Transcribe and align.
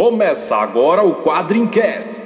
Começa 0.00 0.54
agora 0.54 1.02
o 1.02 1.12
Quadrincast. 1.12 2.20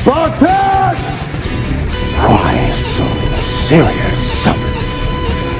Spartans! 0.00 1.00
Why 2.22 2.70
so 2.94 3.02
serious? 3.66 4.46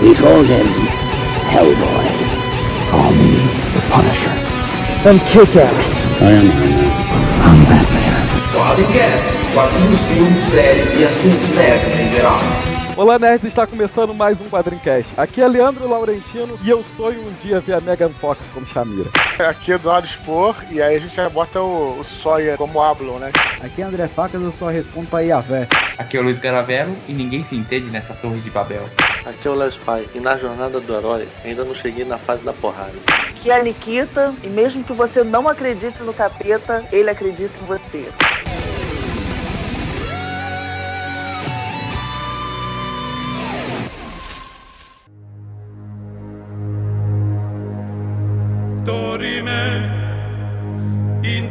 We 0.00 0.14
call 0.14 0.44
him 0.44 0.68
Hellboy. 1.50 2.06
Call 2.92 3.10
me 3.14 3.34
the 3.74 3.80
Punisher. 3.90 4.30
I'm 5.04 5.18
Kick-Ass. 5.26 5.94
I 6.22 6.30
am 6.30 6.46
Iron 6.46 6.46
Man. 6.46 6.92
I'm 7.42 7.64
Batman. 7.64 8.52
Quadrincast, 8.54 9.26
quadrinhos, 9.52 9.98
filmes, 10.02 10.36
séries 10.36 10.94
e 10.94 11.04
assuntos 11.04 11.48
nerds 11.56 11.98
em 11.98 12.12
geral. 12.12 12.67
Olá, 12.98 13.16
nerds! 13.16 13.46
Está 13.46 13.64
começando 13.64 14.12
mais 14.12 14.40
um 14.40 14.50
Quadrincast. 14.50 15.14
Aqui 15.16 15.40
é 15.40 15.46
Leandro 15.46 15.88
Laurentino 15.88 16.58
e 16.64 16.68
eu 16.68 16.82
sonho 16.82 17.28
um 17.28 17.32
dia 17.34 17.60
ver 17.60 17.74
a 17.74 17.80
Megan 17.80 18.08
Fox 18.08 18.48
como 18.48 18.66
Shamira. 18.66 19.08
Aqui 19.38 19.70
é 19.70 19.76
Eduardo 19.76 20.08
Spor, 20.08 20.56
e 20.68 20.82
aí 20.82 20.96
a 20.96 20.98
gente 20.98 21.14
já 21.14 21.28
bota 21.28 21.62
o, 21.62 22.00
o 22.00 22.04
Sawyer 22.20 22.56
como 22.56 22.82
Ablon, 22.82 23.20
né? 23.20 23.30
Aqui 23.62 23.82
é 23.82 23.84
André 23.84 24.08
Facas, 24.08 24.42
eu 24.42 24.50
só 24.50 24.66
respondo 24.66 25.06
pra 25.06 25.20
Iavé. 25.20 25.68
Aqui 25.96 26.16
é 26.16 26.20
o 26.20 26.24
Luiz 26.24 26.40
Garavelo 26.40 26.96
e 27.06 27.12
ninguém 27.12 27.44
se 27.44 27.54
entende 27.54 27.88
nessa 27.88 28.14
torre 28.14 28.40
de 28.40 28.50
Babel. 28.50 28.88
Aqui 29.24 29.46
é 29.46 29.50
o 29.52 29.54
Léo 29.54 29.68
Spy, 29.68 30.08
e 30.16 30.18
na 30.18 30.36
jornada 30.36 30.80
do 30.80 30.92
herói 30.92 31.28
ainda 31.44 31.64
não 31.64 31.74
cheguei 31.74 32.04
na 32.04 32.18
fase 32.18 32.44
da 32.44 32.52
porrada. 32.52 32.94
que 33.36 33.48
é 33.48 33.60
a 33.60 33.62
Nikita, 33.62 34.34
e 34.42 34.48
mesmo 34.48 34.82
que 34.82 34.92
você 34.92 35.22
não 35.22 35.48
acredite 35.48 36.02
no 36.02 36.12
capeta, 36.12 36.84
ele 36.90 37.08
acredita 37.08 37.54
em 37.62 37.64
você. 37.64 38.08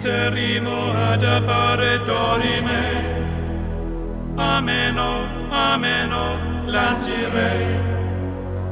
miserimo 0.07 0.93
ad 0.93 1.21
appare 1.23 2.01
torime. 2.03 3.15
Ameno 4.35 5.27
ameno 5.49 6.63
lancirei 6.65 7.96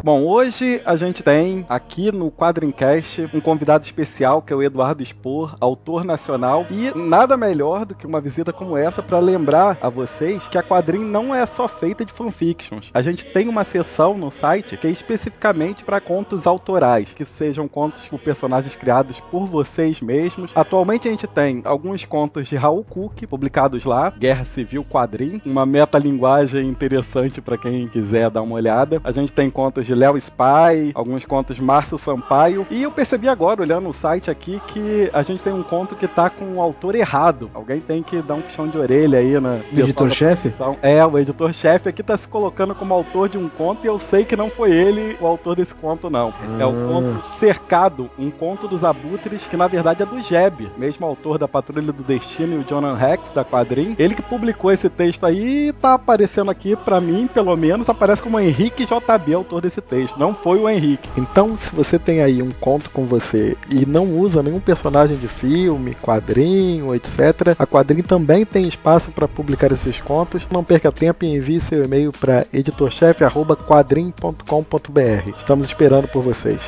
Bom, 0.06 0.22
hoje 0.22 0.84
a 0.86 0.95
gente 0.95 1.23
tem 1.23 1.66
aqui 1.67 2.11
no 2.11 2.30
Quadrincast 2.30 3.28
um 3.34 3.42
convidado 3.42 3.86
especial 3.86 4.39
que 4.39 4.53
é 4.53 4.56
o 4.56 4.61
Eduardo 4.61 5.03
Spor, 5.03 5.56
autor 5.59 6.06
nacional, 6.06 6.67
e 6.70 6.95
nada 6.95 7.36
melhor 7.36 7.88
do 7.88 7.95
que 7.95 8.06
uma 8.06 8.22
visita 8.22 8.53
como 8.53 8.78
essa 8.78 9.02
para 9.02 9.17
lembrar 9.17 9.80
a 9.81 9.89
vocês 9.89 10.48
que 10.50 10.59
a 10.59 10.61
Quadrim 10.61 11.03
não 11.03 11.33
é 11.33 11.44
só 11.48 11.67
feita 11.67 12.06
de 12.06 12.14
fanfictions. 12.14 12.92
A 12.94 13.02
gente 13.02 13.26
tem 13.33 13.50
uma 13.50 13.64
seção 13.64 14.16
no 14.16 14.30
site 14.30 14.78
que 14.78 14.86
é 14.86 14.92
especificamente 14.92 15.83
para 15.83 16.00
contos 16.00 16.45
autorais, 16.45 17.11
que 17.11 17.26
sejam 17.26 17.67
contos 17.67 18.08
por 18.08 18.20
personagens 18.20 18.76
criados 18.76 19.20
por 19.31 19.48
vocês 19.48 20.02
mesmos. 20.02 20.52
Atualmente 20.53 21.08
a 21.08 21.11
gente 21.11 21.26
tem 21.26 21.64
alguns 21.66 22.06
contos 22.06 22.48
de 22.48 22.56
Raul 22.56 22.83
Cook 22.83 23.26
publicados 23.26 23.83
lá, 23.83 24.11
Guerra 24.11 24.44
Civil 24.44 24.86
Quadrim, 24.86 25.42
uma 25.44 25.66
metalinguagem 25.66 26.70
interessante 26.70 27.42
para 27.42 27.58
quem 27.58 27.88
quiser 27.88 28.30
dar 28.30 28.44
uma 28.44 28.53
olhada. 28.53 29.02
A 29.03 29.11
gente 29.11 29.33
tem 29.33 29.50
contos 29.50 29.83
de 29.83 29.94
Léo 29.95 30.17
Spy, 30.17 30.91
alguns 30.93 31.25
contos 31.25 31.59
Márcio 31.59 31.97
Sampaio. 31.97 32.67
E 32.69 32.83
eu 32.83 32.91
percebi 32.91 33.27
agora, 33.27 33.61
olhando 33.61 33.89
o 33.89 33.93
site 33.93 34.29
aqui, 34.29 34.61
que 34.67 35.09
a 35.13 35.23
gente 35.23 35.41
tem 35.41 35.53
um 35.53 35.63
conto 35.63 35.95
que 35.95 36.07
tá 36.07 36.29
com 36.29 36.53
o 36.53 36.61
autor 36.61 36.95
errado. 36.95 37.49
Alguém 37.53 37.79
tem 37.79 38.03
que 38.03 38.21
dar 38.21 38.35
um 38.35 38.41
puxão 38.41 38.67
de 38.67 38.77
orelha 38.77 39.19
aí 39.19 39.39
na. 39.39 39.59
Editor-chefe? 39.71 40.49
É, 40.81 41.05
o 41.05 41.17
editor-chefe 41.17 41.89
aqui 41.89 42.03
tá 42.03 42.17
se 42.17 42.27
colocando 42.27 42.75
como 42.75 42.93
autor 42.93 43.29
de 43.29 43.37
um 43.37 43.49
conto 43.49 43.83
e 43.83 43.87
eu 43.87 43.99
sei 43.99 44.25
que 44.25 44.35
não 44.35 44.49
foi 44.49 44.71
ele 44.71 45.17
o 45.19 45.27
autor 45.27 45.55
desse 45.55 45.73
conto, 45.73 46.09
não. 46.09 46.33
É 46.59 46.65
o 46.65 46.73
conto 46.87 47.25
Cercado, 47.37 48.09
um 48.17 48.30
conto 48.30 48.67
dos 48.67 48.83
abutres, 48.83 49.43
que 49.43 49.57
na 49.57 49.67
verdade 49.67 50.03
é 50.03 50.05
do 50.05 50.21
Jeb, 50.21 50.69
mesmo 50.77 51.05
autor 51.05 51.37
da 51.37 51.47
Patrulha 51.47 51.91
do 51.91 52.03
Destino 52.03 52.55
e 52.55 52.57
o 52.57 52.67
Jonan 52.67 52.95
Rex, 52.95 53.31
da 53.31 53.43
Quadrim. 53.43 53.95
Ele 53.97 54.15
que 54.15 54.21
publicou 54.21 54.71
esse 54.71 54.89
texto 54.89 55.25
aí 55.25 55.70
e 55.70 55.73
tá 55.73 55.93
aparecendo 55.93 56.52
aqui, 56.52 56.75
pra 56.75 56.99
mim, 56.99 57.27
pelo 57.27 57.55
menos, 57.55 57.89
aparece 57.89 58.21
como 58.21 58.39
Henrique 58.39 58.86
JB, 58.86 59.33
autor 59.33 59.61
desse 59.61 59.81
texto. 59.89 60.17
Não 60.17 60.33
foi 60.33 60.59
o 60.59 60.69
Henrique. 60.69 61.09
Então, 61.17 61.55
se 61.55 61.73
você 61.73 61.97
tem 61.97 62.21
aí 62.21 62.41
um 62.41 62.51
conto 62.51 62.89
com 62.89 63.05
você 63.05 63.55
e 63.69 63.85
não 63.85 64.05
usa 64.05 64.43
nenhum 64.43 64.59
personagem 64.59 65.17
de 65.17 65.27
filme, 65.27 65.95
quadrinho, 65.95 66.95
etc., 66.95 67.55
a 67.57 67.65
Quadrinho 67.65 68.03
também 68.03 68.45
tem 68.45 68.67
espaço 68.67 69.11
para 69.11 69.27
publicar 69.27 69.71
esses 69.71 69.99
contos. 70.01 70.45
Não 70.51 70.63
perca 70.63 70.91
tempo 70.91 71.25
e 71.25 71.35
envie 71.35 71.59
seu 71.59 71.83
e-mail 71.83 72.11
para 72.11 72.45
editorchefe@quadrim.com.br. 72.53 75.29
Estamos 75.37 75.65
esperando 75.67 76.07
por 76.07 76.21
vocês. 76.21 76.61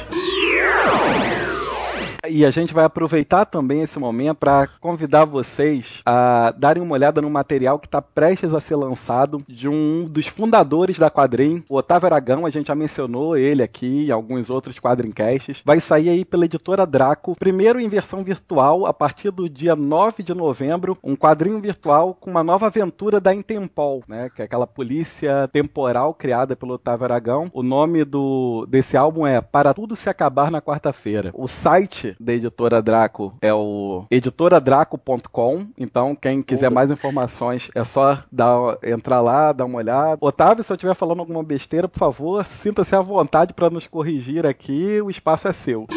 E 2.26 2.46
a 2.46 2.52
gente 2.52 2.74
vai 2.74 2.86
aproveitar 2.86 3.46
também 3.46 3.82
esse 3.82 4.00
momento 4.00 4.38
para 4.38 4.68
convidar 4.80 5.26
vocês 5.26 6.02
a 6.06 6.54
darem 6.58 6.82
uma 6.82 6.94
olhada 6.94 7.22
no 7.22 7.30
material 7.30 7.80
que 7.80 7.88
está 7.88 8.02
prestes 8.02 8.54
a 8.54 8.60
ser 8.60 8.76
lançado 8.76 9.44
de 9.48 9.68
um 9.68 10.04
dos 10.04 10.28
fundadores 10.28 10.98
da 10.98 11.10
Quadrim, 11.10 11.64
o 11.70 11.76
Otávio 11.76 12.08
Aragão. 12.08 12.46
A 12.46 12.50
gente 12.50 12.68
já 12.68 12.76
mencionou 12.76 13.38
ele 13.38 13.64
aqui 13.64 14.06
e 14.06 14.12
alguns 14.12 14.50
outros 14.50 14.80
quadrincasts. 14.80 15.62
Vai 15.64 15.80
sair 15.80 16.10
aí 16.10 16.26
pela 16.26 16.46
editora 16.46 16.86
Draco, 16.86 17.36
primeiro 17.36 17.80
em 17.80 17.88
versão 17.88 18.24
virtual, 18.24 18.86
a 18.86 18.94
partir 18.94 19.32
do 19.32 19.50
dia 19.50 19.76
9 19.76 20.24
de 20.24 20.34
novembro, 20.34 20.98
um 21.04 21.16
quadrinho 21.16 21.60
virtual 21.60 22.14
com 22.14 22.30
uma 22.30 22.44
nova 22.44 22.68
aventura 22.68 23.20
da 23.20 23.34
Intempol, 23.34 24.04
né? 24.08 24.30
Que 24.36 24.42
é 24.42 24.46
aquela 24.46 24.68
polícia 24.68 25.48
temporal 25.52 26.14
criada 26.14 26.56
pelo 26.56 26.74
Otávio 26.74 27.06
Aragão. 27.06 27.50
O 27.54 27.64
nome 27.64 28.04
do, 28.04 28.66
desse 28.68 28.98
álbum 28.98 29.26
é 29.26 29.42
Para 29.42 29.74
Tudo 29.74 29.96
Se 29.96 30.10
Acabar 30.10 30.52
na 30.52 30.62
Quarta-feira. 30.62 31.32
O 31.34 31.48
site 31.48 32.16
da 32.20 32.34
editora 32.34 32.82
Draco 32.82 33.34
é 33.42 33.54
o 33.54 34.06
editoradraco.com. 34.10 35.68
Então, 35.78 36.16
quem 36.16 36.42
quiser 36.42 36.70
mais 36.70 36.92
informações 36.92 37.70
é 37.76 37.84
só 37.84 38.20
dar, 38.32 38.78
entrar 38.84 39.22
lá, 39.22 39.52
dar 39.52 39.66
uma 39.66 39.78
olhada. 39.78 40.18
Otávio, 40.22 40.64
se 40.64 40.72
eu 40.72 40.76
estiver 40.76 40.96
falando 40.96 41.20
alguma 41.20 41.44
besteira, 41.44 41.88
por 41.88 42.00
favor, 42.00 42.46
sinta-se 42.46 42.96
à 42.96 43.02
vontade 43.02 43.54
para 43.54 43.70
nos 43.70 43.88
corrigir 43.88 44.46
aqui. 44.46 45.02
O 45.02 45.10
espaço 45.10 45.48
é 45.48 45.54
seu. 45.54 45.88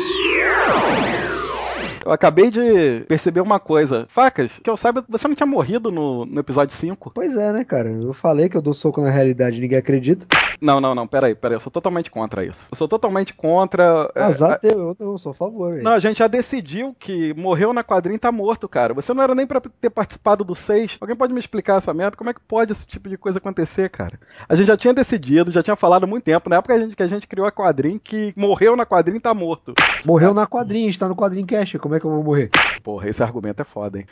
Eu 2.05 2.13
acabei 2.13 2.51
de 2.51 3.05
perceber 3.09 3.41
uma 3.41 3.61
coisa. 3.61 4.07
Facas, 4.09 4.53
que 4.63 4.71
eu 4.71 4.77
saiba, 4.77 5.05
você 5.09 5.29
não 5.29 5.35
tinha 5.35 5.47
morrido 5.47 5.91
no, 5.91 6.25
no 6.25 6.41
episódio 6.41 6.75
5? 6.75 7.13
Pois 7.15 7.37
é, 7.37 7.53
né, 7.53 7.65
cara? 7.65 7.91
Eu 7.91 8.13
falei 8.13 8.49
que 8.49 8.57
eu 8.57 8.63
dou 8.63 8.75
soco 8.75 9.01
na 9.01 9.11
realidade 9.11 9.59
e 9.59 9.61
ninguém 9.61 9.79
acredita. 9.79 10.27
Não, 10.61 10.81
não, 10.81 10.95
não, 10.95 11.07
peraí, 11.07 11.35
peraí. 11.35 11.57
Eu 11.57 11.61
sou 11.61 11.71
totalmente 11.71 12.11
contra 12.11 12.45
isso. 12.45 12.67
Eu 12.71 12.77
sou 12.77 12.87
totalmente 12.87 13.33
contra. 13.35 14.11
é, 14.15 14.23
Azar 14.23 14.53
é, 14.53 14.59
teu, 14.59 14.79
eu, 14.79 14.97
eu 14.99 15.19
sou 15.19 15.33
a 15.33 15.35
favor. 15.35 15.73
velho. 15.73 15.83
Não, 15.83 15.93
a 15.93 15.99
gente 15.99 16.19
já 16.19 16.27
decidiu 16.27 16.95
que 16.99 17.33
morreu 17.35 17.73
na 17.73 17.83
quadrinha 17.83 18.17
e 18.17 18.19
tá 18.19 18.31
morto, 18.31 18.69
cara. 18.69 18.93
Você 18.95 19.15
não 19.15 19.23
era 19.23 19.35
nem 19.35 19.47
pra 19.47 19.61
ter 19.61 19.91
participado 19.91 20.45
do 20.45 20.55
6. 20.55 20.99
Alguém 21.01 21.17
pode 21.17 21.33
me 21.33 21.41
explicar 21.41 21.79
essa 21.79 21.95
merda? 21.95 22.17
Como 22.17 22.29
é 22.29 22.35
que 22.35 22.41
pode 22.41 22.73
esse 22.73 22.87
tipo 22.87 23.09
de 23.09 23.17
coisa 23.17 23.39
acontecer, 23.39 23.89
cara? 23.89 24.19
A 24.49 24.55
gente 24.55 24.67
já 24.67 24.77
tinha 24.77 24.93
decidido, 24.93 25.51
já 25.51 25.63
tinha 25.63 25.77
falado 25.77 26.05
há 26.05 26.07
muito 26.07 26.25
tempo, 26.25 26.51
na 26.51 26.57
época 26.57 26.75
que 26.75 26.81
a 26.81 26.85
gente, 26.85 26.97
que 26.97 27.03
a 27.03 27.09
gente 27.09 27.27
criou 27.27 27.47
a 27.47 27.53
quadrinha, 27.53 27.99
que 27.99 28.33
morreu 28.37 28.77
na 28.77 28.85
quadrinha 28.85 29.19
e 29.19 29.21
tá 29.21 29.33
morto. 29.33 29.73
Morreu 30.05 30.35
na 30.35 30.47
quadrinha, 30.47 30.89
a 30.89 30.91
gente 30.91 31.01
tá 31.01 31.09
no 31.09 31.17
quadrinho 31.17 31.47
cash. 31.47 31.77
Como 31.81 31.90
é 31.97 32.01
que 32.01 32.07
eu 32.07 32.11
vou 32.11 32.23
morrer? 32.23 32.51
Porra, 32.83 33.09
esse 33.09 33.23
argumento 33.23 33.61
é 33.61 33.65
foda, 33.65 33.99
hein? 33.99 34.07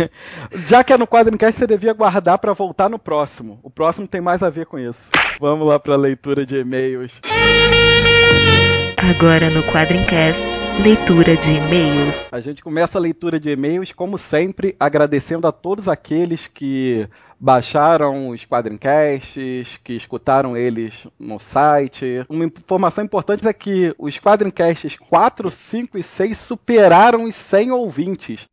Já 0.66 0.84
que 0.84 0.92
é 0.92 0.98
no 0.98 1.06
Quadrincast, 1.06 1.58
você 1.58 1.66
devia 1.66 1.92
guardar 1.92 2.38
pra 2.38 2.52
voltar 2.52 2.88
no 2.88 2.98
próximo. 2.98 3.58
O 3.62 3.70
próximo 3.70 4.06
tem 4.06 4.20
mais 4.20 4.42
a 4.42 4.50
ver 4.50 4.66
com 4.66 4.78
isso. 4.78 5.10
Vamos 5.40 5.66
lá 5.66 5.78
pra 5.78 5.96
leitura 5.96 6.46
de 6.46 6.56
e-mails. 6.56 7.12
Agora 9.02 9.50
no 9.50 9.64
Quadrincast, 9.64 10.46
leitura 10.80 11.36
de 11.36 11.50
e-mails. 11.50 12.14
A 12.30 12.40
gente 12.40 12.62
começa 12.62 12.96
a 12.96 13.00
leitura 13.00 13.40
de 13.40 13.50
e-mails, 13.50 13.90
como 13.90 14.16
sempre, 14.16 14.76
agradecendo 14.78 15.48
a 15.48 15.50
todos 15.50 15.88
aqueles 15.88 16.46
que 16.46 17.08
baixaram 17.38 18.28
os 18.28 18.44
Quadrincasts, 18.44 19.76
que 19.82 19.94
escutaram 19.94 20.56
eles 20.56 21.04
no 21.18 21.40
site. 21.40 22.24
Uma 22.28 22.44
informação 22.44 23.04
importante 23.04 23.48
é 23.48 23.52
que 23.52 23.92
os 23.98 24.20
Quadrincasts 24.20 24.94
4, 24.94 25.50
5 25.50 25.98
e 25.98 26.02
6 26.04 26.38
superaram 26.38 27.24
os 27.24 27.34
100 27.34 27.72
ouvintes. 27.72 28.48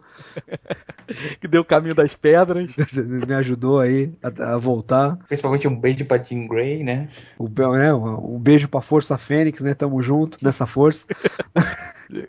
que 1.40 1.48
deu 1.48 1.62
o 1.62 1.64
caminho 1.64 1.94
das 1.94 2.14
pedras. 2.14 2.74
me 3.26 3.34
ajudou 3.34 3.80
aí 3.80 4.12
a, 4.22 4.54
a, 4.54 4.58
voltar. 4.58 5.18
Principalmente 5.28 5.68
um 5.68 5.78
beijo 5.78 6.04
pra 6.04 6.22
Jean 6.22 6.46
Grey, 6.46 6.82
né? 6.82 7.08
O, 7.38 7.48
né 7.48 7.92
um, 7.92 8.36
um 8.36 8.38
beijo 8.38 8.68
pra 8.68 8.80
Força 8.80 9.18
Fênix, 9.18 9.60
né? 9.60 9.74
Tamo 9.74 10.02
junto 10.02 10.38
nessa 10.42 10.66
força. 10.66 11.04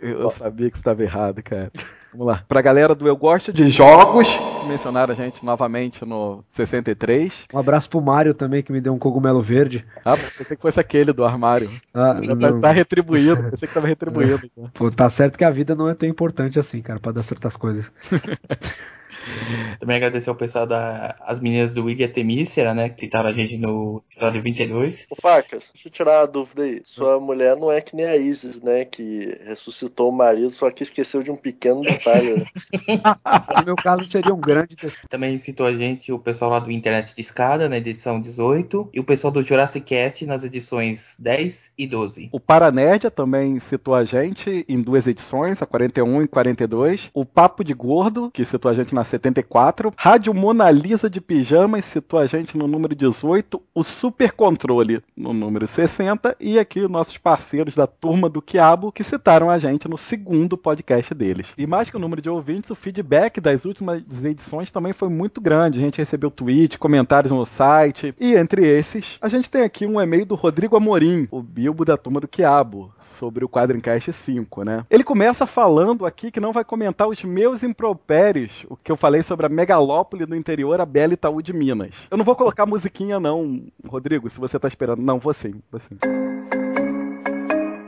Eu 0.02 0.30
sabia 0.30 0.72
que 0.72 0.78
estava 0.78 1.04
errado, 1.04 1.42
cara. 1.44 1.72
Vamos 2.14 2.28
lá. 2.28 2.44
Pra 2.48 2.62
galera 2.62 2.94
do 2.94 3.08
Eu 3.08 3.18
Gosto 3.18 3.52
de 3.52 3.70
Jogos, 3.70 4.28
mencionaram 4.68 5.14
a 5.14 5.16
gente 5.16 5.44
novamente 5.44 6.06
no 6.06 6.44
63. 6.50 7.46
Um 7.52 7.58
abraço 7.58 7.90
pro 7.90 8.00
Mário 8.00 8.36
também, 8.36 8.62
que 8.62 8.72
me 8.72 8.80
deu 8.80 8.94
um 8.94 9.00
cogumelo 9.00 9.42
verde. 9.42 9.84
Ah, 10.06 10.16
pensei 10.16 10.56
que 10.56 10.62
fosse 10.62 10.80
aquele 10.80 11.12
do 11.12 11.26
armário. 11.26 11.70
Ah, 11.94 12.16
tá, 12.40 12.60
tá, 12.62 12.72
retribuído, 12.72 13.50
pensei 13.50 13.68
que 13.68 13.74
tava 13.74 13.88
retribuído. 13.88 14.50
Pô, 14.74 14.92
tá 14.92 15.10
certo 15.10 15.38
que 15.38 15.44
a 15.44 15.50
vida 15.50 15.74
não 15.74 15.90
é 15.90 15.96
tão 15.96 16.08
importante 16.08 16.60
assim, 16.60 16.82
cara, 16.82 17.00
pra 17.00 17.12
dar 17.12 17.24
certas 17.24 17.58
coisas. 17.58 17.92
Também 19.80 19.98
agradecer 19.98 20.30
ao 20.30 20.36
pessoal 20.36 20.66
das 20.66 21.18
da, 21.20 21.42
meninas 21.42 21.74
do 21.74 21.86
Wig 21.86 22.08
Temícera, 22.10 22.74
né? 22.74 22.90
Que 22.90 23.02
citaram 23.02 23.30
a 23.30 23.34
gente 23.34 23.58
no 23.58 24.04
episódio 24.10 24.42
22. 24.42 25.06
Ô, 25.10 25.16
Facas, 25.22 25.70
deixa 25.74 25.88
eu 25.88 25.92
tirar 25.92 26.22
uma 26.22 26.28
dúvida 26.28 26.64
aí. 26.64 26.82
Sua 26.86 27.20
mulher 27.20 27.56
não 27.56 27.72
é 27.72 27.82
que 27.82 27.96
nem 27.96 28.06
a 28.06 28.16
Isis, 28.16 28.62
né? 28.62 28.86
Que 28.86 29.38
ressuscitou 29.46 30.10
o 30.10 30.16
marido, 30.16 30.52
só 30.52 30.70
que 30.70 30.84
esqueceu 30.84 31.24
de 31.24 31.32
um 31.32 31.36
pequeno 31.36 31.82
detalhe. 31.82 32.36
Né? 32.36 32.46
no 33.58 33.66
meu 33.66 33.76
caso, 33.76 34.06
seria 34.06 34.34
um 34.34 34.40
grande 34.40 34.76
Também 35.10 35.38
citou 35.38 35.66
a 35.66 35.74
gente 35.74 36.12
o 36.12 36.20
pessoal 36.20 36.52
lá 36.52 36.60
do 36.60 36.72
Internet 36.72 37.14
de 37.16 37.22
Escada, 37.22 37.70
na 37.70 37.78
edição 37.78 38.20
18. 38.20 38.90
E 38.94 39.00
o 39.00 39.04
pessoal 39.04 39.32
do 39.32 39.42
Jurassic 39.42 39.86
Cast 39.86 40.26
nas 40.26 40.44
edições 40.44 41.16
10 41.20 41.72
e 41.78 41.88
12. 41.88 42.30
O 42.32 42.40
Paranerdia 42.40 43.12
também 43.12 43.60
citou 43.60 43.96
a 43.96 44.04
gente 44.04 44.66
em 44.68 44.82
duas 44.82 45.08
edições, 45.08 45.62
a 45.62 45.66
41 45.66 46.24
e 46.24 46.28
42. 46.28 47.10
O 47.14 47.26
Papo 47.26 47.64
de 47.64 47.74
Gordo, 47.74 48.32
que 48.32 48.46
citou 48.46 48.70
a 48.70 48.74
gente 48.74 48.94
na 48.94 49.04
74. 49.14 49.94
Rádio 49.96 50.34
Mona 50.34 50.72
Lisa 50.72 51.10
de 51.10 51.22
Pijamas 51.22 51.86
citou 51.86 52.20
a 52.20 52.26
gente 52.26 52.58
no 52.58 52.68
número 52.68 52.96
18. 52.96 53.62
O 53.74 53.84
Super 53.84 54.32
Controle 54.32 55.04
no 55.16 55.34
número 55.34 55.68
60. 55.68 56.36
E 56.40 56.58
aqui 56.58 56.88
nossos 56.88 57.18
parceiros 57.18 57.76
da 57.76 57.86
Turma 57.86 58.28
do 58.28 58.42
Quiabo 58.42 58.92
que 58.92 59.04
citaram 59.04 59.50
a 59.50 59.60
gente 59.60 59.88
no 59.88 59.98
segundo 59.98 60.58
podcast 60.58 61.14
deles. 61.14 61.54
E 61.58 61.68
mais 61.68 61.90
que 61.90 61.96
o 61.96 62.00
número 62.00 62.22
de 62.22 62.30
ouvintes, 62.30 62.72
o 62.72 62.76
feedback 62.76 63.40
das 63.40 63.66
últimas 63.66 64.02
edições 64.24 64.72
também 64.72 64.94
foi 64.94 65.10
muito 65.10 65.40
grande. 65.40 65.80
A 65.80 65.84
gente 65.84 66.00
recebeu 66.00 66.32
tweet, 66.32 66.80
comentários 66.80 67.32
no 67.32 67.46
site. 67.46 68.16
E 68.20 68.34
entre 68.34 68.68
esses, 68.68 69.18
a 69.22 69.30
gente 69.30 69.50
tem 69.50 69.62
aqui 69.62 69.86
um 69.86 70.02
e-mail 70.02 70.26
do 70.26 70.36
Rodrigo 70.36 70.76
Amorim, 70.76 71.28
o 71.30 71.42
Bilbo 71.42 71.86
da 71.86 71.98
Turma 71.98 72.20
do 72.20 72.28
Quiabo, 72.28 72.92
sobre 73.00 73.46
o 73.46 73.50
Quadrincast 73.50 74.12
5, 74.12 74.64
né? 74.64 74.86
Ele 74.90 75.04
começa 75.04 75.46
falando 75.46 76.06
aqui 76.06 76.32
que 76.32 76.40
não 76.40 76.52
vai 76.52 76.64
comentar 76.64 77.08
os 77.08 77.24
meus 77.24 77.64
impropérios, 77.64 78.66
o 78.70 78.76
que 78.76 78.92
eu 78.92 78.98
falei 79.04 79.22
sobre 79.22 79.46
a 79.46 79.50
megalópole 79.50 80.26
do 80.26 80.34
interior, 80.34 80.80
a 80.80 80.86
Bela 80.86 81.12
Itaú 81.12 81.42
de 81.42 81.52
Minas. 81.52 81.94
Eu 82.10 82.18
não 82.18 82.24
vou 82.24 82.38
colocar 82.38 82.66
musiquinha 82.66 83.20
não, 83.20 83.62
Rodrigo, 83.86 84.30
se 84.30 84.40
você 84.40 84.58
tá 84.58 84.66
esperando. 84.66 85.02
Não, 85.02 85.20
vou 85.20 85.34
sim, 85.34 85.56
vou 85.70 85.78
sim. 85.78 85.98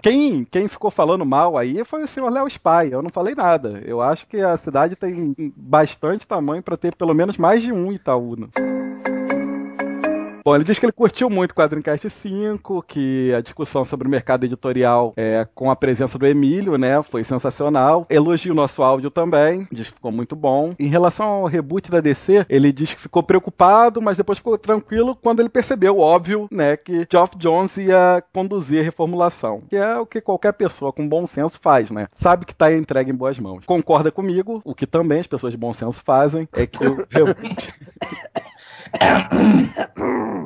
Quem, 0.04 0.44
quem 0.44 0.68
ficou 0.68 0.92
falando 0.92 1.26
mal 1.26 1.58
aí 1.58 1.86
foi 1.86 2.04
o 2.04 2.08
senhor 2.08 2.30
Léo 2.30 2.50
Spy. 2.50 2.92
Eu 2.92 3.02
não 3.02 3.10
falei 3.10 3.34
nada. 3.34 3.82
Eu 3.86 4.02
acho 4.02 4.28
que 4.28 4.42
a 4.42 4.58
cidade 4.58 4.98
tem 4.98 5.34
bastante 5.56 6.28
tamanho 6.28 6.62
para 6.62 6.76
ter 6.76 6.94
pelo 6.94 7.14
menos 7.14 7.38
mais 7.38 7.62
de 7.62 7.72
um 7.72 7.94
Itaú. 7.94 8.36
Né? 8.36 8.48
Bom, 10.46 10.54
ele 10.54 10.64
diz 10.64 10.78
que 10.78 10.86
ele 10.86 10.92
curtiu 10.92 11.28
muito 11.28 11.54
o 11.54 11.56
Quadrincast 11.56 12.08
5, 12.08 12.84
que 12.84 13.34
a 13.34 13.42
discussão 13.42 13.84
sobre 13.84 14.08
o 14.08 14.12
mercado 14.12 14.44
editorial 14.44 15.12
é, 15.18 15.48
com 15.56 15.72
a 15.72 15.76
presença 15.76 16.20
do 16.20 16.28
Emílio, 16.28 16.78
né, 16.78 17.02
foi 17.02 17.24
sensacional. 17.24 18.06
Elogia 18.12 18.52
o 18.52 18.56
nosso 18.56 18.84
áudio 18.84 19.10
também, 19.10 19.68
diz 19.72 19.88
que 19.88 19.96
ficou 19.96 20.12
muito 20.12 20.36
bom. 20.36 20.76
Em 20.78 20.88
relação 20.88 21.26
ao 21.26 21.46
reboot 21.46 21.90
da 21.90 22.00
DC, 22.00 22.46
ele 22.48 22.72
diz 22.72 22.94
que 22.94 23.02
ficou 23.02 23.24
preocupado, 23.24 24.00
mas 24.00 24.18
depois 24.18 24.38
ficou 24.38 24.56
tranquilo 24.56 25.16
quando 25.16 25.40
ele 25.40 25.50
percebeu, 25.50 25.98
óbvio, 25.98 26.48
né, 26.52 26.78
que 26.78 27.08
Geoff 27.12 27.36
Jones 27.40 27.76
ia 27.78 28.24
conduzir 28.32 28.82
a 28.82 28.84
reformulação, 28.84 29.64
que 29.68 29.76
é 29.76 29.98
o 29.98 30.06
que 30.06 30.22
qualquer 30.22 30.54
pessoa 30.54 30.94
com 30.94 31.10
bom 31.10 31.26
senso 31.26 31.60
faz, 31.60 31.90
né? 31.90 32.08
Sabe 32.12 32.46
que 32.46 32.52
está 32.52 32.72
entregue 32.72 33.10
em 33.10 33.16
boas 33.16 33.40
mãos. 33.40 33.66
Concorda 33.66 34.12
comigo, 34.12 34.62
o 34.64 34.76
que 34.76 34.86
também 34.86 35.22
as 35.22 35.28
pessoas 35.28 35.54
de 35.54 35.58
bom 35.58 35.74
senso 35.74 36.04
fazem, 36.06 36.48
é 36.54 36.68
que 36.68 36.86
o 36.86 37.04
reboot 37.10 37.74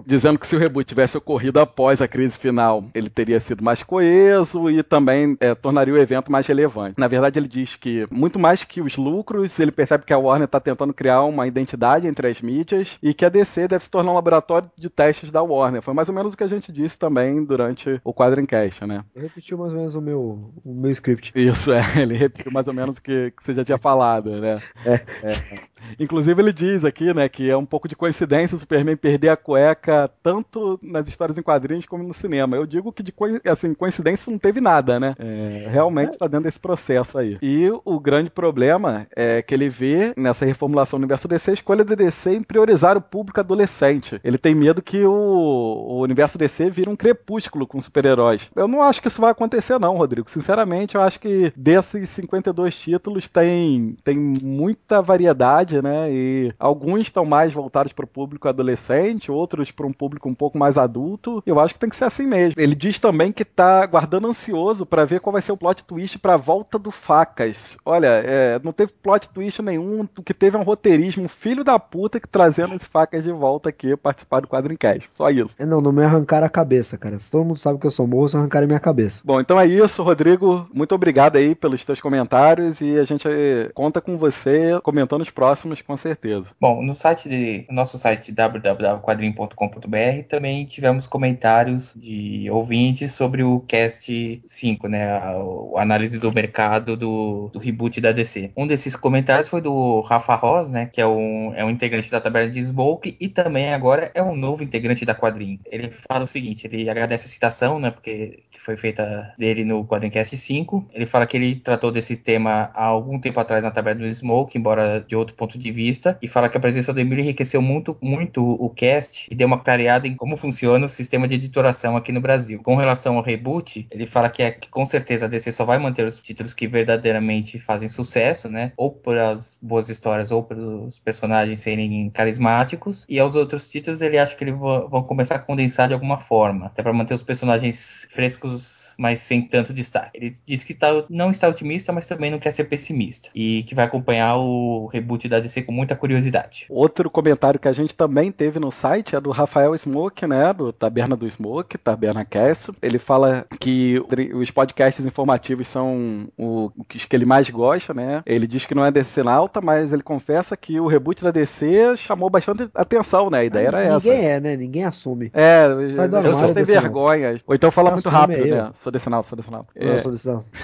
dizendo 0.09 0.39
que 0.39 0.47
se 0.47 0.55
o 0.55 0.59
reboot 0.59 0.87
tivesse 0.87 1.15
ocorrido 1.17 1.59
após 1.59 2.01
a 2.01 2.07
crise 2.07 2.37
final, 2.37 2.83
ele 2.95 3.09
teria 3.09 3.39
sido 3.39 3.63
mais 3.63 3.83
coeso 3.83 4.69
e 4.69 4.81
também 4.81 5.37
é, 5.39 5.53
tornaria 5.53 5.93
o 5.93 5.97
evento 5.97 6.31
mais 6.31 6.47
relevante. 6.47 6.95
Na 6.97 7.07
verdade, 7.07 7.37
ele 7.37 7.47
diz 7.47 7.75
que, 7.75 8.07
muito 8.09 8.39
mais 8.39 8.63
que 8.63 8.81
os 8.81 8.97
lucros, 8.97 9.59
ele 9.59 9.71
percebe 9.71 10.05
que 10.05 10.13
a 10.13 10.17
Warner 10.17 10.45
está 10.45 10.59
tentando 10.59 10.93
criar 10.93 11.21
uma 11.23 11.45
identidade 11.45 12.07
entre 12.07 12.27
as 12.27 12.41
mídias 12.41 12.97
e 13.03 13.13
que 13.13 13.23
a 13.23 13.29
DC 13.29 13.67
deve 13.67 13.83
se 13.83 13.89
tornar 13.89 14.11
um 14.11 14.15
laboratório 14.15 14.69
de 14.75 14.89
testes 14.89 15.29
da 15.29 15.43
Warner. 15.43 15.83
Foi 15.83 15.93
mais 15.93 16.09
ou 16.09 16.15
menos 16.15 16.33
o 16.33 16.37
que 16.37 16.43
a 16.43 16.47
gente 16.47 16.71
disse 16.71 16.97
também 16.97 17.43
durante 17.43 18.01
o 18.03 18.11
Quadrincast, 18.11 18.85
né? 18.85 19.03
Eu 19.15 19.21
repetiu 19.21 19.59
mais 19.59 19.71
ou 19.71 19.77
menos 19.77 19.95
o 19.95 20.01
meu, 20.01 20.51
o 20.65 20.73
meu 20.73 20.91
script. 20.91 21.31
Isso, 21.35 21.71
é. 21.71 21.83
Ele 22.01 22.17
repetiu 22.17 22.51
mais 22.51 22.67
ou 22.67 22.73
menos 22.73 22.97
o 22.97 23.01
que, 23.01 23.31
que 23.31 23.43
você 23.43 23.53
já 23.53 23.63
tinha 23.63 23.77
falado, 23.77 24.31
né? 24.41 24.59
É. 24.83 24.93
é. 25.21 25.69
Inclusive 25.99 26.41
ele 26.41 26.53
diz 26.53 26.83
aqui, 26.83 27.13
né, 27.13 27.29
que 27.29 27.49
é 27.49 27.55
um 27.55 27.65
pouco 27.65 27.87
de 27.87 27.95
coincidência 27.95 28.38
o 28.45 28.59
Superman 28.59 28.95
perder 28.95 29.29
a 29.29 29.37
cueca 29.37 30.09
tanto 30.21 30.79
nas 30.81 31.07
histórias 31.07 31.37
em 31.37 31.41
quadrinhos 31.41 31.85
como 31.85 32.03
no 32.03 32.13
cinema. 32.13 32.55
Eu 32.55 32.65
digo 32.65 32.91
que 32.91 33.03
de 33.03 33.13
assim, 33.45 33.73
coincidência 33.73 34.31
não 34.31 34.39
teve 34.39 34.61
nada, 34.61 34.99
né? 34.99 35.15
É, 35.17 35.67
realmente 35.69 36.11
está 36.11 36.27
dentro 36.27 36.45
desse 36.45 36.59
processo 36.59 37.17
aí. 37.17 37.37
E 37.41 37.69
o 37.83 37.99
grande 37.99 38.29
problema 38.29 39.07
é 39.15 39.41
que 39.41 39.53
ele 39.53 39.69
vê 39.69 40.13
nessa 40.15 40.45
reformulação 40.45 40.99
do 40.99 41.03
universo 41.03 41.27
DC 41.27 41.51
a 41.51 41.53
escolha 41.53 41.83
da 41.83 41.95
DC 41.95 42.35
em 42.35 42.43
priorizar 42.43 42.97
o 42.97 43.01
público 43.01 43.39
adolescente. 43.39 44.19
Ele 44.23 44.37
tem 44.37 44.53
medo 44.53 44.81
que 44.81 45.03
o, 45.03 45.11
o 45.11 46.01
universo 46.01 46.37
DC 46.37 46.69
vire 46.69 46.89
um 46.89 46.95
crepúsculo 46.95 47.65
com 47.65 47.81
super-heróis. 47.81 48.47
Eu 48.55 48.67
não 48.67 48.81
acho 48.81 49.01
que 49.01 49.07
isso 49.07 49.21
vai 49.21 49.31
acontecer 49.31 49.79
não, 49.79 49.97
Rodrigo. 49.97 50.29
Sinceramente, 50.29 50.95
eu 50.95 51.01
acho 51.01 51.19
que 51.19 51.51
desses 51.55 52.09
52 52.09 52.77
títulos 52.77 53.27
tem, 53.27 53.97
tem 54.03 54.17
muita 54.17 55.01
variedade 55.01 55.39
né? 55.81 56.11
E 56.11 56.53
alguns 56.59 57.01
estão 57.01 57.25
mais 57.25 57.53
voltados 57.53 57.93
para 57.93 58.05
o 58.05 58.07
público 58.19 58.47
adolescente, 58.47 59.31
outros 59.31 59.71
para 59.71 59.85
um 59.85 59.93
público 59.93 60.27
um 60.27 60.35
pouco 60.35 60.57
mais 60.57 60.77
adulto. 60.77 61.41
Eu 61.45 61.59
acho 61.59 61.73
que 61.73 61.79
tem 61.79 61.89
que 61.89 61.95
ser 61.95 62.05
assim 62.05 62.25
mesmo. 62.25 62.59
Ele 62.59 62.75
diz 62.75 62.99
também 62.99 63.31
que 63.31 63.43
está 63.43 63.85
guardando 63.85 64.27
ansioso 64.27 64.85
para 64.85 65.05
ver 65.05 65.19
qual 65.19 65.33
vai 65.33 65.41
ser 65.41 65.51
o 65.51 65.57
plot 65.57 65.83
twist 65.83 66.17
para 66.19 66.33
a 66.33 66.37
volta 66.37 66.77
do 66.77 66.91
Facas. 66.91 67.77
Olha, 67.85 68.07
é, 68.07 68.59
não 68.63 68.73
teve 68.73 68.91
plot 69.01 69.29
twist 69.29 69.61
nenhum, 69.61 70.07
o 70.17 70.23
que 70.23 70.33
teve 70.33 70.57
é 70.57 70.59
um 70.59 70.63
roteirismo 70.63 71.27
filho 71.27 71.63
da 71.63 71.79
puta 71.79 72.19
que 72.19 72.27
trazendo 72.27 72.73
esse 72.73 72.87
Facas 72.87 73.23
de 73.23 73.31
volta 73.31 73.69
aqui 73.69 73.95
participar 73.95 74.41
do 74.41 74.47
quadro 74.47 74.69
Quadrincast. 74.69 75.13
Só 75.13 75.29
isso. 75.29 75.55
É, 75.57 75.65
não, 75.65 75.79
não 75.79 75.91
me 75.91 76.03
arrancaram 76.03 76.45
a 76.45 76.49
cabeça, 76.49 76.97
cara. 76.97 77.17
Se 77.19 77.29
todo 77.31 77.45
mundo 77.45 77.59
sabe 77.59 77.79
que 77.79 77.87
eu 77.87 77.91
sou 77.91 78.07
moço, 78.07 78.37
arrancaram 78.37 78.65
a 78.65 78.67
minha 78.67 78.79
cabeça. 78.79 79.21
Bom, 79.23 79.39
então 79.39 79.59
é 79.59 79.65
isso, 79.65 80.03
Rodrigo. 80.03 80.67
Muito 80.73 80.93
obrigado 80.93 81.37
aí 81.37 81.55
pelos 81.55 81.85
teus 81.85 82.01
comentários 82.01 82.81
e 82.81 82.97
a 82.97 83.05
gente 83.05 83.27
conta 83.73 84.01
com 84.01 84.17
você 84.17 84.79
comentando 84.81 85.21
os 85.21 85.29
próximos 85.29 85.59
próximos, 85.69 85.81
com 85.81 85.97
certeza. 85.97 86.51
Bom, 86.59 86.81
no 86.83 86.95
site 86.95 87.27
de, 87.27 87.65
no 87.69 87.75
nosso 87.75 87.97
site 87.97 88.08
www.quadrim.com.br 88.15 90.23
também 90.27 90.65
tivemos 90.65 91.07
comentários 91.07 91.93
de 91.95 92.49
ouvintes 92.49 93.13
sobre 93.13 93.43
o 93.43 93.59
cast 93.61 94.41
5, 94.45 94.87
né? 94.87 95.11
A, 95.11 95.35
a 95.75 95.81
análise 95.81 96.17
do 96.17 96.31
mercado 96.31 96.95
do, 96.95 97.49
do 97.53 97.59
reboot 97.59 97.99
da 98.01 98.11
DC. 98.11 98.51
Um 98.55 98.67
desses 98.67 98.95
comentários 98.95 99.47
foi 99.47 99.61
do 99.61 100.01
Rafa 100.01 100.35
Ross, 100.35 100.67
né? 100.67 100.87
Que 100.87 101.01
é 101.01 101.07
um, 101.07 101.53
é 101.55 101.63
um 101.63 101.69
integrante 101.69 102.09
da 102.09 102.21
tabela 102.21 102.49
de 102.49 102.63
Smoke 102.63 103.15
e 103.19 103.27
também 103.27 103.73
agora 103.73 104.11
é 104.13 104.21
um 104.21 104.35
novo 104.35 104.63
integrante 104.63 105.05
da 105.05 105.15
Quadrim. 105.15 105.59
Ele 105.65 105.89
fala 105.89 106.23
o 106.23 106.27
seguinte: 106.27 106.67
ele 106.67 106.89
agradece 106.89 107.25
a 107.25 107.29
citação, 107.29 107.79
né? 107.79 107.91
Porque 107.91 108.43
foi 108.69 108.77
feita 108.77 109.33
dele 109.35 109.65
no 109.65 109.83
Quadrincast 109.83 110.37
5. 110.37 110.89
Ele 110.93 111.07
fala 111.07 111.25
que 111.25 111.35
ele 111.35 111.55
tratou 111.55 111.91
desse 111.91 112.15
tema 112.15 112.69
há 112.75 112.83
algum 112.83 113.19
tempo 113.19 113.39
atrás 113.39 113.63
na 113.63 113.71
tabela 113.71 113.97
do 113.97 114.13
Smoke, 114.13 114.55
embora 114.55 115.03
de 115.07 115.15
outro 115.15 115.35
ponto 115.35 115.57
de 115.57 115.71
vista, 115.71 116.15
e 116.21 116.27
fala 116.27 116.47
que 116.47 116.55
a 116.55 116.59
presença 116.59 116.93
do 116.93 116.99
Emílio 116.99 117.23
enriqueceu 117.23 117.63
muito, 117.63 117.97
muito 117.99 118.43
o 118.43 118.69
cast 118.69 119.27
e 119.31 119.33
deu 119.33 119.47
uma 119.47 119.59
clareada 119.59 120.07
em 120.07 120.15
como 120.15 120.37
funciona 120.37 120.85
o 120.85 120.89
sistema 120.89 121.27
de 121.27 121.33
editoração 121.33 121.97
aqui 121.97 122.11
no 122.11 122.21
Brasil. 122.21 122.61
Com 122.61 122.75
relação 122.75 123.17
ao 123.17 123.23
reboot, 123.23 123.87
ele 123.89 124.05
fala 124.05 124.29
que, 124.29 124.43
é, 124.43 124.51
que 124.51 124.69
com 124.69 124.85
certeza 124.85 125.25
a 125.25 125.27
DC 125.27 125.51
só 125.51 125.65
vai 125.65 125.79
manter 125.79 126.05
os 126.05 126.19
títulos 126.19 126.53
que 126.53 126.67
verdadeiramente 126.67 127.57
fazem 127.57 127.89
sucesso, 127.89 128.47
né? 128.47 128.71
Ou 128.77 128.91
pelas 128.91 129.57
boas 129.59 129.89
histórias 129.89 130.29
ou 130.29 130.43
pelos 130.43 130.99
personagens 130.99 131.59
serem 131.59 132.07
carismáticos, 132.11 133.03
e 133.09 133.17
aos 133.17 133.33
outros 133.33 133.67
títulos 133.67 133.99
ele 133.99 134.19
acha 134.19 134.35
que 134.35 134.43
eles 134.43 134.55
vão 134.55 135.01
começar 135.01 135.35
a 135.35 135.39
condensar 135.39 135.87
de 135.87 135.95
alguma 135.95 136.19
forma, 136.19 136.67
até 136.67 136.83
para 136.83 136.93
manter 136.93 137.15
os 137.15 137.23
personagens 137.23 138.07
frescos 138.13 138.58
those 138.59 138.67
mas 138.99 139.21
sem 139.21 139.41
tanto 139.41 139.73
destaque. 139.73 140.11
Ele 140.13 140.35
diz 140.45 140.61
que 140.61 140.73
tá, 140.73 140.89
não 141.09 141.31
está 141.31 141.47
otimista, 141.47 141.93
mas 141.93 142.05
também 142.05 142.29
não 142.29 142.37
quer 142.37 142.51
ser 142.51 142.65
pessimista. 142.65 143.29
E 143.33 143.63
que 143.63 143.73
vai 143.73 143.85
acompanhar 143.85 144.35
o 144.35 144.87
reboot 144.87 145.29
da 145.29 145.39
DC 145.39 145.61
com 145.61 145.71
muita 145.71 145.95
curiosidade. 145.95 146.65
Outro 146.69 147.09
comentário 147.09 147.59
que 147.59 147.69
a 147.69 147.73
gente 147.73 147.95
também 147.95 148.29
teve 148.29 148.59
no 148.59 148.71
site 148.71 149.15
é 149.15 149.21
do 149.21 149.31
Rafael 149.31 149.77
Smoke, 149.77 150.27
né? 150.27 150.51
Do 150.51 150.73
Taberna 150.73 151.15
do 151.15 151.29
Smoke, 151.29 151.77
Taberna 151.77 152.25
Cast. 152.25 152.73
Ele 152.81 152.99
fala 152.99 153.45
que 153.57 154.03
os 154.33 154.51
podcasts 154.51 155.05
informativos 155.05 155.69
são 155.69 156.27
o, 156.37 156.69
os 156.93 157.05
que 157.05 157.15
ele 157.15 157.25
mais 157.25 157.49
gosta, 157.49 157.93
né? 157.93 158.21
Ele 158.25 158.45
diz 158.45 158.65
que 158.65 158.75
não 158.75 158.85
é 158.85 158.91
DC 158.91 159.21
alta, 159.21 159.61
mas 159.61 159.93
ele 159.93 160.03
confessa 160.03 160.57
que 160.57 160.77
o 160.79 160.87
reboot 160.87 161.23
da 161.23 161.31
DC 161.31 161.95
chamou 161.95 162.29
bastante 162.29 162.69
atenção, 162.75 163.29
né? 163.29 163.39
A 163.39 163.43
ideia 163.45 163.67
era 163.67 163.77
Ninguém 163.77 163.95
essa. 163.95 164.09
Ninguém 164.09 164.25
é, 164.25 164.39
né? 164.39 164.57
Ninguém 164.57 164.83
assume. 164.83 165.31
É, 165.33 165.67
Sai 165.91 166.09
do 166.09 166.17
eu 166.17 166.23
só 166.23 166.29
armário, 166.29 166.53
tenho 166.53 166.65
DC 166.65 166.81
vergonha. 166.81 167.41
Ou 167.47 167.55
então 167.55 167.71
fala 167.71 167.91
muito 167.91 168.09
rápido, 168.09 168.43
aí, 168.43 168.51
né? 168.51 168.69
Ó. 169.19 169.23
Sou 169.23 169.35
decenal. 169.35 169.67
Não, 169.75 169.93
É, 169.93 170.01
sou 170.01 170.11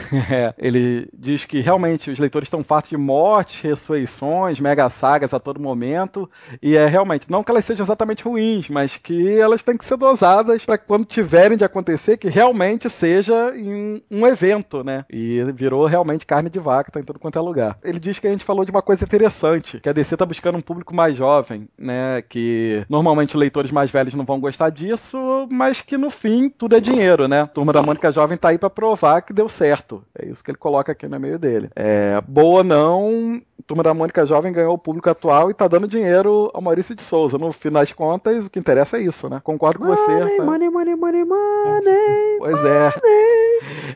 é, 0.31 0.53
ele 0.57 1.07
diz 1.13 1.45
que 1.45 1.59
realmente 1.59 2.09
os 2.09 2.19
leitores 2.19 2.47
estão 2.47 2.63
fartos 2.63 2.89
de 2.89 2.97
mortes, 2.97 3.61
ressurreições, 3.61 4.59
mega 4.59 4.89
sagas 4.89 5.33
a 5.33 5.39
todo 5.39 5.59
momento. 5.59 6.29
E 6.61 6.75
é 6.75 6.87
realmente, 6.87 7.29
não 7.29 7.43
que 7.43 7.51
elas 7.51 7.65
sejam 7.65 7.83
exatamente 7.83 8.23
ruins, 8.23 8.69
mas 8.69 8.97
que 8.97 9.37
elas 9.37 9.63
têm 9.63 9.77
que 9.77 9.85
ser 9.85 9.97
dosadas 9.97 10.65
para 10.65 10.77
quando 10.77 11.05
tiverem 11.05 11.57
de 11.57 11.63
acontecer, 11.63 12.17
que 12.17 12.27
realmente 12.27 12.89
seja 12.89 13.53
em 13.55 14.01
um 14.09 14.25
evento, 14.25 14.83
né? 14.83 15.05
E 15.09 15.43
virou 15.53 15.85
realmente 15.85 16.25
carne 16.25 16.49
de 16.49 16.59
vaca, 16.59 16.91
tá 16.91 16.99
em 16.99 17.03
tudo 17.03 17.19
quanto 17.19 17.37
é 17.37 17.41
lugar. 17.41 17.77
Ele 17.83 17.99
diz 17.99 18.19
que 18.19 18.27
a 18.27 18.31
gente 18.31 18.45
falou 18.45 18.65
de 18.65 18.71
uma 18.71 18.81
coisa 18.81 19.03
interessante, 19.03 19.79
que 19.79 19.89
a 19.89 19.93
DC 19.93 20.17
tá 20.17 20.25
buscando 20.25 20.57
um 20.57 20.61
público 20.61 20.95
mais 20.95 21.15
jovem, 21.15 21.67
né? 21.77 22.21
Que 22.21 22.85
normalmente 22.89 23.37
leitores 23.37 23.71
mais 23.71 23.91
velhos 23.91 24.13
não 24.13 24.25
vão 24.25 24.39
gostar 24.39 24.69
disso, 24.69 25.17
mas 25.51 25.81
que 25.81 25.97
no 25.97 26.09
fim 26.09 26.49
tudo 26.49 26.75
é 26.75 26.79
dinheiro, 26.79 27.27
né? 27.27 27.45
Turma 27.53 27.73
da 27.73 27.81
Mônica 27.81 28.11
Jovem 28.15 28.37
tá 28.37 28.49
aí 28.49 28.57
pra 28.57 28.69
provar 28.69 29.21
que 29.21 29.33
deu 29.33 29.47
certo. 29.47 30.03
É 30.17 30.25
isso 30.25 30.43
que 30.43 30.49
ele 30.49 30.57
coloca 30.57 30.91
aqui 30.91 31.07
no 31.07 31.19
meio 31.19 31.37
dele. 31.37 31.69
É, 31.75 32.19
boa 32.27 32.63
não, 32.63 33.41
Turma 33.67 33.81
da 33.81 33.93
Mônica 33.93 34.25
Jovem 34.25 34.53
ganhou 34.53 34.73
o 34.73 34.77
público 34.77 35.09
atual 35.09 35.49
e 35.49 35.53
tá 35.53 35.67
dando 35.67 35.87
dinheiro 35.87 36.51
ao 36.53 36.61
Maurício 36.61 36.95
de 36.95 37.01
Souza. 37.01 37.37
No 37.37 37.51
final 37.51 37.81
das 37.81 37.91
contas, 37.91 38.45
o 38.45 38.49
que 38.49 38.59
interessa 38.59 38.97
é 38.97 39.01
isso, 39.01 39.27
né? 39.27 39.41
Concordo 39.43 39.79
com 39.79 39.85
você. 39.85 40.11
Money, 40.11 40.23
Rafael. 40.23 40.45
money, 40.45 40.69
money, 40.69 40.95
money, 40.95 41.25
money. 41.25 42.37
Pois 42.39 42.63
é. 42.63 42.93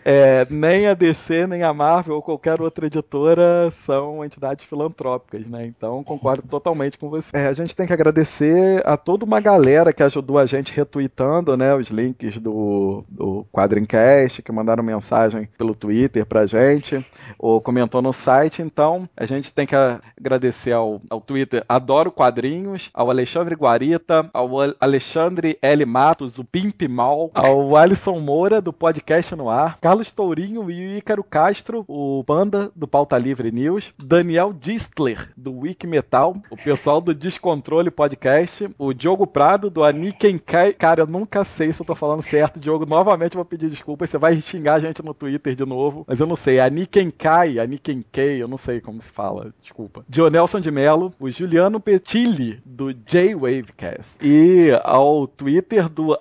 É, 0.05 0.45
Nem 0.49 0.87
a 0.87 0.93
DC, 0.93 1.47
nem 1.47 1.63
a 1.63 1.73
Marvel 1.73 2.15
ou 2.15 2.21
qualquer 2.21 2.61
outra 2.61 2.87
editora 2.87 3.69
são 3.71 4.23
entidades 4.23 4.65
filantrópicas, 4.65 5.45
né? 5.47 5.65
Então 5.65 6.03
concordo 6.03 6.43
totalmente 6.47 6.97
com 6.97 7.09
você. 7.09 7.35
É, 7.35 7.47
a 7.47 7.53
gente 7.53 7.75
tem 7.75 7.85
que 7.87 7.93
agradecer 7.93 8.81
a 8.85 8.97
toda 8.97 9.25
uma 9.25 9.39
galera 9.39 9.93
que 9.93 10.03
ajudou 10.03 10.37
a 10.37 10.45
gente 10.45 10.73
retweetando, 10.73 11.55
né? 11.57 11.73
Os 11.75 11.87
links 11.89 12.37
do, 12.39 13.03
do 13.09 13.45
Quadrincast, 13.51 14.41
que 14.41 14.51
mandaram 14.51 14.83
mensagem 14.83 15.47
pelo 15.57 15.75
Twitter 15.75 16.25
pra 16.25 16.45
gente, 16.45 17.05
ou 17.37 17.61
comentou 17.61 18.01
no 18.01 18.13
site. 18.13 18.61
Então, 18.61 19.07
a 19.15 19.25
gente 19.25 19.53
tem 19.53 19.65
que 19.67 19.75
agradecer 19.75 20.71
ao, 20.71 21.01
ao 21.09 21.21
Twitter 21.21 21.63
Adoro 21.67 22.11
Quadrinhos, 22.11 22.89
ao 22.93 23.09
Alexandre 23.09 23.55
Guarita, 23.55 24.29
ao 24.33 24.59
Al- 24.61 24.73
Alexandre 24.79 25.57
L. 25.61 25.85
Matos, 25.85 26.39
o 26.39 26.43
Pimp 26.43 26.81
Mal, 26.89 27.29
ao 27.33 27.75
Alisson 27.75 28.19
Moura, 28.19 28.61
do 28.61 28.73
Podcast 28.73 29.35
no 29.35 29.49
Ar, 29.49 29.77
Carlos 29.89 30.11
Tourinho 30.11 30.69
e 30.69 30.87
o 30.87 30.97
Ícaro 30.99 31.23
Castro, 31.23 31.83
o 31.87 32.23
Panda, 32.23 32.71
do 32.75 32.87
Pauta 32.87 33.17
Livre 33.17 33.51
News, 33.51 33.91
Daniel 33.97 34.53
Distler, 34.53 35.31
do 35.35 35.61
Wiki 35.61 35.87
Metal, 35.87 36.37
o 36.51 36.55
pessoal 36.55 37.01
do 37.01 37.11
Descontrole 37.11 37.89
Podcast, 37.89 38.69
o 38.77 38.93
Diogo 38.93 39.25
Prado, 39.25 39.67
do 39.67 39.83
Aniken 39.83 40.37
Kai. 40.37 40.73
Cara, 40.73 41.01
eu 41.01 41.07
nunca 41.07 41.43
sei 41.43 41.73
se 41.73 41.81
eu 41.81 41.85
tô 41.87 41.95
falando 41.95 42.21
certo, 42.21 42.59
Diogo. 42.59 42.85
Novamente 42.85 43.35
vou 43.35 43.43
pedir 43.43 43.67
desculpas, 43.67 44.11
você 44.11 44.19
vai 44.19 44.39
xingar 44.39 44.75
a 44.75 44.79
gente 44.79 45.01
no 45.01 45.11
Twitter 45.11 45.55
de 45.55 45.65
novo, 45.65 46.05
mas 46.07 46.19
eu 46.19 46.27
não 46.27 46.35
sei. 46.35 46.59
Aniken 46.59 47.09
Kai, 47.09 47.57
Aniken 47.57 48.05
Kei, 48.11 48.39
eu 48.39 48.47
não 48.47 48.59
sei 48.59 48.79
como 48.79 49.01
se 49.01 49.09
fala, 49.09 49.51
desculpa. 49.59 50.05
Dionelson 50.07 50.59
de 50.59 50.69
Mello, 50.69 51.11
o 51.19 51.31
Juliano 51.31 51.79
Petilli, 51.79 52.61
do 52.63 52.93
J-Wavecast, 52.93 54.17
e 54.21 54.69
ao 54.83 55.25
Twitter 55.25 55.89
do 55.89 56.15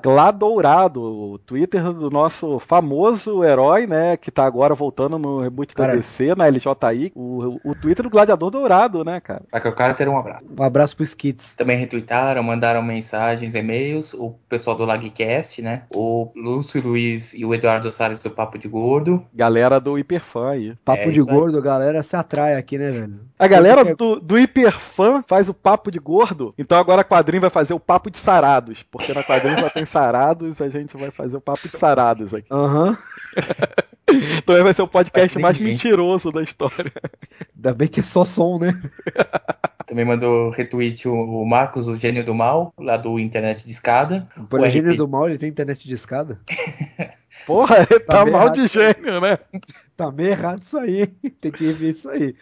Gladourado, 0.00 1.02
o 1.02 1.38
Twitter 1.38 1.92
do 1.92 2.08
nosso 2.08 2.60
famoso 2.60 2.81
herói, 3.44 3.86
né, 3.86 4.16
que 4.16 4.30
tá 4.30 4.44
agora 4.44 4.74
voltando 4.74 5.18
no 5.18 5.40
reboot 5.40 5.74
da 5.74 5.86
Cara. 5.86 5.96
DC, 5.96 6.34
na 6.34 6.46
LJI, 6.48 7.12
o, 7.14 7.58
o 7.64 7.74
Twitter 7.74 8.04
do 8.04 8.10
Gladiador 8.10 8.50
Dourado, 8.50 9.04
né, 9.04 9.20
cara? 9.20 9.42
Vai 9.50 9.60
que 9.60 9.68
o 9.68 9.74
cara 9.74 9.94
ter 9.94 10.08
um 10.08 10.18
abraço. 10.18 10.44
Um 10.58 10.62
abraço 10.62 10.96
pro 10.96 11.04
Skits. 11.04 11.54
Também 11.56 11.78
retweetaram, 11.78 12.42
mandaram 12.42 12.82
mensagens, 12.82 13.54
e-mails, 13.54 14.12
o 14.14 14.30
pessoal 14.48 14.76
do 14.76 14.84
Lagcast, 14.84 15.60
né? 15.62 15.82
O 15.94 16.30
Lúcio 16.36 16.82
Luiz 16.82 17.32
e 17.34 17.44
o 17.44 17.54
Eduardo 17.54 17.90
Salles 17.90 18.20
do 18.20 18.30
Papo 18.30 18.58
de 18.58 18.68
Gordo. 18.68 19.24
Galera 19.34 19.80
do 19.80 19.98
Hiperfã 19.98 20.50
aí. 20.50 20.74
Papo 20.84 21.02
É 21.02 21.10
de 21.10 21.20
isso 21.20 21.30
aí. 21.30 21.36
gordo, 21.36 21.60
galera 21.62 22.02
se 22.02 22.16
atrai 22.16 22.54
aqui, 22.56 22.78
né, 22.78 22.90
velho? 22.90 23.20
A 23.38 23.46
galera 23.46 23.84
do, 23.94 24.20
do 24.20 24.38
Hiperfã 24.38 25.22
faz 25.26 25.48
o 25.48 25.54
papo 25.54 25.90
de 25.90 25.98
gordo, 25.98 26.54
então 26.56 26.78
agora 26.78 27.00
a 27.02 27.04
quadrinho 27.04 27.40
vai 27.40 27.50
fazer 27.50 27.74
o 27.74 27.80
papo 27.80 28.10
de 28.10 28.18
sarados, 28.18 28.82
porque 28.90 29.12
na 29.12 29.22
quadrinho 29.22 29.58
só 29.58 29.68
tem 29.70 29.84
sarados, 29.84 30.60
a 30.60 30.68
gente 30.68 30.96
vai 30.96 31.10
fazer 31.10 31.36
o 31.36 31.40
papo 31.40 31.68
de 31.68 31.76
sarados 31.76 32.32
aqui. 32.32 32.46
Aham. 32.72 32.98
Então 34.36 34.62
vai 34.62 34.74
ser 34.74 34.82
o 34.82 34.88
podcast 34.88 35.38
mais 35.38 35.58
mentiroso 35.58 36.30
da 36.30 36.42
história. 36.42 36.92
Ainda 37.56 37.72
bem 37.72 37.88
que 37.88 38.00
é 38.00 38.02
só 38.02 38.24
som, 38.26 38.58
né? 38.58 38.78
Também 39.86 40.04
mandou 40.04 40.50
retweet 40.50 41.08
o 41.08 41.44
Marcos, 41.46 41.88
o 41.88 41.96
gênio 41.96 42.24
do 42.24 42.34
mal, 42.34 42.74
lá 42.78 42.96
do 42.96 43.18
Internet 43.18 43.64
de 43.64 43.72
Escada. 43.72 44.28
Por 44.50 44.60
O 44.60 44.68
gênio 44.68 44.90
RP 44.90 44.96
do 44.98 45.08
mal, 45.08 45.28
ele 45.28 45.38
tem 45.38 45.48
internet 45.48 45.86
de 45.86 45.94
escada. 45.94 46.38
Porra, 47.46 47.78
ele 47.78 48.00
tá, 48.00 48.18
Tá 48.18 48.26
mal 48.26 48.42
errado. 48.42 48.54
de 48.54 48.66
gênio, 48.68 49.20
né? 49.20 49.38
Tá 50.02 50.10
meio 50.10 50.30
errado 50.30 50.62
isso 50.62 50.76
aí. 50.76 51.06
Tem 51.40 51.52
que 51.52 51.72
ver 51.72 51.90
isso 51.90 52.10
aí. 52.10 52.34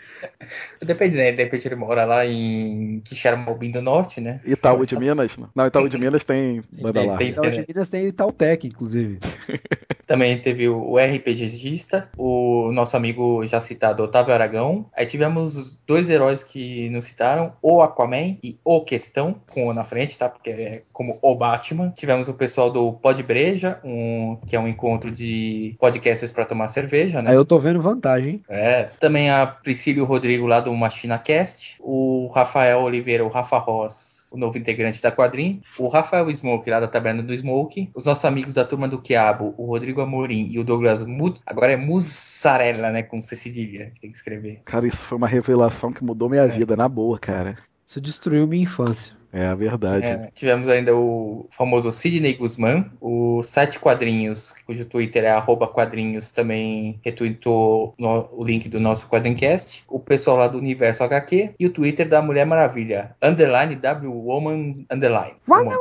Depende, 0.80 1.18
né? 1.18 1.30
De 1.30 1.44
repente 1.44 1.68
ele 1.68 1.74
mora 1.74 2.06
lá 2.06 2.24
em 2.24 3.02
Quixeramobim 3.04 3.70
do 3.70 3.82
Norte, 3.82 4.18
né? 4.18 4.40
Itaú 4.46 4.86
de 4.86 4.98
Minas? 4.98 5.36
não. 5.36 5.50
Não, 5.54 5.66
Itaú 5.66 5.86
de 5.86 5.98
Minas 5.98 6.24
tem 6.24 6.62
banda 6.72 7.04
lá. 7.04 7.22
Então, 7.22 7.50
de 7.50 7.66
Minas 7.68 7.90
tem 7.90 8.06
Itautec, 8.06 8.66
inclusive. 8.66 9.18
Também 10.10 10.40
teve 10.40 10.68
o 10.68 10.96
RPGista, 10.98 12.08
o 12.18 12.72
nosso 12.72 12.96
amigo 12.96 13.46
já 13.46 13.60
citado 13.60 14.02
Otávio 14.02 14.34
Aragão. 14.34 14.86
Aí 14.92 15.06
tivemos 15.06 15.56
os 15.56 15.78
dois 15.86 16.10
heróis 16.10 16.42
que 16.42 16.90
nos 16.90 17.04
citaram, 17.04 17.52
o 17.62 17.80
Aquaman 17.80 18.36
e 18.42 18.58
o 18.64 18.80
Questão, 18.80 19.36
com 19.52 19.68
o 19.68 19.72
na 19.72 19.84
frente, 19.84 20.18
tá? 20.18 20.28
Porque 20.28 20.50
é 20.50 20.82
como 20.92 21.16
o 21.22 21.34
Batman. 21.36 21.92
Tivemos 21.96 22.26
o 22.26 22.34
pessoal 22.34 22.72
do 22.72 22.94
Pod 22.94 23.22
Breja, 23.22 23.78
um, 23.84 24.36
que 24.48 24.56
é 24.56 24.58
um 24.58 24.66
encontro 24.66 25.12
de 25.12 25.76
podcasters 25.78 26.32
para 26.32 26.44
tomar 26.44 26.70
cerveja, 26.70 27.22
né? 27.22 27.30
Aí 27.30 27.36
eu 27.36 27.44
tô 27.50 27.58
vendo 27.58 27.82
vantagem. 27.82 28.40
É. 28.48 28.90
Também 29.00 29.28
a 29.28 29.44
Priscila 29.44 29.98
e 29.98 30.02
o 30.02 30.04
Rodrigo 30.04 30.46
lá 30.46 30.60
do 30.60 30.72
Machina 30.72 31.18
Cast, 31.18 31.74
o 31.80 32.30
Rafael 32.32 32.80
Oliveira, 32.80 33.24
o 33.24 33.28
Rafa 33.28 33.58
Ross, 33.58 34.28
o 34.30 34.38
novo 34.38 34.56
integrante 34.56 35.02
da 35.02 35.10
Quadrim, 35.10 35.60
o 35.76 35.88
Rafael 35.88 36.32
Smoke 36.32 36.70
lá 36.70 36.78
da 36.78 36.86
Taberna 36.86 37.24
do 37.24 37.36
Smoke, 37.36 37.90
os 37.92 38.04
nossos 38.04 38.24
amigos 38.24 38.54
da 38.54 38.64
Turma 38.64 38.86
do 38.86 39.02
Quiabo, 39.02 39.52
o 39.58 39.66
Rodrigo 39.66 40.00
Amorim 40.00 40.46
e 40.48 40.60
o 40.60 40.64
Douglas 40.64 41.04
Mut, 41.04 41.40
agora 41.44 41.72
é 41.72 41.76
Mussarela, 41.76 42.92
né, 42.92 43.02
com 43.02 43.20
C 43.20 43.34
cedilha, 43.34 43.90
que 43.96 44.02
tem 44.02 44.12
que 44.12 44.16
escrever. 44.16 44.60
Cara, 44.64 44.86
isso 44.86 45.04
foi 45.04 45.18
uma 45.18 45.26
revelação 45.26 45.92
que 45.92 46.04
mudou 46.04 46.28
minha 46.28 46.46
vida, 46.46 46.76
na 46.76 46.88
boa, 46.88 47.18
cara. 47.18 47.58
Isso 47.84 48.00
destruiu 48.00 48.46
minha 48.46 48.62
infância. 48.62 49.12
É 49.32 49.46
a 49.46 49.54
verdade. 49.54 50.04
É, 50.04 50.28
tivemos 50.34 50.66
ainda 50.68 50.94
o 50.94 51.48
famoso 51.52 51.92
Sidney 51.92 52.34
Guzman, 52.34 52.86
o 53.00 53.42
Sete 53.44 53.78
Quadrinhos, 53.78 54.52
cujo 54.66 54.84
Twitter 54.84 55.24
é 55.24 55.30
arroba 55.30 55.68
quadrinhos, 55.68 56.32
também 56.32 56.98
retweetou 57.04 57.94
no- 57.96 58.28
o 58.32 58.42
link 58.44 58.68
do 58.68 58.80
nosso 58.80 59.06
Quadrincast, 59.08 59.84
o 59.88 60.00
pessoal 60.00 60.36
lá 60.36 60.48
do 60.48 60.58
Universo 60.58 61.04
HQ 61.04 61.50
e 61.58 61.66
o 61.66 61.70
Twitter 61.70 62.08
da 62.08 62.20
Mulher 62.20 62.44
Maravilha, 62.44 63.14
underline 63.22 63.76
W 63.76 64.12
Woman 64.12 64.84
underline. 64.90 65.34
Woman. 65.46 65.76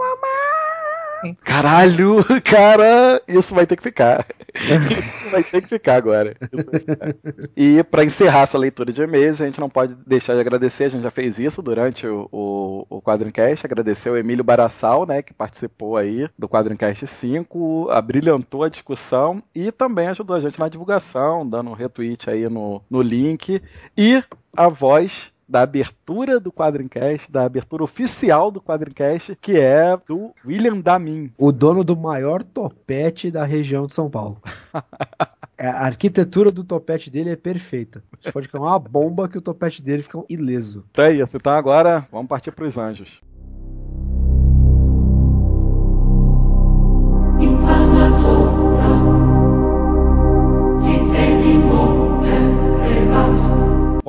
Caralho, 1.43 2.17
cara, 2.43 3.21
isso 3.27 3.53
vai 3.53 3.65
ter 3.65 3.75
que 3.75 3.83
ficar. 3.83 4.25
Isso 4.53 5.29
vai 5.31 5.43
ter 5.43 5.61
que 5.61 5.67
ficar 5.67 5.95
agora. 5.95 6.35
Ficar. 6.39 7.15
E 7.55 7.83
para 7.83 8.03
encerrar 8.03 8.41
essa 8.41 8.57
leitura 8.57 8.91
de 8.91 9.01
e-mails, 9.01 9.41
a 9.41 9.45
gente 9.45 9.59
não 9.59 9.69
pode 9.69 9.95
deixar 10.05 10.35
de 10.35 10.39
agradecer, 10.39 10.85
a 10.85 10.89
gente 10.89 11.03
já 11.03 11.11
fez 11.11 11.39
isso 11.39 11.61
durante 11.61 12.07
o, 12.07 12.29
o, 12.31 12.85
o 12.89 13.01
Quadrincast, 13.01 13.65
agradecer 13.65 14.09
o 14.09 14.17
Emílio 14.17 14.43
Barassal, 14.43 15.05
né, 15.05 15.21
que 15.21 15.33
participou 15.33 15.97
aí 15.97 16.29
do 16.37 16.47
Quadrincast 16.47 17.05
5, 17.05 17.89
abrilhantou 17.91 18.63
a 18.63 18.69
discussão 18.69 19.43
e 19.53 19.71
também 19.71 20.07
ajudou 20.07 20.35
a 20.35 20.39
gente 20.39 20.59
na 20.59 20.69
divulgação, 20.69 21.47
dando 21.47 21.69
um 21.69 21.73
retweet 21.73 22.29
aí 22.29 22.49
no, 22.49 22.81
no 22.89 23.01
link. 23.01 23.61
E 23.97 24.23
a 24.55 24.67
voz 24.67 25.31
da 25.49 25.61
abertura 25.61 26.39
do 26.39 26.51
Quadrincast, 26.51 27.31
da 27.31 27.43
abertura 27.43 27.83
oficial 27.83 28.51
do 28.51 28.61
Quadrincast, 28.61 29.35
que 29.41 29.57
é 29.57 29.97
do 30.07 30.31
William 30.45 30.79
Damin. 30.79 31.31
O 31.37 31.51
dono 31.51 31.83
do 31.83 31.97
maior 31.97 32.43
topete 32.43 33.31
da 33.31 33.43
região 33.43 33.87
de 33.87 33.95
São 33.95 34.09
Paulo. 34.09 34.37
É, 35.61 35.67
A 35.67 35.81
arquitetura 35.81 36.53
do 36.53 36.63
topete 36.63 37.09
dele 37.09 37.31
é 37.31 37.35
perfeita. 37.35 38.01
Você 38.17 38.31
pode 38.31 38.47
cair 38.47 38.61
uma 38.61 38.79
bomba 38.79 39.27
que 39.27 39.37
o 39.37 39.41
topete 39.41 39.81
dele 39.81 40.03
fica 40.03 40.23
ileso. 40.29 40.85
Então 40.89 41.03
é 41.03 41.11
isso. 41.11 41.35
Então 41.35 41.51
agora 41.51 42.07
vamos 42.09 42.29
partir 42.29 42.53
para 42.53 42.65
os 42.65 42.77
anjos. 42.77 43.19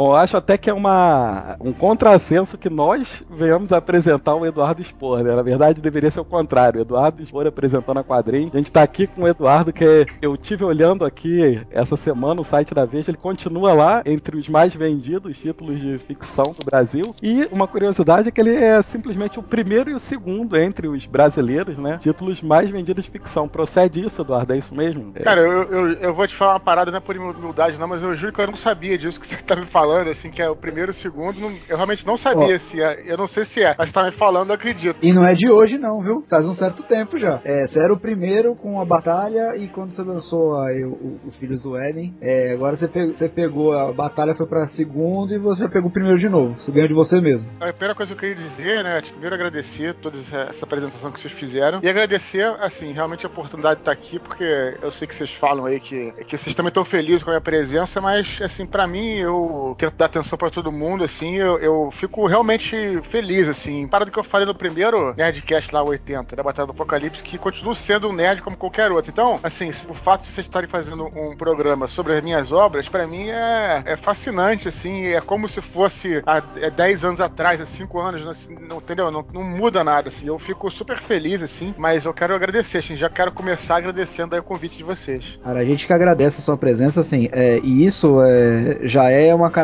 Eu 0.06 0.16
acho 0.16 0.36
até 0.36 0.56
que 0.56 0.70
é 0.70 0.74
uma, 0.74 1.56
um 1.60 1.72
contrassenso 1.72 2.56
que 2.58 2.70
nós 2.70 3.22
venhamos 3.30 3.72
apresentar 3.72 4.34
o 4.34 4.46
Eduardo 4.46 4.82
Spor, 4.82 5.22
né? 5.22 5.34
Na 5.34 5.42
verdade, 5.42 5.80
deveria 5.80 6.10
ser 6.10 6.20
o 6.20 6.24
contrário. 6.24 6.80
Eduardo 6.80 7.24
Spor 7.24 7.46
apresentando 7.46 7.98
a 7.98 8.04
quadrinho. 8.04 8.50
A 8.52 8.56
gente 8.56 8.72
tá 8.72 8.82
aqui 8.82 9.06
com 9.06 9.22
o 9.22 9.28
Eduardo, 9.28 9.72
que 9.72 10.06
eu 10.20 10.36
tive 10.36 10.64
olhando 10.64 11.04
aqui 11.04 11.60
essa 11.70 11.96
semana 11.96 12.40
o 12.40 12.44
site 12.44 12.74
da 12.74 12.84
Veja. 12.84 13.10
Ele 13.10 13.18
continua 13.18 13.72
lá 13.72 14.02
entre 14.04 14.36
os 14.36 14.48
mais 14.48 14.74
vendidos 14.74 15.38
títulos 15.38 15.80
de 15.80 15.98
ficção 15.98 16.54
do 16.58 16.64
Brasil. 16.64 17.14
E 17.22 17.48
uma 17.50 17.66
curiosidade 17.66 18.28
é 18.28 18.30
que 18.30 18.40
ele 18.40 18.54
é 18.54 18.80
simplesmente 18.82 19.38
o 19.38 19.42
primeiro 19.42 19.90
e 19.90 19.94
o 19.94 20.00
segundo 20.00 20.56
entre 20.56 20.88
os 20.88 21.06
brasileiros, 21.06 21.78
né? 21.78 21.98
Títulos 22.00 22.42
mais 22.42 22.70
vendidos 22.70 23.04
de 23.04 23.10
ficção. 23.10 23.48
Procede 23.48 24.04
isso, 24.04 24.22
Eduardo? 24.22 24.52
É 24.52 24.58
isso 24.58 24.74
mesmo? 24.74 25.12
Cara, 25.22 25.40
eu, 25.40 25.62
eu, 25.64 25.92
eu 25.94 26.14
vou 26.14 26.26
te 26.26 26.36
falar 26.36 26.54
uma 26.54 26.60
parada, 26.60 26.90
não 26.90 26.98
é 26.98 27.00
por 27.00 27.16
humildade 27.16 27.78
não, 27.78 27.88
mas 27.88 28.02
eu 28.02 28.14
juro 28.16 28.32
que 28.32 28.40
eu 28.40 28.46
não 28.46 28.56
sabia 28.56 28.96
disso 28.96 29.20
que 29.20 29.26
você 29.26 29.36
tá 29.36 29.56
me 29.56 29.66
falando, 29.66 29.89
assim, 29.98 30.30
que 30.30 30.40
é 30.42 30.48
o 30.48 30.56
primeiro 30.56 30.92
e 30.92 30.94
o 30.94 30.98
segundo. 30.98 31.38
não- 31.40 31.52
eu 31.68 31.76
realmente 31.76 32.06
não 32.06 32.16
sabia 32.16 32.56
Ó. 32.56 32.58
se 32.58 32.82
é. 32.82 33.02
Eu 33.06 33.16
não 33.16 33.26
sei 33.28 33.44
se 33.44 33.62
é, 33.62 33.74
mas 33.78 33.88
você 33.88 33.94
tá 33.94 34.04
me 34.04 34.12
falando, 34.12 34.48
eu 34.50 34.54
acredito. 34.54 34.98
E 35.02 35.12
não 35.12 35.24
é 35.26 35.34
de 35.34 35.50
hoje 35.50 35.78
não, 35.78 36.00
viu? 36.02 36.24
Faz 36.28 36.44
um 36.46 36.54
certo 36.56 36.82
tempo 36.84 37.18
já. 37.18 37.40
É, 37.44 37.66
você 37.66 37.78
era 37.78 37.92
o 37.92 37.98
primeiro 37.98 38.54
com 38.56 38.80
a 38.80 38.84
batalha 38.84 39.56
e 39.56 39.68
quando 39.68 39.94
você 39.94 40.02
lançou 40.02 40.60
aí 40.62 40.84
os 40.84 41.36
Filhos 41.36 41.60
do 41.62 41.76
Éden, 41.76 42.14
é, 42.20 42.52
agora 42.52 42.76
você, 42.76 42.86
pe- 42.88 43.06
você 43.18 43.28
pegou 43.28 43.72
a 43.78 43.92
batalha, 43.92 44.34
foi 44.34 44.46
pra 44.46 44.68
segundo 44.76 45.32
e 45.34 45.38
você 45.38 45.68
pegou 45.68 45.88
o 45.88 45.92
primeiro 45.92 46.18
de 46.18 46.28
novo. 46.28 46.54
Você 46.64 46.70
ganhou 46.72 46.88
de 46.88 46.94
você 46.94 47.20
mesmo. 47.20 47.46
A 47.60 47.72
primeira 47.72 47.94
coisa 47.94 48.14
que 48.14 48.24
eu 48.24 48.30
queria 48.34 48.48
dizer, 48.48 48.82
né, 48.84 49.00
tipo, 49.00 49.12
primeiro 49.12 49.34
agradecer 49.34 49.94
toda 49.96 50.18
essa 50.18 50.50
apresentação 50.64 51.10
que 51.10 51.20
vocês 51.20 51.32
fizeram 51.34 51.80
e 51.82 51.88
agradecer, 51.88 52.44
assim, 52.60 52.92
realmente 52.92 53.24
a 53.24 53.28
oportunidade 53.28 53.76
de 53.76 53.80
estar 53.82 53.92
aqui, 53.92 54.18
porque 54.18 54.44
eu 54.82 54.90
sei 54.92 55.06
que 55.08 55.14
vocês 55.14 55.32
falam 55.34 55.66
aí 55.66 55.80
que, 55.80 56.12
que 56.26 56.36
vocês 56.36 56.54
também 56.54 56.68
estão 56.68 56.84
felizes 56.84 57.22
com 57.22 57.30
a 57.30 57.34
minha 57.34 57.40
presença, 57.40 58.00
mas, 58.00 58.38
assim, 58.42 58.66
pra 58.66 58.86
mim, 58.86 59.16
eu 59.18 59.74
tento 59.80 59.96
dar 59.96 60.04
atenção 60.06 60.36
pra 60.36 60.50
todo 60.50 60.70
mundo, 60.70 61.04
assim, 61.04 61.36
eu, 61.36 61.58
eu 61.58 61.90
fico 61.98 62.26
realmente 62.26 63.00
feliz, 63.10 63.48
assim, 63.48 63.88
para 63.88 64.04
do 64.04 64.10
que 64.10 64.18
eu 64.18 64.24
falei 64.24 64.46
no 64.46 64.54
primeiro 64.54 65.14
Nerdcast 65.16 65.72
lá, 65.74 65.82
80, 65.82 66.36
da 66.36 66.42
Batalha 66.42 66.66
do 66.66 66.72
Apocalipse, 66.72 67.22
que 67.22 67.38
continuo 67.38 67.74
sendo 67.74 68.08
um 68.08 68.12
nerd 68.12 68.42
como 68.42 68.58
qualquer 68.58 68.92
outro. 68.92 69.10
Então, 69.10 69.40
assim, 69.42 69.70
o 69.88 69.94
fato 69.94 70.24
de 70.24 70.32
vocês 70.32 70.46
estarem 70.46 70.68
fazendo 70.68 71.06
um 71.06 71.34
programa 71.34 71.88
sobre 71.88 72.12
as 72.12 72.22
minhas 72.22 72.52
obras, 72.52 72.86
pra 72.90 73.06
mim 73.06 73.30
é, 73.30 73.82
é 73.86 73.96
fascinante, 73.96 74.68
assim, 74.68 75.06
é 75.06 75.20
como 75.22 75.48
se 75.48 75.62
fosse 75.62 76.22
há 76.26 76.42
é 76.56 76.70
10 76.70 77.04
anos 77.04 77.20
atrás, 77.20 77.58
há 77.58 77.66
5 77.66 77.98
anos, 78.00 78.22
não, 78.22 78.58
não- 78.68 78.76
entendeu? 78.78 79.10
Não, 79.10 79.24
não 79.32 79.42
muda 79.42 79.82
nada, 79.82 80.10
assim, 80.10 80.26
eu 80.26 80.38
fico 80.38 80.70
super 80.70 81.00
feliz, 81.02 81.42
assim, 81.42 81.74
mas 81.78 82.04
eu 82.04 82.12
quero 82.12 82.34
agradecer, 82.34 82.78
assim, 82.78 82.96
já 82.96 83.08
quero 83.08 83.32
começar 83.32 83.76
agradecendo 83.76 84.36
o 84.36 84.42
convite 84.42 84.76
de 84.76 84.84
vocês. 84.84 85.24
Cara, 85.42 85.60
a 85.60 85.64
gente 85.64 85.86
que 85.86 85.92
agradece 85.92 86.38
a 86.38 86.42
sua 86.42 86.56
presença, 86.58 87.00
assim, 87.00 87.30
é, 87.32 87.58
e 87.62 87.86
isso 87.86 88.20
é, 88.20 88.80
já 88.82 89.08
é 89.10 89.34
uma 89.34 89.50
característica 89.50 89.59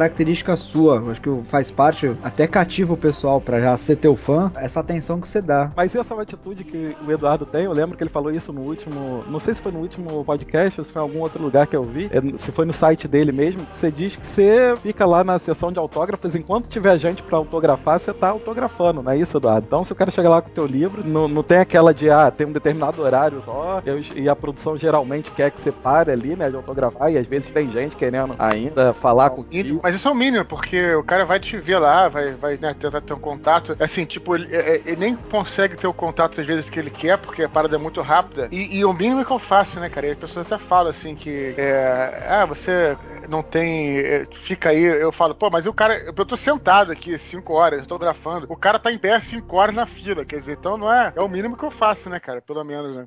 sua. 0.57 0.97
Eu 0.97 1.11
Acho 1.11 1.21
que 1.21 1.31
faz 1.49 1.71
parte, 1.71 2.15
até 2.23 2.47
cativa 2.47 2.93
o 2.93 2.97
pessoal 2.97 3.41
pra 3.41 3.61
já 3.61 3.77
ser 3.77 3.97
teu 3.97 4.15
fã, 4.17 4.51
essa 4.57 4.81
atenção 4.81 5.21
que 5.21 5.29
você 5.29 5.41
dá. 5.41 5.71
Mas 5.77 5.95
essa 5.95 6.13
é 6.13 6.17
uma 6.17 6.23
atitude 6.23 6.65
que 6.65 6.97
o 7.07 7.11
Eduardo 7.13 7.47
tem. 7.47 7.65
Eu 7.65 7.73
lembro 7.73 7.97
que 7.97 8.03
ele 8.03 8.11
falou 8.11 8.31
isso 8.31 8.53
no 8.53 8.61
último. 8.63 9.25
Não 9.29 9.41
sei 9.41 9.55
se 9.55 9.61
foi 9.63 9.73
no 9.73 9.81
último 9.81 10.25
podcast 10.25 10.81
ou 10.81 10.85
se 10.85 10.93
foi 10.93 11.01
em 11.03 11.05
algum 11.05 11.21
outro 11.21 11.43
lugar 11.43 11.67
que 11.67 11.77
eu 11.77 11.85
vi. 11.85 12.11
é, 12.13 12.37
Se 12.37 12.53
foi 12.53 12.65
no 12.65 12.73
site 12.73 13.07
dele 13.09 13.33
mesmo. 13.33 13.65
que 13.67 13.77
Você 13.77 13.91
diz 13.91 14.17
que 14.17 14.27
você 14.27 14.75
fica 14.83 15.07
lá 15.07 15.23
na 15.25 15.39
sessão 15.39 15.73
de 15.73 15.79
autógrafos. 15.79 16.35
Enquanto 16.35 16.69
tiver 16.69 16.99
gente 16.99 17.23
pra 17.23 17.39
autografar, 17.39 17.99
você 17.99 18.13
tá 18.13 18.29
autografando, 18.31 19.03
não 19.03 19.13
é 19.13 19.17
isso, 19.19 19.37
Eduardo? 19.37 19.67
Então, 19.67 19.85
se 19.85 19.93
o 19.93 19.97
cara 19.97 20.11
chegar 20.11 20.29
lá 20.31 20.43
com 20.43 20.49
o 20.51 20.53
teu 20.53 20.67
livro, 20.67 21.07
não, 21.07 21.27
não 21.29 21.43
tem 21.43 21.59
aquela 21.59 21.93
de, 21.95 22.11
ah, 22.11 22.31
tem 22.31 22.47
um 22.47 22.53
determinado 22.53 23.01
horário 23.03 23.43
só. 23.45 23.83
eu- 23.85 24.01
e 24.15 24.29
a 24.29 24.37
produção 24.37 24.77
geralmente 24.77 25.31
quer 25.31 25.51
que 25.51 25.61
você 25.61 25.71
pare 25.73 26.11
ali, 26.11 26.35
né, 26.37 26.49
de 26.51 26.57
autografar. 26.57 27.13
E 27.13 27.19
às 27.19 27.27
vezes 27.27 27.51
tem 27.51 27.71
gente 27.71 27.97
querendo 27.97 28.35
ainda 28.39 28.93
falar 28.93 29.31
contigo. 29.31 29.81
Mas 29.87 29.95
isso 29.95 30.09
é 30.09 30.11
o 30.11 30.15
mínimo, 30.17 30.45
porque 30.45 30.97
o 30.97 31.05
cara 31.05 31.25
vai 31.25 31.39
te 31.39 31.57
ver 31.59 31.79
lá, 31.79 32.09
vai, 32.09 32.33
vai 32.35 32.57
né, 32.57 32.75
tentar 32.75 33.01
ter 33.01 33.13
um 33.13 33.21
contato. 33.21 33.77
Assim, 33.79 34.05
tipo, 34.05 34.35
ele, 34.35 34.53
é- 34.53 34.83
ele 34.85 34.97
nem 34.97 35.15
consegue 35.15 35.77
ter 35.77 35.87
o 35.87 35.95
contato 35.95 36.41
às 36.41 36.45
vezes 36.47 36.69
que 36.69 36.77
ele 36.77 36.91
quer, 36.91 37.17
porque 37.19 37.45
a 37.45 37.49
parada 37.49 37.77
é 37.77 37.79
muito 37.79 38.03
rápida. 38.03 38.49
E, 38.51 38.79
e 38.79 38.85
o 38.85 38.93
mínimo 38.93 39.25
que 39.25 39.31
eu 39.31 39.39
faço, 39.39 39.79
né, 39.79 39.89
cara? 39.89 40.09
E 40.09 40.11
as 40.11 40.19
pessoas 40.19 40.51
até 40.51 40.59
falam 40.65 40.91
assim 40.91 41.15
que. 41.15 41.55
é, 41.57 42.27
ah, 42.29 42.45
você 42.45 42.99
não 43.29 43.45
tem. 43.45 43.97
é, 44.01 44.25
Fica 44.43 44.71
aí. 44.71 44.83
Eu 44.83 45.13
falo, 45.13 45.37
pô, 45.37 45.49
mas 45.51 45.67
o 45.67 45.73
cara. 45.73 45.97
Eu 46.05 46.13
tô 46.27 46.37
sentado 46.37 46.91
aqui 46.91 47.17
5 47.17 47.53
horas, 47.53 47.79
eu 47.79 47.87
tô 47.87 47.97
grafando. 47.97 48.45
O 48.51 48.57
cara 48.57 48.81
tá 48.81 48.91
em 48.91 48.99
pé 48.99 49.21
5 49.21 49.55
horas 49.57 49.73
na 49.73 49.87
fila. 49.87 50.25
Quer 50.25 50.41
dizer, 50.41 50.57
então 50.59 50.77
não 50.77 50.93
é. 50.93 51.13
É 51.15 51.21
o 51.21 51.29
mínimo 51.29 51.57
que 51.57 51.65
eu 51.65 51.71
faço, 51.71 52.11
né, 52.11 52.19
cara? 52.19 52.41
Pelo 52.43 52.65
menos, 52.65 52.97
né? 52.97 53.05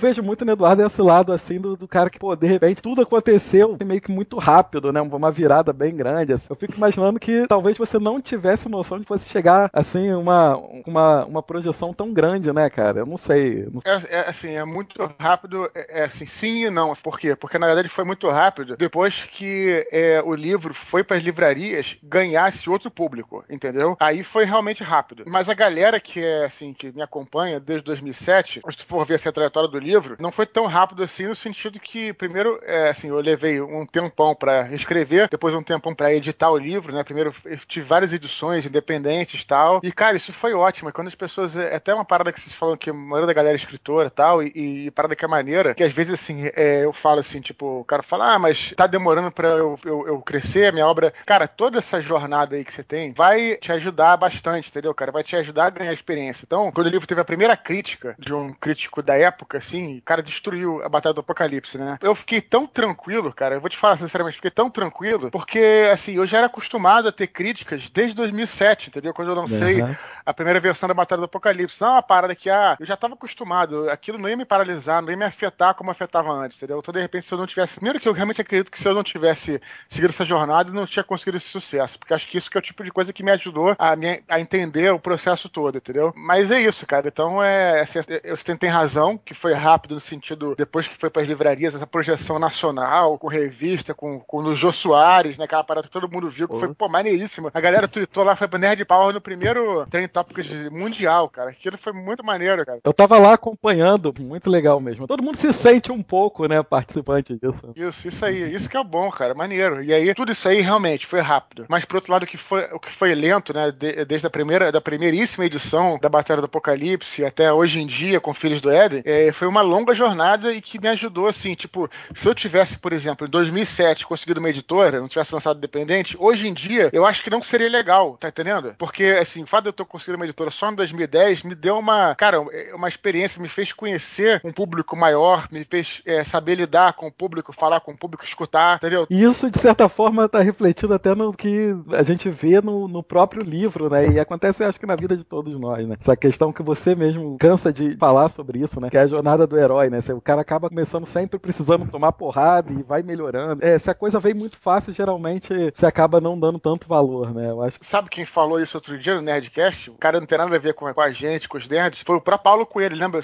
Vejo 0.00 0.22
muito 0.22 0.44
no 0.44 0.52
Eduardo 0.52 0.84
esse 0.84 1.02
lado 1.02 1.32
assim 1.32 1.60
do, 1.60 1.76
do 1.76 1.86
cara 1.86 2.10
que, 2.10 2.18
pô, 2.18 2.34
de 2.34 2.46
repente 2.46 2.82
tudo 2.82 3.02
aconteceu 3.02 3.76
meio 3.84 4.00
que 4.00 4.10
muito 4.10 4.38
rápido, 4.38 4.92
né? 4.92 5.00
Uma 5.00 5.30
virada 5.30 5.72
bem 5.72 5.94
grande. 5.94 6.32
assim. 6.32 6.46
Eu 6.50 6.56
fico 6.56 6.74
imaginando 6.76 7.20
que 7.20 7.46
talvez 7.46 7.76
você 7.76 7.98
não 7.98 8.20
tivesse 8.20 8.68
noção 8.68 8.98
de 8.98 9.04
fosse 9.04 9.28
chegar 9.28 9.70
assim, 9.72 10.12
uma, 10.12 10.56
uma, 10.86 11.24
uma 11.26 11.42
projeção 11.42 11.92
tão 11.92 12.12
grande, 12.12 12.52
né, 12.52 12.70
cara? 12.70 13.00
Eu 13.00 13.06
não 13.06 13.16
sei. 13.16 13.68
Não. 13.72 13.80
É, 13.84 14.02
é, 14.08 14.28
assim, 14.28 14.50
é 14.50 14.64
muito 14.64 14.98
rápido, 15.18 15.70
é, 15.74 16.00
é 16.00 16.04
assim, 16.04 16.26
sim 16.26 16.66
e 16.66 16.70
não. 16.70 16.94
Por 16.94 17.18
quê? 17.18 17.36
Porque 17.36 17.58
na 17.58 17.66
verdade 17.66 17.88
foi 17.88 18.04
muito 18.04 18.28
rápido 18.28 18.76
depois 18.76 19.24
que 19.32 19.86
é, 19.92 20.22
o 20.24 20.34
livro 20.34 20.74
foi 20.90 21.04
para 21.04 21.16
as 21.16 21.22
livrarias 21.22 21.96
ganhasse 22.02 22.70
outro 22.70 22.90
público, 22.90 23.44
entendeu? 23.48 23.96
Aí 24.00 24.22
foi 24.24 24.44
realmente 24.44 24.82
rápido. 24.82 25.24
Mas 25.26 25.48
a 25.48 25.54
galera 25.54 26.00
que 26.00 26.22
é 26.22 26.46
assim, 26.46 26.72
que 26.72 26.92
me 26.92 27.02
acompanha 27.02 27.60
desde 27.60 27.84
2007, 27.84 28.60
se 28.70 28.76
tu 28.78 28.86
for 28.86 29.06
ver 29.06 29.16
assim, 29.16 29.28
a 29.28 29.32
trajetória 29.32 29.68
do 29.68 29.78
livro, 29.78 29.89
não 30.18 30.32
foi 30.32 30.46
tão 30.46 30.66
rápido 30.66 31.02
assim 31.02 31.26
no 31.26 31.34
sentido 31.34 31.78
que 31.78 32.12
primeiro, 32.12 32.60
é, 32.64 32.90
assim, 32.90 33.08
eu 33.08 33.20
levei 33.20 33.60
um 33.60 33.86
tempão 33.86 34.34
para 34.34 34.72
escrever, 34.72 35.28
depois 35.28 35.54
um 35.54 35.62
tempão 35.62 35.94
para 35.94 36.14
editar 36.14 36.50
o 36.50 36.58
livro, 36.58 36.92
né? 36.92 37.04
Primeiro 37.04 37.34
tive 37.68 37.86
várias 37.86 38.12
edições 38.12 38.66
independentes 38.66 39.42
e 39.42 39.46
tal. 39.46 39.80
E 39.82 39.92
cara, 39.92 40.16
isso 40.16 40.32
foi 40.34 40.54
ótimo. 40.54 40.88
E 40.88 40.92
Quando 40.92 41.08
as 41.08 41.14
pessoas 41.14 41.56
é 41.56 41.74
até 41.74 41.94
uma 41.94 42.04
parada 42.04 42.32
que 42.32 42.40
vocês 42.40 42.54
falam 42.54 42.76
que 42.76 42.90
a 42.90 42.94
maioria 42.94 43.26
da 43.26 43.32
galera 43.32 43.54
é 43.54 43.60
escritora 43.60 44.08
e 44.08 44.10
tal, 44.10 44.42
e, 44.42 44.90
parada 44.90 45.16
que 45.16 45.24
é 45.24 45.28
maneira, 45.28 45.74
que 45.74 45.84
às 45.84 45.92
vezes 45.92 46.14
assim, 46.14 46.50
é, 46.54 46.84
eu 46.84 46.92
falo 46.92 47.20
assim, 47.20 47.40
tipo, 47.40 47.80
o 47.80 47.84
cara 47.84 48.02
fala, 48.02 48.34
ah, 48.34 48.38
mas 48.38 48.72
tá 48.76 48.86
demorando 48.86 49.30
pra 49.30 49.48
eu, 49.48 49.78
eu, 49.84 50.06
eu 50.06 50.20
crescer 50.20 50.72
minha 50.72 50.86
obra. 50.86 51.12
Cara, 51.26 51.46
toda 51.48 51.78
essa 51.78 52.00
jornada 52.00 52.56
aí 52.56 52.64
que 52.64 52.72
você 52.72 52.82
tem 52.82 53.12
vai 53.12 53.56
te 53.56 53.72
ajudar 53.72 54.16
bastante, 54.16 54.68
entendeu, 54.68 54.94
cara? 54.94 55.12
Vai 55.12 55.22
te 55.22 55.36
ajudar 55.36 55.66
a 55.66 55.70
ganhar 55.70 55.92
experiência. 55.92 56.44
Então, 56.44 56.70
quando 56.72 56.86
o 56.86 56.90
livro 56.90 57.06
teve 57.06 57.20
a 57.20 57.24
primeira 57.24 57.56
crítica 57.56 58.14
de 58.18 58.32
um 58.34 58.52
crítico 58.52 59.02
da 59.02 59.16
época, 59.16 59.58
assim, 59.58 59.79
o 59.98 60.02
cara 60.02 60.22
destruiu 60.22 60.82
a 60.84 60.88
Batalha 60.88 61.14
do 61.14 61.20
Apocalipse, 61.20 61.76
né? 61.78 61.98
Eu 62.02 62.14
fiquei 62.14 62.40
tão 62.40 62.66
tranquilo, 62.66 63.32
cara, 63.32 63.54
eu 63.56 63.60
vou 63.60 63.68
te 63.70 63.76
falar 63.76 63.96
sinceramente, 63.98 64.36
fiquei 64.36 64.50
tão 64.50 64.70
tranquilo, 64.70 65.30
porque, 65.30 65.88
assim, 65.92 66.14
eu 66.14 66.26
já 66.26 66.38
era 66.38 66.46
acostumado 66.46 67.08
a 67.08 67.12
ter 67.12 67.26
críticas 67.26 67.88
desde 67.90 68.14
2007, 68.16 68.88
entendeu? 68.88 69.12
Quando 69.12 69.28
eu 69.28 69.34
lancei 69.34 69.82
Uhum. 69.82 69.94
a 70.24 70.32
primeira 70.34 70.58
versão 70.60 70.88
da 70.88 70.94
Batalha 70.94 71.20
do 71.20 71.24
Apocalipse. 71.26 71.76
Não 71.80 71.88
é 71.88 71.92
uma 71.92 72.02
parada 72.02 72.34
que, 72.34 72.48
ah, 72.48 72.76
eu 72.80 72.86
já 72.86 72.96
tava 72.96 73.14
acostumado, 73.14 73.88
aquilo 73.90 74.18
não 74.18 74.28
ia 74.28 74.36
me 74.36 74.44
paralisar, 74.44 75.02
não 75.02 75.10
ia 75.10 75.16
me 75.16 75.24
afetar 75.24 75.74
como 75.74 75.90
afetava 75.90 76.30
antes, 76.32 76.56
entendeu? 76.56 76.78
Então, 76.78 76.92
de 76.94 77.00
repente, 77.00 77.26
se 77.28 77.34
eu 77.34 77.38
não 77.38 77.46
tivesse. 77.46 77.74
Primeiro 77.74 78.00
que 78.00 78.08
eu 78.08 78.12
realmente 78.12 78.40
acredito 78.40 78.70
que 78.70 78.80
se 78.80 78.88
eu 78.88 78.94
não 78.94 79.02
tivesse 79.04 79.60
seguido 79.88 80.12
essa 80.12 80.24
jornada, 80.24 80.70
eu 80.70 80.74
não 80.74 80.86
tinha 80.86 81.04
conseguido 81.04 81.36
esse 81.36 81.48
sucesso. 81.48 81.98
Porque 81.98 82.14
acho 82.14 82.26
que 82.28 82.38
isso 82.38 82.50
que 82.50 82.56
é 82.56 82.60
o 82.60 82.62
tipo 82.62 82.82
de 82.82 82.90
coisa 82.90 83.12
que 83.12 83.22
me 83.22 83.30
ajudou 83.32 83.74
a, 83.78 83.94
me- 83.96 84.22
a 84.28 84.40
entender 84.40 84.90
o 84.92 84.98
processo 84.98 85.48
todo, 85.48 85.76
entendeu? 85.78 86.12
Mas 86.16 86.50
é 86.50 86.60
isso, 86.60 86.86
cara. 86.86 87.08
Então, 87.08 87.42
é. 87.42 87.80
Assim, 87.80 87.98
eu- 88.24 88.36
você 88.36 88.56
tem 88.56 88.70
razão, 88.70 89.18
que 89.18 89.34
foi 89.34 89.50
foi 89.50 89.58
rápido 89.70 89.94
no 89.94 90.00
sentido, 90.00 90.54
depois 90.56 90.86
que 90.88 90.96
foi 90.98 91.10
para 91.10 91.22
as 91.22 91.28
livrarias, 91.28 91.74
essa 91.74 91.86
projeção 91.86 92.38
nacional, 92.38 93.18
com 93.18 93.28
revista, 93.28 93.94
com, 93.94 94.20
com 94.20 94.38
o 94.38 94.56
Jô 94.56 94.72
Soares, 94.72 95.36
né? 95.38 95.44
Aquela 95.44 95.64
parada 95.64 95.86
que 95.86 95.92
todo 95.92 96.10
mundo 96.10 96.28
viu, 96.30 96.48
que 96.48 96.58
foi, 96.58 96.74
pô, 96.74 96.88
maneiríssima. 96.88 97.50
A 97.54 97.60
galera 97.60 97.86
tweetou 97.88 98.24
lá, 98.24 98.34
foi 98.36 98.48
pro 98.48 98.58
Nerd 98.58 98.84
Power 98.84 99.14
no 99.14 99.20
primeiro 99.20 99.86
Trend 99.90 100.08
Topics 100.08 100.50
mundial, 100.70 101.28
cara. 101.28 101.50
Aquilo 101.50 101.78
foi 101.78 101.92
muito 101.92 102.24
maneiro, 102.24 102.64
cara. 102.66 102.80
Eu 102.84 102.92
tava 102.92 103.18
lá 103.18 103.34
acompanhando, 103.34 104.12
muito 104.20 104.50
legal 104.50 104.80
mesmo. 104.80 105.06
Todo 105.06 105.22
mundo 105.22 105.36
se 105.36 105.52
sente 105.52 105.92
um 105.92 106.02
pouco, 106.02 106.46
né, 106.46 106.62
participante 106.62 107.38
disso. 107.40 107.72
Isso, 107.76 108.08
isso 108.08 108.24
aí. 108.24 108.54
Isso 108.54 108.68
que 108.68 108.76
é 108.76 108.84
bom, 108.84 109.10
cara. 109.10 109.34
Maneiro. 109.34 109.82
E 109.82 109.92
aí, 109.92 110.14
tudo 110.14 110.32
isso 110.32 110.48
aí 110.48 110.60
realmente 110.60 111.06
foi 111.06 111.20
rápido. 111.20 111.66
Mas, 111.68 111.84
por 111.84 111.96
outro 111.96 112.12
lado, 112.12 112.24
o 112.24 112.26
que 112.26 112.36
foi, 112.36 112.64
o 112.72 112.78
que 112.80 112.90
foi 112.90 113.14
lento, 113.14 113.52
né, 113.54 113.70
de- 113.70 114.04
desde 114.04 114.26
a 114.26 114.30
primeira, 114.30 114.72
da 114.72 114.80
primeiríssima 114.80 115.44
edição 115.46 115.98
da 116.00 116.08
Batalha 116.08 116.40
do 116.40 116.46
Apocalipse 116.46 117.24
até 117.24 117.52
hoje 117.52 117.80
em 117.80 117.86
dia, 117.86 118.20
com 118.20 118.32
Filhos 118.34 118.60
do 118.60 118.70
Éden, 118.70 119.02
é, 119.04 119.32
foi 119.32 119.46
uma 119.48 119.59
longa 119.60 119.94
jornada 119.94 120.52
e 120.52 120.60
que 120.60 120.80
me 120.80 120.88
ajudou, 120.88 121.26
assim, 121.26 121.54
tipo, 121.54 121.88
se 122.14 122.28
eu 122.28 122.34
tivesse, 122.34 122.78
por 122.78 122.92
exemplo, 122.92 123.26
em 123.26 123.30
2007 123.30 124.06
conseguido 124.06 124.40
uma 124.40 124.50
editora, 124.50 125.00
não 125.00 125.08
tivesse 125.08 125.34
lançado 125.34 125.58
independente, 125.58 126.16
hoje 126.18 126.48
em 126.48 126.54
dia, 126.54 126.90
eu 126.92 127.06
acho 127.06 127.22
que 127.22 127.30
não 127.30 127.42
seria 127.42 127.68
legal, 127.68 128.16
tá 128.18 128.28
entendendo? 128.28 128.74
Porque, 128.78 129.04
assim, 129.20 129.42
o 129.42 129.46
fato 129.46 129.64
de 129.64 129.68
eu 129.70 129.72
ter 129.72 129.84
conseguido 129.84 130.16
uma 130.16 130.24
editora 130.24 130.50
só 130.50 130.70
em 130.70 130.74
2010 130.74 131.42
me 131.42 131.54
deu 131.54 131.78
uma, 131.78 132.14
cara, 132.14 132.40
uma 132.74 132.88
experiência, 132.88 133.40
me 133.40 133.48
fez 133.48 133.72
conhecer 133.72 134.40
um 134.44 134.52
público 134.52 134.96
maior, 134.96 135.48
me 135.50 135.64
fez 135.64 136.02
é, 136.04 136.24
saber 136.24 136.56
lidar 136.56 136.94
com 136.94 137.06
o 137.06 137.12
público, 137.12 137.52
falar 137.52 137.80
com 137.80 137.92
o 137.92 137.96
público, 137.96 138.24
escutar, 138.24 138.76
entendeu? 138.76 139.06
E 139.10 139.22
isso, 139.22 139.50
de 139.50 139.58
certa 139.58 139.88
forma, 139.88 140.24
está 140.24 140.40
refletido 140.40 140.94
até 140.94 141.14
no 141.14 141.32
que 141.32 141.74
a 141.92 142.02
gente 142.02 142.28
vê 142.28 142.60
no, 142.60 142.88
no 142.88 143.02
próprio 143.02 143.42
livro, 143.42 143.88
né? 143.90 144.08
E 144.08 144.20
acontece, 144.20 144.64
acho 144.64 144.78
que 144.78 144.86
na 144.86 144.96
vida 144.96 145.16
de 145.16 145.24
todos 145.24 145.58
nós, 145.58 145.86
né? 145.86 145.96
Essa 146.00 146.16
questão 146.16 146.52
que 146.52 146.62
você 146.62 146.94
mesmo 146.94 147.36
cansa 147.38 147.72
de 147.72 147.96
falar 147.96 148.28
sobre 148.28 148.60
isso, 148.60 148.80
né? 148.80 148.90
Que 148.90 148.96
é 148.96 149.00
a 149.00 149.06
jornada 149.06 149.46
do 149.50 149.58
herói, 149.58 149.90
né? 149.90 149.98
O 150.14 150.20
cara 150.20 150.40
acaba 150.40 150.68
começando 150.68 151.04
sempre 151.04 151.38
precisando 151.38 151.86
tomar 151.90 152.12
porrada 152.12 152.72
e 152.72 152.82
vai 152.82 153.02
melhorando. 153.02 153.64
É, 153.64 153.78
se 153.78 153.90
a 153.90 153.94
coisa 153.94 154.18
vem 154.18 154.32
muito 154.32 154.56
fácil, 154.56 154.92
geralmente 154.92 155.48
você 155.74 155.84
acaba 155.84 156.20
não 156.20 156.38
dando 156.38 156.58
tanto 156.58 156.88
valor, 156.88 157.34
né? 157.34 157.50
Eu 157.50 157.62
acho 157.62 157.78
Sabe 157.82 158.08
quem 158.08 158.24
falou 158.24 158.60
isso 158.60 158.76
outro 158.76 158.98
dia 158.98 159.14
no 159.14 159.20
Nerdcast? 159.20 159.90
O 159.90 159.94
cara 159.94 160.20
não 160.20 160.26
tem 160.26 160.38
nada 160.38 160.54
a 160.54 160.58
ver 160.58 160.74
com, 160.74 160.86
a 160.86 161.10
gente, 161.10 161.48
com 161.48 161.58
os 161.58 161.68
nerds. 161.68 162.02
Foi 162.06 162.16
o 162.16 162.20
próprio 162.20 162.44
Paulo 162.44 162.66
Coelho, 162.66 162.96
lembra? 162.96 163.20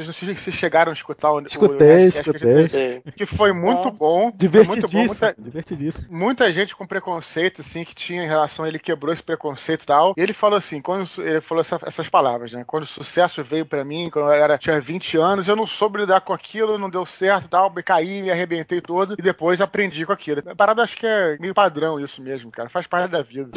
Vocês 0.00 0.06
não 0.08 0.14
sei 0.14 0.34
se 0.36 0.52
chegaram 0.52 0.90
a 0.90 0.94
escutar 0.94 1.30
o 1.32 1.40
Escutei, 1.40 2.08
o 2.08 2.10
gente 2.10 2.16
escutei. 2.20 3.02
Que 3.16 3.26
foi 3.26 3.52
muito 3.52 3.90
bom. 3.90 3.90
Foi 3.90 3.92
muito 3.92 3.98
bom. 3.98 4.30
Divertidíssimo, 4.38 5.06
Muita, 5.06 5.34
divertidíssimo. 5.38 6.06
muita 6.10 6.52
gente 6.52 6.74
com 6.74 6.86
preconceito, 6.86 7.60
assim, 7.60 7.84
que 7.84 7.94
tinha 7.94 8.24
em 8.24 8.28
relação 8.28 8.64
a 8.64 8.68
ele, 8.68 8.78
quebrou 8.78 9.12
esse 9.12 9.22
preconceito 9.22 9.82
e 9.82 9.86
tal. 9.86 10.14
E 10.16 10.20
ele 10.20 10.32
falou 10.32 10.56
assim, 10.56 10.80
quando 10.80 11.06
ele 11.18 11.40
falou 11.42 11.60
essa- 11.62 11.78
essas 11.86 12.08
palavras, 12.08 12.52
né? 12.52 12.64
Quando 12.66 12.84
o 12.84 12.86
sucesso 12.86 13.44
veio 13.44 13.66
pra 13.66 13.84
mim, 13.84 14.08
quando 14.10 14.26
eu 14.26 14.32
era, 14.32 14.56
tinha 14.56 14.80
20 14.80 15.16
anos, 15.18 15.48
eu 15.48 15.56
não 15.56 15.66
soube 15.66 15.98
lidar 16.00 16.22
com 16.22 16.32
aquilo, 16.32 16.78
não 16.78 16.88
deu 16.88 17.04
certo 17.04 17.44
e 17.44 17.48
tal, 17.48 17.70
me 17.72 17.82
caí, 17.82 18.22
me 18.22 18.30
arrebentei 18.30 18.80
todo, 18.80 19.14
e 19.18 19.22
depois 19.22 19.60
aprendi 19.60 20.06
com 20.06 20.12
aquilo. 20.12 20.42
A 20.46 20.54
parada 20.54 20.82
acho 20.82 20.96
que 20.96 21.06
é 21.06 21.36
meio 21.38 21.52
padrão 21.54 22.00
isso 22.00 22.22
mesmo, 22.22 22.50
cara. 22.50 22.68
Faz 22.70 22.86
parte 22.86 23.10
da 23.10 23.22
vida. 23.22 23.50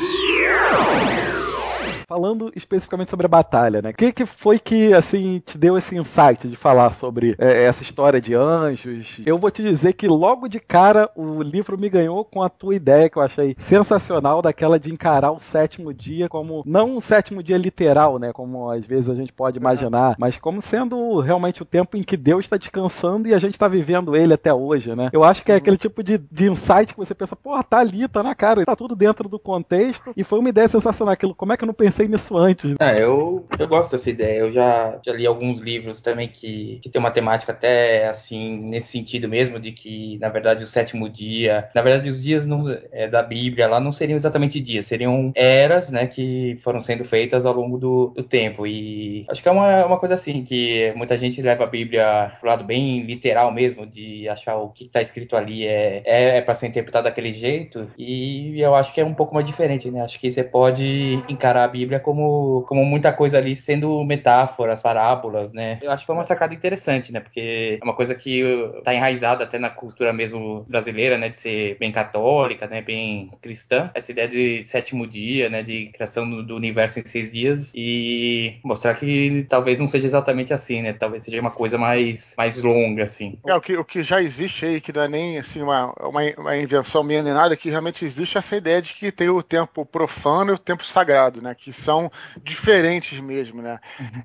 Falando 2.08 2.52
especificamente 2.56 3.10
sobre 3.10 3.26
a 3.26 3.30
batalha, 3.30 3.82
né? 3.82 3.90
O 3.90 3.94
que, 3.94 4.12
que 4.12 4.26
foi 4.26 4.60
que, 4.60 4.94
assim, 4.94 5.42
te 5.46 5.58
deu 5.58 5.78
esse 5.78 5.96
insight 5.96 6.48
de 6.48 6.56
falar 6.56 6.92
sobre 6.92 7.36
é, 7.38 7.64
essa 7.64 7.84
história 7.84 8.20
de 8.20 8.34
anjos? 8.34 9.22
Eu 9.26 9.38
vou 9.38 9.52
te 9.52 9.64
dizer 9.64 9.94
que 9.94 10.08
logo 10.08 10.48
de 10.48 10.60
cara 10.60 11.10
o 11.16 11.42
livro 11.42 11.78
me 11.78 11.90
ganhou 11.90 12.24
com 12.26 12.42
a 12.42 12.50
tua 12.50 12.76
ideia, 12.76 13.10
que 13.10 13.18
eu 13.18 13.22
achei 13.22 13.56
sensacional, 13.58 14.42
daquela 14.42 14.80
de 14.80 14.92
encarar 14.92 15.32
o 15.32 15.40
sétimo 15.40 15.94
dia 15.94 16.30
como, 16.30 16.64
não 16.66 16.98
um 16.98 17.02
sétimo 17.02 17.42
dia 17.42 17.58
literal, 17.58 18.20
né? 18.20 18.32
Como 18.34 18.70
às 18.70 18.86
vezes 18.86 19.10
a 19.10 19.16
gente 19.16 19.34
pode 19.34 19.58
imaginar, 19.58 20.16
mas 20.18 20.38
como 20.38 20.62
sendo 20.62 21.20
realmente 21.20 21.62
o 21.62 21.66
tempo 21.66 21.98
em 21.98 22.04
que 22.04 22.18
Deus 22.18 22.46
está 22.46 22.58
descansando 22.58 23.28
e 23.28 23.34
a 23.34 23.40
gente 23.40 23.54
está 23.54 23.68
vivendo 23.68 24.16
ele 24.16 24.34
até 24.34 24.54
hoje, 24.54 24.96
né? 24.96 25.10
Eu 25.12 25.24
acho 25.24 25.44
que 25.44 25.52
é 25.52 25.56
aquele 25.56 25.78
tipo 25.78 26.04
de, 26.04 26.18
de 26.18 26.50
insight 26.50 26.94
que 26.94 27.00
você 27.00 27.14
pensa, 27.14 27.36
porra, 27.36 27.64
tá 27.64 27.80
ali, 27.80 28.08
tá 28.08 28.24
na 28.24 28.36
cara, 28.36 28.66
tá 28.66 28.76
tudo 28.76 28.96
dentro 28.96 29.28
do 29.28 29.40
contexto, 29.40 30.14
e 30.16 30.24
foi 30.24 30.40
uma 30.40 30.50
ideia 30.50 30.68
sensacional. 30.68 31.14
Aquilo, 31.14 31.36
como 31.36 31.54
é 31.54 31.58
que 31.58 31.64
eu 31.64 31.68
não 31.68 31.73
pensei 31.74 32.08
nisso 32.08 32.38
antes? 32.38 32.76
Ah, 32.80 32.94
eu, 32.96 33.46
eu 33.58 33.68
gosto 33.68 33.92
dessa 33.92 34.10
ideia. 34.10 34.40
Eu 34.40 34.52
já, 34.52 35.00
já 35.06 35.14
li 35.14 35.26
alguns 35.26 35.62
livros 35.62 36.02
também 36.02 36.28
que, 36.28 36.80
que 36.82 36.90
tem 36.90 37.00
uma 37.00 37.12
temática 37.12 37.52
até 37.52 38.08
assim, 38.08 38.58
nesse 38.58 38.88
sentido 38.88 39.28
mesmo, 39.28 39.60
de 39.60 39.72
que, 39.72 40.18
na 40.20 40.30
verdade, 40.30 40.64
o 40.64 40.68
sétimo 40.68 41.10
dia. 41.10 41.70
Na 41.74 41.82
verdade, 41.82 42.10
os 42.10 42.22
dias 42.22 42.46
não, 42.46 42.66
é, 42.92 43.08
da 43.08 43.24
Bíblia 43.24 43.68
lá 43.68 43.80
não 43.80 43.92
seriam 43.92 44.18
exatamente 44.18 44.60
dias, 44.60 44.86
seriam 44.86 45.32
eras, 45.36 45.90
né, 45.90 46.08
que 46.08 46.60
foram 46.64 46.82
sendo 46.82 47.06
feitas 47.06 47.46
ao 47.46 47.54
longo 47.54 47.78
do, 47.78 48.14
do 48.16 48.24
tempo. 48.24 48.66
E 48.68 49.26
acho 49.30 49.42
que 49.42 49.50
é 49.50 49.52
uma, 49.52 49.86
uma 49.86 50.00
coisa 50.00 50.16
assim, 50.16 50.44
que 50.44 50.94
muita 50.96 51.18
gente 51.18 51.42
leva 51.42 51.64
a 51.64 51.68
Bíblia 51.68 52.34
pro 52.40 52.50
lado 52.50 52.64
bem 52.64 53.02
literal 53.04 53.52
mesmo, 53.52 53.86
de 53.86 54.28
achar 54.30 54.56
o 54.58 54.70
que 54.70 54.86
está 54.86 55.02
escrito 55.02 55.36
ali 55.36 55.66
é, 55.66 56.02
é, 56.06 56.38
é 56.38 56.42
para 56.42 56.56
ser 56.56 56.68
interpretado 56.68 57.06
daquele 57.06 57.34
jeito. 57.34 57.88
E 57.98 58.60
eu 58.60 58.76
acho 58.76 58.94
que 58.94 59.02
é 59.02 59.06
um 59.06 59.14
pouco 59.14 59.34
mais 59.34 59.46
diferente, 59.46 59.90
né? 59.90 60.02
Acho 60.02 60.20
que 60.20 60.32
você 60.32 60.44
pode 60.44 61.24
encarar 61.28 61.63
a 61.64 61.68
Bíblia 61.68 62.00
como, 62.00 62.66
como 62.68 62.84
muita 62.86 63.12
coisa 63.12 63.38
ali 63.38 63.56
sendo 63.56 64.04
metáforas, 64.04 64.82
parábolas, 64.82 65.52
né? 65.52 65.80
Eu 65.82 65.92
acho 65.92 66.02
que 66.02 66.08
foi 66.08 66.16
uma 66.16 66.24
sacada 66.24 66.54
interessante, 66.54 67.12
né? 67.12 67.20
Porque 67.20 67.80
é 67.82 67.84
uma 67.84 67.94
coisa 67.94 68.16
que 68.16 68.44
tá 68.84 68.94
enraizada 68.94 69.44
até 69.44 69.58
na 69.58 69.70
cultura 69.70 70.14
mesmo 70.14 70.66
brasileira, 70.68 71.18
né? 71.18 71.30
De 71.30 71.40
ser 71.40 71.78
bem 71.80 71.92
católica, 71.92 72.68
né? 72.68 72.82
Bem 72.82 73.32
cristã. 73.42 73.90
Essa 73.94 74.12
ideia 74.12 74.28
de 74.28 74.66
sétimo 74.68 75.08
dia, 75.08 75.50
né? 75.50 75.64
De 75.64 75.88
criação 75.94 76.30
do, 76.30 76.44
do 76.44 76.56
universo 76.56 77.00
em 77.00 77.06
seis 77.06 77.32
dias 77.32 77.72
e 77.76 78.60
mostrar 78.64 78.96
que 78.96 79.46
talvez 79.50 79.80
não 79.80 79.88
seja 79.88 80.08
exatamente 80.08 80.54
assim, 80.54 80.82
né? 80.82 80.94
Talvez 80.94 81.24
seja 81.24 81.40
uma 81.40 81.52
coisa 81.52 81.78
mais, 81.78 82.34
mais 82.38 82.62
longa, 82.62 83.04
assim. 83.04 83.38
É, 83.46 83.56
o 83.56 83.62
que, 83.62 83.78
o 83.78 83.86
que 83.86 84.04
já 84.04 84.22
existe 84.22 84.66
aí, 84.66 84.82
que 84.82 84.94
não 84.94 85.04
é 85.04 85.08
nem 85.08 85.40
assim, 85.40 85.62
uma, 85.62 85.94
uma, 86.00 86.22
uma 86.38 86.58
invenção 86.58 87.04
minha 87.04 87.24
nem 87.24 87.34
nada, 87.34 87.56
que 87.56 87.70
realmente 87.70 88.06
existe 88.06 88.38
essa 88.38 88.56
ideia 88.56 88.82
de 88.82 88.94
que 88.94 89.12
tem 89.12 89.30
o 89.30 89.44
tempo 89.44 89.86
profano 89.86 90.52
e 90.52 90.56
o 90.56 90.60
tempo 90.60 90.86
sagrado, 90.86 91.42
né? 91.42 91.53
Que 91.56 91.72
são 91.74 92.12
diferentes 92.42 93.20
mesmo, 93.20 93.62
né? 93.62 93.80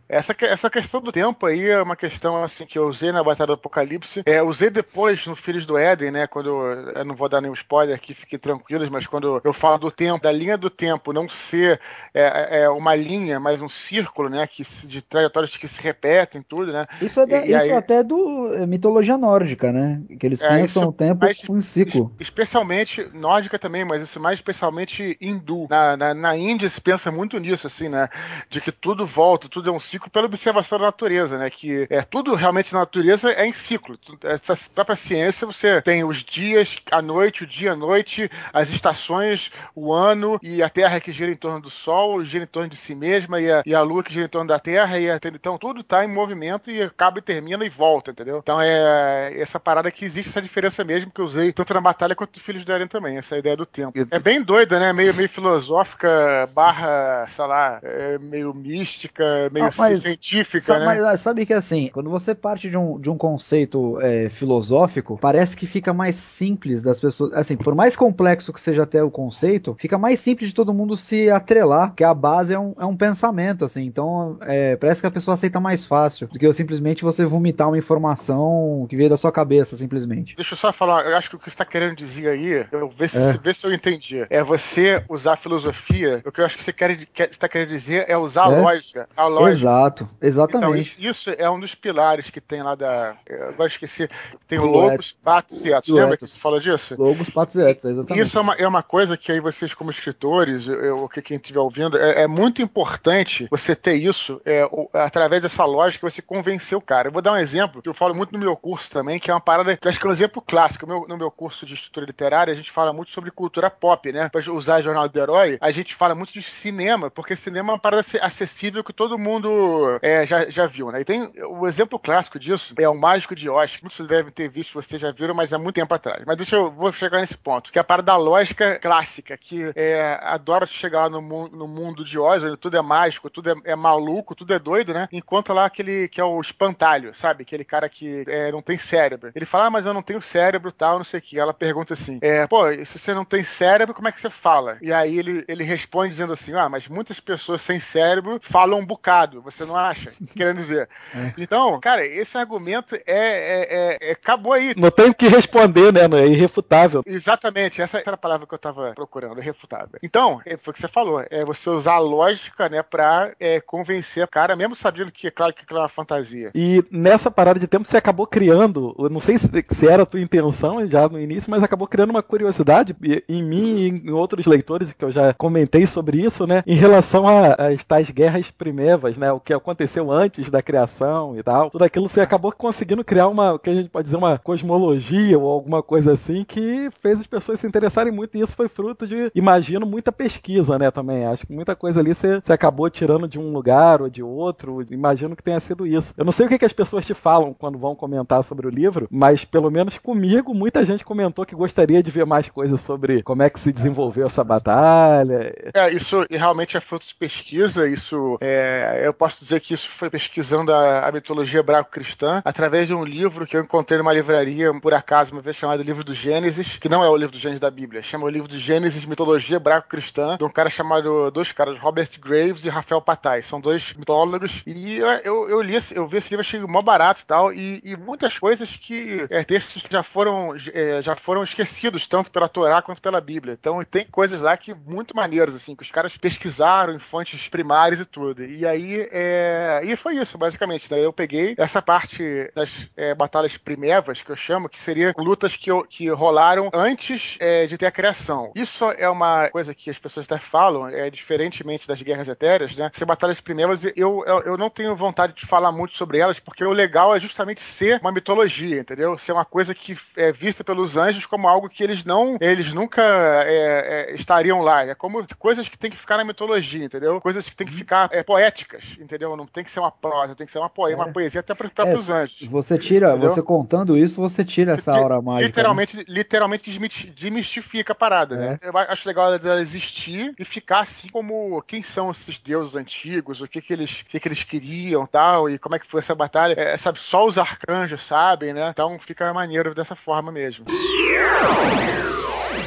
Essa, 0.08 0.34
que- 0.34 0.44
essa 0.44 0.68
questão 0.70 1.00
do 1.00 1.12
tempo 1.12 1.46
aí 1.46 1.68
é 1.68 1.82
uma 1.82 1.96
questão 1.96 2.42
assim 2.42 2.66
que 2.66 2.78
eu 2.78 2.86
usei 2.88 3.12
na 3.12 3.22
Batalha 3.22 3.48
do 3.48 3.52
Apocalipse. 3.54 4.22
É, 4.26 4.42
usei 4.42 4.70
depois 4.70 5.24
no 5.26 5.34
Filhos 5.36 5.66
do 5.66 5.76
Éden, 5.78 6.10
né? 6.10 6.26
Quando 6.26 6.48
eu, 6.48 6.62
eu 6.96 7.04
não 7.04 7.14
vou 7.14 7.28
dar 7.28 7.40
nenhum 7.40 7.54
spoiler 7.54 7.94
aqui, 7.94 8.14
fiquem 8.14 8.38
tranquilos, 8.38 8.88
mas 8.88 9.06
quando 9.06 9.40
eu 9.44 9.52
falo 9.52 9.78
do 9.78 9.90
tempo, 9.90 10.22
da 10.22 10.32
linha 10.32 10.56
do 10.56 10.70
tempo 10.70 11.12
não 11.12 11.28
ser 11.28 11.80
é, 12.14 12.62
é, 12.62 12.68
uma 12.70 12.94
linha, 12.94 13.38
mas 13.40 13.60
um 13.60 13.68
círculo, 13.68 14.28
né? 14.28 14.46
Que, 14.46 14.64
de 14.86 15.02
trajetórias 15.02 15.56
que 15.56 15.68
se 15.68 15.80
repetem, 15.80 16.42
tudo, 16.42 16.72
né? 16.72 16.86
Isso 17.00 17.20
é, 17.20 17.26
da- 17.26 17.38
E- 17.44 17.46
isso 17.48 17.56
aí- 17.56 17.72
até 17.72 18.02
do 18.02 18.52
é, 18.54 18.66
mitologia 18.66 19.16
nórdica, 19.18 19.72
né? 19.72 20.00
Que 20.18 20.26
eles 20.26 20.40
É, 20.40 20.48
pensam 20.48 20.88
o 20.88 20.92
tempo 20.92 21.24
mais- 21.24 21.42
em 21.48 21.60
ciclo. 21.60 22.12
especialmente 22.20 23.02
nórdica 23.12 23.58
também, 23.58 23.84
mas 23.84 24.02
isso 24.02 24.18
mais 24.20 24.38
especialmente 24.38 25.16
hindu. 25.20 25.66
Na, 25.68 25.96
na, 25.96 26.14
na 26.14 26.36
Índia 26.36 26.68
se 26.68 26.80
pensa 26.80 27.10
muito 27.10 27.17
nisso, 27.38 27.66
assim, 27.66 27.88
né? 27.88 28.08
De 28.50 28.60
que 28.60 28.70
tudo 28.70 29.06
volta, 29.06 29.48
tudo 29.48 29.70
é 29.70 29.72
um 29.72 29.80
ciclo 29.80 30.10
pela 30.10 30.26
observação 30.26 30.78
da 30.78 30.86
natureza, 30.86 31.38
né? 31.38 31.50
Que 31.50 31.86
é 31.90 32.02
tudo 32.02 32.34
realmente 32.34 32.72
na 32.72 32.80
natureza 32.80 33.30
é 33.30 33.46
em 33.46 33.52
ciclo. 33.52 33.98
Essa 34.22 34.56
própria 34.74 34.96
ciência 34.96 35.46
você 35.46 35.82
tem 35.82 36.04
os 36.04 36.22
dias, 36.22 36.76
a 36.90 37.02
noite, 37.02 37.44
o 37.44 37.46
dia, 37.46 37.72
a 37.72 37.76
noite, 37.76 38.30
as 38.52 38.68
estações, 38.70 39.50
o 39.74 39.92
ano 39.92 40.38
e 40.42 40.62
a 40.62 40.68
Terra 40.68 41.00
que 41.00 41.12
gira 41.12 41.30
em 41.30 41.36
torno 41.36 41.60
do 41.60 41.70
Sol, 41.70 42.24
gira 42.24 42.44
em 42.44 42.48
torno 42.48 42.68
de 42.68 42.76
si 42.76 42.94
mesma 42.94 43.40
e 43.40 43.50
a, 43.50 43.62
e 43.64 43.74
a 43.74 43.82
Lua 43.82 44.02
que 44.02 44.12
gira 44.12 44.26
em 44.26 44.30
torno 44.30 44.48
da 44.48 44.58
Terra 44.58 44.98
e 44.98 45.10
a, 45.10 45.18
então 45.34 45.58
tudo 45.58 45.80
está 45.80 46.04
em 46.04 46.08
movimento 46.08 46.70
e 46.70 46.82
acaba 46.82 47.18
e 47.18 47.22
termina 47.22 47.64
e 47.64 47.68
volta, 47.68 48.10
entendeu? 48.10 48.38
Então 48.38 48.60
é 48.60 49.32
essa 49.40 49.58
parada 49.58 49.90
que 49.90 50.04
existe 50.04 50.30
essa 50.30 50.42
diferença 50.42 50.84
mesmo 50.84 51.10
que 51.10 51.20
eu 51.20 51.24
usei 51.24 51.52
tanto 51.52 51.74
na 51.74 51.80
batalha 51.80 52.14
quanto 52.14 52.36
no 52.36 52.42
Filhos 52.42 52.64
de 52.64 52.72
Eren 52.72 52.86
também, 52.86 53.16
essa 53.18 53.36
ideia 53.36 53.56
do 53.56 53.66
tempo. 53.66 53.98
É 54.10 54.18
bem 54.18 54.42
doida, 54.42 54.78
né? 54.78 54.92
Meio, 54.92 55.14
meio 55.14 55.28
filosófica, 55.28 56.48
barra, 56.54 56.88
sei 57.34 57.46
lá, 57.46 57.78
é 57.82 58.18
meio 58.18 58.52
mística, 58.54 59.48
meio 59.52 59.66
Ah, 59.66 59.70
mas- 59.76 60.02
científica, 60.02 60.78
né? 60.78 60.84
Mas 60.84 61.02
ah, 61.04 61.16
sabe 61.16 61.44
que 61.46 61.52
assim, 61.52 61.88
quando 61.92 62.10
você 62.10 62.34
parte 62.34 62.68
de 62.70 62.76
um, 62.76 62.98
de 63.00 63.10
um 63.10 63.16
conceito 63.16 64.00
é, 64.00 64.28
filosófico, 64.30 65.18
parece 65.20 65.56
que 65.56 65.66
fica 65.66 65.92
mais 65.92 66.16
simples 66.16 66.82
das 66.82 67.00
pessoas. 67.00 67.32
Assim, 67.32 67.56
por 67.56 67.74
mais 67.74 67.96
complexo 67.96 68.52
que 68.52 68.60
seja 68.60 68.82
até 68.82 69.02
o 69.02 69.10
conceito, 69.10 69.76
fica 69.78 69.98
mais 69.98 70.20
simples 70.20 70.48
de 70.50 70.54
todo 70.54 70.72
mundo 70.74 70.96
se 70.96 71.30
atrelar, 71.30 71.88
porque 71.88 72.04
a 72.04 72.14
base 72.14 72.54
é 72.54 72.58
um, 72.58 72.74
é 72.78 72.84
um 72.84 72.96
pensamento, 72.96 73.64
assim. 73.64 73.84
Então, 73.84 74.38
é, 74.42 74.76
parece 74.76 75.00
que 75.00 75.06
a 75.06 75.10
pessoa 75.10 75.34
aceita 75.34 75.60
mais 75.60 75.84
fácil 75.84 76.28
do 76.28 76.38
que 76.38 76.46
eu 76.46 76.52
simplesmente 76.52 77.02
você 77.04 77.24
vomitar 77.24 77.68
uma 77.68 77.78
informação 77.78 78.86
que 78.88 78.96
veio 78.96 79.08
da 79.10 79.16
sua 79.16 79.32
cabeça, 79.32 79.76
simplesmente. 79.76 80.34
Deixa 80.36 80.54
eu 80.54 80.58
só 80.58 80.72
falar, 80.72 81.06
eu 81.06 81.16
acho 81.16 81.30
que 81.30 81.36
o 81.36 81.38
que 81.38 81.44
você 81.44 81.50
está 81.50 81.64
querendo 81.64 81.96
dizer 81.96 82.28
aí, 82.28 82.66
eu 82.72 82.88
ver 82.88 83.08
se, 83.08 83.16
É. 83.18 83.32
ver 83.38 83.54
se 83.54 83.66
eu 83.66 83.72
entendi. 83.72 84.26
É 84.30 84.42
você 84.42 85.02
usar 85.08 85.34
a 85.34 85.36
filosofia, 85.36 86.22
o 86.24 86.32
que 86.32 86.40
eu 86.40 86.44
acho 86.46 86.56
que 86.56 86.64
você 86.64 86.72
quer, 86.72 86.90
está 87.16 87.48
querendo 87.48 87.68
dizer 87.70 88.04
é 88.08 88.16
usar 88.16 88.46
a 88.48 88.52
É. 88.52 88.60
lógica. 88.60 89.08
A 89.16 89.26
lógica. 89.26 89.50
Exato, 89.68 90.04
Então, 90.16 90.28
exatamente. 90.28 90.96
isso, 90.98 91.28
isso 91.28 91.30
é 91.38 91.48
um 91.50 91.58
dos 91.60 91.74
pilares 91.74 92.30
que 92.30 92.40
tem 92.40 92.62
lá 92.62 92.74
da. 92.74 93.14
eu 93.26 93.48
Agora 93.50 93.68
esqueci. 93.68 94.08
Tem 94.46 94.58
o 94.58 94.62
Do 94.62 94.68
Logos, 94.68 95.12
Patos 95.24 95.64
e 95.64 95.72
Etos. 95.72 95.88
Lembra 95.94 96.16
que 96.16 96.26
você 96.26 96.38
falou 96.38 96.60
disso? 96.60 96.94
Logos, 96.98 97.28
patos 97.30 97.54
e 97.56 97.62
etos, 97.62 97.84
exatamente. 97.84 98.26
Isso 98.26 98.38
é 98.38 98.40
uma, 98.40 98.54
é 98.54 98.66
uma 98.68 98.82
coisa 98.82 99.16
que 99.16 99.30
aí 99.32 99.40
vocês, 99.40 99.74
como 99.74 99.90
escritores, 99.90 100.66
eu- 100.66 101.08
que 101.08 101.20
quem 101.22 101.36
estiver 101.36 101.60
ouvindo, 101.60 101.96
é, 101.98 102.22
é 102.22 102.26
muito 102.26 102.62
importante 102.62 103.46
você 103.50 103.74
ter 103.74 103.94
isso 103.94 104.40
é, 104.44 104.64
o- 104.66 104.88
através 104.92 105.42
dessa 105.42 105.64
lógica, 105.64 106.08
você 106.08 106.22
convencer 106.22 106.76
o 106.76 106.80
cara. 106.80 107.08
Eu 107.08 107.12
vou 107.12 107.22
dar 107.22 107.32
um 107.32 107.36
exemplo 107.36 107.82
que 107.82 107.88
eu 107.88 107.94
falo 107.94 108.14
muito 108.14 108.32
no 108.32 108.38
meu 108.38 108.56
curso 108.56 108.88
também, 108.90 109.18
que 109.18 109.30
é 109.30 109.34
uma 109.34 109.40
parada 109.40 109.76
que 109.76 109.86
eu 109.86 109.90
acho 109.90 109.98
que 110.00 110.06
é 110.06 110.08
um 110.10 110.12
exemplo 110.12 110.40
clássico. 110.42 110.86
No 110.86 110.98
meu, 111.00 111.08
no 111.08 111.16
meu 111.16 111.30
curso 111.30 111.66
de 111.66 111.74
estrutura 111.74 112.06
literária, 112.06 112.52
a 112.52 112.56
gente 112.56 112.70
fala 112.70 112.92
muito 112.92 113.10
sobre 113.12 113.30
cultura 113.30 113.68
pop, 113.70 114.10
né? 114.12 114.28
Pra 114.28 114.40
usar 114.52 114.82
Jornal 114.82 115.08
do 115.08 115.18
Herói, 115.18 115.58
a 115.60 115.70
gente 115.70 115.94
fala 115.94 116.14
muito 116.14 116.32
de 116.32 116.42
cinema, 116.42 116.77
porque 117.14 117.36
cinema 117.36 117.70
é 117.70 117.74
uma 117.74 117.78
parada 117.78 118.00
ac- 118.02 118.18
acessível 118.20 118.82
que 118.84 118.92
todo 118.92 119.18
mundo 119.18 119.98
é, 120.02 120.26
já, 120.26 120.48
já 120.50 120.66
viu, 120.66 120.90
né? 120.90 121.00
E 121.00 121.04
tem 121.04 121.30
o 121.48 121.66
exemplo 121.66 121.98
clássico 121.98 122.38
disso 122.38 122.74
é 122.78 122.88
o 122.88 122.94
Mágico 122.98 123.34
de 123.34 123.48
Oz. 123.48 123.78
Muitos 123.82 124.06
devem 124.06 124.32
ter 124.32 124.48
visto, 124.48 124.72
vocês 124.74 125.00
já 125.00 125.10
viram, 125.12 125.34
mas 125.34 125.52
há 125.52 125.58
muito 125.58 125.74
tempo 125.76 125.92
atrás. 125.94 126.22
Mas 126.26 126.36
deixa 126.36 126.56
eu 126.56 126.70
vou 126.70 126.92
chegar 126.92 127.20
nesse 127.20 127.36
ponto, 127.36 127.70
que 127.72 127.78
é 127.78 127.80
a 127.80 127.84
parada 127.84 128.06
da 128.06 128.16
lógica 128.16 128.78
clássica, 128.78 129.36
que 129.36 129.70
é, 129.74 130.18
adora 130.22 130.66
chegar 130.66 131.10
no, 131.10 131.20
mu- 131.20 131.48
no 131.48 131.66
mundo 131.68 132.04
de 132.04 132.18
Oz, 132.18 132.42
onde 132.42 132.56
tudo 132.56 132.76
é 132.76 132.82
mágico, 132.82 133.28
tudo 133.30 133.50
é, 133.50 133.54
é 133.72 133.76
maluco, 133.76 134.34
tudo 134.34 134.52
é 134.54 134.58
doido, 134.58 134.92
né? 134.94 135.08
Enquanto 135.12 135.52
lá 135.52 135.64
aquele 135.66 136.08
que 136.08 136.20
é 136.20 136.24
o 136.24 136.40
espantalho, 136.40 137.14
sabe? 137.14 137.42
Aquele 137.42 137.64
cara 137.64 137.88
que 137.88 138.24
é, 138.26 138.50
não 138.52 138.62
tem 138.62 138.78
cérebro. 138.78 139.30
Ele 139.34 139.44
fala, 139.46 139.66
ah, 139.66 139.70
mas 139.70 139.86
eu 139.86 139.94
não 139.94 140.02
tenho 140.02 140.22
cérebro 140.22 140.72
tal, 140.72 140.98
não 140.98 141.04
sei 141.04 141.20
o 141.20 141.22
que. 141.22 141.38
Ela 141.38 141.52
pergunta 141.54 141.94
assim, 141.94 142.18
é, 142.22 142.46
pô, 142.46 142.62
se 142.84 142.98
você 142.98 143.12
não 143.14 143.24
tem 143.24 143.44
cérebro, 143.44 143.94
como 143.94 144.08
é 144.08 144.12
que 144.12 144.20
você 144.20 144.30
fala? 144.30 144.78
E 144.80 144.92
aí 144.92 145.18
ele, 145.18 145.44
ele 145.48 145.64
responde 145.64 146.10
dizendo 146.10 146.32
assim, 146.32 146.52
ah, 146.54 146.67
mas 146.68 146.88
muitas 146.88 147.20
pessoas 147.20 147.62
sem 147.62 147.80
cérebro 147.80 148.40
falam 148.50 148.78
um 148.78 148.86
bocado, 148.86 149.40
você 149.42 149.64
não 149.64 149.76
acha? 149.76 150.12
Querendo 150.36 150.58
dizer. 150.58 150.88
Então, 151.36 151.78
cara, 151.80 152.04
esse 152.06 152.36
argumento 152.36 152.94
é, 152.94 153.00
é, 153.06 153.68
é- 153.70 153.98
é- 154.10 154.12
acabou 154.12 154.52
aí. 154.52 154.74
Não 154.76 154.90
tem 154.90 155.10
o 155.10 155.14
que 155.14 155.28
responder, 155.28 155.92
né? 155.92 156.00
É 156.20 156.26
irrefutável. 156.26 157.02
Exatamente, 157.06 157.80
essa 157.82 157.98
era 157.98 158.14
a 158.14 158.16
palavra 158.18 158.46
que 158.46 158.54
eu 158.54 158.58
tava 158.58 158.92
procurando, 158.94 159.40
irrefutável. 159.40 159.98
Então, 160.02 160.40
é, 160.44 160.56
foi 160.56 160.70
o 160.70 160.74
que 160.74 160.80
você 160.80 160.88
falou, 160.88 161.24
é 161.30 161.44
você 161.44 161.68
usar 161.70 161.94
a 161.94 161.98
lógica, 161.98 162.68
né, 162.68 162.82
pra 162.82 163.32
é, 163.38 163.60
convencer 163.60 164.24
o 164.24 164.28
cara, 164.28 164.56
mesmo 164.56 164.76
sabendo 164.76 165.12
que, 165.12 165.26
é 165.26 165.30
claro, 165.30 165.52
que 165.52 165.62
aquilo 165.62 165.78
é 165.78 165.82
uma 165.82 165.88
fantasia. 165.88 166.50
E 166.54 166.84
nessa 166.90 167.30
parada 167.30 167.58
de 167.60 167.66
tempo 167.66 167.86
você 167.86 167.96
acabou 167.96 168.26
criando, 168.26 168.94
eu 168.98 169.08
não 169.08 169.20
sei 169.20 169.38
se, 169.38 169.48
se 169.70 169.86
era 169.86 170.02
a 170.02 170.06
tua 170.06 170.20
intenção 170.20 170.86
já 170.86 171.08
no 171.08 171.20
início, 171.20 171.50
mas 171.50 171.62
acabou 171.62 171.86
criando 171.86 172.10
uma 172.10 172.22
curiosidade 172.22 172.96
em 173.28 173.42
mim 173.42 173.78
e 173.80 173.88
em 173.88 174.10
outros 174.10 174.46
leitores, 174.46 174.92
que 174.92 175.04
eu 175.04 175.12
já 175.12 175.32
comentei 175.34 175.86
sobre 175.86 176.18
isso, 176.18 176.46
né? 176.46 176.57
Em 176.66 176.74
relação 176.74 177.24
às 177.26 177.84
tais 177.84 178.10
guerras 178.10 178.50
primevas, 178.50 179.16
né? 179.16 179.32
O 179.32 179.40
que 179.40 179.52
aconteceu 179.52 180.10
antes 180.10 180.50
da 180.50 180.62
criação 180.62 181.36
e 181.36 181.42
tal. 181.42 181.70
Tudo 181.70 181.84
aquilo 181.84 182.08
você 182.08 182.20
acabou 182.20 182.52
conseguindo 182.52 183.04
criar 183.04 183.28
uma, 183.28 183.54
o 183.54 183.58
que 183.58 183.70
a 183.70 183.74
gente 183.74 183.88
pode 183.88 184.04
dizer, 184.04 184.16
uma 184.16 184.38
cosmologia 184.38 185.38
ou 185.38 185.50
alguma 185.50 185.82
coisa 185.82 186.12
assim 186.12 186.44
que 186.44 186.88
fez 187.00 187.20
as 187.20 187.26
pessoas 187.26 187.60
se 187.60 187.66
interessarem 187.66 188.12
muito. 188.12 188.36
E 188.36 188.40
isso 188.40 188.56
foi 188.56 188.68
fruto 188.68 189.06
de, 189.06 189.30
imagino, 189.34 189.86
muita 189.86 190.12
pesquisa, 190.12 190.78
né? 190.78 190.90
Também. 190.90 191.26
Acho 191.26 191.46
que 191.46 191.52
muita 191.52 191.74
coisa 191.74 192.00
ali 192.00 192.14
você, 192.14 192.40
você 192.40 192.52
acabou 192.52 192.88
tirando 192.90 193.28
de 193.28 193.38
um 193.38 193.52
lugar 193.52 194.02
ou 194.02 194.08
de 194.08 194.22
outro. 194.22 194.84
Imagino 194.90 195.36
que 195.36 195.42
tenha 195.42 195.60
sido 195.60 195.86
isso. 195.86 196.12
Eu 196.16 196.24
não 196.24 196.32
sei 196.32 196.46
o 196.46 196.48
que, 196.48 196.58
que 196.58 196.64
as 196.64 196.72
pessoas 196.72 197.06
te 197.06 197.14
falam 197.14 197.54
quando 197.54 197.78
vão 197.78 197.94
comentar 197.94 198.42
sobre 198.44 198.66
o 198.66 198.70
livro, 198.70 199.08
mas 199.10 199.44
pelo 199.44 199.70
menos 199.70 199.98
comigo, 199.98 200.54
muita 200.54 200.84
gente 200.84 201.04
comentou 201.04 201.46
que 201.46 201.54
gostaria 201.54 202.02
de 202.02 202.10
ver 202.10 202.26
mais 202.26 202.48
coisas 202.48 202.80
sobre 202.80 203.22
como 203.22 203.42
é 203.42 203.50
que 203.50 203.60
se 203.60 203.72
desenvolveu 203.72 204.26
essa 204.26 204.44
batalha. 204.44 205.52
É, 205.74 205.92
isso 205.92 206.24
realmente 206.48 206.76
é 206.76 206.80
fruto 206.80 207.06
de 207.06 207.14
pesquisa, 207.14 207.86
isso 207.88 208.38
é, 208.40 209.02
eu 209.04 209.12
posso 209.12 209.38
dizer 209.40 209.60
que 209.60 209.74
isso 209.74 209.88
foi 209.98 210.08
pesquisando 210.08 210.72
a, 210.72 211.06
a 211.06 211.12
mitologia 211.12 211.60
hebraico-cristã 211.60 212.40
através 212.44 212.88
de 212.88 212.94
um 212.94 213.04
livro 213.04 213.46
que 213.46 213.56
eu 213.56 213.62
encontrei 213.62 213.98
numa 213.98 214.12
livraria, 214.12 214.72
por 214.80 214.94
acaso, 214.94 215.32
uma 215.32 215.42
vez 215.42 215.56
chamado 215.56 215.82
Livro 215.82 216.02
do 216.02 216.14
Gênesis, 216.14 216.78
que 216.78 216.88
não 216.88 217.04
é 217.04 217.08
o 217.08 217.16
livro 217.16 217.32
do 217.32 217.38
Gênesis 217.38 217.60
da 217.60 217.70
Bíblia, 217.70 218.02
chama 218.02 218.24
o 218.24 218.28
livro 218.28 218.48
do 218.48 218.58
Gênesis 218.58 219.04
Mitologia 219.04 219.56
Hebraico-Cristã, 219.56 220.36
de 220.38 220.44
um 220.44 220.48
cara 220.48 220.70
chamado, 220.70 221.30
dois 221.30 221.52
caras, 221.52 221.78
Robert 221.78 222.10
Graves 222.18 222.64
e 222.64 222.68
Rafael 222.68 223.02
Patai, 223.02 223.42
são 223.42 223.60
dois 223.60 223.92
mitólogos, 223.94 224.62
e 224.66 224.96
eu, 224.96 225.08
eu, 225.08 225.48
eu 225.50 225.60
li, 225.60 225.78
eu 225.92 226.08
vi 226.08 226.16
esse 226.16 226.30
livro, 226.30 226.40
achei 226.40 226.60
mó 226.60 226.80
barato 226.80 227.20
e 227.22 227.26
tal, 227.26 227.52
e, 227.52 227.80
e 227.84 227.96
muitas 227.96 228.38
coisas 228.38 228.68
que, 228.76 229.26
é, 229.30 229.44
textos 229.44 229.82
já 229.90 230.02
foram, 230.02 230.54
é, 230.72 231.02
já 231.02 231.14
foram 231.16 231.42
esquecidos, 231.42 232.06
tanto 232.06 232.30
pela 232.30 232.48
Torá 232.48 232.80
quanto 232.80 233.02
pela 233.02 233.20
Bíblia, 233.20 233.56
então 233.58 233.82
tem 233.84 234.06
coisas 234.06 234.40
lá 234.40 234.56
que 234.56 234.72
muito 234.72 235.14
maneiras, 235.14 235.54
assim, 235.54 235.76
que 235.76 235.82
os 235.82 235.90
caras 235.90 236.16
pesquisaram 236.16 236.37
em 236.46 236.98
fontes 236.98 237.48
primárias 237.48 238.00
e 238.00 238.04
tudo, 238.04 238.44
e 238.44 238.66
aí, 238.66 239.08
é, 239.10 239.80
e 239.84 239.96
foi 239.96 240.16
isso, 240.16 240.36
basicamente, 240.38 240.88
daí 240.88 241.02
eu 241.02 241.12
peguei 241.12 241.54
essa 241.58 241.80
parte 241.82 242.50
das 242.54 242.70
é, 242.96 243.14
batalhas 243.14 243.56
primevas, 243.56 244.22
que 244.22 244.30
eu 244.30 244.36
chamo, 244.36 244.68
que 244.68 244.78
seria 244.80 245.12
lutas 245.16 245.56
que, 245.56 245.70
eu- 245.70 245.84
que 245.84 246.08
rolaram 246.10 246.70
antes 246.72 247.36
é, 247.40 247.66
de 247.66 247.76
ter 247.76 247.86
a 247.86 247.90
criação. 247.92 248.52
Isso 248.54 248.84
é 248.92 249.08
uma 249.08 249.48
coisa 249.50 249.74
que 249.74 249.90
as 249.90 249.98
pessoas 249.98 250.26
até 250.30 250.38
falam, 250.38 250.88
é 250.88 251.10
diferentemente 251.10 251.86
das 251.86 252.00
guerras 252.02 252.28
etéreas, 252.28 252.74
né? 252.76 252.90
Ser 252.94 253.04
batalhas 253.04 253.40
primevas, 253.40 253.80
eu, 253.96 254.24
eu, 254.26 254.42
eu 254.42 254.56
não 254.58 254.70
tenho 254.70 254.94
vontade 254.96 255.34
de 255.34 255.46
falar 255.46 255.72
muito 255.72 255.96
sobre 255.96 256.18
elas, 256.18 256.38
porque 256.38 256.64
o 256.64 256.72
legal 256.72 257.14
é 257.14 257.20
justamente 257.20 257.60
ser 257.60 258.00
uma 258.00 258.12
mitologia, 258.12 258.80
entendeu? 258.80 259.16
Ser 259.18 259.32
uma 259.32 259.44
coisa 259.44 259.74
que 259.74 259.96
é 260.16 260.32
vista 260.32 260.62
pelos 260.64 260.96
anjos 260.96 261.26
como 261.26 261.48
algo 261.48 261.68
que 261.68 261.82
eles 261.82 262.04
não, 262.04 262.36
eles 262.40 262.72
nunca 262.72 263.02
é, 263.02 264.10
é, 264.10 264.14
estariam 264.14 264.60
lá. 264.60 264.84
É 264.84 264.94
como 264.94 265.24
coisas 265.38 265.68
que 265.68 265.78
tem 265.78 265.90
que 265.90 265.96
ficar 265.96 266.16
na 266.16 266.24
mitologia, 266.28 266.84
entendeu? 266.84 267.20
Coisas 267.20 267.48
que 267.48 267.56
tem 267.56 267.66
que 267.66 267.74
ficar 267.74 268.08
é, 268.12 268.22
poéticas, 268.22 268.84
entendeu? 269.00 269.36
Não 269.36 269.46
tem 269.46 269.64
que 269.64 269.70
ser 269.70 269.80
uma 269.80 269.90
prosa, 269.90 270.34
tem 270.36 270.46
que 270.46 270.52
ser 270.52 270.58
uma 270.58 270.68
poema, 270.70 271.04
uma 271.04 271.12
poesia 271.12 271.40
até 271.40 271.54
para 271.54 271.66
os 271.66 271.72
próprios 271.72 272.08
É, 272.08 272.12
anjos. 272.12 272.48
Você 272.48 272.78
tira, 272.78 273.10
Entendeu? 273.10 273.30
você 273.30 273.42
contando 273.42 273.96
isso, 273.96 274.20
você 274.20 274.44
tira 274.44 274.72
essa 274.74 274.92
aura 274.92 275.20
mágica. 275.20 275.40
né? 275.40 275.46
Literalmente, 275.48 276.04
literalmente 276.08 276.70
desmiti- 276.70 277.10
desmistifica 277.10 277.92
a 277.92 277.96
parada, 277.96 278.36
né? 278.36 278.58
Eu 278.62 278.76
acho 278.76 279.08
legal 279.08 279.38
dela 279.38 279.60
existir 279.60 280.34
e 280.38 280.44
ficar 280.44 280.80
assim 280.80 281.08
como 281.08 281.60
quem 281.62 281.82
são 281.82 282.10
esses 282.10 282.38
deuses 282.38 282.74
antigos, 282.74 283.40
o 283.40 283.48
que 283.48 283.60
que 283.60 283.72
eles, 283.72 283.90
o 284.00 284.04
que 284.06 284.20
que 284.20 284.28
eles 284.28 284.44
queriam 284.44 285.06
tal, 285.06 285.48
e 285.50 285.58
como 285.58 285.74
é 285.74 285.78
que 285.78 285.90
foi 285.90 286.00
essa 286.00 286.14
batalha. 286.14 286.54
É, 286.58 286.76
sabe, 286.76 286.98
só 287.00 287.26
os 287.26 287.38
arcanjos 287.38 288.04
sabem, 288.06 288.52
né? 288.52 288.70
Então 288.70 288.98
fica 288.98 289.32
maneiro 289.32 289.74
dessa 289.74 289.94
forma 289.96 290.30
mesmo. 290.30 290.64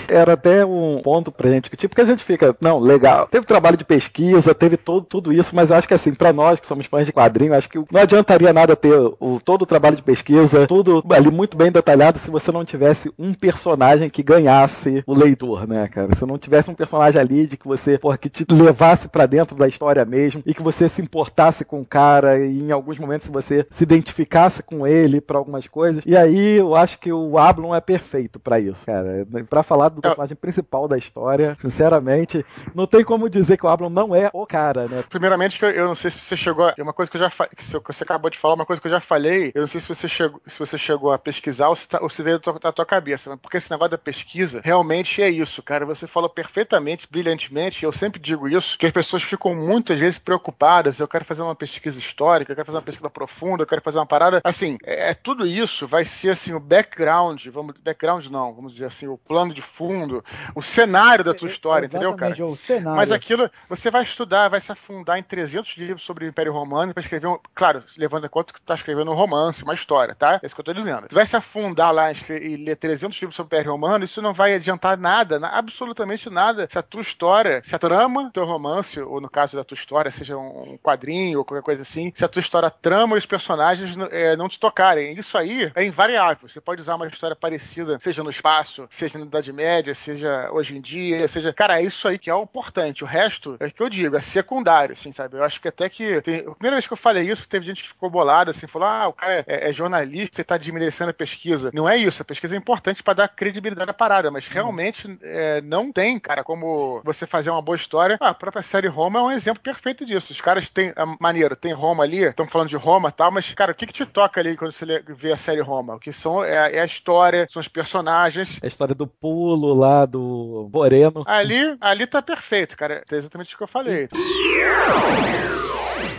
Era 0.07 0.33
até 0.33 0.65
um 0.65 1.01
ponto 1.01 1.31
pra 1.31 1.49
gente 1.49 1.63
discutir, 1.63 1.87
porque 1.87 2.01
a 2.01 2.05
gente 2.05 2.23
fica, 2.23 2.55
não, 2.59 2.79
legal, 2.79 3.27
teve 3.27 3.45
trabalho 3.45 3.77
de 3.77 3.85
pesquisa, 3.85 4.53
teve 4.53 4.77
todo, 4.77 5.05
tudo 5.05 5.33
isso, 5.33 5.55
mas 5.55 5.69
eu 5.69 5.75
acho 5.75 5.87
que 5.87 5.93
assim, 5.93 6.13
pra 6.13 6.33
nós 6.33 6.59
que 6.59 6.67
somos 6.67 6.85
fãs 6.85 7.05
de 7.05 7.13
quadrinho, 7.13 7.53
acho 7.53 7.69
que 7.69 7.77
não 7.77 8.01
adiantaria 8.01 8.53
nada 8.53 8.75
ter 8.75 8.93
o, 9.19 9.39
todo 9.43 9.63
o 9.63 9.65
trabalho 9.65 9.95
de 9.95 10.03
pesquisa, 10.03 10.67
tudo 10.67 11.03
ali 11.11 11.31
muito 11.31 11.57
bem 11.57 11.71
detalhado, 11.71 12.19
se 12.19 12.29
você 12.29 12.51
não 12.51 12.65
tivesse 12.65 13.11
um 13.17 13.33
personagem 13.33 14.09
que 14.09 14.23
ganhasse 14.23 15.03
o 15.07 15.13
leitor, 15.13 15.67
né, 15.67 15.87
cara? 15.87 16.15
Se 16.15 16.25
não 16.25 16.37
tivesse 16.37 16.69
um 16.69 16.75
personagem 16.75 17.19
ali 17.19 17.47
de 17.47 17.57
que 17.57 17.67
você, 17.67 17.97
porra, 17.97 18.17
que 18.17 18.29
te 18.29 18.45
levasse 18.49 19.07
pra 19.07 19.25
dentro 19.25 19.55
da 19.55 19.67
história 19.67 20.03
mesmo, 20.05 20.41
e 20.45 20.53
que 20.53 20.63
você 20.63 20.87
se 20.89 21.01
importasse 21.01 21.63
com 21.63 21.81
o 21.81 21.85
cara, 21.85 22.39
e 22.39 22.59
em 22.59 22.71
alguns 22.71 22.99
momentos 22.99 23.27
você 23.27 23.65
se 23.69 23.83
identificasse 23.83 24.61
com 24.63 24.85
ele 24.85 25.21
pra 25.21 25.37
algumas 25.37 25.67
coisas. 25.67 26.03
E 26.05 26.15
aí 26.15 26.57
eu 26.57 26.75
acho 26.75 26.99
que 26.99 27.11
o 27.11 27.37
Ablon 27.37 27.75
é 27.75 27.81
perfeito 27.81 28.39
pra 28.39 28.59
isso, 28.59 28.85
cara. 28.85 29.25
Pra 29.49 29.63
falar 29.63 29.80
do 29.89 30.01
personagem 30.01 30.35
principal 30.35 30.87
da 30.87 30.97
história, 30.97 31.55
sinceramente, 31.59 32.45
não 32.75 32.85
tem 32.87 33.03
como 33.03 33.29
dizer 33.29 33.57
que 33.57 33.65
o 33.65 33.69
Ablon 33.69 33.89
não 33.89 34.15
é 34.15 34.29
o 34.33 34.45
cara, 34.45 34.87
né? 34.87 35.03
Primeiramente, 35.09 35.57
que 35.57 35.65
eu, 35.65 35.69
eu 35.71 35.87
não 35.87 35.95
sei 35.95 36.11
se 36.11 36.19
você 36.19 36.37
chegou 36.37 36.65
a. 36.67 36.73
é 36.77 36.83
Uma 36.83 36.93
coisa 36.93 37.09
que 37.11 37.17
eu 37.17 37.21
já 37.21 37.29
fa- 37.29 37.47
que 37.47 37.63
você- 37.65 38.03
acabou 38.03 38.29
de 38.29 38.37
falar, 38.37 38.55
uma 38.55 38.65
coisa 38.65 38.81
que 38.81 38.87
eu 38.87 38.91
já 38.91 39.01
falei, 39.01 39.51
eu 39.55 39.61
não 39.61 39.67
sei 39.67 39.81
se 39.81 39.87
você 39.87 40.07
chegou, 40.07 40.41
se 40.47 40.57
você 40.59 40.77
chegou 40.77 41.11
a 41.11 41.17
pesquisar 41.17 41.69
ou 41.69 41.75
se, 41.75 41.87
tá- 41.87 41.99
ou 42.01 42.09
se 42.09 42.21
veio 42.23 42.37
da 42.37 42.43
tua, 42.43 42.59
da 42.59 42.71
tua 42.71 42.85
cabeça, 42.85 43.29
mas 43.29 43.39
porque 43.39 43.57
esse 43.57 43.69
negócio 43.71 43.91
da 43.91 43.97
pesquisa 43.97 44.61
realmente 44.63 45.21
é 45.21 45.29
isso, 45.29 45.61
cara. 45.63 45.85
Você 45.85 46.07
falou 46.07 46.29
perfeitamente, 46.29 47.07
brilhantemente, 47.09 47.83
e 47.83 47.85
eu 47.85 47.91
sempre 47.91 48.19
digo 48.19 48.47
isso, 48.47 48.77
que 48.77 48.85
as 48.85 48.91
pessoas 48.91 49.23
ficam 49.23 49.55
muitas 49.55 49.99
vezes 49.99 50.19
preocupadas. 50.19 50.99
Eu 50.99 51.07
quero 51.07 51.25
fazer 51.25 51.41
uma 51.41 51.55
pesquisa 51.55 51.97
histórica, 51.99 52.51
eu 52.51 52.55
quero 52.55 52.65
fazer 52.65 52.77
uma 52.77 52.83
pesquisa 52.83 53.09
profunda, 53.09 53.63
eu 53.63 53.67
quero 53.67 53.81
fazer 53.81 53.97
uma 53.97 54.05
parada. 54.05 54.41
Assim, 54.43 54.77
é, 54.83 55.11
é 55.11 55.13
tudo 55.13 55.45
isso 55.45 55.87
vai 55.87 56.05
ser 56.05 56.31
assim, 56.31 56.53
o 56.53 56.59
background, 56.59 57.45
vamos, 57.47 57.75
background 57.77 58.25
não, 58.27 58.53
vamos 58.53 58.73
dizer 58.73 58.85
assim, 58.85 59.07
o 59.07 59.17
plano 59.17 59.53
de 59.53 59.61
fundo, 59.75 60.23
o 60.55 60.61
cenário 60.61 61.23
da 61.23 61.33
tua 61.33 61.47
história, 61.49 61.85
entendeu, 61.85 62.13
cara? 62.15 62.31
Exatamente, 62.33 62.53
o 62.53 62.55
cenário. 62.65 62.97
Mas 62.97 63.11
aquilo, 63.11 63.49
você 63.69 63.89
vai 63.91 64.03
estudar, 64.03 64.49
vai 64.49 64.61
se 64.61 64.71
afundar 64.71 65.17
em 65.17 65.23
300 65.23 65.75
livros 65.77 66.03
sobre 66.03 66.25
o 66.25 66.27
Império 66.27 66.53
Romano 66.53 66.93
para 66.93 67.01
escrever, 67.01 67.27
um, 67.27 67.37
claro, 67.55 67.83
levando 67.97 68.25
em 68.25 68.29
conta 68.29 68.53
que 68.53 68.59
tu 68.61 68.65
tá 68.65 68.75
escrevendo 68.75 69.11
um 69.11 69.15
romance, 69.15 69.63
uma 69.63 69.73
história, 69.73 70.15
tá? 70.15 70.39
É 70.41 70.45
isso 70.45 70.55
que 70.55 70.61
eu 70.61 70.65
tô 70.65 70.73
dizendo. 70.73 71.07
Tu 71.07 71.15
vai 71.15 71.25
se 71.25 71.35
afundar 71.35 71.93
lá 71.93 72.11
e 72.11 72.57
ler 72.57 72.75
300 72.75 73.17
livros 73.19 73.35
sobre 73.35 73.55
o 73.55 73.57
Império 73.57 73.71
Romano, 73.71 74.05
isso 74.05 74.21
não 74.21 74.33
vai 74.33 74.53
adiantar 74.53 74.97
nada, 74.97 75.39
na- 75.39 75.49
absolutamente 75.57 76.29
nada. 76.29 76.67
Se 76.71 76.77
a 76.77 76.83
tua 76.83 77.01
história, 77.01 77.61
se 77.63 77.75
a 77.75 77.79
trama 77.79 78.23
do 78.25 78.31
teu 78.31 78.45
romance, 78.45 78.99
ou 78.99 79.19
no 79.21 79.29
caso 79.29 79.55
da 79.55 79.63
tua 79.63 79.75
história, 79.75 80.11
seja 80.11 80.37
um 80.37 80.77
quadrinho 80.81 81.39
ou 81.39 81.45
qualquer 81.45 81.63
coisa 81.63 81.81
assim, 81.81 82.11
se 82.15 82.23
a 82.23 82.27
tua 82.27 82.39
história 82.41 82.69
trama 82.69 83.15
e 83.15 83.19
os 83.19 83.25
personagens 83.25 83.95
eh, 84.11 84.35
não 84.35 84.47
te 84.49 84.59
tocarem, 84.59 85.13
isso 85.17 85.37
aí 85.37 85.71
é 85.75 85.83
invariável. 85.83 86.47
Você 86.47 86.59
pode 86.61 86.81
usar 86.81 86.95
uma 86.95 87.07
história 87.07 87.35
parecida, 87.35 87.99
seja 88.01 88.23
no 88.23 88.29
espaço, 88.29 88.87
seja 88.91 89.17
na 89.17 89.25
Idade 89.25 89.50
Idade 89.51 89.53
Média, 89.53 89.93
seja 89.93 90.49
hoje 90.51 90.75
em 90.75 90.81
dia, 90.81 91.27
seja. 91.27 91.53
Cara, 91.53 91.79
é 91.79 91.85
isso 91.85 92.07
aí 92.07 92.17
que 92.17 92.29
é 92.29 92.35
o 92.35 92.43
importante. 92.43 93.03
O 93.03 93.07
resto 93.07 93.57
é 93.59 93.67
o 93.67 93.71
que 93.71 93.81
eu 93.81 93.89
digo, 93.89 94.15
é 94.15 94.21
secundário, 94.21 94.93
assim, 94.93 95.11
sabe? 95.11 95.37
Eu 95.37 95.43
acho 95.43 95.61
que 95.61 95.67
até 95.67 95.89
que. 95.89 96.21
Tem... 96.21 96.39
A 96.39 96.55
primeira 96.55 96.77
vez 96.77 96.87
que 96.87 96.93
eu 96.93 96.97
falei 96.97 97.29
isso, 97.29 97.47
teve 97.47 97.65
gente 97.65 97.83
que 97.83 97.89
ficou 97.89 98.09
bolada, 98.09 98.51
assim, 98.51 98.67
falou: 98.67 98.87
ah, 98.87 99.07
o 99.07 99.13
cara 99.13 99.43
é, 99.47 99.69
é 99.69 99.73
jornalista 99.73 100.41
e 100.41 100.43
tá 100.43 100.57
desmerecendo 100.57 101.11
a 101.11 101.13
pesquisa. 101.13 101.71
Não 101.73 101.87
é 101.87 101.97
isso, 101.97 102.21
a 102.21 102.25
pesquisa 102.25 102.55
é 102.55 102.57
importante 102.57 103.03
para 103.03 103.13
dar 103.13 103.27
credibilidade 103.27 103.91
à 103.91 103.93
parada, 103.93 104.31
mas 104.31 104.47
realmente 104.47 105.17
é, 105.21 105.61
não 105.61 105.91
tem, 105.91 106.19
cara, 106.19 106.43
como 106.43 107.01
você 107.03 107.27
fazer 107.27 107.49
uma 107.49 107.61
boa 107.61 107.75
história. 107.75 108.17
Ah, 108.19 108.29
a 108.29 108.33
própria 108.33 108.63
série 108.63 108.87
Roma 108.87 109.19
é 109.19 109.23
um 109.23 109.31
exemplo 109.31 109.61
perfeito 109.61 110.05
disso. 110.05 110.31
Os 110.31 110.41
caras 110.41 110.67
têm. 110.69 110.93
Maneiro, 111.19 111.55
tem 111.55 111.73
Roma 111.73 112.03
ali, 112.03 112.23
estamos 112.23 112.51
falando 112.51 112.69
de 112.69 112.75
Roma 112.75 113.09
e 113.09 113.11
tal, 113.11 113.31
mas, 113.31 113.51
cara, 113.53 113.71
o 113.71 113.75
que, 113.75 113.87
que 113.87 113.93
te 113.93 114.05
toca 114.05 114.39
ali 114.39 114.55
quando 114.55 114.71
você 114.71 115.03
vê 115.07 115.33
a 115.33 115.37
série 115.37 115.61
Roma? 115.61 115.95
O 115.95 115.99
que 115.99 116.13
são 116.13 116.43
é, 116.43 116.75
é 116.75 116.81
a 116.81 116.85
história, 116.85 117.47
são 117.51 117.59
os 117.59 117.67
personagens. 117.67 118.59
A 118.61 118.67
história 118.67 118.93
do 118.93 119.07
pulo 119.41 119.73
lá, 119.73 120.05
do 120.05 120.69
Moreno. 120.71 121.23
Ali, 121.25 121.75
ali 121.81 122.05
tá 122.05 122.21
perfeito, 122.21 122.77
cara. 122.77 123.03
É 123.11 123.15
exatamente 123.15 123.55
o 123.55 123.57
que 123.57 123.63
eu 123.63 123.67
falei. 123.67 124.07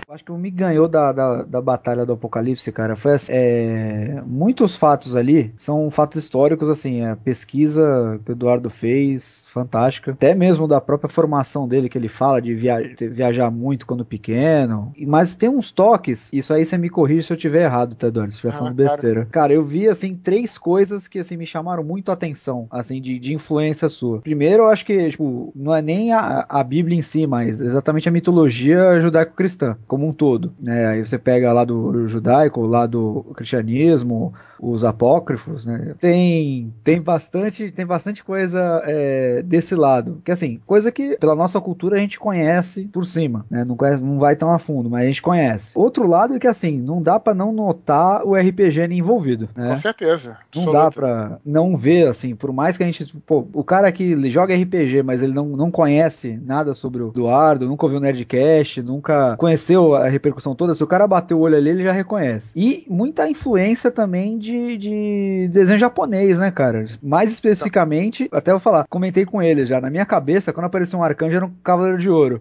Acho 0.09 0.25
que 0.25 0.33
o 0.33 0.37
me 0.37 0.51
ganhou 0.51 0.89
da, 0.89 1.13
da, 1.13 1.43
da 1.43 1.61
Batalha 1.61 2.05
do 2.05 2.13
Apocalipse, 2.13 2.71
cara, 2.71 2.97
foi 2.97 3.15
assim, 3.15 3.33
é, 3.33 4.23
muitos 4.27 4.77
fatos 4.77 5.17
ali 5.17 5.55
são 5.57 5.91
fatos 5.91 6.23
históricos, 6.23 6.69
assim, 6.69 7.03
a 7.03 7.17
pesquisa 7.17 8.21
que 8.23 8.33
o 8.33 8.35
Eduardo 8.35 8.69
fez, 8.69 9.42
fantástica. 9.53 10.13
Até 10.13 10.35
mesmo 10.35 10.67
da 10.67 10.81
própria 10.81 11.11
formação 11.11 11.69
dele, 11.69 11.89
que 11.89 11.99
ele 11.99 12.09
fala 12.09 12.41
de 12.41 12.55
via 12.55 12.79
viajar 12.99 13.51
muito 13.51 13.87
quando 13.87 14.05
pequeno. 14.05 14.93
Mas 15.07 15.35
tem 15.35 15.49
uns 15.49 15.71
toques, 15.71 16.29
isso 16.33 16.53
aí 16.53 16.65
você 16.65 16.79
me 16.79 16.89
corrige 16.89 17.25
se 17.25 17.33
eu 17.33 17.37
tiver 17.37 17.65
errado, 17.65 17.95
tá, 17.95 18.09
Eduardo? 18.09 18.33
Se 18.33 18.37
estiver 18.37 18.55
ah, 18.55 18.59
falando 18.59 18.75
besteira. 18.75 19.21
Cara. 19.27 19.31
cara, 19.31 19.53
eu 19.53 19.65
vi, 19.65 19.89
assim, 19.89 20.15
três 20.15 20.57
coisas 20.57 21.07
que, 21.07 21.19
assim, 21.19 21.37
me 21.37 21.47
chamaram 21.47 21.85
muito 21.85 22.11
a 22.11 22.15
atenção, 22.15 22.67
assim, 22.71 23.01
de, 23.01 23.19
de 23.19 23.35
influência 23.35 23.89
sua. 23.89 24.21
Primeiro, 24.21 24.65
eu 24.65 24.69
acho 24.69 24.85
que, 24.85 25.11
tipo, 25.11 25.53
não 25.55 25.75
é 25.75 25.83
nem 25.83 26.13
a, 26.13 26.47
a 26.49 26.63
Bíblia 26.63 26.99
em 26.99 27.03
si, 27.03 27.27
mas 27.27 27.61
exatamente 27.61 28.09
a 28.09 28.13
mitologia 28.13 29.01
judaico-cristã, 29.01 29.77
como 29.87 30.07
um 30.07 30.13
todo, 30.13 30.53
né? 30.61 30.87
Aí 30.87 31.07
você 31.07 31.19
pega 31.19 31.53
lá 31.53 31.65
do 31.65 32.09
judaico, 32.09 32.65
lá 32.67 32.87
do 32.87 33.33
cristianismo, 33.35 34.33
os 34.63 34.85
apócrifos, 34.85 35.67
né? 35.67 35.95
Tem, 36.01 36.73
tem 36.85 37.03
bastante, 37.03 37.73
tem 37.73 37.85
bastante 37.85 38.23
coisa 38.23 38.81
é, 38.85 39.42
desse 39.43 39.75
lado. 39.75 40.21
Que 40.25 40.33
assim, 40.33 40.61
coisa 40.67 40.91
que 40.91 41.17
pela 41.19 41.35
nossa 41.35 41.61
cultura 41.61 41.97
a 41.97 42.01
gente 42.01 42.19
conhece 42.19 42.85
por 42.93 43.05
cima, 43.05 43.45
né? 43.51 43.65
Não, 43.65 43.77
conhece, 43.77 44.03
não 44.03 44.19
vai 44.19 44.37
tão 44.37 44.51
a 44.53 44.59
fundo, 44.59 44.89
mas 44.89 45.03
a 45.03 45.07
gente 45.07 45.23
conhece. 45.23 45.73
Outro 45.75 46.07
lado 46.07 46.35
é 46.35 46.39
que 46.39 46.47
assim, 46.47 46.81
não 46.81 47.03
dá 47.03 47.19
para 47.19 47.35
não 47.35 47.53
notar 47.53 48.25
o 48.25 48.35
RPG 48.35 48.83
envolvido, 48.91 49.49
né? 49.55 49.75
Com 49.75 49.81
certeza. 49.81 50.37
Não 50.55 50.73
dá 50.73 50.91
para 50.91 51.39
não 51.45 51.77
ver 51.77 52.09
assim, 52.09 52.35
por 52.35 52.53
mais 52.53 52.77
que 52.77 52.83
a 52.83 52.87
gente, 52.87 53.05
pô, 53.27 53.47
o 53.53 53.65
cara 53.65 53.91
que 53.93 54.31
joga 54.31 54.57
RPG, 54.57 55.03
mas 55.03 55.23
ele 55.23 55.33
não, 55.33 55.47
não 55.47 55.71
conhece 55.71 56.41
nada 56.45 56.75
sobre 56.75 57.03
o 57.03 57.09
Eduardo, 57.09 57.67
nunca 57.67 57.85
ouviu 57.85 57.99
o 57.99 58.03
Nerdcast, 58.03 58.83
nunca 58.83 59.37
conheceu 59.37 59.95
a 59.95 60.09
repercussão 60.09 60.55
toda, 60.55 60.75
se 60.75 60.85
o 60.85 60.87
cara 60.87 61.07
bater 61.07 61.35
o 61.35 61.41
olho 61.41 61.57
ali, 61.57 61.71
ele 61.71 61.83
já 61.83 61.93
reconhece. 61.93 62.53
E 62.57 62.87
muita 62.89 63.29
influência 63.29 63.91
também 63.91 64.39
de 64.39 64.53
de, 64.53 64.77
de 64.77 65.49
desenho 65.49 65.79
japonês, 65.79 66.39
né, 66.39 66.51
cara? 66.51 66.85
Mais 67.03 67.31
especificamente, 67.31 68.29
até 68.33 68.51
vou 68.53 68.61
falar, 68.61 68.87
comentei 68.89 69.25
com 69.33 69.43
ele 69.43 69.65
já. 69.65 69.81
Na 69.81 69.89
minha 69.89 70.05
cabeça, 70.05 70.53
quando 70.53 70.67
apareceu 70.67 70.99
um 70.99 71.03
arcanjo, 71.03 71.35
era 71.35 71.47
um 71.47 71.53
cavaleiro 71.65 71.99
de 71.99 72.11
ouro. 72.11 72.39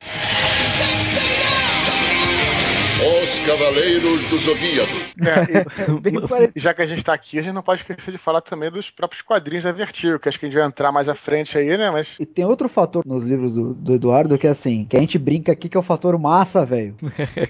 Os 3.41 3.47
Cavaleiros 3.47 4.29
do 4.29 4.37
Zodíaco. 4.37 4.91
É, 5.19 6.53
e, 6.55 6.59
já 6.61 6.73
que 6.75 6.81
a 6.83 6.85
gente 6.85 7.03
tá 7.03 7.13
aqui, 7.13 7.39
a 7.39 7.41
gente 7.41 7.53
não 7.53 7.63
pode 7.63 7.81
esquecer 7.81 8.11
de 8.11 8.17
falar 8.19 8.41
também 8.41 8.69
dos 8.69 8.91
próprios 8.91 9.23
quadrinhos 9.23 9.63
da 9.63 9.71
Vertigo, 9.71 10.19
que 10.19 10.29
acho 10.29 10.39
que 10.39 10.45
a 10.45 10.49
gente 10.49 10.57
vai 10.57 10.67
entrar 10.67 10.91
mais 10.91 11.09
à 11.09 11.15
frente 11.15 11.57
aí, 11.57 11.75
né? 11.75 11.89
Mas... 11.89 12.15
E 12.19 12.25
tem 12.25 12.45
outro 12.45 12.69
fator 12.69 13.03
nos 13.05 13.23
livros 13.23 13.53
do, 13.53 13.73
do 13.73 13.95
Eduardo 13.95 14.37
que 14.37 14.45
é 14.45 14.51
assim, 14.51 14.85
que 14.85 14.95
a 14.95 14.99
gente 14.99 15.17
brinca 15.17 15.51
aqui 15.51 15.69
que 15.69 15.75
é 15.75 15.79
o 15.79 15.83
fator 15.83 16.17
massa, 16.19 16.63
velho. 16.63 16.95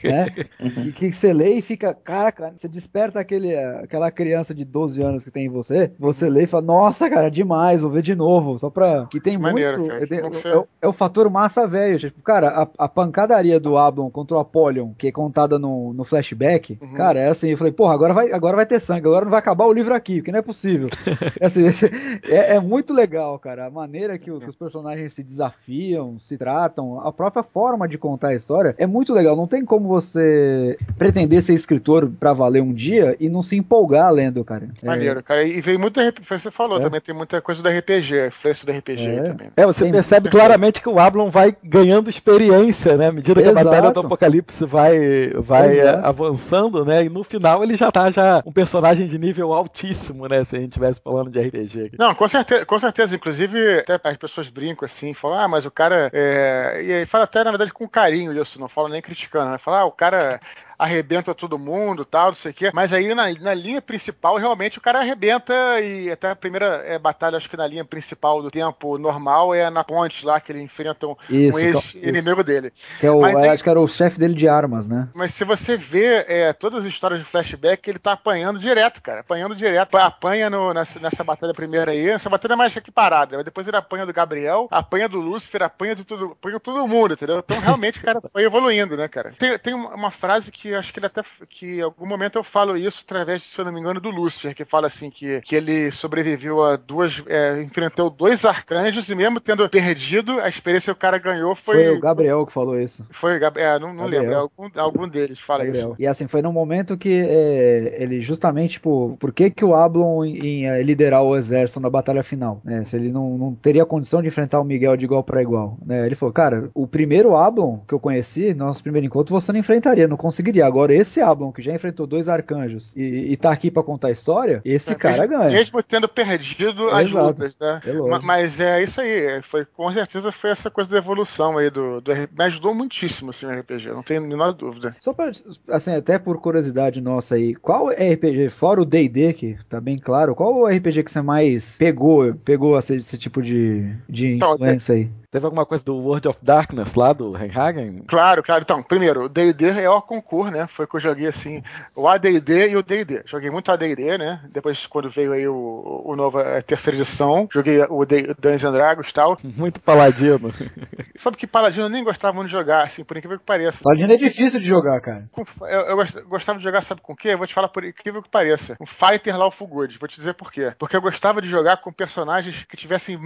né? 0.04 0.30
que, 0.30 0.92
que 1.12 1.12
você 1.12 1.34
lê 1.34 1.56
e 1.56 1.62
fica, 1.62 1.94
caraca, 1.94 2.54
você 2.56 2.70
desperta 2.70 3.20
aquele, 3.20 3.54
aquela 3.56 4.10
criança 4.12 4.54
de 4.56 4.64
12 4.64 5.02
anos 5.02 5.24
que 5.26 5.32
tem 5.32 5.48
em 5.48 5.50
você, 5.50 5.92
você 6.00 6.30
lê 6.30 6.44
e 6.44 6.48
fala, 6.48 6.64
nossa, 6.64 7.10
cara, 7.10 7.30
demais, 7.30 7.82
vou 7.82 7.92
ver 7.92 8.02
de 8.02 8.16
novo, 8.16 8.58
só 8.58 8.70
pra... 8.70 9.08
Que 9.08 9.20
tem 9.20 9.38
Maneiro, 9.38 9.80
muito... 9.80 10.14
É, 10.14 10.18
é, 10.18 10.66
é, 10.84 10.88
o 10.88 10.94
fator 10.94 11.30
massa, 11.30 11.68
velho. 11.68 12.00
Tipo, 12.00 12.22
cara, 12.22 12.50
a, 12.50 12.86
a 12.86 12.88
pancadaria 12.88 13.60
do 13.60 13.78
Ablon 13.78 14.10
contra 14.10 14.38
o 14.38 14.40
Apollyon, 14.40 14.94
que 14.98 15.08
é 15.08 15.12
contada 15.12 15.42
contada 15.42 15.58
no, 15.82 15.94
no 15.94 16.04
flashback, 16.04 16.78
uhum. 16.82 16.94
cara, 16.94 17.20
é 17.20 17.30
assim, 17.30 17.50
eu 17.50 17.58
falei, 17.58 17.74
porra, 17.74 17.94
agora 17.94 18.14
vai, 18.14 18.32
agora 18.32 18.56
vai 18.56 18.66
ter 18.66 18.80
sangue, 18.80 19.08
agora 19.08 19.26
não 19.26 19.32
vai 19.32 19.40
acabar 19.40 19.66
o 19.66 19.74
livro 19.74 19.94
aqui, 19.94 20.18
porque 20.18 20.32
não 20.32 20.40
é 20.40 20.42
possível. 20.42 20.90
é, 21.40 21.46
assim, 21.46 21.66
é, 22.24 22.56
é, 22.56 22.60
muito 22.60 22.94
legal, 22.94 23.38
cara, 23.40 23.66
a 23.66 23.70
maneira 23.70 24.18
que, 24.18 24.26
que, 24.26 24.50
os 24.50 24.56
personagens 24.56 25.14
se 25.14 25.24
desafiam, 25.24 26.20
se 26.20 26.38
tratam, 26.38 27.00
a 27.00 27.12
própria 27.12 27.44
forma 27.44 27.88
de 27.88 27.98
contar 27.98 28.30
a 28.30 28.36
história 28.36 28.76
é 28.78 28.86
muito 28.86 29.14
legal. 29.14 29.36
Não 29.36 29.48
tem 29.48 29.66
como 29.66 29.88
você 29.88 30.78
pretender 30.98 31.42
ser 31.42 31.54
escritor 31.54 32.10
pra 32.20 32.34
valer 32.34 32.62
um 32.62 32.74
dia 32.74 33.16
e 33.20 33.30
não 33.30 33.42
se 33.42 33.56
empolgar 33.56 34.12
lendo, 34.12 34.44
cara. 34.44 34.70
É. 34.82 34.86
Maneiro, 34.86 35.20
é... 35.20 35.24
cara, 35.24 35.44
e 35.44 35.62
veio 35.62 35.80
muita, 35.80 36.14
você 36.30 36.52
falou, 36.52 36.80
é. 36.80 36.82
também 36.82 37.02
tem 37.02 37.16
muita 37.16 37.42
coisa 37.42 37.62
do 37.62 37.70
RPG, 37.70 38.28
influência 38.28 38.66
do 38.66 38.72
RPG 38.72 39.04
é. 39.04 39.24
também. 39.24 39.48
É, 39.56 39.66
você 39.66 39.84
tem 39.84 39.92
percebe 39.92 40.30
claramente 40.30 40.82
que 40.82 40.90
o 40.90 41.00
Ablon 41.00 41.30
vai 41.30 41.56
ganhando 41.64 42.10
experiência, 42.10 42.98
né, 42.98 43.08
à 43.08 43.12
medida 43.12 43.42
que 43.42 43.48
Exato. 43.48 43.68
a 43.68 43.72
Batalha 43.72 43.94
do 43.94 44.00
Apocalipse 44.02 44.66
vai 44.66 45.30
vai 45.36 45.71
é. 45.80 46.00
avançando, 46.04 46.86
né? 46.86 47.06
E 47.06 47.10
no 47.10 47.24
final 47.24 47.64
ele 47.64 47.76
já 47.76 47.92
tá 47.92 48.10
já 48.12 48.42
um 48.46 48.52
personagem 48.52 49.08
de 49.08 49.18
nível 49.18 49.54
altíssimo, 49.54 50.28
né? 50.28 50.44
Se 50.44 50.56
a 50.56 50.60
gente 50.60 50.74
tivesse 50.74 51.02
falando 51.02 51.30
de 51.30 51.40
RPG. 51.40 51.92
Não, 51.98 52.14
com 52.16 52.28
certeza, 52.28 52.66
com 52.66 52.80
certeza. 52.80 53.16
Inclusive, 53.16 53.80
até 53.80 54.00
as 54.04 54.18
pessoas 54.18 54.50
brincam 54.50 54.86
assim, 54.86 55.14
falam, 55.14 55.40
ah, 55.40 55.48
mas 55.48 55.66
o 55.66 55.72
cara. 55.72 56.10
É... 56.14 56.82
E 56.84 56.94
aí 56.94 57.06
fala 57.06 57.26
até, 57.26 57.44
na 57.44 57.52
verdade, 57.52 57.74
com 57.74 57.88
carinho 57.88 58.40
isso, 58.42 58.60
não 58.60 58.68
fala 58.68 58.90
nem 58.90 59.02
criticando, 59.02 59.52
né? 59.52 59.58
Fala, 59.58 59.82
ah, 59.82 59.86
o 59.86 59.92
cara 59.92 60.40
arrebenta 60.82 61.36
todo 61.36 61.60
mundo, 61.60 62.04
tal, 62.04 62.30
não 62.30 62.36
sei 62.36 62.52
o 62.52 62.54
quê. 62.54 62.72
Mas 62.74 62.92
aí 62.92 63.14
na, 63.14 63.32
na 63.34 63.54
linha 63.54 63.82
principal, 63.82 64.38
realmente, 64.38 64.80
o 64.80 64.82
cara 64.82 65.00
arrebenta 65.00 65.54
e 65.80 66.10
até 66.10 66.32
a 66.32 66.36
primeira 66.36 66.84
é, 66.86 66.98
batalha, 66.98 67.38
acho 67.38 67.48
que 67.48 67.56
na 67.56 67.68
linha 67.68 67.86
principal 67.86 68.42
do 68.42 68.50
tempo 68.50 68.98
normal 68.98 69.54
é 69.54 69.70
na 69.70 69.84
ponte 69.84 70.26
lá 70.26 70.42
que 70.42 70.52
ele 70.52 70.62
enfrenta 70.62 71.06
um, 71.06 71.16
um 71.30 71.60
ex-inimigo 71.60 72.44
dele. 72.44 72.74
Que 73.00 73.06
é 73.06 73.12
o, 73.12 73.22
mas, 73.22 73.38
acho 73.38 73.64
que 73.64 73.70
era 73.70 73.80
o 73.80 73.88
chefe 73.88 74.20
dele 74.20 74.34
de 74.34 74.48
armas, 74.48 74.88
né? 74.88 75.08
Mas 75.14 75.36
se 75.36 75.44
você 75.44 75.78
vê 75.78 76.26
é, 76.28 76.52
todas 76.52 76.84
as 76.84 76.92
histórias 76.92 77.20
de 77.20 77.28
flashback, 77.28 77.88
ele 77.88 78.00
tá 78.00 78.14
apanhando 78.14 78.60
direto, 78.60 79.02
cara. 79.04 79.20
Apanhando 79.20 79.56
direto. 79.56 79.96
Apanha 79.96 80.50
no, 80.50 80.74
nessa, 80.74 81.00
nessa 81.00 81.24
batalha 81.24 81.54
primeira 81.54 81.92
aí. 81.92 82.10
Essa 82.10 82.30
batalha 82.30 82.54
é 82.54 82.56
mais 82.56 82.76
aqui 82.76 82.92
parada. 82.92 83.36
Mas 83.36 83.46
depois 83.46 83.68
ele 83.68 83.78
apanha 83.78 84.06
do 84.06 84.14
Gabriel, 84.14 84.68
apanha 84.72 85.08
do 85.08 85.20
Lúcifer, 85.20 85.62
apanha 85.62 85.96
de 85.96 86.04
tudo, 86.04 86.32
apanha 86.32 86.60
todo 86.60 86.88
mundo, 86.88 87.14
entendeu? 87.14 87.40
Então 87.40 87.60
realmente 87.60 88.00
o 88.00 88.02
cara 88.02 88.20
foi 88.34 88.44
evoluindo, 88.44 88.98
né, 88.98 89.08
cara? 89.08 89.34
Tem, 89.38 89.60
tem 89.60 89.74
uma 89.74 90.10
frase 90.10 90.52
que 90.52 90.71
acho 90.76 90.92
que 90.94 91.00
ele 91.00 91.06
até 91.06 91.22
que 91.50 91.78
em 91.78 91.82
algum 91.82 92.06
momento 92.06 92.38
eu 92.38 92.44
falo 92.44 92.78
isso 92.78 93.02
através, 93.04 93.44
se 93.44 93.60
eu 93.60 93.66
não 93.66 93.72
me 93.72 93.80
engano, 93.80 94.00
do 94.00 94.10
Lúcifer, 94.10 94.56
que 94.56 94.66
fala 94.66 94.88
assim 94.88 95.10
que, 95.10 95.42
que 95.42 95.56
ele 95.56 95.92
sobreviveu 95.92 96.64
a 96.64 96.76
duas, 96.76 97.22
é, 97.28 97.62
enfrentou 97.62 98.10
dois 98.10 98.46
arcanjos 98.46 99.10
e 99.10 99.16
mesmo 99.16 99.40
tendo 99.40 99.68
perdido, 99.70 100.40
a 100.40 100.50
experiência 100.50 100.94
que 100.94 100.98
o 100.98 101.02
cara 101.02 101.18
ganhou 101.18 101.56
foi. 101.56 101.76
Foi 101.76 101.98
o 101.98 102.00
Gabriel 102.00 102.46
que 102.46 102.54
falou 102.54 102.80
isso. 102.80 103.06
Foi, 103.12 103.40
é, 103.56 103.80
não, 103.80 103.94
não 103.94 104.06
lembro, 104.06 104.36
algum, 104.36 104.70
algum 104.76 105.08
deles 105.08 105.40
fala 105.40 105.66
Gabriel. 105.66 105.92
isso. 105.92 106.02
E 106.02 106.08
assim, 106.08 106.28
foi 106.28 106.42
num 106.42 106.52
momento 106.52 106.98
que 106.98 107.24
é, 107.28 107.96
ele 108.02 108.22
justamente, 108.22 108.74
tipo, 108.74 109.18
por 109.20 109.32
que 109.34 109.50
que 109.50 109.66
o 109.66 109.76
Ablon 109.76 110.24
em, 110.26 110.82
liderar 110.84 111.24
o 111.24 111.36
exército 111.36 111.80
na 111.80 111.90
batalha 111.90 112.24
final? 112.24 112.62
Né? 112.64 112.84
Se 112.84 112.96
ele 112.96 113.10
não, 113.10 113.38
não 113.38 113.56
teria 113.56 113.86
condição 113.86 114.22
de 114.22 114.28
enfrentar 114.28 114.60
o 114.60 114.66
Miguel 114.66 114.98
de 114.98 115.06
igual 115.06 115.24
para 115.24 115.42
igual. 115.42 115.78
Né? 115.86 116.06
Ele 116.06 116.16
falou, 116.16 116.34
cara, 116.34 116.70
o 116.74 116.88
primeiro 116.88 117.36
Ablon 117.36 117.80
que 117.88 117.94
eu 117.94 118.00
conheci, 118.00 118.54
no 118.54 118.66
nosso 118.66 118.82
primeiro 118.82 119.06
encontro, 119.06 119.34
você 119.34 119.52
não 119.52 119.60
enfrentaria, 119.60 120.08
não 120.08 120.18
conseguiria. 120.18 120.61
Agora 120.62 120.94
esse 120.94 121.22
Ablon, 121.22 121.52
que 121.52 121.62
já 121.62 121.74
enfrentou 121.74 122.08
dois 122.08 122.30
arcanjos 122.30 122.96
e, 122.96 123.32
e 123.32 123.38
tá 123.38 123.52
aqui 123.52 123.72
para 123.72 123.84
contar 123.84 124.10
a 124.10 124.12
história, 124.12 124.62
esse 124.64 124.92
é, 124.92 124.96
cara 124.96 125.28
mesmo, 125.28 125.38
ganha. 125.38 125.52
Mesmo 125.52 125.84
tendo 125.84 126.08
perdido 126.08 126.90
as 126.90 127.08
Exato. 127.08 127.28
lutas, 127.28 127.56
né? 127.60 127.82
É 127.86 128.20
mas 128.20 128.60
é 128.60 128.84
isso 128.84 129.00
aí, 129.00 129.42
foi, 129.50 129.66
com 129.66 129.92
certeza 129.92 130.32
foi 130.32 130.52
essa 130.52 130.70
coisa 130.70 130.90
da 130.90 130.98
evolução 130.98 131.58
aí 131.58 131.70
do, 131.70 132.02
do 132.02 132.12
RPG. 132.12 132.30
Me 132.38 132.44
ajudou 132.46 132.74
muitíssimo 132.74 133.32
assim, 133.32 133.46
no 133.46 133.54
RPG, 133.54 133.90
não 133.90 134.04
tenho 134.04 134.22
nenhuma 134.22 134.52
dúvida. 134.54 134.96
Só 135.00 135.14
pra, 135.14 135.32
assim, 135.70 135.96
até 135.96 136.20
por 136.20 136.40
curiosidade 136.40 137.02
nossa 137.02 137.36
aí, 137.36 137.56
qual 137.56 137.90
RPG, 137.90 138.50
fora 138.50 138.82
o 138.82 138.86
D&D, 138.86 139.34
que 139.34 139.58
tá 139.70 139.80
bem 139.80 139.98
claro, 139.98 140.36
qual 140.36 140.54
o 140.54 140.68
RPG 140.68 141.04
que 141.04 141.12
você 141.12 141.22
mais 141.22 141.78
pegou, 141.78 142.34
pegou 142.36 142.78
esse, 142.78 142.96
esse 142.96 143.18
tipo 143.18 143.42
de, 143.42 143.94
de 144.08 144.36
então, 144.36 144.56
influência 144.56 144.96
aí? 144.96 145.10
Teve 145.32 145.46
alguma 145.46 145.66
coisa 145.66 145.82
do 145.84 145.96
World 145.96 146.28
of 146.28 146.40
Darkness 146.44 146.94
lá 146.94 147.14
do 147.14 147.32
Reinhagen? 147.32 148.04
Claro, 148.06 148.44
claro. 148.44 148.64
Então, 148.64 148.84
primeiro, 148.84 149.24
o 149.26 149.30
D&D 149.30 149.70
é 149.82 149.90
o 149.90 150.02
concurso, 150.02 150.52
né? 150.52 150.68
Foi 150.76 150.86
que 150.86 150.98
eu 150.98 151.00
joguei, 151.00 151.28
assim, 151.28 151.64
o 151.96 152.06
AD&D 152.06 152.70
e 152.72 152.76
o 152.76 152.84
D&D. 152.84 153.24
Joguei 153.28 153.50
muito 153.50 153.72
AD&D, 153.72 154.18
né? 154.18 154.42
Depois, 154.52 154.86
quando 154.88 155.10
veio 155.10 155.32
aí 155.32 155.48
o, 155.48 156.02
o 156.04 156.16
novo, 156.18 156.38
a 156.38 156.62
terceira 156.62 157.00
edição, 157.00 157.48
joguei 157.54 157.82
o 157.90 158.04
D- 158.06 158.34
Dungeons 158.40 158.66
and 158.66 158.72
Dragons 158.74 159.10
e 159.10 159.14
tal. 159.14 159.38
Muito 159.42 159.80
paladino. 159.80 160.52
Sabe 161.18 161.38
que 161.38 161.46
Paladino 161.48 161.86
eu 161.86 161.90
nem 161.90 162.04
gostava 162.04 162.34
muito 162.34 162.48
de 162.48 162.52
jogar, 162.54 162.84
assim, 162.84 163.04
por 163.04 163.16
incrível 163.16 163.38
que 163.40 163.46
pareça. 163.46 163.78
Paladino 163.84 164.12
é 164.12 164.18
difícil 164.18 164.60
de 164.60 164.68
jogar, 164.68 165.00
cara. 165.02 165.30
Eu, 165.62 165.68
eu 165.68 165.96
gost- 165.96 166.22
gostava 166.28 166.58
de 166.58 166.64
jogar, 166.64 166.82
sabe 166.82 167.00
com 167.00 167.14
o 167.14 167.16
quê? 167.16 167.30
Eu 167.30 167.38
vou 167.38 167.46
te 167.48 167.54
falar 167.54 167.68
por 167.70 167.86
incrível 167.86 168.22
que 168.24 168.30
pareça. 168.30 168.76
Um 168.82 168.86
Fighter 168.88 169.38
Lawful 169.38 169.68
Good. 169.68 169.98
Vou 170.00 170.10
te 170.10 170.18
dizer 170.18 170.34
por 170.34 170.52
quê. 170.52 170.74
Porque 170.80 170.96
eu 170.96 171.02
gostava 171.02 171.42
de 171.42 171.48
jogar 171.50 171.78
com 171.78 171.94
personagens 171.94 172.66
que 172.68 172.76
tivessem, 172.76 173.20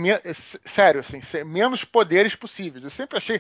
sério, 0.66 1.00
assim, 1.00 1.22
menos 1.46 1.84
poderes 1.96 2.36
possíveis. 2.36 2.84
Eu 2.84 2.90
sempre 2.90 3.18
achei. 3.18 3.40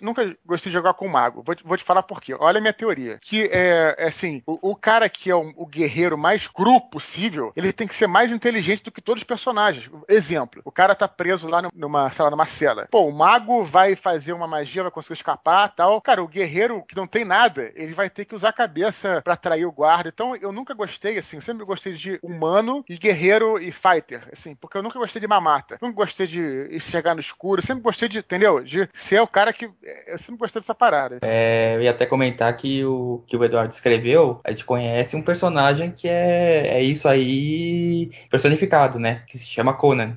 nunca 0.00 0.36
gostei 0.44 0.68
de 0.68 0.76
jogar 0.76 0.94
com 0.94 1.06
mago. 1.06 1.44
Vou 1.46 1.54
te, 1.54 1.62
vou 1.62 1.76
te 1.76 1.84
falar 1.84 2.02
por 2.02 2.20
quê. 2.20 2.34
Olha 2.34 2.58
a 2.58 2.60
minha 2.60 2.72
teoria. 2.72 3.20
Que 3.22 3.48
é, 3.52 3.94
é 3.96 4.08
assim: 4.08 4.42
o, 4.44 4.72
o 4.72 4.74
cara 4.74 5.08
que 5.08 5.30
é 5.30 5.34
o, 5.36 5.64
guerreiro 5.64 6.18
mais 6.18 6.48
cru 6.48 6.80
possível, 6.80 7.52
ele 7.54 7.72
tem 7.72 7.86
que 7.86 7.94
ser 7.94 8.08
mais 8.08 8.32
inteligente 8.32 8.82
do 8.82 8.90
que 8.90 9.00
todos 9.00 9.22
os 9.22 9.26
personagens. 9.26 9.88
Exemplo: 10.08 10.60
o 10.64 10.72
cara 10.72 10.96
tá 10.96 11.06
preso 11.06 11.46
lá 11.46 11.62
numa, 11.72 12.10
lá, 12.18 12.30
numa 12.30 12.46
cela. 12.46 12.88
Pô, 12.90 13.06
o 13.06 13.12
mago 13.12 13.64
vai 13.64 13.94
fazer 13.94 14.32
uma 14.32 14.48
magia, 14.48 14.82
vai 14.82 14.90
conseguir 14.90 15.14
escapar 15.14 15.72
tal. 15.76 16.00
Cara, 16.00 16.20
o 16.20 16.26
guerreiro 16.26 16.82
que 16.88 16.96
não 16.96 17.06
tem 17.06 17.24
nada, 17.24 17.70
ele 17.76 17.94
vai 17.94 18.10
ter 18.10 18.24
que 18.24 18.34
usar 18.34 18.48
a 18.48 18.52
cabeça 18.52 19.22
pra 19.22 19.34
atrair 19.34 19.66
o 19.66 19.72
guarda. 19.72 20.10
Então 20.12 20.34
eu 20.34 20.50
nunca 20.50 20.74
gostei, 20.74 21.16
assim, 21.16 21.40
sempre 21.40 21.64
gostei 21.64 21.94
de 21.94 22.18
humano 22.24 22.84
e 22.88 22.98
guerreiro 22.98 23.56
e 23.60 23.70
fighter, 23.70 24.28
assim, 24.32 24.56
porque 24.56 24.76
eu 24.76 24.82
nunca 24.82 24.98
gostei 24.98 25.20
de 25.20 25.28
mamata. 25.28 25.78
Nunca 25.80 25.94
gostei 25.94 26.26
de 26.26 26.80
chegar 26.80 27.14
no 27.14 27.20
escuro, 27.20 27.62
sempre 27.62 27.83
gostei 27.84 28.08
de, 28.08 28.18
entendeu? 28.18 28.62
De 28.64 28.88
ser 28.94 29.20
o 29.20 29.26
cara 29.26 29.52
que. 29.52 29.66
Eu 30.06 30.18
sempre 30.18 30.36
gostei 30.36 30.60
dessa 30.60 30.74
parada. 30.74 31.18
É, 31.22 31.76
eu 31.76 31.82
ia 31.82 31.90
até 31.90 32.06
comentar 32.06 32.56
que 32.56 32.84
o 32.84 33.22
que 33.26 33.36
o 33.36 33.44
Eduardo 33.44 33.72
escreveu, 33.72 34.40
a 34.44 34.50
gente 34.50 34.64
conhece 34.64 35.14
um 35.14 35.22
personagem 35.22 35.92
que 35.92 36.08
é, 36.08 36.78
é 36.78 36.82
isso 36.82 37.06
aí 37.06 38.10
personificado, 38.30 38.98
né? 38.98 39.22
Que 39.28 39.38
se 39.38 39.46
chama 39.46 39.74
Conan. 39.74 40.16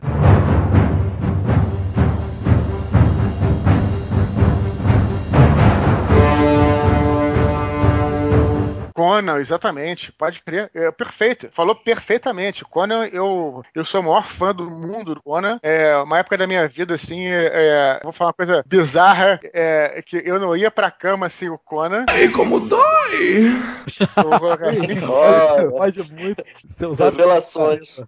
Conan, 9.07 9.37
exatamente, 9.39 10.11
pode 10.11 10.41
crer. 10.41 10.69
É, 10.75 10.91
perfeito, 10.91 11.47
falou 11.53 11.73
perfeitamente. 11.73 12.65
Conan, 12.65 13.05
eu, 13.07 13.63
eu 13.73 13.85
sou 13.85 14.01
o 14.01 14.03
maior 14.03 14.25
fã 14.27 14.53
do 14.53 14.69
mundo 14.69 15.15
do 15.15 15.21
Conan. 15.23 15.59
É 15.63 15.95
uma 15.97 16.19
época 16.19 16.37
da 16.37 16.45
minha 16.45 16.67
vida, 16.67 16.95
assim, 16.95 17.25
é, 17.25 17.51
é, 17.53 17.99
vou 18.03 18.11
falar 18.11 18.29
uma 18.29 18.33
coisa 18.33 18.63
bizarra, 18.67 19.39
é 19.53 20.03
que 20.05 20.21
eu 20.25 20.37
não 20.39 20.55
ia 20.57 20.69
pra 20.69 20.91
cama 20.91 21.29
sem 21.29 21.49
o 21.49 21.57
Conan. 21.57 22.05
E 22.19 22.27
como 22.29 22.59
dói! 22.59 23.55
Eu 24.17 24.23
vou 24.29 24.39
colocar 24.39 24.69
assim. 24.71 24.99
Olha, 25.07 25.69
Pode 25.71 26.13
muito 26.13 26.43
ser 26.75 26.85
usado. 26.87 27.11
revelações. 27.15 28.01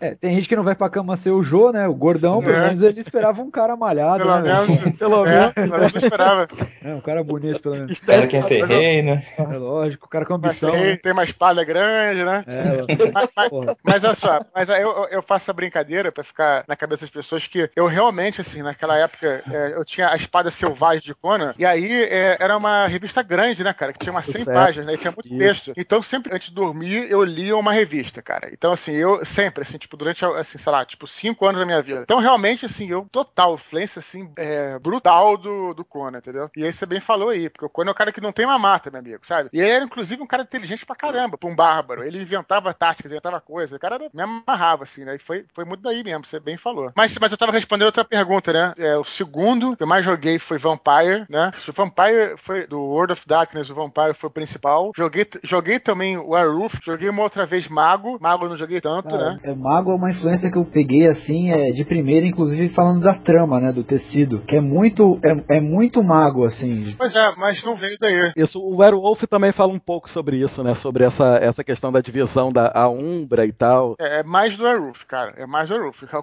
É, 0.00 0.14
tem 0.14 0.34
gente 0.34 0.48
que 0.48 0.56
não 0.56 0.62
vai 0.62 0.74
pra 0.74 0.90
cama 0.90 1.16
ser 1.16 1.30
o 1.30 1.42
Jô, 1.42 1.72
né? 1.72 1.88
O 1.88 1.94
gordão, 1.94 2.42
pelo 2.42 2.54
É. 2.54 2.66
menos 2.68 2.82
ele 2.82 3.00
esperava 3.00 3.40
um 3.40 3.50
cara 3.50 3.74
malhado, 3.76 4.18
Pelo 4.24 4.40
né? 4.40 4.66
menos, 4.66 4.96
Pelo 4.98 5.26
é, 5.26 5.30
menos. 5.38 5.52
pelo 5.54 5.70
menos 5.78 5.94
eu 5.94 6.00
esperava. 6.00 6.48
É, 6.84 6.94
um 6.94 7.00
cara 7.00 7.24
bonito, 7.24 7.60
pelo 7.60 7.76
menos. 7.76 7.98
Cara 8.00 8.26
que 8.26 8.36
é 8.36 8.42
ferreiro. 8.42 9.22
É 9.38 9.56
lógico, 9.56 10.06
o 10.06 10.08
cara 10.08 10.25
ambição. 10.34 10.70
tem, 10.72 10.80
né? 10.84 10.96
tem 11.02 11.12
uma 11.12 11.24
espada 11.24 11.62
grande, 11.64 12.24
né? 12.24 12.44
É, 12.46 12.76
Mas, 13.12 13.30
mas- 13.36 13.76
mas 13.82 14.04
olha 14.04 14.14
só, 14.16 14.40
mas 14.54 14.68
eu, 14.68 14.74
eu- 14.76 15.08
eu 15.10 15.22
faço 15.22 15.50
a 15.50 15.54
brincadeira 15.54 16.10
pra 16.12 16.24
ficar 16.24 16.64
na 16.68 16.76
cabeça 16.76 17.02
das 17.02 17.10
pessoas 17.10 17.46
que 17.46 17.70
eu 17.76 17.86
realmente, 17.86 18.40
assim, 18.40 18.62
naquela 18.62 18.96
época, 18.96 19.42
é, 19.50 19.72
eu 19.74 19.84
tinha 19.84 20.10
a 20.10 20.16
espada 20.16 20.50
selvagem 20.50 21.02
de 21.02 21.14
Conan, 21.14 21.54
e 21.58 21.64
aí 21.64 21.90
é, 22.04 22.36
era 22.40 22.56
uma 22.56 22.86
revista 22.86 23.22
grande, 23.22 23.62
né, 23.64 23.72
cara? 23.72 23.92
Que 23.92 23.98
tinha 24.00 24.12
umas 24.12 24.24
100 24.26 24.44
Certo. 24.44 24.52
páginas, 24.54 24.86
né? 24.86 24.94
E 24.94 24.98
tinha 24.98 25.10
muito 25.12 25.26
Isso. 25.28 25.38
texto. 25.38 25.72
Então, 25.76 26.02
sempre 26.02 26.34
antes 26.34 26.48
de 26.48 26.54
dormir, 26.54 27.10
eu 27.10 27.22
lia 27.24 27.56
uma 27.56 27.72
revista, 27.72 28.20
cara. 28.22 28.48
Então, 28.52 28.72
assim, 28.72 28.92
eu 28.92 29.24
sempre, 29.24 29.62
assim, 29.62 29.78
tipo, 29.78 29.96
durante, 29.96 30.24
assim, 30.24 30.58
sei 30.58 30.72
lá, 30.72 30.84
tipo, 30.84 31.06
5 31.06 31.46
anos 31.46 31.60
da 31.60 31.66
minha 31.66 31.82
vida. 31.82 32.00
Então, 32.02 32.18
realmente, 32.18 32.66
assim, 32.66 32.88
eu 32.90 33.06
total 33.10 33.54
influência, 33.54 33.98
assim, 34.00 34.30
é, 34.36 34.78
brutal 34.78 35.36
do, 35.36 35.74
do 35.74 35.84
Conan, 35.84 36.18
entendeu? 36.18 36.50
E 36.56 36.64
aí 36.64 36.72
você 36.72 36.84
bem 36.86 37.00
falou 37.00 37.30
aí, 37.30 37.48
porque 37.48 37.64
o 37.64 37.70
Conan 37.70 37.90
é 37.90 37.92
o 37.92 37.96
cara 37.96 38.12
que 38.12 38.20
não 38.20 38.32
tem 38.32 38.44
uma 38.46 38.58
mata, 38.58 38.90
meu 38.90 39.00
amigo, 39.00 39.26
sabe? 39.26 39.48
E 39.52 39.60
ele 39.60 39.70
era, 39.70 39.84
inclusive, 39.84 40.15
um 40.22 40.26
cara 40.26 40.42
inteligente 40.42 40.86
pra 40.86 40.96
caramba, 40.96 41.36
pra 41.38 41.48
um 41.48 41.54
bárbaro. 41.54 42.04
Ele 42.04 42.22
inventava 42.22 42.72
táticas, 42.74 43.10
inventava 43.10 43.40
coisas. 43.40 43.76
O 43.76 43.80
cara 43.80 43.98
me 44.12 44.22
amarrava, 44.22 44.84
assim, 44.84 45.04
né? 45.04 45.16
E 45.16 45.18
foi, 45.18 45.44
foi 45.54 45.64
muito 45.64 45.82
daí 45.82 46.02
mesmo, 46.02 46.24
você 46.24 46.40
bem 46.40 46.56
falou. 46.56 46.92
Mas, 46.96 47.16
mas 47.18 47.32
eu 47.32 47.38
tava 47.38 47.52
respondendo 47.52 47.86
outra 47.86 48.04
pergunta, 48.04 48.52
né? 48.52 48.72
É, 48.78 48.96
o 48.96 49.04
segundo 49.04 49.76
que 49.76 49.82
eu 49.82 49.86
mais 49.86 50.04
joguei 50.04 50.38
foi 50.38 50.58
Vampire, 50.58 51.26
né? 51.28 51.50
O 51.68 51.72
Vampire 51.72 52.36
foi 52.38 52.66
do 52.66 52.80
World 52.80 53.12
of 53.14 53.22
Darkness, 53.26 53.70
o 53.70 53.74
Vampire 53.74 54.14
foi 54.14 54.28
o 54.28 54.32
principal. 54.32 54.92
Joguei, 54.96 55.26
joguei 55.42 55.78
também 55.78 56.16
o 56.16 56.30
Werewolf, 56.30 56.74
joguei 56.84 57.08
uma 57.08 57.22
outra 57.22 57.46
vez 57.46 57.68
Mago. 57.68 58.18
Mago 58.20 58.44
eu 58.44 58.50
não 58.50 58.56
joguei 58.56 58.80
tanto, 58.80 59.08
Cara, 59.08 59.32
né? 59.32 59.40
é, 59.44 59.54
Mago 59.54 59.92
é 59.92 59.94
uma 59.94 60.10
influência 60.10 60.50
que 60.50 60.58
eu 60.58 60.64
peguei 60.64 61.06
assim, 61.08 61.50
é, 61.50 61.72
de 61.72 61.84
primeira, 61.84 62.26
inclusive 62.26 62.68
falando 62.74 63.02
da 63.02 63.14
trama, 63.14 63.60
né, 63.60 63.72
do 63.72 63.84
tecido, 63.84 64.40
que 64.46 64.56
é 64.56 64.60
muito, 64.60 65.18
é, 65.22 65.56
é 65.56 65.60
muito 65.60 66.02
mago, 66.02 66.44
assim. 66.46 66.94
Pois 66.96 67.14
é, 67.14 67.34
mas 67.36 67.62
não 67.64 67.76
veio 67.76 67.96
daí. 68.00 68.32
Isso, 68.36 68.60
o 68.60 68.78
Werewolf 68.78 69.22
também 69.24 69.52
fala 69.52 69.72
um 69.72 69.78
pouco 69.78 70.05
sobre 70.10 70.36
isso, 70.38 70.62
né? 70.62 70.74
Sobre 70.74 71.04
essa, 71.04 71.36
essa 71.36 71.64
questão 71.64 71.90
da 71.92 72.00
divisão 72.00 72.50
da 72.50 72.70
a 72.74 72.88
Umbra 72.88 73.46
e 73.46 73.52
tal. 73.52 73.96
É, 73.98 74.20
é 74.20 74.22
mais 74.22 74.56
do 74.56 74.64
Werewolf, 74.64 75.04
cara. 75.06 75.34
É 75.36 75.46
mais 75.46 75.68
do 75.68 75.76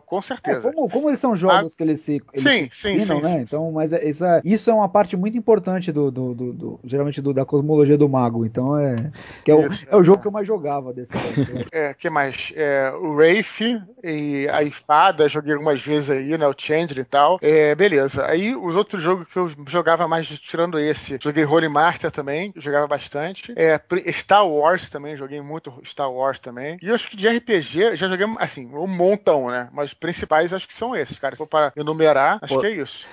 com 0.05 0.19
É, 0.19 0.21
certeza. 0.21 0.71
como, 0.71 0.89
como 0.89 1.09
eles 1.09 1.19
são 1.19 1.35
jogos 1.35 1.75
que 1.75 1.83
eles 1.83 2.01
se, 2.01 2.21
eles 2.33 2.51
Sim, 2.51 2.69
se 2.71 2.81
sim, 2.81 2.91
combinam, 2.97 3.17
sim, 3.17 3.21
né? 3.23 3.29
sim. 3.37 3.39
Então, 3.41 3.71
mas 3.71 3.93
é- 3.93 4.07
isso 4.07 4.25
é, 4.25 4.41
isso 4.43 4.69
é 4.69 4.73
uma 4.73 4.89
parte 4.89 5.15
muito 5.15 5.37
importante 5.37 5.91
do, 5.91 6.11
do, 6.11 6.33
do- 6.33 6.53
do- 6.53 6.79
geralmente 6.83 7.21
do- 7.21 7.33
da 7.33 7.45
cosmologia 7.45 7.97
do 7.97 8.07
mago. 8.09 8.45
Então 8.45 8.77
é 8.77 9.11
que 9.43 9.51
é 9.51 9.55
o, 9.55 9.61
é 9.89 9.95
o 9.95 10.03
jogo 10.03 10.21
que 10.21 10.27
eu 10.27 10.31
mais 10.31 10.47
jogava 10.47 10.93
desse. 10.93 11.11
É, 11.71 11.93
que 11.93 12.09
mais? 12.09 12.51
É, 12.55 12.91
o 12.91 13.13
Wraith 13.13 13.59
e 14.03 14.47
a 14.51 14.63
Ifada, 14.63 15.27
joguei 15.27 15.53
algumas 15.53 15.81
vezes 15.81 16.09
aí, 16.09 16.37
né? 16.37 16.47
O 16.47 16.53
Chandler 16.57 16.99
e 16.99 17.05
tal. 17.05 17.39
É, 17.41 17.73
beleza. 17.75 18.25
Aí 18.25 18.55
os 18.55 18.75
outros 18.75 19.01
jogos 19.03 19.27
que 19.27 19.37
eu 19.37 19.51
jogava 19.67 20.07
mais, 20.07 20.27
tirando 20.27 20.79
esse, 20.79 21.17
joguei 21.21 21.45
Holy 21.45 21.67
Master 21.69 22.11
também, 22.11 22.53
jogava 22.57 22.87
bastante. 22.87 23.51
É, 23.55 23.72
Star 24.11 24.47
Wars 24.47 24.89
também, 24.89 25.17
joguei 25.17 25.41
muito 25.41 25.73
Star 25.85 26.11
Wars 26.11 26.39
também. 26.39 26.77
E 26.81 26.87
eu 26.87 26.95
acho 26.95 27.09
que 27.09 27.17
de 27.17 27.27
RPG, 27.27 27.95
já 27.95 28.07
joguei, 28.07 28.25
assim, 28.39 28.65
um 28.73 28.87
montão, 28.87 29.49
né? 29.49 29.69
Mas 29.71 29.89
os 29.89 29.93
principais 29.93 30.53
acho 30.53 30.67
que 30.67 30.75
são 30.75 30.95
esses, 30.95 31.17
cara. 31.19 31.35
Se 31.35 31.37
for 31.37 31.47
para 31.47 31.71
enumerar, 31.75 32.39
acho 32.41 32.53
Pô. 32.53 32.61
que 32.61 32.67
é 32.67 32.71
isso. 32.71 33.07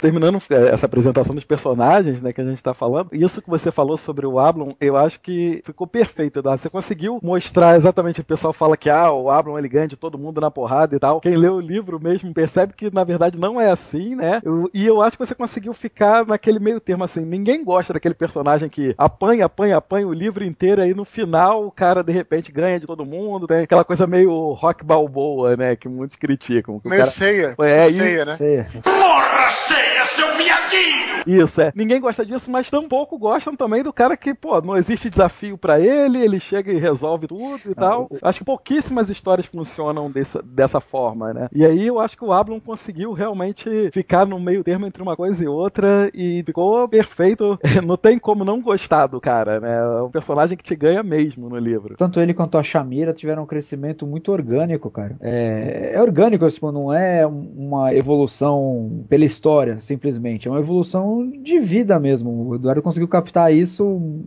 Terminando 0.00 0.40
é, 0.50 0.68
essa 0.74 0.86
apresentação 0.86 1.34
dos 1.34 1.44
personagens, 1.44 2.20
né, 2.20 2.32
que 2.32 2.40
a 2.40 2.44
gente 2.44 2.62
tá 2.62 2.74
falando, 2.74 3.08
isso 3.12 3.40
que 3.42 3.48
você 3.50 3.70
falou 3.70 3.96
sobre 3.96 4.26
o 4.26 4.38
Ablon, 4.38 4.72
eu 4.80 4.96
acho 4.96 5.20
que 5.20 5.62
ficou 5.64 5.86
perfeito, 5.86 6.38
Eduardo. 6.38 6.60
Você 6.62 6.70
conseguiu 6.70 7.18
mostrar 7.22 7.76
exatamente, 7.76 8.20
o 8.20 8.24
pessoal 8.24 8.52
fala 8.52 8.76
que 8.76 8.90
ah, 8.90 9.10
o 9.12 9.30
Ablon 9.30 9.58
ele 9.58 9.68
ganha 9.68 9.88
de 9.88 9.96
todo 9.96 10.18
mundo 10.18 10.40
na 10.40 10.50
porrada 10.50 10.94
e 10.94 10.98
tal. 10.98 11.20
Quem 11.20 11.36
lê 11.36 11.48
o 11.48 11.60
livro 11.60 11.98
mesmo 12.00 12.32
percebe 12.32 12.72
que 12.74 12.92
na 12.92 13.04
verdade 13.04 13.38
não 13.38 13.60
é 13.60 13.70
assim, 13.70 14.14
né? 14.14 14.40
Eu- 14.44 14.70
e 14.72 14.86
eu 14.86 15.00
acho 15.02 15.16
que 15.18 15.26
você 15.26 15.34
conseguiu 15.34 15.72
ficar 15.72 16.26
naquele 16.26 16.58
meio 16.58 16.80
termo 16.80 17.04
assim. 17.04 17.20
Ninguém 17.24 17.64
gosta 17.64 17.92
daquele 17.92 18.14
personagem 18.14 18.68
que 18.68 18.94
apanha, 18.98 19.46
apanha, 19.46 19.76
apanha 19.76 20.06
o 20.06 20.12
livro 20.12 20.44
inteiro 20.44 20.82
aí 20.82 20.94
no 20.94 21.04
final 21.04 21.64
o 21.66 21.70
cara 21.70 22.02
de 22.02 22.12
repente 22.12 22.52
ganha 22.52 22.78
de 22.80 22.86
todo 22.86 23.04
mundo, 23.04 23.46
tem 23.46 23.58
aquela 23.62 23.84
coisa 23.84 24.06
meio 24.06 24.52
rock 24.52 24.84
balboa, 24.84 25.56
né, 25.56 25.76
que 25.76 25.88
muitos 25.88 26.16
criticam. 26.16 26.78
que 26.80 26.86
o 26.86 26.90
Meio 26.90 27.02
cara- 27.02 27.12
ceia. 27.14 27.54
É, 27.60 27.90
ceia, 27.92 28.20
isso. 28.20 28.30
né? 28.30 28.36
Ceia. 28.36 28.68
Morra, 28.84 29.48
ceia, 29.50 29.85
seu 30.16 30.34
piadinho! 30.38 31.15
Isso, 31.26 31.60
é. 31.60 31.72
Ninguém 31.74 32.00
gosta 32.00 32.24
disso, 32.24 32.50
mas 32.50 32.70
tampouco 32.70 33.18
gostam 33.18 33.56
também 33.56 33.82
do 33.82 33.92
cara 33.92 34.16
que, 34.16 34.32
pô, 34.34 34.60
não 34.60 34.76
existe 34.76 35.10
desafio 35.10 35.58
pra 35.58 35.80
ele, 35.80 36.18
ele 36.18 36.38
chega 36.40 36.72
e 36.72 36.78
resolve 36.78 37.26
tudo 37.26 37.60
e 37.70 37.74
tal. 37.74 38.08
Acho 38.22 38.38
que 38.40 38.44
pouquíssimas 38.44 39.10
histórias 39.10 39.46
funcionam 39.46 40.10
dessa, 40.10 40.42
dessa 40.42 40.80
forma, 40.80 41.32
né? 41.32 41.48
E 41.52 41.64
aí 41.64 41.86
eu 41.86 41.98
acho 42.00 42.16
que 42.16 42.24
o 42.24 42.32
Ablon 42.32 42.60
conseguiu 42.60 43.12
realmente 43.12 43.90
ficar 43.92 44.26
no 44.26 44.38
meio 44.38 44.62
termo 44.62 44.86
entre 44.86 45.02
uma 45.02 45.16
coisa 45.16 45.42
e 45.42 45.48
outra 45.48 46.10
e 46.14 46.42
ficou 46.44 46.88
perfeito. 46.88 47.58
Não 47.84 47.96
tem 47.96 48.18
como 48.18 48.44
não 48.44 48.60
gostar 48.60 49.06
do 49.06 49.20
cara, 49.20 49.60
né? 49.60 49.76
É 49.76 50.02
um 50.02 50.10
personagem 50.10 50.56
que 50.56 50.64
te 50.64 50.74
ganha 50.74 51.02
mesmo 51.02 51.48
no 51.48 51.58
livro. 51.58 51.94
Tanto 51.96 52.20
ele 52.20 52.34
quanto 52.34 52.58
a 52.58 52.62
Shamira 52.62 53.12
tiveram 53.12 53.42
um 53.42 53.46
crescimento 53.46 54.06
muito 54.06 54.32
orgânico, 54.32 54.90
cara. 54.90 55.16
É, 55.20 55.92
é 55.94 56.00
orgânico, 56.02 56.48
tipo, 56.50 56.70
não 56.72 56.92
é 56.92 57.26
um- 57.26 57.52
uma 57.56 57.94
evolução 57.94 59.04
pela 59.08 59.24
história, 59.24 59.80
simplesmente. 59.80 60.48
É 60.48 60.50
uma 60.50 60.60
evolução 60.60 61.15
de 61.24 61.58
vida 61.60 61.98
mesmo. 61.98 62.48
O 62.48 62.54
Eduardo 62.54 62.82
conseguiu 62.82 63.08
captar 63.08 63.52
isso 63.54 63.84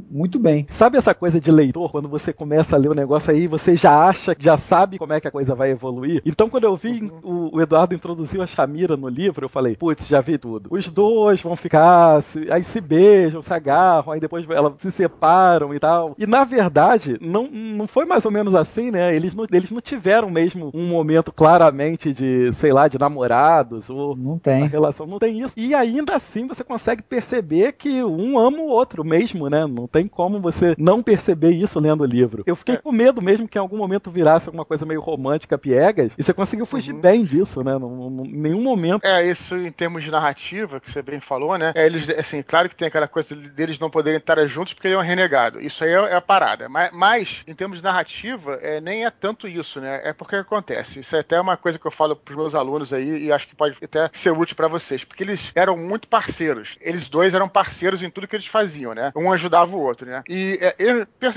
muito 0.09 0.39
bem. 0.39 0.65
Sabe 0.69 0.97
essa 0.97 1.13
coisa 1.13 1.39
de 1.39 1.51
leitor, 1.51 1.91
quando 1.91 2.07
você 2.09 2.31
começa 2.33 2.75
a 2.75 2.79
ler 2.79 2.89
o 2.89 2.93
negócio 2.95 3.31
aí, 3.31 3.47
você 3.47 3.75
já 3.75 4.05
acha, 4.07 4.35
já 4.39 4.57
sabe 4.57 4.97
como 4.97 5.13
é 5.13 5.19
que 5.21 5.27
a 5.27 5.31
coisa 5.31 5.53
vai 5.55 5.71
evoluir? 5.71 6.21
Então, 6.25 6.49
quando 6.49 6.63
eu 6.65 6.75
vi 6.75 7.11
o, 7.23 7.55
o 7.57 7.61
Eduardo 7.61 7.93
introduziu 7.95 8.41
a 8.41 8.47
Shamira 8.47 8.95
no 8.97 9.07
livro, 9.07 9.45
eu 9.45 9.49
falei, 9.49 9.75
putz, 9.75 10.07
já 10.07 10.21
vi 10.21 10.37
tudo. 10.37 10.69
Os 10.71 10.87
dois 10.89 11.41
vão 11.41 11.55
ficar, 11.55 12.21
se- 12.23 12.51
aí 12.51 12.63
se 12.63 12.79
beijam, 12.81 13.41
se 13.41 13.53
agarram, 13.53 14.11
aí 14.13 14.19
depois 14.19 14.49
elas 14.49 14.73
se 14.77 14.91
separam 14.91 15.73
e 15.73 15.79
tal. 15.79 16.15
E 16.17 16.25
na 16.25 16.43
verdade, 16.43 17.17
não, 17.21 17.47
não 17.49 17.87
foi 17.87 18.05
mais 18.05 18.25
ou 18.25 18.31
menos 18.31 18.55
assim, 18.55 18.91
né? 18.91 19.15
Eles 19.15 19.33
não, 19.33 19.45
eles 19.51 19.71
não 19.71 19.81
tiveram 19.81 20.29
mesmo 20.29 20.71
um 20.73 20.87
momento 20.87 21.31
claramente 21.31 22.13
de, 22.13 22.51
sei 22.53 22.71
lá, 22.71 22.87
de 22.87 22.97
namorados 22.97 23.89
ou 23.89 24.15
Não 24.15 24.35
a 24.35 24.39
tem. 24.39 24.67
relação 24.67 25.05
não 25.05 25.19
tem 25.19 25.39
isso. 25.41 25.53
E 25.57 25.73
ainda 25.73 26.15
assim 26.15 26.47
você 26.47 26.63
consegue 26.69 27.01
perceber 27.01 27.73
que 27.73 28.03
um 28.03 28.37
ama 28.37 28.59
o 28.59 28.67
outro 28.67 29.03
mesmo, 29.03 29.49
né? 29.49 29.65
Não 29.65 29.87
tem 29.87 30.07
como 30.07 30.39
você 30.39 30.75
não 30.77 31.01
perceber 31.01 31.49
isso 31.49 31.79
lendo 31.79 32.01
o 32.01 32.05
livro. 32.05 32.43
Eu 32.45 32.55
fiquei 32.55 32.77
com 32.77 32.91
medo 32.91 33.23
mesmo 33.23 33.47
que 33.47 33.57
em 33.57 33.61
algum 33.61 33.77
momento 33.77 34.11
virasse 34.11 34.47
alguma 34.47 34.63
coisa 34.63 34.85
meio 34.85 35.01
romântica, 35.01 35.57
piegas, 35.57 36.13
e 36.15 36.21
você 36.23 36.31
conseguiu 36.31 36.67
fugir 36.67 36.93
bem 36.93 37.25
disso, 37.25 37.63
né? 37.63 37.75
Em 37.75 38.37
nenhum 38.37 38.61
momento. 38.61 39.03
É, 39.03 39.25
isso 39.25 39.57
em 39.57 39.71
termos 39.71 40.03
de 40.03 40.11
narrativa, 40.11 40.79
que 40.79 40.91
você 40.91 41.01
bem 41.01 41.19
falou, 41.19 41.57
né? 41.57 41.71
É, 41.73 41.87
eles, 41.87 42.07
assim, 42.11 42.43
claro 42.43 42.69
que 42.69 42.75
tem 42.75 42.87
aquela 42.87 43.07
coisa 43.07 43.35
deles 43.35 43.79
não 43.79 43.89
poderem 43.89 44.19
estar 44.19 44.45
juntos 44.47 44.73
porque 44.73 44.87
ele 44.87 44.95
é 44.95 44.97
um 44.99 45.01
renegado. 45.01 45.59
Isso 45.59 45.83
aí 45.83 45.89
é, 45.89 46.11
é 46.11 46.15
a 46.15 46.21
parada. 46.21 46.69
Mas, 46.69 46.91
mas, 46.93 47.43
em 47.47 47.55
termos 47.55 47.79
de 47.79 47.83
narrativa, 47.83 48.59
é, 48.61 48.79
nem 48.79 49.05
é 49.05 49.09
tanto 49.09 49.47
isso, 49.47 49.81
né? 49.81 50.01
É 50.03 50.13
porque 50.13 50.35
acontece. 50.35 50.99
Isso 50.99 51.15
é 51.15 51.19
até 51.19 51.41
uma 51.41 51.57
coisa 51.57 51.79
que 51.79 51.87
eu 51.87 51.91
falo 51.91 52.15
pros 52.15 52.37
meus 52.37 52.53
alunos 52.53 52.93
aí 52.93 53.25
e 53.25 53.31
acho 53.31 53.47
que 53.47 53.55
pode 53.55 53.75
até 53.83 54.09
ser 54.13 54.31
útil 54.31 54.55
pra 54.55 54.67
vocês. 54.67 55.03
Porque 55.03 55.23
eles 55.23 55.51
eram 55.55 55.75
muito 55.75 56.07
parceiros. 56.07 56.58
Eles 56.81 57.07
dois 57.07 57.33
eram 57.33 57.47
parceiros 57.47 58.01
em 58.01 58.09
tudo 58.09 58.27
que 58.27 58.35
eles 58.35 58.47
faziam, 58.47 58.93
né? 58.93 59.11
Um 59.15 59.31
ajudava 59.31 59.75
o 59.75 59.79
outro, 59.79 60.07
né? 60.07 60.23
E 60.27 60.57
é, 60.61 60.75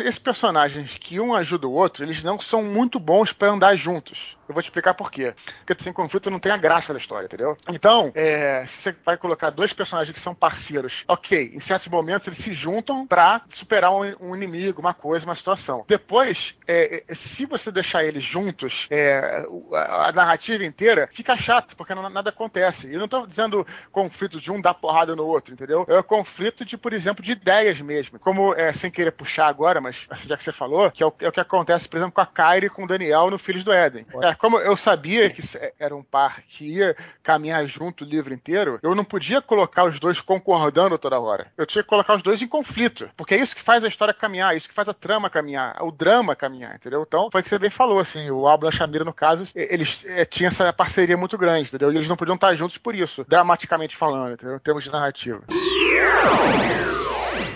esses 0.00 0.18
personagens 0.18 0.96
que 0.98 1.20
um 1.20 1.34
ajuda 1.34 1.66
o 1.66 1.72
outro, 1.72 2.04
eles 2.04 2.22
não 2.22 2.40
são 2.40 2.62
muito 2.62 2.98
bons 2.98 3.32
pra 3.32 3.48
andar 3.50 3.76
juntos. 3.76 4.36
Eu 4.48 4.54
vou 4.54 4.62
te 4.62 4.66
explicar 4.66 4.94
por 4.94 5.10
quê. 5.10 5.34
Porque 5.64 5.82
sem 5.82 5.92
conflito 5.92 6.30
não 6.30 6.38
tem 6.38 6.52
a 6.52 6.56
graça 6.56 6.92
da 6.92 6.98
história, 6.98 7.26
entendeu? 7.26 7.56
Então, 7.68 8.10
é, 8.14 8.66
você 8.66 8.94
vai 9.04 9.16
colocar 9.16 9.50
dois 9.50 9.72
personagens 9.72 10.12
que 10.14 10.20
são 10.22 10.34
parceiros, 10.34 11.04
ok, 11.08 11.52
em 11.54 11.60
certos 11.60 11.88
momentos 11.88 12.26
eles 12.26 12.38
se 12.40 12.52
juntam 12.52 13.06
pra 13.06 13.42
superar 13.54 13.92
um, 13.92 14.14
um 14.20 14.36
inimigo, 14.36 14.80
uma 14.80 14.92
coisa, 14.92 15.24
uma 15.24 15.36
situação. 15.36 15.84
Depois, 15.88 16.54
é, 16.66 17.04
é, 17.08 17.14
se 17.14 17.46
você 17.46 17.70
deixar 17.70 18.04
eles 18.04 18.24
juntos, 18.24 18.86
é, 18.90 19.46
a, 19.72 20.08
a 20.08 20.12
narrativa 20.12 20.64
inteira 20.64 21.08
fica 21.14 21.36
chato, 21.36 21.74
porque 21.76 21.94
não- 21.94 22.10
nada 22.10 22.30
acontece. 22.30 22.92
Eu 22.92 23.00
não 23.00 23.08
tô 23.08 23.26
dizendo 23.26 23.66
conflito 23.90 24.40
de 24.40 24.50
um 24.50 24.60
dar 24.60 24.74
porrada 24.74 25.11
no 25.16 25.26
outro, 25.26 25.52
entendeu? 25.52 25.84
É 25.88 25.98
o 25.98 26.04
conflito 26.04 26.64
de, 26.64 26.76
por 26.76 26.92
exemplo, 26.92 27.22
de 27.22 27.32
ideias 27.32 27.80
mesmo. 27.80 28.18
Como, 28.18 28.54
é, 28.54 28.72
sem 28.72 28.90
querer 28.90 29.12
puxar 29.12 29.46
agora, 29.46 29.80
mas 29.80 29.96
assim, 30.10 30.28
já 30.28 30.36
que 30.36 30.44
você 30.44 30.52
falou, 30.52 30.90
que 30.90 31.02
é 31.02 31.06
o, 31.06 31.12
é 31.20 31.28
o 31.28 31.32
que 31.32 31.40
acontece, 31.40 31.88
por 31.88 31.96
exemplo, 31.96 32.12
com 32.12 32.20
a 32.20 32.26
Kyrie 32.26 32.66
e 32.66 32.70
com 32.70 32.84
o 32.84 32.86
Daniel 32.86 33.30
no 33.30 33.38
Filhos 33.38 33.64
do 33.64 33.72
Éden. 33.72 34.06
É, 34.22 34.34
como 34.34 34.58
eu 34.58 34.76
sabia 34.76 35.30
que 35.30 35.42
era 35.78 35.94
um 35.94 36.02
par 36.02 36.42
que 36.48 36.64
ia 36.64 36.96
caminhar 37.22 37.66
junto 37.66 38.04
o 38.04 38.06
livro 38.06 38.32
inteiro, 38.32 38.78
eu 38.82 38.94
não 38.94 39.04
podia 39.04 39.40
colocar 39.40 39.84
os 39.84 39.98
dois 39.98 40.20
concordando 40.20 40.98
toda 40.98 41.20
hora. 41.20 41.46
Eu 41.56 41.66
tinha 41.66 41.82
que 41.82 41.88
colocar 41.88 42.16
os 42.16 42.22
dois 42.22 42.40
em 42.40 42.48
conflito. 42.48 43.08
Porque 43.16 43.34
é 43.34 43.38
isso 43.38 43.54
que 43.54 43.62
faz 43.62 43.82
a 43.84 43.88
história 43.88 44.14
caminhar, 44.14 44.54
é 44.54 44.56
isso 44.56 44.68
que 44.68 44.74
faz 44.74 44.88
a 44.88 44.94
trama 44.94 45.30
caminhar, 45.30 45.76
o 45.82 45.90
drama 45.90 46.34
caminhar, 46.34 46.74
entendeu? 46.74 47.04
Então, 47.06 47.28
foi 47.30 47.40
o 47.40 47.44
que 47.44 47.50
você 47.50 47.58
bem 47.58 47.70
falou, 47.70 47.98
assim, 47.98 48.30
o 48.30 48.46
Álvaro 48.46 48.72
e 48.72 48.74
a 48.74 48.76
Shamira, 48.76 49.04
no 49.04 49.12
caso, 49.12 49.46
eles 49.54 50.04
é, 50.06 50.24
tinham 50.24 50.48
essa 50.48 50.72
parceria 50.72 51.16
muito 51.16 51.36
grande, 51.38 51.68
entendeu? 51.68 51.92
E 51.92 51.96
eles 51.96 52.08
não 52.08 52.16
podiam 52.16 52.34
estar 52.34 52.54
juntos 52.54 52.78
por 52.78 52.94
isso, 52.94 53.24
dramaticamente 53.28 53.96
falando, 53.96 54.34
entendeu? 54.34 54.56
Em 54.56 54.60
termos 54.60 54.84
de 54.84 54.90
narrativa. 55.02 55.42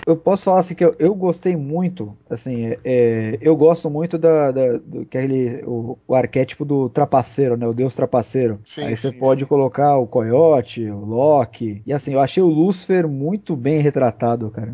Eu 0.05 0.15
posso 0.15 0.45
falar 0.45 0.59
assim 0.61 0.73
que 0.73 0.83
eu, 0.85 0.95
eu 0.99 1.13
gostei 1.13 1.55
muito, 1.57 2.15
assim, 2.29 2.67
é, 2.67 2.77
é, 2.85 3.37
eu 3.41 3.55
gosto 3.57 3.89
muito 3.89 4.17
da, 4.17 4.51
da- 4.51 4.77
do 4.77 5.05
que 5.05 5.17
é 5.17 5.23
ele, 5.23 5.61
o, 5.65 5.97
o 6.07 6.15
arquétipo 6.15 6.63
do 6.63 6.87
trapaceiro, 6.87 7.57
né, 7.57 7.67
o 7.67 7.73
deus 7.73 7.93
trapaceiro. 7.93 8.59
Sim, 8.73 8.83
Aí 8.83 8.95
você 8.95 9.11
sim, 9.11 9.17
pode 9.19 9.45
colocar 9.45 9.97
o 9.97 10.07
Coyote, 10.07 10.89
o 10.89 11.03
Loki, 11.03 11.81
e 11.85 11.91
assim, 11.91 12.13
eu 12.13 12.21
achei 12.21 12.41
o 12.41 12.47
Lúcifer 12.47 13.05
muito 13.05 13.53
bem 13.55 13.81
retratado, 13.81 14.49
cara. 14.49 14.73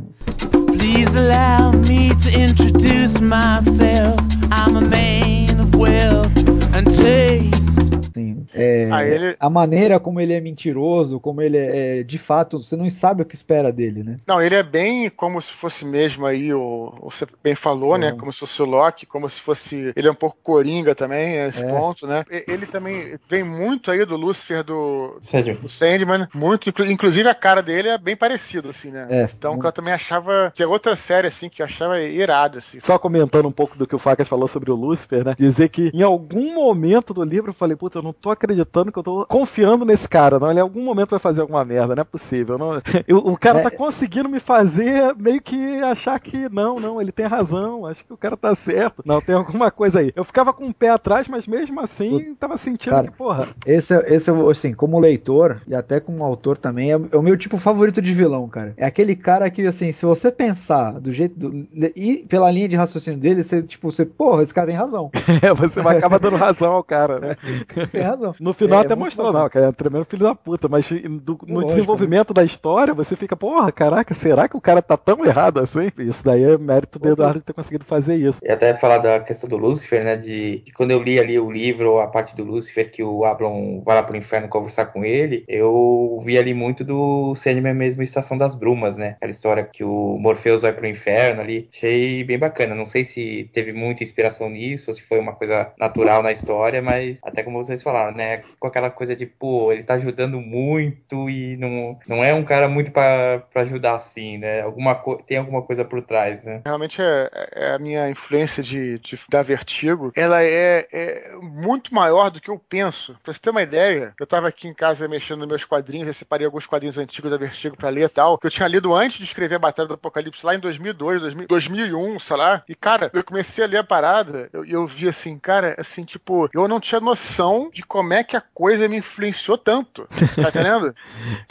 Please 0.67 1.17
allow 1.17 1.71
me 1.87 2.09
to 2.15 2.29
introduce 2.29 3.19
myself. 3.19 4.19
I'm 4.51 4.77
a 4.77 4.81
man 4.81 5.59
of 5.59 5.75
wealth 5.75 6.29
and 6.75 6.85
taste. 6.93 8.02
Assim, 8.13 8.45
é, 8.53 8.87
Ah, 8.91 9.03
ele- 9.05 9.35
A 9.39 9.49
maneira 9.49 9.99
como 9.99 10.19
ele 10.21 10.33
é 10.33 10.39
mentiroso, 10.39 11.19
como 11.19 11.41
ele 11.41 11.57
é, 11.57 11.99
é, 11.99 12.03
de 12.03 12.17
fato, 12.19 12.61
você 12.63 12.75
não 12.75 12.89
sabe 12.89 13.23
o 13.23 13.25
que 13.25 13.35
espera 13.35 13.71
dele, 13.71 14.03
né? 14.03 14.19
Não, 14.27 14.41
ele 14.41 14.55
é 14.55 14.61
bem 14.63 15.09
como 15.09 15.41
se 15.41 15.51
fosse 15.53 15.83
mesmo 15.83 16.25
aí, 16.25 16.53
o, 16.53 16.93
o 17.01 17.09
você 17.11 17.25
bem 17.43 17.55
falou, 17.55 17.97
né? 17.97 18.11
Uhum. 18.11 18.17
Como 18.17 18.33
se 18.33 18.39
fosse 18.39 18.61
o 18.61 18.65
Loki, 18.65 19.05
como 19.05 19.29
se 19.29 19.41
fosse. 19.41 19.91
Ele 19.95 20.07
é 20.07 20.11
um 20.11 20.15
pouco 20.15 20.37
coringa 20.43 20.93
também, 20.93 21.35
esse 21.47 21.59
É. 21.61 21.67
ponto, 21.67 22.05
né? 22.05 22.23
Ele 22.47 22.65
também 22.67 23.15
vem 23.29 23.43
muito 23.43 23.89
aí 23.89 24.05
do 24.05 24.15
Lucifer 24.15 24.63
do, 24.63 25.17
Sandman. 25.21 25.55
do 25.55 25.69
Sandman, 25.69 26.27
muito. 26.33 26.69
inclu- 26.69 26.85
Inclusive 26.85 27.27
a 27.27 27.35
cara 27.35 27.61
dele 27.63 27.89
é 27.89 27.97
bem 27.97 28.15
parecido, 28.15 28.69
assim, 28.69 28.91
né? 28.91 29.07
É, 29.09 29.29
então 29.37 29.57
que 29.59 29.65
eu 29.65 29.71
também 29.71 29.93
achava. 29.93 30.51
Que 30.55 30.61
é 30.63 30.67
outra 30.67 30.95
série, 30.95 31.27
assim, 31.27 31.49
que 31.49 31.61
eu 31.61 31.65
achava 31.65 31.99
irada, 31.99 32.59
assim. 32.59 32.79
Só 32.79 32.99
comentando 32.99 33.47
um 33.47 33.51
pouco 33.51 33.77
do 33.77 33.87
que 33.87 33.95
o 33.95 33.99
Facas 33.99 34.27
falou 34.27 34.47
sobre 34.47 34.69
o 34.71 34.75
Lúcifer, 34.75 35.23
né? 35.25 35.35
Dizer 35.37 35.69
que 35.69 35.89
em 35.93 36.01
algum 36.03 36.53
momento 36.53 37.13
do 37.13 37.23
livro 37.23 37.49
eu 37.49 37.53
falei, 37.53 37.75
puta, 37.75 38.01
eu 38.03 38.07
não 38.07 38.13
tô 38.13 38.29
acreditando 38.29 38.91
que 38.91 38.99
eu 38.99 39.03
tô 39.03 39.25
confiando 39.25 39.85
nesse 39.85 40.07
cara, 40.07 40.37
não. 40.39 40.49
Ele 40.51 40.59
em 40.59 40.61
algum 40.61 40.83
momento 40.83 41.11
vai 41.11 41.19
fazer 41.19 41.41
alguma 41.41 41.63
merda, 41.63 41.95
não 41.95 42.01
é 42.01 42.03
possível. 42.03 42.57
Não... 42.57 42.73
Eu- 43.07 43.17
o 43.19 43.37
cara 43.37 43.59
É. 43.59 43.63
tá 43.63 43.71
conseguindo 43.71 44.27
me 44.27 44.39
fazer 44.39 45.15
meio 45.15 45.41
que 45.41 45.77
achar 45.79 46.19
que 46.19 46.49
não, 46.49 46.79
não, 46.79 47.01
ele 47.01 47.11
tem 47.11 47.25
razão, 47.25 47.85
acho 47.85 48.03
que 48.05 48.11
o 48.13 48.17
cara 48.17 48.35
tá 48.35 48.53
certo. 48.55 49.01
Não, 49.05 49.21
tem 49.21 49.33
alguma 49.35 49.71
coisa 49.71 49.99
aí. 49.99 50.11
Eu 50.15 50.23
ficava 50.25 50.51
com 50.53 50.67
o 50.67 50.73
pé 50.73 50.89
atrás, 50.89 51.27
mas 51.27 51.47
mesmo 51.47 51.79
assim 51.79 52.35
tava 52.39 52.57
sentindo 52.57 52.91
Cara, 52.93 53.07
que, 53.07 53.17
porra, 53.17 53.47
Esse, 53.65 53.93
é- 53.95 54.13
esse 54.13 54.29
o- 54.29 54.49
assim, 54.49 54.73
como 54.73 54.99
leitor 54.99 55.61
e 55.67 55.73
até 55.73 55.99
como 55.99 56.23
autor 56.23 56.57
também, 56.57 56.91
é, 56.91 56.99
é 57.11 57.17
o 57.17 57.21
meu 57.21 57.37
tipo 57.37 57.57
favorito 57.57 58.01
de 58.01 58.13
vilão, 58.13 58.47
cara. 58.49 58.73
É 58.75 58.85
aquele 58.85 59.15
cara 59.15 59.49
que, 59.49 59.61
assim, 59.65 59.91
se 59.91 60.05
você 60.05 60.31
pensar 60.31 60.99
do 60.99 61.13
jeito. 61.13 61.37
Do, 61.39 61.67
e 61.95 62.25
pela 62.27 62.51
linha 62.51 62.67
de 62.67 62.75
raciocínio 62.75 63.19
dele, 63.19 63.43
você, 63.43 63.61
tipo, 63.61 63.89
você, 63.91 64.05
porra, 64.05 64.43
esse 64.43 64.53
cara 64.53 64.67
tem 64.67 64.75
razão. 64.75 65.09
é, 65.41 65.53
você 65.53 65.81
vai 65.81 65.97
acabar 65.97 66.19
dando 66.19 66.35
razão 66.35 66.71
ao 66.73 66.83
cara, 66.83 67.19
né? 67.19 67.35
Tem 67.93 68.01
razão. 68.01 68.33
No 68.39 68.53
final 68.53 68.79
É, 68.79 68.81
até 68.81 68.95
muito 68.95 69.05
mostrou, 69.05 69.31
não, 69.31 69.47
cara, 69.49 69.67
é 69.67 69.69
um 69.69 69.73
tremendo 69.73 70.05
filho 70.05 70.23
da 70.23 70.35
puta, 70.35 70.67
mas 70.67 70.89
do- 70.89 71.39
no 71.47 71.61
Lógico, 71.61 71.65
desenvolvimento 71.65 72.33
da 72.33 72.43
história, 72.43 72.93
você 72.93 73.15
fica, 73.15 73.35
porra, 73.35 73.71
caraca, 73.71 74.13
será 74.15 74.49
que 74.49 74.57
o 74.57 74.61
cara 74.61 74.81
tá 74.81 74.97
tão 74.97 75.23
errado 75.25 75.59
assim? 75.59 75.91
Isso 75.99 76.23
daí 76.23 76.43
é 76.43 76.57
mérito 76.57 76.97
do 76.99 77.07
Eduardo 77.09 77.41
ter 77.41 77.53
conseguido 77.53 77.85
fazer 77.85 78.15
isso. 78.15 78.39
E 78.43 78.49
até 78.51 78.75
falar 78.75 78.97
da 78.97 79.19
questão 79.19 79.47
do 79.47 79.57
Lúcifer, 79.57 80.03
né? 80.03 80.15
De, 80.17 80.59
de 80.65 80.71
quando 80.73 80.91
eu 80.91 81.01
li 81.01 81.19
ali 81.19 81.39
o 81.39 81.51
livro, 81.51 81.99
a 81.99 82.07
parte 82.07 82.35
do 82.35 82.43
Lúcifer, 82.43 82.89
que 82.91 83.03
o 83.03 83.23
Ablon 83.25 83.81
vai 83.83 83.95
lá 83.95 84.03
pro 84.03 84.17
inferno 84.17 84.49
conversar 84.49 84.87
com 84.87 85.05
ele, 85.05 85.45
eu 85.47 86.21
vi 86.25 86.37
ali 86.37 86.53
muito 86.53 86.83
do 86.83 87.35
Sandman 87.35 87.73
mesmo, 87.73 88.01
Estação 88.03 88.37
das 88.37 88.55
Brumas, 88.55 88.97
né? 88.97 89.11
Aquela 89.17 89.31
história 89.31 89.63
que 89.63 89.83
o 89.83 90.17
Morpheus 90.19 90.61
vai 90.63 90.73
pro 90.73 90.87
inferno 90.87 91.41
ali. 91.41 91.69
Achei 91.73 92.23
bem 92.23 92.39
bacana. 92.39 92.73
Não 92.75 92.85
sei 92.85 93.05
se 93.05 93.49
teve 93.53 93.71
muita 93.73 94.03
inspiração 94.03 94.49
nisso, 94.49 94.89
ou 94.91 94.95
se 94.95 95.03
foi 95.03 95.19
uma 95.19 95.33
coisa 95.35 95.71
natural 95.77 96.23
na 96.23 96.31
história, 96.31 96.81
mas 96.81 97.19
até 97.23 97.43
como 97.43 97.63
vocês 97.63 97.82
falaram, 97.83 98.15
né? 98.15 98.43
Com 98.59 98.67
aquela 98.67 98.89
coisa 98.89 99.15
de, 99.15 99.25
pô, 99.25 99.71
ele 99.71 99.83
tá 99.83 99.95
ajudando 99.95 100.39
muito 100.39 101.29
e 101.29 101.57
não, 101.57 101.99
não 102.07 102.23
é 102.23 102.33
um 102.33 102.43
cara 102.43 102.67
muito 102.67 102.91
pra 102.91 103.43
ajudar 103.55 103.95
assim, 103.95 104.37
né? 104.37 104.61
Alguma 104.61 104.95
tem 105.27 105.37
alguma 105.37 105.61
coisa 105.61 105.83
por 105.83 106.01
trás, 106.01 106.41
né? 106.43 106.61
Realmente 106.65 107.01
é, 107.01 107.29
é 107.53 107.73
a 107.73 107.79
minha 107.79 108.09
influência 108.09 108.63
de, 108.63 108.99
de 108.99 109.19
da 109.29 109.43
Vertigo. 109.43 110.11
Ela 110.15 110.43
é, 110.43 110.87
é 110.91 111.31
muito 111.41 111.93
maior 111.93 112.29
do 112.29 112.39
que 112.39 112.49
eu 112.49 112.59
penso. 112.69 113.17
Pra 113.23 113.33
você 113.33 113.39
ter 113.39 113.49
uma 113.49 113.61
ideia, 113.61 114.13
eu 114.19 114.27
tava 114.27 114.47
aqui 114.47 114.67
em 114.67 114.73
casa 114.73 115.07
mexendo 115.07 115.39
nos 115.39 115.47
meus 115.47 115.65
quadrinhos, 115.65 116.07
eu 116.07 116.13
separei 116.13 116.45
alguns 116.45 116.65
quadrinhos 116.65 116.97
antigos 116.97 117.31
da 117.31 117.37
Vertigo 117.37 117.75
pra 117.75 117.89
ler 117.89 118.05
e 118.05 118.09
tal, 118.09 118.37
que 118.37 118.47
eu 118.47 118.51
tinha 118.51 118.67
lido 118.67 118.93
antes 118.93 119.17
de 119.17 119.23
escrever 119.23 119.55
a 119.55 119.59
Batalha 119.59 119.87
do 119.87 119.93
Apocalipse 119.95 120.45
lá 120.45 120.55
em 120.55 120.59
2002, 120.59 121.21
2000, 121.21 121.47
2001, 121.47 122.19
sei 122.19 122.37
lá. 122.37 122.63
E 122.67 122.75
cara, 122.75 123.09
eu 123.13 123.23
comecei 123.23 123.63
a 123.63 123.67
ler 123.67 123.77
a 123.77 123.83
parada 123.83 124.49
e 124.53 124.71
eu, 124.71 124.83
eu 124.83 124.87
vi 124.87 125.07
assim, 125.07 125.37
cara, 125.37 125.75
assim, 125.77 126.03
tipo, 126.03 126.49
eu 126.53 126.67
não 126.67 126.79
tinha 126.79 126.99
noção 126.99 127.69
de 127.73 127.83
como 127.83 128.13
é 128.13 128.23
que 128.23 128.37
a 128.37 128.41
coisa 128.41 128.87
me 128.87 128.97
influenciou 128.97 129.57
tanto. 129.57 130.07
Tá 130.35 130.49
entendendo? 130.49 130.93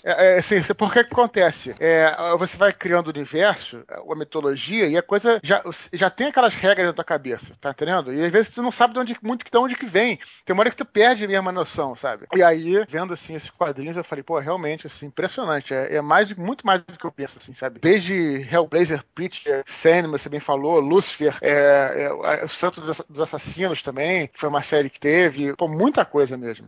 É, 0.04 0.36
é, 0.36 0.38
assim, 0.38 0.60
por 0.74 0.92
que 0.92 1.04
que 1.04 1.12
acontece? 1.12 1.74
É, 1.78 2.14
você 2.38 2.56
vai 2.56 2.72
criando 2.72 3.06
o 3.06 3.10
universo, 3.10 3.84
a 3.88 4.14
mitologia, 4.16 4.86
e 4.86 4.96
a 4.96 5.02
coisa 5.02 5.40
já, 5.42 5.62
já 5.92 6.10
tem 6.10 6.28
aquelas 6.28 6.54
regras 6.54 6.86
na 6.86 6.92
tua 6.92 7.04
cabeça, 7.04 7.54
tá 7.60 7.70
entendendo? 7.70 8.12
E 8.12 8.24
às 8.24 8.32
vezes 8.32 8.50
tu 8.50 8.62
não 8.62 8.72
sabe 8.72 8.94
de 8.94 8.98
onde, 8.98 9.16
muito 9.22 9.44
de 9.48 9.58
onde 9.58 9.76
que 9.76 9.86
vem. 9.86 10.18
Tem 10.44 10.54
uma 10.54 10.62
hora 10.62 10.70
que 10.70 10.76
tu 10.76 10.84
perde 10.84 11.26
mesmo 11.26 11.48
a 11.48 11.52
noção, 11.52 11.94
sabe? 11.96 12.26
E 12.34 12.42
aí, 12.42 12.84
vendo 12.88 13.12
assim 13.12 13.34
esses 13.34 13.50
quadrinhos, 13.50 13.96
eu 13.96 14.04
falei, 14.04 14.22
pô, 14.22 14.38
realmente, 14.38 14.86
assim, 14.86 15.06
impressionante. 15.06 15.72
É, 15.72 15.96
é 15.96 16.00
mais, 16.00 16.32
muito 16.34 16.66
mais 16.66 16.82
do 16.82 16.98
que 16.98 17.04
eu 17.04 17.12
penso, 17.12 17.38
assim, 17.38 17.54
sabe? 17.54 17.78
Desde 17.80 18.46
Hellblazer, 18.50 19.04
Preacher, 19.14 19.62
Sandman, 19.82 20.18
você 20.18 20.28
bem 20.28 20.40
falou, 20.40 20.80
Lucifer, 20.80 21.36
é, 21.40 22.08
é, 22.40 22.44
o 22.44 22.48
Santo 22.48 22.80
dos 22.80 23.00
dos 23.08 23.20
Assassinos 23.20 23.82
também, 23.82 24.26
que 24.26 24.38
foi 24.38 24.48
uma 24.48 24.62
série 24.62 24.90
que 24.90 24.98
teve, 24.98 25.54
pô, 25.56 25.68
muita 25.68 26.04
coisa 26.12 26.36
mesmo. 26.36 26.66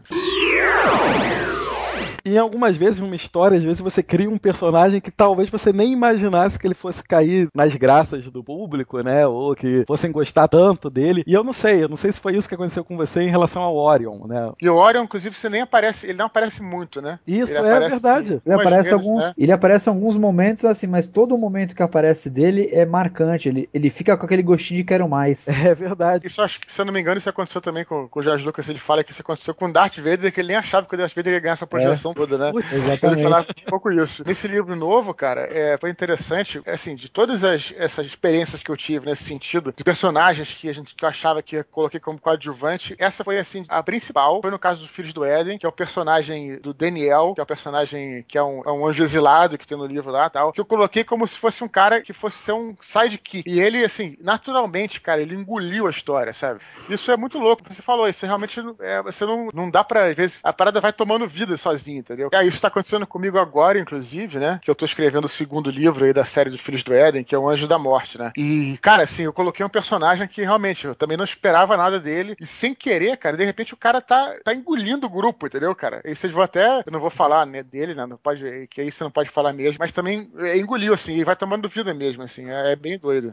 E 2.24 2.38
algumas 2.38 2.76
vezes, 2.76 2.98
numa 2.98 3.14
história, 3.14 3.58
às 3.58 3.64
vezes 3.64 3.80
você 3.80 4.02
cria 4.02 4.30
um 4.30 4.38
personagem 4.38 5.00
que 5.00 5.10
talvez 5.10 5.50
você 5.50 5.72
nem 5.72 5.92
imaginasse 5.92 6.58
que 6.58 6.66
ele 6.66 6.74
fosse 6.74 7.04
cair 7.04 7.48
nas 7.54 7.74
graças 7.76 8.30
do 8.30 8.42
público, 8.42 9.00
né? 9.02 9.26
Ou 9.26 9.54
que 9.54 9.84
fossem 9.86 10.10
gostar 10.10 10.48
tanto 10.48 10.88
dele. 10.88 11.22
E 11.26 11.34
eu 11.34 11.44
não 11.44 11.52
sei, 11.52 11.84
eu 11.84 11.88
não 11.88 11.96
sei 11.96 12.10
se 12.12 12.20
foi 12.20 12.34
isso 12.34 12.48
que 12.48 12.54
aconteceu 12.54 12.82
com 12.82 12.96
você 12.96 13.20
em 13.20 13.30
relação 13.30 13.62
ao 13.62 13.76
Orion, 13.76 14.26
né? 14.26 14.52
E 14.60 14.68
o 14.68 14.76
Orion, 14.76 15.04
inclusive, 15.04 15.36
você 15.36 15.50
nem 15.50 15.60
aparece, 15.60 16.06
ele 16.06 16.16
não 16.16 16.26
aparece 16.26 16.62
muito, 16.62 17.02
né? 17.02 17.18
Isso, 17.26 17.52
Ele 17.52 17.58
é 17.58 17.60
aparece, 17.60 17.90
verdade. 17.90 18.42
Ele 18.44 18.54
aparece, 18.54 18.90
vezes, 18.90 18.92
alguns, 18.92 19.24
né? 19.24 19.34
ele 19.36 19.52
aparece 19.52 19.88
em 19.88 19.92
alguns 19.92 20.16
momentos 20.16 20.64
assim, 20.64 20.86
mas 20.86 21.06
todo 21.06 21.36
momento 21.36 21.74
que 21.74 21.82
aparece 21.82 22.30
dele 22.30 22.70
é 22.72 22.86
marcante. 22.86 23.48
Ele, 23.48 23.68
ele 23.72 23.90
fica 23.90 24.16
com 24.16 24.24
aquele 24.24 24.42
gostinho 24.42 24.78
de 24.78 24.84
quero 24.84 25.08
mais. 25.08 25.44
É 25.64 25.74
verdade. 25.74 26.26
Isso 26.26 26.42
acho 26.42 26.60
que, 26.60 26.70
se 26.70 26.78
eu 26.78 26.84
não 26.84 26.92
me 26.92 27.00
engano, 27.00 27.16
isso 27.16 27.28
aconteceu 27.28 27.60
também 27.60 27.86
com, 27.86 28.06
com 28.06 28.20
o 28.20 28.22
George 28.22 28.44
Lucas. 28.44 28.68
Ele 28.68 28.78
fala 28.78 29.02
que 29.02 29.12
isso 29.12 29.22
aconteceu 29.22 29.54
com 29.54 29.66
o 29.66 29.72
Darth 29.72 29.96
Vader, 29.96 30.30
que 30.30 30.40
ele 30.40 30.48
nem 30.48 30.56
achava 30.56 30.86
que 30.86 30.94
o 30.94 30.98
Darth 30.98 31.14
Vader 31.14 31.32
ia 31.32 31.40
ganhar 31.40 31.54
essa 31.54 31.66
projeção 31.84 32.14
toda, 32.14 32.38
né? 32.38 32.52
Putz, 32.52 32.72
Ele 32.72 32.82
exatamente. 32.82 33.22
falava 33.22 33.46
um 33.66 33.70
pouco 33.70 33.90
isso. 33.92 34.22
Nesse 34.26 34.46
livro 34.48 34.74
novo, 34.76 35.14
cara, 35.14 35.42
é, 35.50 35.76
foi 35.78 35.90
interessante, 35.90 36.60
assim, 36.66 36.94
de 36.94 37.08
todas 37.08 37.42
as, 37.44 37.72
essas 37.76 38.06
experiências 38.06 38.62
que 38.62 38.70
eu 38.70 38.76
tive 38.76 39.06
nesse 39.06 39.24
sentido, 39.24 39.72
de 39.76 39.84
personagens 39.84 40.48
que 40.54 40.68
a 40.68 40.72
gente 40.72 40.94
que 40.94 41.04
eu 41.04 41.08
achava 41.08 41.42
que 41.42 41.56
eu 41.56 41.64
coloquei 41.64 42.00
como 42.00 42.18
coadjuvante, 42.18 42.94
essa 42.98 43.24
foi, 43.24 43.38
assim, 43.38 43.64
a 43.68 43.82
principal. 43.82 44.40
Foi 44.40 44.50
no 44.50 44.58
caso 44.58 44.80
dos 44.80 44.90
Filhos 44.90 45.12
do 45.12 45.24
Éden, 45.24 45.58
que 45.58 45.66
é 45.66 45.68
o 45.68 45.72
personagem 45.72 46.58
do 46.58 46.72
Daniel, 46.72 47.32
que 47.34 47.40
é 47.40 47.44
o 47.44 47.46
personagem 47.46 48.24
que 48.28 48.38
é 48.38 48.42
um, 48.42 48.62
é 48.64 48.72
um 48.72 48.86
anjo 48.86 49.02
exilado 49.02 49.58
que 49.58 49.66
tem 49.66 49.76
no 49.76 49.86
livro 49.86 50.10
lá 50.10 50.28
tal, 50.30 50.52
que 50.52 50.60
eu 50.60 50.64
coloquei 50.64 51.04
como 51.04 51.26
se 51.26 51.38
fosse 51.38 51.62
um 51.62 51.68
cara 51.68 52.00
que 52.00 52.12
fosse 52.12 52.36
ser 52.38 52.52
um 52.52 52.76
sidekick. 52.80 53.48
E 53.48 53.60
ele, 53.60 53.84
assim, 53.84 54.16
naturalmente, 54.20 55.00
cara, 55.00 55.20
ele 55.20 55.34
engoliu 55.34 55.86
a 55.86 55.90
história, 55.90 56.32
sabe? 56.32 56.60
Isso 56.88 57.10
é 57.10 57.16
muito 57.16 57.38
louco. 57.38 57.62
Você 57.68 57.82
falou, 57.82 58.08
isso 58.08 58.24
realmente 58.24 58.60
é, 58.80 59.02
você 59.02 59.24
não, 59.24 59.48
não 59.52 59.70
dá 59.70 59.82
pra, 59.82 60.06
às 60.08 60.16
vezes, 60.16 60.38
a 60.42 60.52
parada 60.52 60.80
vai 60.80 60.92
tomando 60.92 61.28
vida 61.28 61.56
sozinha, 61.74 61.98
entendeu? 61.98 62.28
E 62.32 62.36
aí, 62.36 62.48
isso 62.48 62.60
tá 62.60 62.68
acontecendo 62.68 63.06
comigo 63.06 63.38
agora, 63.38 63.78
inclusive, 63.78 64.38
né? 64.38 64.60
Que 64.62 64.70
eu 64.70 64.74
tô 64.74 64.84
escrevendo 64.84 65.26
o 65.26 65.28
segundo 65.28 65.70
livro 65.70 66.04
aí 66.04 66.12
da 66.12 66.24
série 66.24 66.50
dos 66.50 66.60
Filhos 66.60 66.82
do 66.82 66.94
Éden, 66.94 67.24
que 67.24 67.34
é 67.34 67.38
o 67.38 67.48
Anjo 67.48 67.66
da 67.66 67.78
Morte, 67.78 68.18
né? 68.18 68.32
E, 68.36 68.78
cara, 68.80 69.02
assim, 69.02 69.24
eu 69.24 69.32
coloquei 69.32 69.64
um 69.64 69.68
personagem 69.68 70.26
que 70.28 70.42
realmente 70.42 70.86
eu 70.86 70.94
também 70.94 71.16
não 71.16 71.24
esperava 71.24 71.76
nada 71.76 71.98
dele. 71.98 72.36
E 72.40 72.46
sem 72.46 72.74
querer, 72.74 73.16
cara, 73.18 73.36
de 73.36 73.44
repente 73.44 73.74
o 73.74 73.76
cara 73.76 74.00
tá, 74.00 74.34
tá 74.44 74.54
engolindo 74.54 75.06
o 75.06 75.10
grupo, 75.10 75.46
entendeu, 75.46 75.74
cara? 75.74 76.00
E 76.04 76.14
vocês 76.14 76.32
vão 76.32 76.42
até. 76.42 76.80
Eu 76.86 76.92
não 76.92 77.00
vou 77.00 77.10
falar 77.10 77.46
né, 77.46 77.62
dele, 77.62 77.94
né? 77.94 78.06
Não 78.06 78.16
pode, 78.16 78.68
que 78.70 78.80
aí 78.80 78.90
você 78.90 79.02
não 79.02 79.10
pode 79.10 79.30
falar 79.30 79.52
mesmo, 79.52 79.78
mas 79.78 79.92
também 79.92 80.30
é, 80.38 80.56
engoliu, 80.56 80.94
assim, 80.94 81.14
e 81.14 81.24
vai 81.24 81.36
tomando 81.36 81.68
vida 81.68 81.92
mesmo, 81.92 82.22
assim. 82.22 82.50
É, 82.50 82.72
é 82.72 82.76
bem 82.76 82.98
doido. 82.98 83.32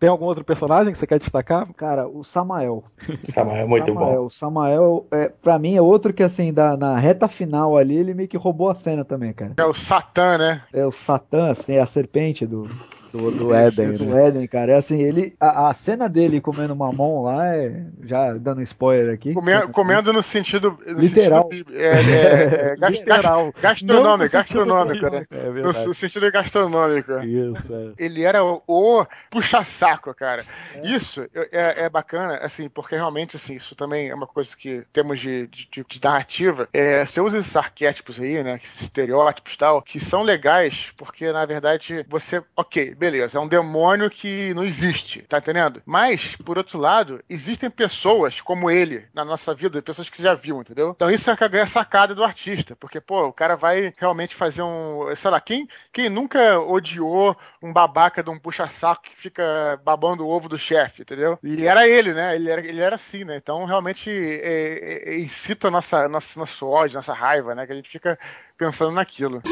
Tem 0.00 0.08
algum 0.08 0.26
outro 0.26 0.44
personagem 0.44 0.92
que 0.92 0.98
você 0.98 1.06
quer 1.06 1.18
destacar? 1.18 1.66
Cara, 1.74 2.06
o 2.06 2.22
Samael. 2.22 2.84
Samael 3.32 3.62
é 3.62 3.66
muito 3.66 3.92
Samael, 3.92 4.20
bom. 4.20 4.26
O 4.26 4.30
Samael, 4.30 5.06
é, 5.10 5.28
pra 5.28 5.58
mim, 5.58 5.74
é 5.74 5.82
outro 5.82 6.12
que, 6.12 6.22
assim, 6.22 6.52
da, 6.52 6.76
na 6.76 6.96
reta 6.98 7.26
final 7.28 7.76
ali, 7.76 7.96
ele 7.96 8.14
meio 8.14 8.28
que 8.28 8.36
roubou 8.36 8.70
a 8.70 8.74
cena 8.74 9.04
também, 9.04 9.32
cara. 9.32 9.54
É 9.56 9.64
o 9.64 9.74
Satã, 9.74 10.38
né? 10.38 10.62
É 10.72 10.86
o 10.86 10.92
Satã, 10.92 11.50
assim, 11.50 11.74
é 11.74 11.80
a 11.80 11.86
serpente 11.86 12.46
do, 12.46 12.68
Do, 13.12 13.30
do 13.30 13.54
Éden, 13.54 13.92
do 13.92 14.04
né? 14.06 14.26
Éden, 14.26 14.46
cara. 14.46 14.72
É 14.72 14.76
assim, 14.76 15.00
ele. 15.00 15.34
A, 15.40 15.70
a 15.70 15.74
cena 15.74 16.08
dele 16.08 16.40
comendo 16.40 16.76
mamão 16.76 17.22
lá 17.22 17.54
é. 17.56 17.84
Já 18.04 18.34
dando 18.34 18.60
spoiler 18.62 19.14
aqui. 19.14 19.32
Comendo, 19.34 19.68
comendo 19.68 20.12
no 20.12 20.22
sentido. 20.22 20.78
no 20.86 20.98
Literal. 21.00 21.44
sentido, 21.50 21.72
é, 21.74 21.86
é, 21.86 22.76
é, 22.80 22.88
Literal. 22.90 23.52
Gastronômico, 23.60 24.32
gastronômico, 24.32 25.00
do- 25.06 25.10
né? 25.10 25.26
É 25.30 25.44
No, 25.46 25.52
verdade. 25.52 25.86
no 25.86 25.94
sentido 25.94 26.30
gastronômico. 26.30 27.12
Isso, 27.20 27.74
é. 27.74 27.92
Ele 28.04 28.22
era 28.24 28.44
o, 28.44 28.62
o 28.66 29.06
puxa-saco, 29.30 30.12
cara. 30.14 30.44
Isso 30.82 31.22
é, 31.34 31.84
é 31.84 31.88
bacana, 31.88 32.36
assim, 32.42 32.68
porque 32.68 32.94
realmente, 32.94 33.36
assim, 33.36 33.54
isso 33.54 33.74
também 33.74 34.08
é 34.10 34.14
uma 34.14 34.26
coisa 34.26 34.50
que 34.56 34.82
temos 34.92 35.20
de, 35.20 35.46
de, 35.46 35.68
de- 35.70 35.84
de 35.88 36.00
narrativa. 36.02 36.68
É, 36.72 37.04
você 37.06 37.20
usa 37.20 37.38
esses 37.38 37.56
arquétipos 37.56 38.20
aí, 38.20 38.42
né? 38.42 38.60
Esses 38.62 38.82
estereótipos 38.82 39.54
e 39.54 39.58
tal, 39.58 39.80
que 39.82 40.00
são 40.00 40.22
legais, 40.22 40.74
porque 40.96 41.30
na 41.32 41.44
verdade 41.46 42.04
você, 42.08 42.42
ok, 42.56 42.94
beleza, 42.98 43.38
é 43.38 43.40
um 43.40 43.48
demônio 43.48 44.10
que 44.10 44.52
não 44.54 44.64
existe, 44.64 45.22
tá 45.22 45.38
entendendo? 45.38 45.80
Mas, 45.86 46.34
por 46.44 46.58
outro 46.58 46.78
lado, 46.78 47.22
existem 47.28 47.70
pessoas 47.70 48.40
como 48.40 48.70
ele 48.70 49.06
na 49.14 49.24
nossa 49.24 49.54
vida, 49.54 49.80
pessoas 49.80 50.10
que 50.10 50.22
já 50.22 50.34
viu, 50.34 50.60
entendeu? 50.60 50.92
Então 50.94 51.10
isso 51.10 51.30
é 51.30 51.36
a 51.38 51.48
grande 51.48 51.70
sacada 51.70 52.14
do 52.14 52.24
artista, 52.24 52.76
porque, 52.76 53.00
pô, 53.00 53.28
o 53.28 53.32
cara 53.32 53.56
vai 53.56 53.94
realmente 53.96 54.34
fazer 54.34 54.62
um. 54.62 55.14
Sei 55.16 55.30
lá, 55.30 55.40
quem, 55.40 55.68
quem 55.92 56.08
nunca 56.08 56.58
odiou 56.60 57.36
um 57.62 57.72
babaca 57.72 58.22
de 58.22 58.30
um 58.30 58.38
puxa-saco 58.38 59.02
que 59.02 59.16
fica 59.16 59.80
babando 59.84 60.26
o 60.26 60.28
ovo 60.28 60.48
do 60.48 60.58
chefe, 60.58 61.02
entendeu? 61.02 61.38
E 61.42 61.66
era 61.66 61.88
ele, 61.88 62.12
né? 62.12 62.34
Ele 62.34 62.50
era, 62.50 62.60
ele 62.66 62.80
era 62.80 62.96
assim, 62.96 63.24
né? 63.24 63.36
Então 63.36 63.64
realmente 63.64 64.10
é, 64.10 65.02
é, 65.06 65.18
incita 65.20 65.68
a 65.68 65.70
nossa, 65.70 66.08
nossa, 66.08 66.38
nosso 66.38 66.66
ódio, 66.66 66.96
nossa 66.96 67.12
raiva, 67.12 67.54
né? 67.54 67.66
Que 67.66 67.72
a 67.72 67.76
gente 67.76 67.90
fica 67.90 68.18
pensando 68.56 68.92
naquilo. 68.92 69.42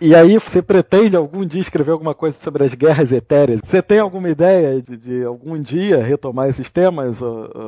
E 0.00 0.14
aí, 0.14 0.34
você 0.38 0.60
pretende 0.60 1.16
algum 1.16 1.46
dia 1.46 1.60
escrever 1.60 1.92
alguma 1.92 2.14
coisa 2.14 2.36
sobre 2.36 2.64
as 2.64 2.74
guerras 2.74 3.12
etéreas? 3.12 3.60
Você 3.64 3.80
tem 3.80 3.98
alguma 3.98 4.28
ideia 4.28 4.82
de, 4.82 4.96
de 4.96 5.24
algum 5.24 5.60
dia 5.60 6.02
retomar 6.02 6.48
esses 6.48 6.70
temas, 6.70 7.20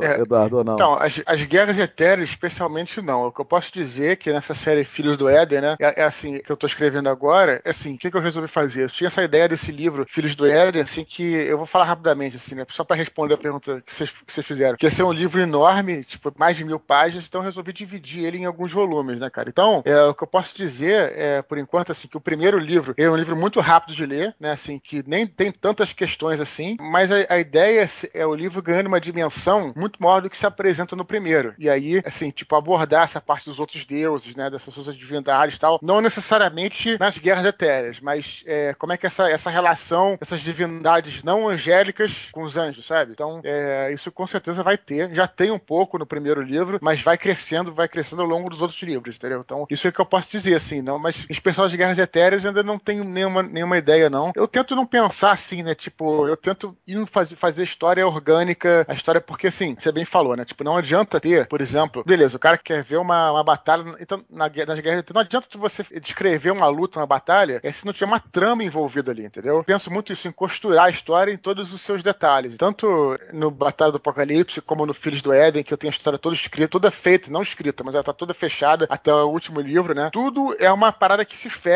É, 0.03 0.21
Eduardo, 0.21 0.59
ou 0.59 0.65
não? 0.65 0.75
Então, 0.75 0.95
as, 0.95 1.21
as 1.25 1.43
guerras 1.45 1.79
etéreas, 1.79 2.29
especialmente 2.29 3.01
não. 3.01 3.27
O 3.27 3.33
que 3.33 3.41
eu 3.41 3.45
posso 3.45 3.73
dizer 3.73 4.13
é 4.13 4.17
que 4.17 4.33
nessa 4.33 4.55
série 4.55 4.85
Filhos 4.85 5.17
do 5.17 5.29
Éden, 5.29 5.61
né? 5.61 5.77
É, 5.81 6.03
é 6.03 6.05
assim, 6.05 6.39
que 6.39 6.51
eu 6.51 6.57
tô 6.57 6.67
escrevendo 6.67 7.09
agora, 7.09 7.61
é 7.65 7.71
assim, 7.71 7.95
o 7.95 7.99
que, 7.99 8.11
que 8.11 8.17
eu 8.17 8.21
resolvi 8.21 8.49
fazer? 8.49 8.85
Eu 8.85 8.91
tinha 8.91 9.09
essa 9.09 9.23
ideia 9.23 9.49
desse 9.49 9.71
livro, 9.73 10.07
Filhos 10.09 10.35
do 10.35 10.47
Éden, 10.47 10.83
assim, 10.83 11.05
que 11.05 11.23
eu 11.23 11.57
vou 11.57 11.67
falar 11.67 11.85
rapidamente, 11.85 12.37
assim, 12.37 12.55
né? 12.55 12.67
Só 12.71 12.85
pra 12.85 12.97
responder 12.97 13.35
a 13.35 13.39
pergunta 13.39 13.83
que 13.87 13.95
vocês, 13.95 14.11
que 14.11 14.33
vocês 14.33 14.47
fizeram. 14.47 14.77
Que 14.77 14.87
ia 14.87 14.91
ser 14.91 15.05
um 15.05 15.13
livro 15.13 15.41
enorme, 15.41 16.05
tipo, 16.05 16.33
mais 16.37 16.57
de 16.57 16.65
mil 16.65 16.79
páginas, 16.79 17.27
então 17.27 17.41
eu 17.41 17.47
resolvi 17.47 17.73
dividir 17.73 18.25
ele 18.25 18.39
em 18.39 18.45
alguns 18.45 18.73
volumes, 18.73 19.19
né, 19.19 19.31
cara? 19.31 19.49
Então, 19.49 19.83
é, 19.85 20.03
o 20.05 20.15
que 20.15 20.23
eu 20.23 20.29
posso 20.29 20.57
dizer, 20.57 21.13
é, 21.17 21.43
por 21.43 21.59
enquanto, 21.59 21.93
assim, 21.99 22.09
que 22.09 22.17
o 22.17 22.21
primeiro 22.21 22.59
livro 22.59 22.95
é 22.97 23.09
um 23.11 23.17
livro 23.17 23.37
muito 23.37 23.61
rápido 23.61 23.95
de 23.95 24.07
ler, 24.07 24.35
né? 24.39 24.53
Assim, 24.53 24.79
que 24.79 25.03
nem 25.07 25.27
tem 25.27 25.51
tantas 25.53 25.93
questões 25.93 26.41
assim, 26.41 26.77
mas 26.81 27.11
a, 27.11 27.27
a 27.29 27.39
ideia 27.39 27.83
é 27.83 27.87
é 28.15 28.27
o 28.27 28.35
livro 28.35 28.63
ganhando 28.63 28.87
uma 28.87 29.01
dimensão 29.01 29.73
muito 29.77 30.03
maior 30.03 30.21
do 30.21 30.31
que 30.31 30.39
se 30.39 30.47
apresenta 30.47 30.97
no 30.97 31.05
primeiro. 31.05 31.55
E 31.59 31.69
aí, 31.69 32.03
assim, 32.05 32.31
tipo, 32.31 32.55
abordar 32.55 33.05
essa 33.05 33.21
parte 33.21 33.47
dos 33.47 33.59
outros 33.59 33.85
deuses, 33.85 34.35
né? 34.35 34.51
Dessas 34.51 34.77
outras 34.77 34.97
divindades 34.97 35.57
e 35.57 35.59
tal, 35.59 35.79
não 35.83 36.01
necessariamente 36.01 36.99
nas 36.99 37.19
guerras 37.19 37.45
etéreas, 37.45 38.01
mas 38.01 38.43
é, 38.47 38.75
como 38.75 38.93
é 38.93 38.97
que 38.97 39.07
essa, 39.07 39.31
essa 39.31 39.51
relação, 39.51 40.19
essas 40.21 40.41
divindades 40.41 41.23
não 41.23 41.49
angélicas 41.49 42.13
com 42.33 42.43
os 42.43 42.57
anjos, 42.57 42.87
sabe? 42.87 43.13
Então, 43.13 43.41
é, 43.45 43.93
isso 43.93 44.11
com 44.11 44.27
certeza 44.27 44.63
vai 44.63 44.77
ter. 44.77 45.15
Já 45.15 45.27
tem 45.27 45.51
um 45.51 45.59
pouco 45.59 45.99
no 45.99 46.07
primeiro 46.07 46.43
livro, 46.43 46.79
mas 46.81 47.01
vai 47.03 47.17
crescendo, 47.17 47.73
vai 47.73 47.89
crescendo 47.89 48.23
ao 48.23 48.29
longo 48.29 48.51
dos 48.51 48.61
outros 48.61 48.81
livros, 48.83 49.17
entendeu? 49.17 49.43
Então, 49.45 49.67
isso 49.71 49.87
é 49.87 49.93
que 49.93 50.01
eu 50.01 50.07
posso 50.07 50.31
dizer, 50.31 50.55
assim, 50.55 50.83
não, 50.83 50.99
mas 50.99 51.27
especial 51.29 51.69
de 51.69 51.77
guerras 51.87 51.99
etéreas 51.99 52.45
ainda 52.45 52.63
não 52.63 52.79
tenho 52.79 53.05
nenhuma, 53.05 53.43
nenhuma 53.43 53.79
ideia, 53.79 54.11
não. 54.11 54.33
Eu 54.35 54.49
tento 54.49 54.75
não 54.75 54.87
pensar 54.87 55.33
assim, 55.33 55.63
né? 55.63 55.75
Tipo, 55.75 56.27
eu 56.27 56.37
tento 56.37 56.77
fazer, 57.11 57.37
fazer 57.37 57.63
história 57.63 58.07
orgânica, 58.07 58.85
a 58.89 58.95
história, 58.95 59.21
porque 59.21 59.49
assim, 59.49 59.77
você 59.79 59.93
bem 59.93 60.05
falou, 60.05 60.37
né? 60.37 60.45
Tipo, 60.45 60.65
não 60.65 60.77
adianta 60.77 61.21
ter, 61.21 61.47
por 61.47 61.61
exemplo, 61.61 62.03
beleza, 62.05 62.37
o 62.37 62.41
cara 62.41 62.59
quer 62.59 62.83
ver 62.83 62.97
uma, 62.97 63.33
uma 63.33 63.45
batalha, 63.45 63.97
então, 64.01 64.25
na, 64.31 64.49
nas 64.49 64.81
guerras, 64.81 65.05
não 65.13 65.21
adianta 65.21 65.47
você 65.57 65.85
descrever 66.01 66.51
uma 66.51 66.69
luta, 66.69 66.99
uma 66.99 67.07
batalha, 67.07 67.61
é 67.63 67.73
se 67.73 67.85
não 67.85 67.93
tiver 67.93 68.07
uma 68.07 68.21
trama 68.21 68.65
envolvida 68.65 69.11
ali, 69.11 69.25
entendeu? 69.25 69.57
Eu 69.57 69.65
penso 69.65 69.91
muito 69.91 70.13
isso, 70.13 70.27
em 70.29 70.33
costurar 70.33 70.87
a 70.87 70.91
história 70.91 71.33
em 71.33 71.37
todos 71.37 71.73
os 71.73 71.83
seus 71.83 72.03
detalhes. 72.03 72.57
Tanto 72.57 73.19
no 73.33 73.51
Batalha 73.51 73.93
do 73.93 73.97
Apocalipse, 73.97 74.61
como 74.61 74.87
no 74.87 74.95
Filhos 74.95 75.23
do 75.23 75.33
Éden, 75.33 75.63
que 75.63 75.73
eu 75.73 75.79
tenho 75.79 75.93
a 75.93 75.97
história 75.97 76.19
toda 76.19 76.35
escrita, 76.35 76.69
toda 76.69 76.91
feita, 76.91 77.31
não 77.31 77.43
escrita, 77.43 77.83
mas 77.85 77.95
ela 77.95 78.05
tá 78.05 78.13
toda 78.13 78.35
fechada 78.35 78.87
até 78.89 79.13
o 79.13 79.29
último 79.29 79.61
livro, 79.61 79.95
né? 79.95 80.11
Tudo 80.13 80.57
é 80.59 80.71
uma 80.71 80.93
parada 80.93 81.25
que 81.25 81.37
se 81.37 81.51
fecha 81.51 81.76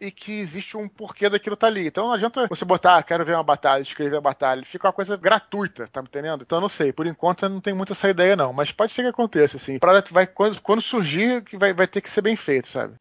e 0.00 0.10
que 0.10 0.40
existe 0.40 0.76
um 0.76 0.88
porquê 0.88 1.28
daquilo 1.28 1.56
tá 1.56 1.66
ali. 1.66 1.86
Então 1.86 2.06
não 2.06 2.14
adianta 2.14 2.46
você 2.48 2.64
botar, 2.64 2.96
ah, 2.96 3.02
quero 3.02 3.24
ver 3.24 3.34
uma 3.34 3.42
batalha, 3.42 3.82
escrever 3.82 4.16
a 4.16 4.20
batalha. 4.20 4.64
Fica 4.70 4.86
uma 4.86 4.92
coisa 4.92 5.16
gratuita, 5.16 5.88
tá 5.88 6.02
me 6.02 6.08
entendendo? 6.08 6.42
Então 6.42 6.60
não 6.60 6.68
sei. 6.68 6.92
Por 6.92 7.06
enquanto 7.06 7.48
não 7.48 7.60
tenho 7.60 7.76
muito 7.76 7.92
essa 7.92 8.08
ideia, 8.08 8.36
não. 8.36 8.52
Mas 8.52 8.72
pode 8.72 8.92
ser 8.92 9.02
que 9.02 9.08
aconteça, 9.08 9.56
assim. 9.56 9.76
A 9.76 9.80
parada 9.80 10.04
vai, 10.10 10.26
quando, 10.26 10.60
quando 10.60 10.82
surgir, 10.82 11.42
que 11.42 11.56
vai, 11.56 11.72
vai 11.72 11.86
ter 11.86 12.00
que 12.00 12.10
ser 12.10 12.20
bem 12.20 12.36
feito, 12.36 12.68
sabe? 12.68 12.94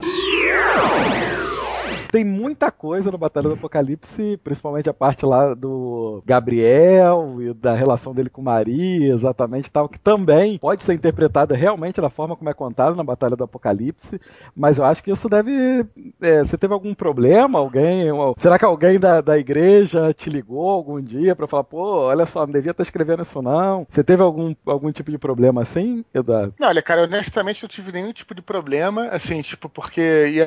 Tem 2.11 2.23
muita 2.23 2.71
coisa 2.71 3.11
no 3.11 3.17
Batalha 3.17 3.49
do 3.49 3.53
Apocalipse, 3.53 4.39
principalmente 4.43 4.89
a 4.89 4.93
parte 4.93 5.25
lá 5.25 5.53
do 5.53 6.23
Gabriel 6.25 7.35
e 7.39 7.53
da 7.53 7.73
relação 7.73 8.13
dele 8.13 8.29
com 8.29 8.41
Maria, 8.41 9.13
exatamente 9.13 9.69
tal, 9.69 9.87
que 9.87 9.99
também 9.99 10.57
pode 10.57 10.83
ser 10.83 10.93
interpretada 10.93 11.55
realmente 11.55 12.01
da 12.01 12.09
forma 12.09 12.35
como 12.35 12.49
é 12.49 12.53
contado 12.53 12.95
na 12.95 13.03
Batalha 13.03 13.35
do 13.35 13.43
Apocalipse, 13.43 14.19
mas 14.55 14.79
eu 14.79 14.85
acho 14.85 15.03
que 15.03 15.11
isso 15.11 15.29
deve. 15.29 15.85
é, 16.19 16.39
você 16.39 16.57
teve 16.57 16.73
algum 16.73 16.95
problema? 16.95 17.59
Alguém. 17.59 18.07
será 18.37 18.57
que 18.57 18.65
alguém 18.65 18.99
da, 18.99 19.21
da 19.21 19.37
igreja 19.37 20.13
te 20.13 20.29
ligou 20.29 20.67
algum 20.67 20.99
dia 20.99 21.35
pra 21.35 21.47
falar, 21.47 21.63
pô, 21.63 22.07
olha 22.07 22.25
só, 22.25 22.45
não 22.45 22.53
devia 22.53 22.71
estar 22.71 22.83
escrevendo 22.83 23.21
isso 23.21 23.41
não? 23.41 23.85
Você 23.87 24.03
teve 24.03 24.23
algum, 24.23 24.55
algum 24.65 24.91
tipo 24.91 25.11
de 25.11 25.17
problema 25.17 25.61
assim, 25.61 26.03
Eduardo? 26.13 26.55
Não, 26.59 26.69
olha, 26.69 26.81
cara, 26.81 27.03
honestamente 27.03 27.61
eu 27.61 27.67
não 27.67 27.75
tive 27.75 27.91
nenhum 27.91 28.11
tipo 28.11 28.33
de 28.33 28.41
problema, 28.41 29.09
assim, 29.09 29.41
tipo, 29.43 29.69
porque. 29.69 30.01
E 30.01 30.41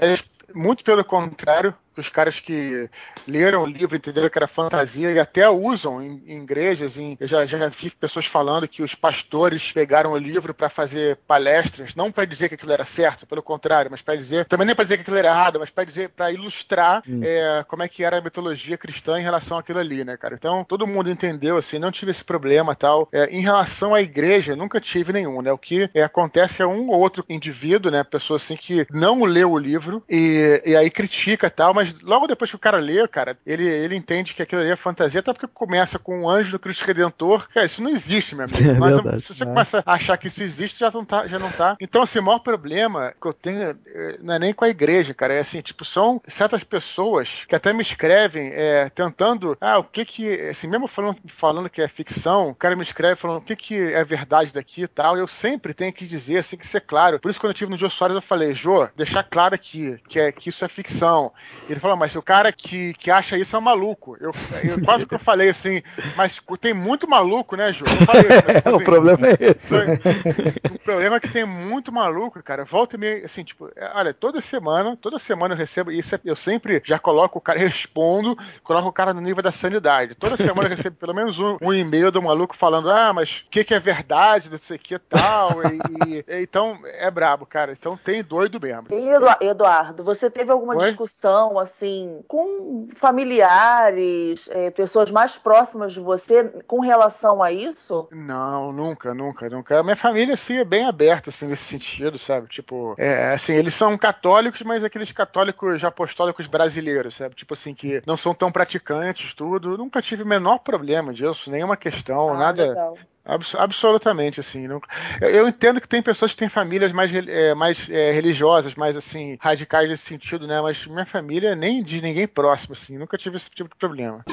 muito 0.54 0.84
pelo 0.84 1.04
contrário, 1.04 1.74
os 2.00 2.08
caras 2.08 2.40
que 2.40 2.88
leram 3.26 3.62
o 3.62 3.66
livro 3.66 3.96
entenderam 3.96 4.28
que 4.28 4.38
era 4.38 4.48
fantasia 4.48 5.12
e 5.12 5.18
até 5.18 5.48
usam 5.48 6.02
em, 6.02 6.22
em 6.26 6.42
igrejas. 6.42 6.96
Em, 6.96 7.16
eu 7.20 7.26
já, 7.26 7.46
já 7.46 7.68
vi 7.68 7.90
pessoas 7.90 8.26
falando 8.26 8.68
que 8.68 8.82
os 8.82 8.94
pastores 8.94 9.70
pegaram 9.72 10.12
o 10.12 10.18
livro 10.18 10.54
para 10.54 10.68
fazer 10.68 11.18
palestras, 11.26 11.94
não 11.94 12.10
para 12.10 12.24
dizer 12.24 12.48
que 12.48 12.54
aquilo 12.54 12.72
era 12.72 12.84
certo, 12.84 13.26
pelo 13.26 13.42
contrário, 13.42 13.90
mas 13.90 14.02
para 14.02 14.16
dizer, 14.16 14.46
também 14.46 14.66
nem 14.66 14.74
para 14.74 14.84
dizer 14.84 14.96
que 14.96 15.02
aquilo 15.02 15.16
era 15.16 15.28
errado, 15.28 15.58
mas 15.60 15.70
para 15.70 15.84
dizer, 15.84 16.08
para 16.10 16.32
ilustrar 16.32 17.02
Hum. 17.08 17.20
é, 17.22 17.64
como 17.68 17.82
é 17.82 17.88
que 17.88 18.04
era 18.04 18.18
a 18.18 18.20
mitologia 18.20 18.76
cristã 18.76 19.18
em 19.18 19.22
relação 19.22 19.58
àquilo 19.58 19.78
ali, 19.78 20.04
né, 20.04 20.16
cara? 20.16 20.34
Então 20.34 20.64
todo 20.64 20.86
mundo 20.86 21.10
entendeu, 21.10 21.56
assim, 21.56 21.78
não 21.78 21.90
tive 21.90 22.10
esse 22.10 22.24
problema 22.24 22.74
tal. 22.74 23.08
É, 23.12 23.26
em 23.26 23.40
relação 23.40 23.94
à 23.94 24.00
igreja, 24.00 24.56
nunca 24.56 24.80
tive 24.80 25.12
nenhum, 25.12 25.42
né? 25.42 25.52
O 25.52 25.58
que 25.58 25.88
é, 25.94 26.02
acontece 26.02 26.62
é 26.62 26.66
um 26.66 26.90
ou 26.90 27.00
outro 27.00 27.24
indivíduo, 27.28 27.90
né, 27.90 28.04
pessoa 28.04 28.36
assim 28.36 28.56
que 28.56 28.86
não 28.90 29.24
leu 29.24 29.52
o 29.52 29.58
livro 29.58 30.02
e, 30.08 30.62
e 30.64 30.76
aí 30.76 30.90
critica 30.90 31.50
tal, 31.50 31.74
mas 31.74 31.81
logo 32.02 32.26
depois 32.26 32.50
que 32.50 32.56
o 32.56 32.58
cara 32.60 32.78
lê, 32.78 33.06
cara, 33.08 33.36
ele, 33.46 33.66
ele 33.66 33.96
entende 33.96 34.34
que 34.34 34.42
aquilo 34.42 34.60
ali 34.60 34.70
é 34.70 34.76
fantasia, 34.76 35.20
até 35.20 35.32
porque 35.32 35.46
começa 35.46 35.98
com 35.98 36.22
um 36.22 36.28
anjo 36.30 36.50
do 36.52 36.58
Cristo 36.58 36.84
Redentor. 36.84 37.48
Cara, 37.52 37.66
isso 37.66 37.82
não 37.82 37.90
existe, 37.90 38.34
meu 38.34 38.44
amigo. 38.44 38.58
É 38.72 38.74
Nós- 38.78 38.94
verdade. 38.94 39.22
se 39.22 39.34
você 39.34 39.42
É. 39.42 39.46
começa 39.46 39.82
a 39.84 39.92
achar 39.94 40.16
que 40.16 40.28
isso 40.28 40.42
existe, 40.42 40.78
já 40.80 40.90
não 40.90 41.04
tá. 41.04 41.26
Já 41.26 41.38
não 41.38 41.50
tá. 41.50 41.76
Então, 41.80 42.02
assim, 42.02 42.18
o 42.18 42.22
maior 42.22 42.38
problema 42.40 43.12
que 43.20 43.26
eu 43.28 43.32
tenho 43.32 43.76
eh, 43.86 44.18
não 44.22 44.34
é 44.34 44.38
nem 44.38 44.52
com 44.52 44.64
a 44.64 44.68
igreja, 44.68 45.12
cara. 45.14 45.34
É 45.34 45.40
assim, 45.40 45.60
tipo, 45.60 45.84
são 45.84 46.20
certas 46.28 46.62
pessoas 46.64 47.28
que 47.48 47.54
até 47.54 47.72
me 47.72 47.82
escrevem 47.82 48.50
é, 48.54 48.90
tentando. 48.90 49.56
Ah, 49.60 49.78
o 49.78 49.84
que 49.84 50.04
que. 50.04 50.40
Assim, 50.50 50.66
mesmo 50.66 50.86
falando, 50.88 51.16
falando 51.38 51.68
que 51.70 51.80
é 51.82 51.88
ficção, 51.88 52.50
o 52.50 52.54
cara 52.54 52.74
me 52.76 52.82
escreve 52.82 53.16
falando 53.20 53.38
o 53.38 53.42
que 53.44 53.56
que 53.56 53.74
é 53.76 54.04
verdade 54.04 54.52
daqui 54.52 54.82
e 54.82 54.88
tal. 54.88 55.16
Eu 55.16 55.26
sempre 55.28 55.74
tenho 55.74 55.92
que 55.92 56.06
dizer, 56.06 56.38
assim, 56.38 56.56
que 56.56 56.66
ser 56.66 56.80
claro. 56.80 57.18
Por 57.20 57.30
isso, 57.30 57.40
quando 57.40 57.50
eu 57.52 57.56
tive 57.56 57.70
no 57.70 57.76
Jô 57.78 57.88
Soares, 57.90 58.14
eu 58.16 58.22
falei, 58.22 58.54
Jô, 58.54 58.88
deixar 58.96 59.22
claro 59.22 59.54
aqui 59.54 59.96
que, 60.08 60.18
é, 60.18 60.32
que 60.32 60.48
isso 60.48 60.64
é 60.64 60.68
ficção. 60.68 61.32
Ele 61.72 61.80
falou, 61.80 61.96
mas 61.96 62.14
o 62.14 62.22
cara 62.22 62.52
que, 62.52 62.92
que 62.94 63.10
acha 63.10 63.36
isso 63.38 63.56
é 63.56 63.58
um 63.58 63.62
maluco. 63.62 64.16
Eu, 64.20 64.30
eu 64.64 64.80
quase 64.84 65.06
que 65.06 65.14
eu 65.14 65.18
falei 65.18 65.50
assim, 65.50 65.82
mas 66.16 66.36
tem 66.60 66.74
muito 66.74 67.08
maluco, 67.08 67.56
né, 67.56 67.72
Jô? 67.72 67.84
Eu 67.86 68.06
falei, 68.06 68.26
mas, 68.28 68.66
o 68.72 68.76
assim, 68.76 68.84
problema 68.84 69.26
é 69.28 69.32
esse. 69.40 70.74
o 70.74 70.78
problema 70.80 71.16
é 71.16 71.20
que 71.20 71.28
tem 71.28 71.44
muito 71.44 71.90
maluco, 71.90 72.42
cara. 72.42 72.64
Volta 72.64 72.96
e 72.96 72.98
meia, 72.98 73.24
assim, 73.24 73.42
tipo, 73.42 73.70
é, 73.74 73.90
olha, 73.94 74.12
toda 74.14 74.40
semana, 74.42 74.96
toda 74.96 75.18
semana 75.18 75.54
eu 75.54 75.58
recebo, 75.58 75.90
isso 75.90 76.14
é- 76.14 76.20
eu 76.24 76.36
sempre 76.36 76.82
já 76.84 76.98
coloco 76.98 77.38
o 77.38 77.42
cara, 77.42 77.58
respondo, 77.58 78.36
coloco 78.62 78.88
o 78.88 78.92
cara 78.92 79.14
no 79.14 79.20
nível 79.20 79.42
da 79.42 79.50
sanidade. 79.52 80.14
Toda 80.14 80.36
semana 80.36 80.68
eu 80.68 80.76
recebo 80.76 80.96
pelo 80.96 81.14
menos 81.14 81.38
um, 81.38 81.56
um 81.62 81.72
e-mail 81.72 82.10
do 82.12 82.20
maluco 82.22 82.56
falando, 82.56 82.90
ah, 82.90 83.12
mas 83.12 83.44
o 83.46 83.50
que, 83.50 83.64
que 83.64 83.74
é 83.74 83.80
verdade 83.80 84.48
disso 84.48 84.74
aqui 84.74 84.94
e 84.94 84.98
tal. 84.98 85.50
E, 85.64 86.18
e- 86.28 86.42
então, 86.42 86.78
é 86.84 87.10
brabo, 87.10 87.46
cara. 87.46 87.72
Então 87.72 87.96
tem 87.96 88.22
doido 88.22 88.60
mesmo. 88.60 88.88
E, 88.90 89.08
Edu- 89.08 89.36
Eduardo, 89.40 90.04
você 90.04 90.30
teve 90.30 90.50
alguma 90.50 90.76
Oi? 90.76 90.86
discussão 90.88 91.58
assim 91.62 92.22
com 92.28 92.88
familiares, 92.96 94.48
eh, 94.50 94.70
pessoas 94.70 95.10
mais 95.10 95.36
próximas 95.36 95.92
de 95.92 96.00
você 96.00 96.44
com 96.66 96.80
relação 96.80 97.42
a 97.42 97.50
isso? 97.52 98.08
Não, 98.12 98.72
nunca, 98.72 99.14
nunca, 99.14 99.48
nunca. 99.48 99.80
A 99.80 99.82
minha 99.82 99.96
família, 99.96 100.34
assim, 100.34 100.56
é 100.58 100.64
bem 100.64 100.84
aberta, 100.86 101.30
assim, 101.30 101.46
nesse 101.46 101.64
sentido, 101.64 102.18
sabe? 102.18 102.48
Tipo, 102.48 102.94
é, 102.98 103.32
assim, 103.34 103.54
eles 103.54 103.74
são 103.74 103.96
católicos, 103.96 104.60
mas 104.62 104.84
aqueles 104.84 105.12
católicos 105.12 105.82
apostólicos 105.84 106.46
brasileiros, 106.46 107.16
sabe? 107.16 107.34
Tipo 107.34 107.54
assim, 107.54 107.74
que 107.74 108.02
não 108.06 108.16
são 108.16 108.34
tão 108.34 108.52
praticantes, 108.52 109.34
tudo. 109.34 109.76
Nunca 109.78 110.02
tive 110.02 110.22
o 110.22 110.26
menor 110.26 110.58
problema 110.58 111.12
disso, 111.12 111.50
nenhuma 111.50 111.76
questão, 111.76 112.34
Ah, 112.34 112.38
nada. 112.38 112.68
legal. 112.68 112.98
Abs- 113.24 113.54
absolutamente, 113.54 114.40
assim. 114.40 114.66
Nunca... 114.66 114.88
Eu, 115.20 115.46
entendo 115.48 115.80
que 115.80 115.88
tem 115.88 116.02
pessoas 116.02 116.32
que 116.32 116.38
têm 116.38 116.48
famílias 116.48 116.92
mais, 116.92 117.10
é, 117.14 117.54
mais 117.54 117.88
é, 117.88 118.10
religiosas, 118.12 118.74
mais, 118.74 118.96
assim, 118.96 119.36
radicais 119.40 119.88
nesse 119.88 120.04
sentido, 120.04 120.46
né? 120.46 120.60
Mas 120.60 120.84
minha 120.86 121.06
família 121.06 121.54
nem 121.54 121.82
de 121.82 122.00
ninguém 122.00 122.26
próximo, 122.26 122.74
assim. 122.74 122.98
Nunca 122.98 123.16
tive 123.16 123.36
esse 123.36 123.48
tipo 123.50 123.70
de 123.70 123.76
problema. 123.76 124.24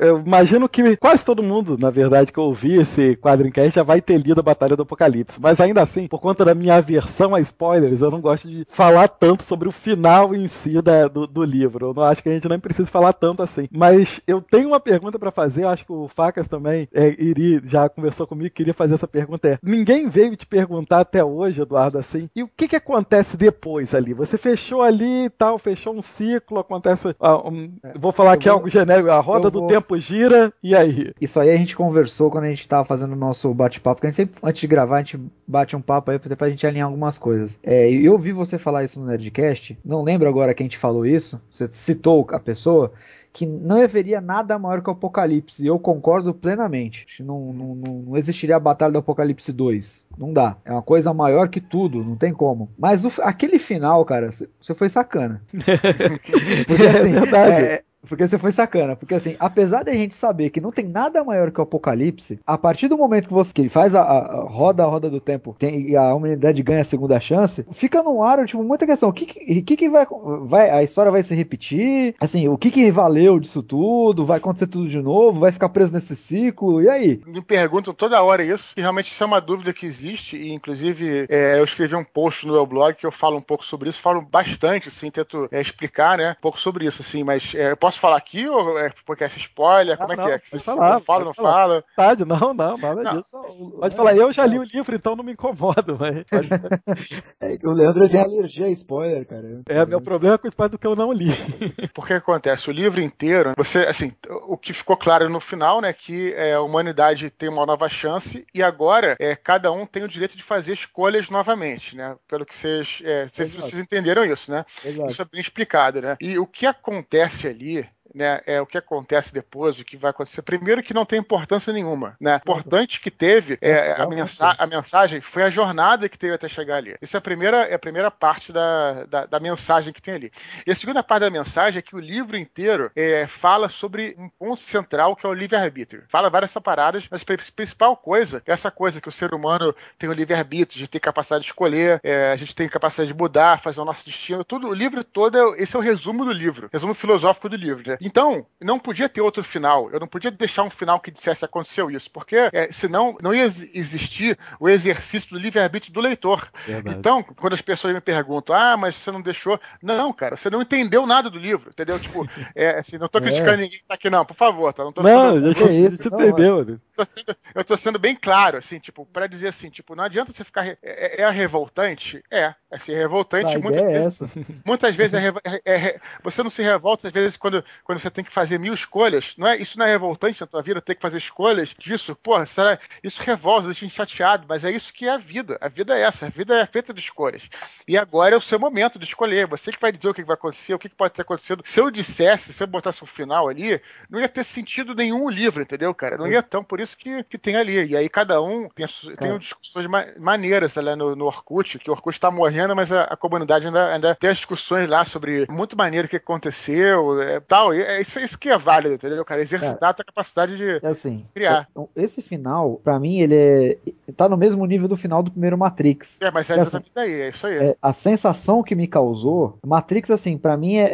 Eu 0.00 0.18
imagino 0.20 0.68
que 0.68 0.96
quase 0.96 1.24
todo 1.24 1.42
mundo, 1.42 1.76
na 1.78 1.90
verdade, 1.90 2.32
que 2.32 2.40
ouvi 2.40 2.74
esse 2.80 3.16
quadrincast 3.16 3.74
já 3.74 3.82
vai 3.82 4.00
ter 4.00 4.18
lido 4.18 4.40
a 4.40 4.42
Batalha 4.42 4.76
do 4.76 4.82
Apocalipse. 4.82 5.40
Mas 5.40 5.60
ainda 5.60 5.82
assim, 5.82 6.08
por 6.08 6.20
conta 6.20 6.44
da 6.44 6.54
minha 6.54 6.76
aversão 6.76 7.34
a 7.34 7.40
spoilers, 7.40 8.00
eu 8.02 8.10
não 8.10 8.20
gosto 8.20 8.48
de 8.48 8.66
falar 8.70 9.08
tanto 9.08 9.42
sobre 9.44 9.68
o 9.68 9.72
final 9.72 10.34
em 10.34 10.46
si 10.48 10.80
da- 10.82 11.06
do, 11.08 11.26
do 11.26 11.44
livro. 11.44 11.86
Eu 11.86 11.94
não 11.94 12.02
acho 12.02 12.22
que 12.22 12.28
a 12.28 12.32
gente 12.32 12.48
nem 12.48 12.58
precisa 12.58 12.90
falar 12.90 13.12
tanto 13.12 13.42
assim. 13.42 13.66
Mas 13.70 14.20
eu 14.26 14.40
tenho 14.40 14.68
uma 14.68 14.80
pergunta 14.80 15.18
pra 15.18 15.30
fazer, 15.30 15.64
eu 15.64 15.68
acho 15.68 15.84
que 15.86 15.92
o 15.92 16.08
Facas 16.08 16.46
também 16.48 16.88
é, 16.92 17.08
iria, 17.18 17.60
já 17.64 17.88
conversou 17.88 18.26
comigo, 18.26 18.54
queria 18.54 18.74
fazer 18.74 18.94
essa 18.94 19.08
pergunta. 19.08 19.48
É, 19.48 19.58
ninguém 19.62 20.08
veio 20.08 20.36
te 20.36 20.46
perguntar 20.46 21.00
até 21.00 21.24
hoje, 21.24 21.62
Eduardo, 21.62 21.98
assim, 21.98 22.28
e 22.34 22.42
o 22.42 22.48
que 22.48 22.68
que 22.68 22.76
acontece 22.76 23.36
depois 23.36 23.94
ali? 23.94 24.12
Você 24.12 24.36
fechou 24.36 24.82
ali 24.82 25.26
e 25.26 25.30
tal, 25.30 25.58
fechou 25.58 25.94
um 25.94 26.02
ciclo, 26.02 26.58
acontece. 26.58 27.14
ah, 27.20 27.36
um- 27.48 27.72
vou 27.96 28.12
falar 28.12 28.32
aqui 28.32 28.48
vou- 28.48 28.54
algo 28.54 28.68
genérico, 28.68 29.10
a 29.10 29.20
roda 29.20 29.50
do 29.50 29.63
vou- 29.66 29.80
tempo 29.80 29.98
gira, 29.98 30.52
e 30.62 30.74
aí? 30.74 31.12
Isso 31.20 31.38
aí 31.40 31.50
a 31.50 31.56
gente 31.56 31.76
conversou 31.76 32.30
quando 32.30 32.44
a 32.44 32.48
gente 32.50 32.68
tava 32.68 32.84
fazendo 32.84 33.12
o 33.12 33.16
nosso 33.16 33.52
bate-papo, 33.54 33.96
porque 33.96 34.06
a 34.06 34.10
gente 34.10 34.16
sempre, 34.16 34.38
antes 34.42 34.60
de 34.60 34.66
gravar, 34.66 34.96
a 34.96 35.02
gente 35.02 35.18
bate 35.46 35.74
um 35.76 35.80
papo 35.82 36.10
aí 36.10 36.18
pra 36.18 36.36
pra 36.36 36.50
gente 36.50 36.66
alinhar 36.66 36.86
algumas 36.86 37.18
coisas. 37.18 37.58
É, 37.62 37.90
eu 37.90 38.12
ouvi 38.12 38.32
você 38.32 38.58
falar 38.58 38.84
isso 38.84 39.00
no 39.00 39.06
Nerdcast, 39.06 39.78
não 39.84 40.02
lembro 40.02 40.28
agora 40.28 40.54
quem 40.54 40.68
te 40.68 40.78
falou 40.78 41.06
isso, 41.06 41.40
você 41.50 41.66
citou 41.72 42.26
a 42.30 42.38
pessoa, 42.40 42.92
que 43.32 43.44
não 43.46 43.82
haveria 43.82 44.20
nada 44.20 44.56
maior 44.60 44.80
que 44.80 44.88
o 44.88 44.92
Apocalipse, 44.92 45.60
e 45.60 45.66
eu 45.66 45.76
concordo 45.76 46.32
plenamente. 46.32 47.04
Não, 47.20 47.52
não, 47.52 47.74
não 47.74 48.16
existiria 48.16 48.54
a 48.54 48.60
Batalha 48.60 48.92
do 48.92 48.98
Apocalipse 49.00 49.52
2. 49.52 50.06
Não 50.16 50.32
dá. 50.32 50.56
É 50.64 50.70
uma 50.70 50.82
coisa 50.82 51.12
maior 51.12 51.48
que 51.48 51.60
tudo, 51.60 52.04
não 52.04 52.14
tem 52.14 52.32
como. 52.32 52.70
Mas 52.78 53.04
o- 53.04 53.10
aquele 53.22 53.58
final, 53.58 54.04
cara, 54.04 54.30
você 54.30 54.74
foi 54.76 54.88
sacana. 54.88 55.42
Porque, 56.66 56.86
assim, 56.86 57.10
É 57.10 57.20
verdade. 57.20 57.62
é, 57.64 57.82
porque 58.08 58.26
você 58.26 58.38
foi 58.38 58.52
sacana. 58.52 58.96
Porque 58.96 59.14
assim, 59.14 59.36
apesar 59.38 59.84
da 59.84 59.92
gente 59.92 60.14
saber 60.14 60.50
que 60.50 60.60
não 60.60 60.70
tem 60.72 60.86
nada 60.86 61.22
maior 61.24 61.50
que 61.50 61.60
o 61.60 61.62
Apocalipse, 61.62 62.38
a 62.46 62.56
partir 62.58 62.88
do 62.88 62.96
momento 62.98 63.28
que 63.28 63.34
você 63.34 63.52
que 63.52 63.68
faz 63.68 63.94
a, 63.94 64.02
a- 64.02 64.42
roda 64.44 64.82
a 64.84 64.86
roda 64.86 65.08
do 65.10 65.20
tempo 65.20 65.54
tem, 65.58 65.88
e 65.90 65.96
a 65.96 66.14
humanidade 66.14 66.62
ganha 66.62 66.82
a 66.82 66.84
segunda 66.84 67.18
chance, 67.20 67.64
fica 67.72 68.02
no 68.02 68.22
ar, 68.22 68.44
tipo, 68.46 68.62
muita 68.62 68.86
questão. 68.86 69.08
O 69.08 69.12
que 69.12 69.26
que, 69.26 69.62
que, 69.62 69.76
que 69.76 69.88
vai, 69.88 70.06
vai. 70.42 70.70
A 70.70 70.82
história 70.82 71.10
vai 71.12 71.22
se 71.22 71.34
repetir? 71.34 72.14
Assim, 72.20 72.48
o 72.48 72.58
que 72.58 72.70
que 72.70 72.90
valeu 72.90 73.38
disso 73.38 73.62
tudo? 73.62 74.24
Vai 74.24 74.38
acontecer 74.38 74.66
tudo 74.66 74.88
de 74.88 75.00
novo? 75.00 75.40
Vai 75.40 75.52
ficar 75.52 75.68
preso 75.68 75.92
nesse 75.92 76.14
ciclo? 76.16 76.82
E 76.82 76.88
aí? 76.88 77.20
me 77.26 77.40
perguntam 77.42 77.92
toda 77.94 78.22
hora 78.22 78.44
isso, 78.44 78.64
e 78.76 78.80
realmente 78.80 79.10
isso 79.12 79.22
é 79.22 79.26
uma 79.26 79.40
dúvida 79.40 79.72
que 79.72 79.86
existe, 79.86 80.36
e 80.36 80.52
inclusive 80.52 81.26
é, 81.28 81.58
eu 81.58 81.64
escrevi 81.64 81.94
um 81.94 82.04
post 82.04 82.46
no 82.46 82.52
meu 82.52 82.66
blog 82.66 82.94
que 82.94 83.06
eu 83.06 83.12
falo 83.12 83.36
um 83.36 83.42
pouco 83.42 83.64
sobre 83.64 83.88
isso, 83.90 84.00
falo 84.00 84.20
bastante, 84.22 84.88
assim, 84.88 85.10
tento 85.10 85.48
é, 85.50 85.60
explicar, 85.60 86.18
né, 86.18 86.32
um 86.38 86.42
pouco 86.42 86.58
sobre 86.60 86.86
isso, 86.86 87.02
assim, 87.02 87.22
mas 87.24 87.52
é, 87.54 87.72
eu 87.72 87.76
posso 87.76 87.93
falar 87.98 88.16
aqui 88.16 88.48
ou 88.48 88.78
é 88.78 88.92
porque 89.06 89.24
é 89.24 89.28
spoiler? 89.28 89.96
Como 89.96 90.12
é 90.12 90.16
não, 90.16 90.24
que 90.24 90.30
é? 90.32 90.38
pode 90.50 90.64
falar, 90.64 91.00
pode 91.00 91.24
não 91.24 91.34
fala? 91.34 91.84
Verdade, 91.96 92.24
não, 92.24 92.54
não, 92.54 92.76
nada 92.76 93.02
Não. 93.02 93.16
disso. 93.16 93.76
Pode 93.78 93.96
falar, 93.96 94.16
eu 94.16 94.32
já 94.32 94.46
li 94.46 94.58
o 94.58 94.64
livro, 94.64 94.94
então 94.94 95.16
não 95.16 95.24
me 95.24 95.32
incomodo, 95.32 95.98
mas. 95.98 96.24
É 97.40 97.56
que 97.58 97.66
o 97.66 97.72
Leandro 97.72 98.08
tem 98.08 98.20
alergia 98.20 98.66
a 98.66 98.70
spoiler, 98.70 99.26
cara. 99.26 99.62
É, 99.68 99.84
meu 99.84 100.00
problema 100.00 100.34
é 100.34 100.38
com 100.38 100.48
o 100.48 100.68
do 100.68 100.78
que 100.78 100.86
eu 100.86 100.96
não 100.96 101.12
li. 101.12 101.30
Porque 101.94 102.14
acontece, 102.14 102.68
o 102.70 102.72
livro 102.72 103.00
inteiro, 103.00 103.52
você, 103.56 103.80
assim, 103.80 104.12
o 104.46 104.56
que 104.56 104.72
ficou 104.72 104.96
claro 104.96 105.28
no 105.28 105.40
final, 105.40 105.80
né, 105.80 105.92
que 105.92 106.32
é, 106.34 106.54
a 106.54 106.60
humanidade 106.60 107.30
tem 107.30 107.48
uma 107.48 107.66
nova 107.66 107.88
chance 107.88 108.46
e 108.54 108.62
agora 108.62 109.16
é, 109.18 109.36
cada 109.36 109.70
um 109.72 109.86
tem 109.86 110.02
o 110.02 110.08
direito 110.08 110.36
de 110.36 110.42
fazer 110.42 110.72
escolhas 110.72 111.28
novamente, 111.28 111.96
né, 111.96 112.16
pelo 112.28 112.46
que 112.46 112.56
vocês, 112.56 113.02
é, 113.04 113.28
vocês, 113.28 113.54
vocês 113.54 113.78
entenderam 113.80 114.24
isso, 114.24 114.50
né? 114.50 114.64
Exato. 114.84 115.10
Isso 115.10 115.22
é 115.22 115.24
bem 115.24 115.40
explicado, 115.40 116.00
né? 116.00 116.16
E 116.20 116.38
o 116.38 116.46
que 116.46 116.66
acontece 116.66 117.46
ali 117.46 117.83
né, 118.14 118.40
é 118.46 118.60
o 118.60 118.66
que 118.66 118.78
acontece 118.78 119.32
depois, 119.32 119.78
o 119.78 119.84
que 119.84 119.96
vai 119.96 120.10
acontecer. 120.10 120.42
Primeiro 120.42 120.82
que 120.82 120.94
não 120.94 121.04
tem 121.04 121.18
importância 121.18 121.72
nenhuma, 121.72 122.16
né? 122.20 122.36
Importante 122.36 123.00
que 123.00 123.10
teve 123.10 123.58
é, 123.60 123.92
a, 123.92 124.06
mensa 124.06 124.54
a 124.58 124.66
mensagem 124.66 125.20
foi 125.20 125.42
a 125.42 125.50
jornada 125.50 126.08
que 126.08 126.18
teve 126.18 126.34
até 126.34 126.48
chegar 126.48 126.76
ali. 126.76 126.94
Isso 127.02 127.16
é 127.16 127.18
a 127.18 127.20
primeira, 127.20 127.62
é 127.64 127.74
a 127.74 127.78
primeira 127.78 128.10
parte 128.10 128.52
da, 128.52 129.04
da, 129.04 129.26
da 129.26 129.40
mensagem 129.40 129.92
que 129.92 130.00
tem 130.02 130.14
ali. 130.14 130.32
E 130.66 130.70
a 130.70 130.76
segunda 130.76 131.02
parte 131.02 131.22
da 131.22 131.30
mensagem 131.30 131.78
é 131.78 131.82
que 131.82 131.96
o 131.96 132.00
livro 132.00 132.36
inteiro 132.36 132.90
é, 132.94 133.26
fala 133.26 133.68
sobre 133.68 134.14
um 134.18 134.28
ponto 134.28 134.62
central 134.62 135.16
que 135.16 135.26
é 135.26 135.28
o 135.28 135.32
livre-arbítrio. 135.34 136.04
Fala 136.08 136.30
várias 136.30 136.52
paradas, 136.52 137.06
mas 137.10 137.22
a 137.22 137.24
pri- 137.24 137.38
principal 137.56 137.96
coisa 137.96 138.42
é 138.46 138.52
essa 138.52 138.70
coisa 138.70 139.00
que 139.00 139.08
o 139.08 139.12
ser 139.12 139.34
humano 139.34 139.74
tem 139.98 140.08
o 140.08 140.12
livre-arbítrio, 140.12 140.78
gente 140.78 140.90
tem 140.90 141.00
capacidade 141.00 141.42
de 141.42 141.50
escolher, 141.50 142.00
é, 142.02 142.30
a 142.32 142.36
gente 142.36 142.54
tem 142.54 142.68
capacidade 142.68 143.12
de 143.12 143.18
mudar, 143.18 143.60
fazer 143.60 143.80
o 143.80 143.84
nosso 143.84 144.04
destino. 144.04 144.44
Tudo, 144.44 144.68
o 144.68 144.74
livro 144.74 145.02
todo, 145.02 145.36
é- 145.36 145.62
esse 145.62 145.74
é 145.74 145.78
o 145.78 145.82
resumo 145.82 146.24
do 146.24 146.32
livro, 146.32 146.68
resumo 146.72 146.94
filosófico 146.94 147.48
do 147.48 147.56
livro. 147.56 147.82
Né? 147.90 147.96
Então, 148.04 148.44
não 148.60 148.78
podia 148.78 149.08
ter 149.08 149.20
outro 149.22 149.42
final. 149.42 149.90
Eu 149.90 149.98
não 149.98 150.06
podia 150.06 150.30
deixar 150.30 150.62
um 150.62 150.70
final 150.70 151.00
que 151.00 151.10
dissesse 151.10 151.44
aconteceu 151.44 151.90
isso, 151.90 152.10
porque 152.10 152.36
é, 152.52 152.68
senão 152.72 153.16
não 153.22 153.32
ia 153.34 153.44
ex- 153.44 153.70
existir 153.74 154.38
o 154.60 154.68
exercício 154.68 155.30
do 155.30 155.38
livre-arbítrio 155.38 155.92
do 155.92 156.00
leitor. 156.00 156.46
Verdade. 156.66 156.98
Então, 156.98 157.22
quando 157.22 157.54
as 157.54 157.62
pessoas 157.62 157.94
me 157.94 158.00
perguntam, 158.00 158.54
ah, 158.54 158.76
mas 158.76 158.94
você 158.96 159.10
não 159.10 159.22
deixou. 159.22 159.58
Não, 159.82 160.12
cara, 160.12 160.36
você 160.36 160.50
não 160.50 160.60
entendeu 160.62 161.06
nada 161.06 161.30
do 161.30 161.38
livro, 161.38 161.70
entendeu? 161.70 161.98
Tipo, 161.98 162.28
é, 162.54 162.78
assim, 162.80 162.98
não 162.98 163.08
tô 163.08 163.18
É. 163.18 163.22
criticando 163.22 163.56
ninguém 163.62 163.78
que 163.78 163.86
tá 163.86 163.94
aqui, 163.94 164.10
não, 164.10 164.24
por 164.26 164.36
favor, 164.36 164.72
tá? 164.72 164.84
Não 164.84 164.92
tô 164.92 165.02
Não, 165.02 165.40
Que 165.54 165.64
isso, 165.70 166.10
não, 166.10 166.20
entendeu. 166.20 166.64
né? 166.64 166.76
Tô 166.94 167.04
sendo, 167.14 167.36
eu 167.54 167.64
tô 167.64 167.76
sendo 167.76 167.98
bem 167.98 168.16
claro, 168.16 168.58
assim, 168.58 168.78
tipo, 168.78 169.04
pra 169.06 169.26
dizer 169.26 169.48
assim, 169.48 169.70
tipo, 169.70 169.94
não 169.94 170.04
adianta 170.04 170.32
você 170.32 170.44
ficar. 170.44 170.62
re- 170.62 170.78
É, 170.82 171.22
é 171.22 171.30
revoltante? 171.30 172.22
É. 172.30 172.54
É 172.70 172.78
ser 172.78 172.94
revoltante 172.96 173.54
A 173.54 173.58
muitas 173.60 173.82
é 173.84 173.92
vezes. 173.92 174.20
essa. 174.22 174.40
Muitas 174.66 174.96
vezes 174.96 175.14
é 175.14 175.18
revo- 175.18 175.40
é- 175.44 175.60
é 175.64 175.76
re- 175.76 176.00
você 176.24 176.42
não 176.42 176.50
se 176.50 176.60
revolta, 176.62 177.06
às 177.06 177.14
vezes, 177.14 177.36
quando, 177.36 177.64
quando 177.84 178.00
você 178.00 178.10
tem 178.10 178.24
que 178.24 178.32
fazer 178.32 178.58
mil 178.58 178.74
escolhas. 178.74 179.32
Não 179.38 179.46
é, 179.46 179.56
isso 179.56 179.78
não 179.78 179.86
é 179.86 179.90
revoltante 179.90 180.40
na 180.40 180.46
tua 180.46 180.60
vida, 180.62 180.80
ter 180.82 180.96
que 180.96 181.00
fazer 181.02 181.18
escolhas 181.18 181.68
disso. 181.78 182.16
Porra, 182.16 182.46
será, 182.46 182.78
isso 183.02 183.22
revolta, 183.22 183.66
deixa 183.66 183.84
a 183.84 183.88
gente 183.88 183.96
chateado, 183.96 184.44
mas 184.48 184.64
é 184.64 184.70
isso 184.72 184.92
que 184.92 185.06
é 185.06 185.10
a 185.12 185.18
vida. 185.18 185.56
A 185.60 185.68
vida 185.68 185.96
é 185.96 186.02
essa, 186.02 186.26
a 186.26 186.30
vida 186.30 186.58
é 186.58 186.66
feita 186.66 186.92
de 186.92 187.00
escolhas. 187.00 187.42
E 187.86 187.96
agora 187.96 188.34
é 188.34 188.38
o 188.38 188.40
seu 188.40 188.58
momento 188.58 188.98
de 188.98 189.04
escolher. 189.04 189.46
Você 189.46 189.70
que 189.70 189.80
vai 189.80 189.92
dizer 189.92 190.08
o 190.08 190.14
que 190.14 190.24
vai 190.24 190.34
acontecer, 190.34 190.74
o 190.74 190.78
que 190.78 190.88
pode 190.88 191.14
ter 191.14 191.22
acontecido. 191.22 191.62
Se 191.64 191.80
eu 191.80 191.90
dissesse, 191.92 192.52
se 192.52 192.62
eu 192.62 192.66
botasse 192.66 193.04
um 193.04 193.06
final 193.06 193.48
ali, 193.48 193.80
não 194.10 194.18
ia 194.20 194.28
ter 194.28 194.42
sentido 194.44 194.94
nenhum 194.96 195.22
o 195.24 195.30
livro, 195.30 195.62
entendeu, 195.62 195.94
cara? 195.94 196.16
Não 196.18 196.26
ia 196.26 196.42
tão, 196.42 196.64
por 196.64 196.80
isso 196.80 196.83
que, 196.92 197.22
que 197.24 197.38
tem 197.38 197.54
ali. 197.54 197.86
E 197.86 197.96
aí 197.96 198.08
cada 198.08 198.42
um 198.42 198.68
tem, 198.74 198.86
tem 199.06 199.14
Cara. 199.16 199.38
discussões 199.38 199.86
ma- 199.86 200.06
maneiras 200.18 200.76
ali 200.76 200.96
no, 200.96 201.14
no 201.14 201.26
Orkut, 201.26 201.78
que 201.78 201.88
o 201.88 201.92
Orkut 201.92 202.18
tá 202.18 202.30
morrendo, 202.32 202.74
mas 202.74 202.90
a, 202.90 203.02
a 203.04 203.16
comunidade 203.16 203.66
ainda, 203.68 203.92
ainda 203.94 204.14
tem 204.16 204.30
as 204.30 204.38
discussões 204.38 204.88
lá 204.88 205.04
sobre 205.04 205.46
muito 205.48 205.76
maneiro 205.76 206.06
o 206.06 206.10
que 206.10 206.16
aconteceu, 206.16 207.20
é, 207.22 207.38
tal. 207.40 207.72
E 207.74 207.80
é 207.82 208.00
isso, 208.00 208.18
isso 208.18 208.38
que 208.38 208.48
é 208.48 208.58
válido, 208.58 208.94
entendeu, 208.96 209.24
cara? 209.24 209.42
Exercitar 209.42 209.90
a 209.90 209.94
tua 209.94 210.04
capacidade 210.04 210.56
de 210.56 210.80
É 210.84 210.88
assim, 210.88 211.24
criar. 211.34 211.68
então, 211.70 211.88
esse 211.94 212.20
final, 212.22 212.80
pra 212.82 212.98
mim, 212.98 213.20
ele 213.20 213.34
é. 213.36 213.76
tá 214.16 214.28
no 214.28 214.36
mesmo 214.36 214.64
nível 214.66 214.88
do 214.88 214.96
final 214.96 215.22
do 215.22 215.30
primeiro 215.30 215.56
Matrix. 215.58 216.18
É, 216.20 216.30
mas 216.30 216.48
é 216.50 216.54
É 216.54 216.56
assim, 216.56 216.62
exatamente 216.62 216.90
daí, 216.94 217.12
é 217.12 217.28
isso 217.28 217.46
aí. 217.46 217.56
É, 217.58 217.76
a 217.80 217.92
sensação 217.92 218.62
que 218.62 218.74
me 218.74 218.86
causou, 218.86 219.58
Matrix, 219.64 220.10
assim, 220.10 220.36
pra 220.38 220.56
mim 220.56 220.76
é, 220.76 220.90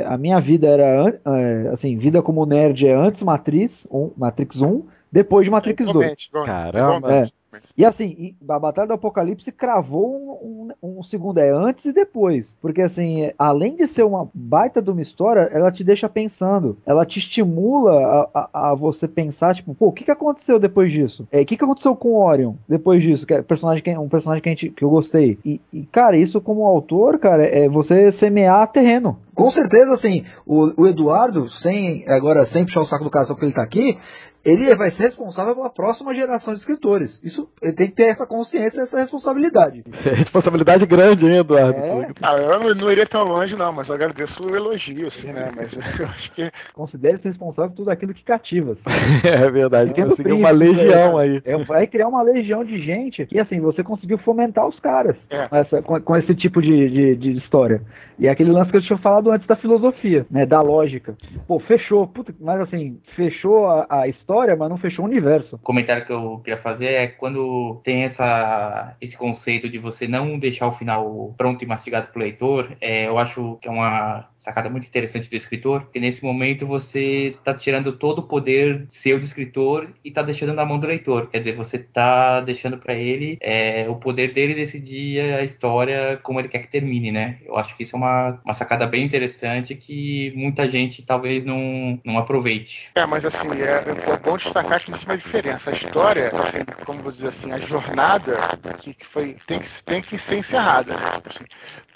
é- 0.00 0.04
a 0.06 0.18
minha 0.18 0.40
vida 0.40 0.66
era, 0.68 0.84
é, 1.24 1.68
assim, 1.72 1.96
vida 1.96 2.22
como 2.22 2.44
nerd 2.44 2.86
é 2.86 2.92
antes 2.94 3.22
Matrix, 3.22 3.86
um, 3.90 4.10
Matrix 4.16 4.60
1, 4.60 4.84
depois 5.12 5.44
de 5.44 5.50
Matrix 5.50 5.84
2. 5.84 5.90
Igualmente, 5.90 6.28
igualmente, 6.28 6.52
Caramba. 6.72 6.96
igualmente. 7.08 7.34
E 7.76 7.84
assim, 7.84 8.34
a 8.48 8.58
Batalha 8.58 8.88
do 8.88 8.94
Apocalipse 8.94 9.52
cravou 9.52 10.40
um, 10.42 10.70
um- 10.82 10.98
um 10.98 11.02
segundo, 11.02 11.36
é 11.36 11.50
antes 11.50 11.84
e 11.84 11.92
depois. 11.92 12.56
Porque 12.62 12.80
assim, 12.80 13.24
é, 13.24 13.34
além 13.38 13.76
de 13.76 13.86
ser 13.86 14.04
uma 14.04 14.26
baita 14.32 14.80
de 14.80 14.90
uma 14.90 15.02
história, 15.02 15.42
ela 15.52 15.70
te 15.70 15.84
deixa 15.84 16.08
pensando. 16.08 16.78
Ela 16.86 17.04
te 17.04 17.18
estimula 17.18 17.92
a, 18.32 18.48
a- 18.54 18.70
a 18.70 18.74
você 18.74 19.06
pensar, 19.06 19.54
tipo, 19.54 19.74
pô, 19.74 19.88
o 19.88 19.92
que, 19.92 20.04
que 20.04 20.10
aconteceu 20.10 20.58
depois 20.58 20.90
disso? 20.90 21.28
É, 21.30 21.42
o 21.42 21.44
que, 21.46 21.58
que 21.58 21.64
aconteceu 21.64 21.94
com 21.94 22.12
o 22.12 22.26
Orion 22.26 22.54
depois 22.66 23.02
disso? 23.02 23.26
Que 23.26 23.34
é 23.34 23.42
personagem 23.42 23.82
que, 23.84 23.90
um 23.98 24.08
personagem 24.08 24.42
que, 24.42 24.48
a 24.48 24.52
gente, 24.52 24.70
que 24.70 24.82
eu 24.82 24.88
gostei. 24.88 25.38
E, 25.44 25.60
e, 25.70 25.82
cara, 25.84 26.16
isso 26.16 26.40
como 26.40 26.64
autor, 26.66 27.18
cara, 27.18 27.44
é 27.44 27.68
você 27.68 28.10
semear 28.10 28.72
terreno. 28.72 29.18
Com 29.34 29.50
certeza, 29.52 29.92
assim, 29.92 30.24
o, 30.46 30.72
o 30.82 30.86
Eduardo, 30.88 31.50
sem 31.62 32.08
agora 32.08 32.48
sem 32.50 32.64
puxar 32.64 32.80
o 32.80 32.86
saco 32.86 33.04
do 33.04 33.10
cara 33.10 33.26
só 33.26 33.34
porque 33.34 33.46
ele 33.46 33.54
tá 33.54 33.62
aqui, 33.62 33.98
ele 34.44 34.74
vai 34.74 34.90
ser 34.92 35.04
responsável 35.04 35.54
pela 35.54 35.70
próxima 35.70 36.14
geração 36.14 36.54
de 36.54 36.60
escritores. 36.60 37.10
Isso 37.22 37.48
ele 37.60 37.72
tem 37.74 37.88
que 37.88 37.94
ter 37.96 38.08
essa 38.10 38.26
consciência, 38.26 38.80
essa 38.82 38.98
responsabilidade. 39.00 39.84
É 40.04 40.10
responsabilidade 40.14 40.84
grande, 40.86 41.26
hein, 41.26 41.38
Eduardo? 41.38 41.78
Ah, 42.22 42.36
eu 42.36 42.60
não, 42.60 42.74
não 42.74 42.90
iria 42.90 43.06
tão 43.06 43.24
longe, 43.24 43.54
não, 43.56 43.72
mas 43.72 43.90
agradeço 43.90 44.42
o 44.44 44.54
elogio, 44.56 45.08
assim, 45.08 45.32
né? 45.32 45.50
Mas 45.54 45.72
eu 45.98 46.06
acho 46.06 46.32
que. 46.32 46.50
Considere-se 46.74 47.28
responsável 47.28 47.70
por 47.70 47.76
tudo 47.76 47.90
aquilo 47.90 48.14
que 48.14 48.24
cativa. 48.24 48.76
É 49.24 49.50
verdade, 49.50 49.90
Pequeno 49.90 50.10
conseguiu 50.10 50.36
uma 50.36 50.50
legião 50.50 51.20
é, 51.20 51.24
aí. 51.24 51.42
é, 51.44 51.56
vai 51.64 51.86
criar 51.86 52.08
uma 52.08 52.22
legião 52.22 52.64
de 52.64 52.78
gente 52.82 53.26
e 53.30 53.38
assim, 53.40 53.60
você 53.60 53.82
conseguiu 53.82 54.18
fomentar 54.18 54.66
os 54.66 54.78
caras 54.80 55.16
É. 55.30 55.48
com, 55.48 55.56
essa- 55.56 55.82
com- 55.82 56.00
com 56.00 56.16
esse 56.16 56.34
tipo 56.34 56.60
de, 56.60 56.88
de- 56.90 57.16
de 57.16 57.32
história. 57.38 57.82
E 58.18 58.26
é 58.26 58.30
aquele 58.30 58.50
lance 58.52 58.70
que 58.70 58.76
eu 58.76 58.82
tinha 58.82 58.98
falado 58.98 59.30
antes 59.30 59.46
da 59.46 59.56
filosofia, 59.56 60.26
né? 60.30 60.44
Da 60.46 60.60
lógica. 60.60 61.14
Pô, 61.46 61.58
fechou. 61.60 62.06
Puta, 62.06 62.32
mas 62.40 62.60
assim, 62.60 62.98
fechou 63.16 63.66
a, 63.66 63.86
a 63.88 64.08
história, 64.08 64.31
mas 64.56 64.68
não 64.68 64.76
fechou 64.76 65.04
o 65.04 65.08
universo. 65.08 65.56
O 65.56 65.58
comentário 65.58 66.04
que 66.04 66.12
eu 66.12 66.40
queria 66.44 66.60
fazer 66.60 66.86
é 66.86 67.06
quando 67.06 67.80
tem 67.84 68.04
essa, 68.04 68.96
esse 69.00 69.16
conceito 69.16 69.68
de 69.68 69.78
você 69.78 70.06
não 70.06 70.38
deixar 70.38 70.66
o 70.66 70.76
final 70.76 71.34
pronto 71.36 71.62
e 71.62 71.66
mastigado 71.66 72.08
pro 72.08 72.20
leitor, 72.20 72.76
é, 72.80 73.06
eu 73.06 73.18
acho 73.18 73.58
que 73.60 73.68
é 73.68 73.70
uma 73.70 74.31
sacada 74.44 74.68
muito 74.68 74.86
interessante 74.86 75.28
do 75.28 75.36
escritor, 75.36 75.82
porque 75.82 76.00
nesse 76.00 76.22
momento 76.22 76.66
você 76.66 77.34
está 77.38 77.54
tirando 77.54 77.92
todo 77.92 78.20
o 78.20 78.22
poder 78.22 78.86
seu 78.88 79.18
de 79.18 79.26
escritor 79.26 79.88
e 80.04 80.08
está 80.08 80.22
deixando 80.22 80.52
na 80.52 80.64
mão 80.64 80.78
do 80.78 80.86
leitor. 80.86 81.28
Quer 81.28 81.38
dizer, 81.38 81.56
você 81.56 81.76
está 81.76 82.40
deixando 82.40 82.78
para 82.78 82.94
ele 82.94 83.38
é, 83.40 83.86
o 83.88 83.96
poder 83.96 84.32
dele 84.32 84.54
decidir 84.54 85.20
a 85.20 85.42
história 85.42 86.18
como 86.22 86.40
ele 86.40 86.48
quer 86.48 86.60
que 86.60 86.70
termine, 86.70 87.10
né? 87.10 87.38
Eu 87.44 87.56
acho 87.56 87.76
que 87.76 87.84
isso 87.84 87.94
é 87.94 87.98
uma, 87.98 88.40
uma 88.44 88.54
sacada 88.54 88.86
bem 88.86 89.04
interessante 89.04 89.74
que 89.74 90.32
muita 90.34 90.68
gente 90.68 91.02
talvez 91.02 91.44
não, 91.44 92.00
não 92.04 92.18
aproveite. 92.18 92.88
É, 92.94 93.06
mas 93.06 93.24
assim, 93.24 93.60
é, 93.60 94.12
é 94.12 94.16
bom 94.18 94.36
destacar 94.36 94.80
que 94.80 94.90
existe 94.90 95.06
uma 95.06 95.16
diferença. 95.16 95.70
A 95.70 95.74
história, 95.74 96.28
assim, 96.28 96.64
como 96.84 97.02
vou 97.02 97.12
dizer 97.12 97.28
assim, 97.28 97.52
a 97.52 97.58
jornada 97.58 98.58
que, 98.80 98.94
que 98.94 99.06
foi, 99.06 99.36
tem, 99.46 99.60
que, 99.60 99.68
tem 99.84 100.02
que 100.02 100.18
ser 100.18 100.38
encerrada. 100.38 100.94
Assim, 100.94 101.44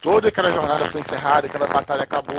toda 0.03 0.29
aquela 0.29 0.53
jornada 0.53 0.91
foi 0.91 1.01
encerrada, 1.01 1.47
aquela 1.47 1.67
batalha 1.67 2.03
acabou, 2.03 2.36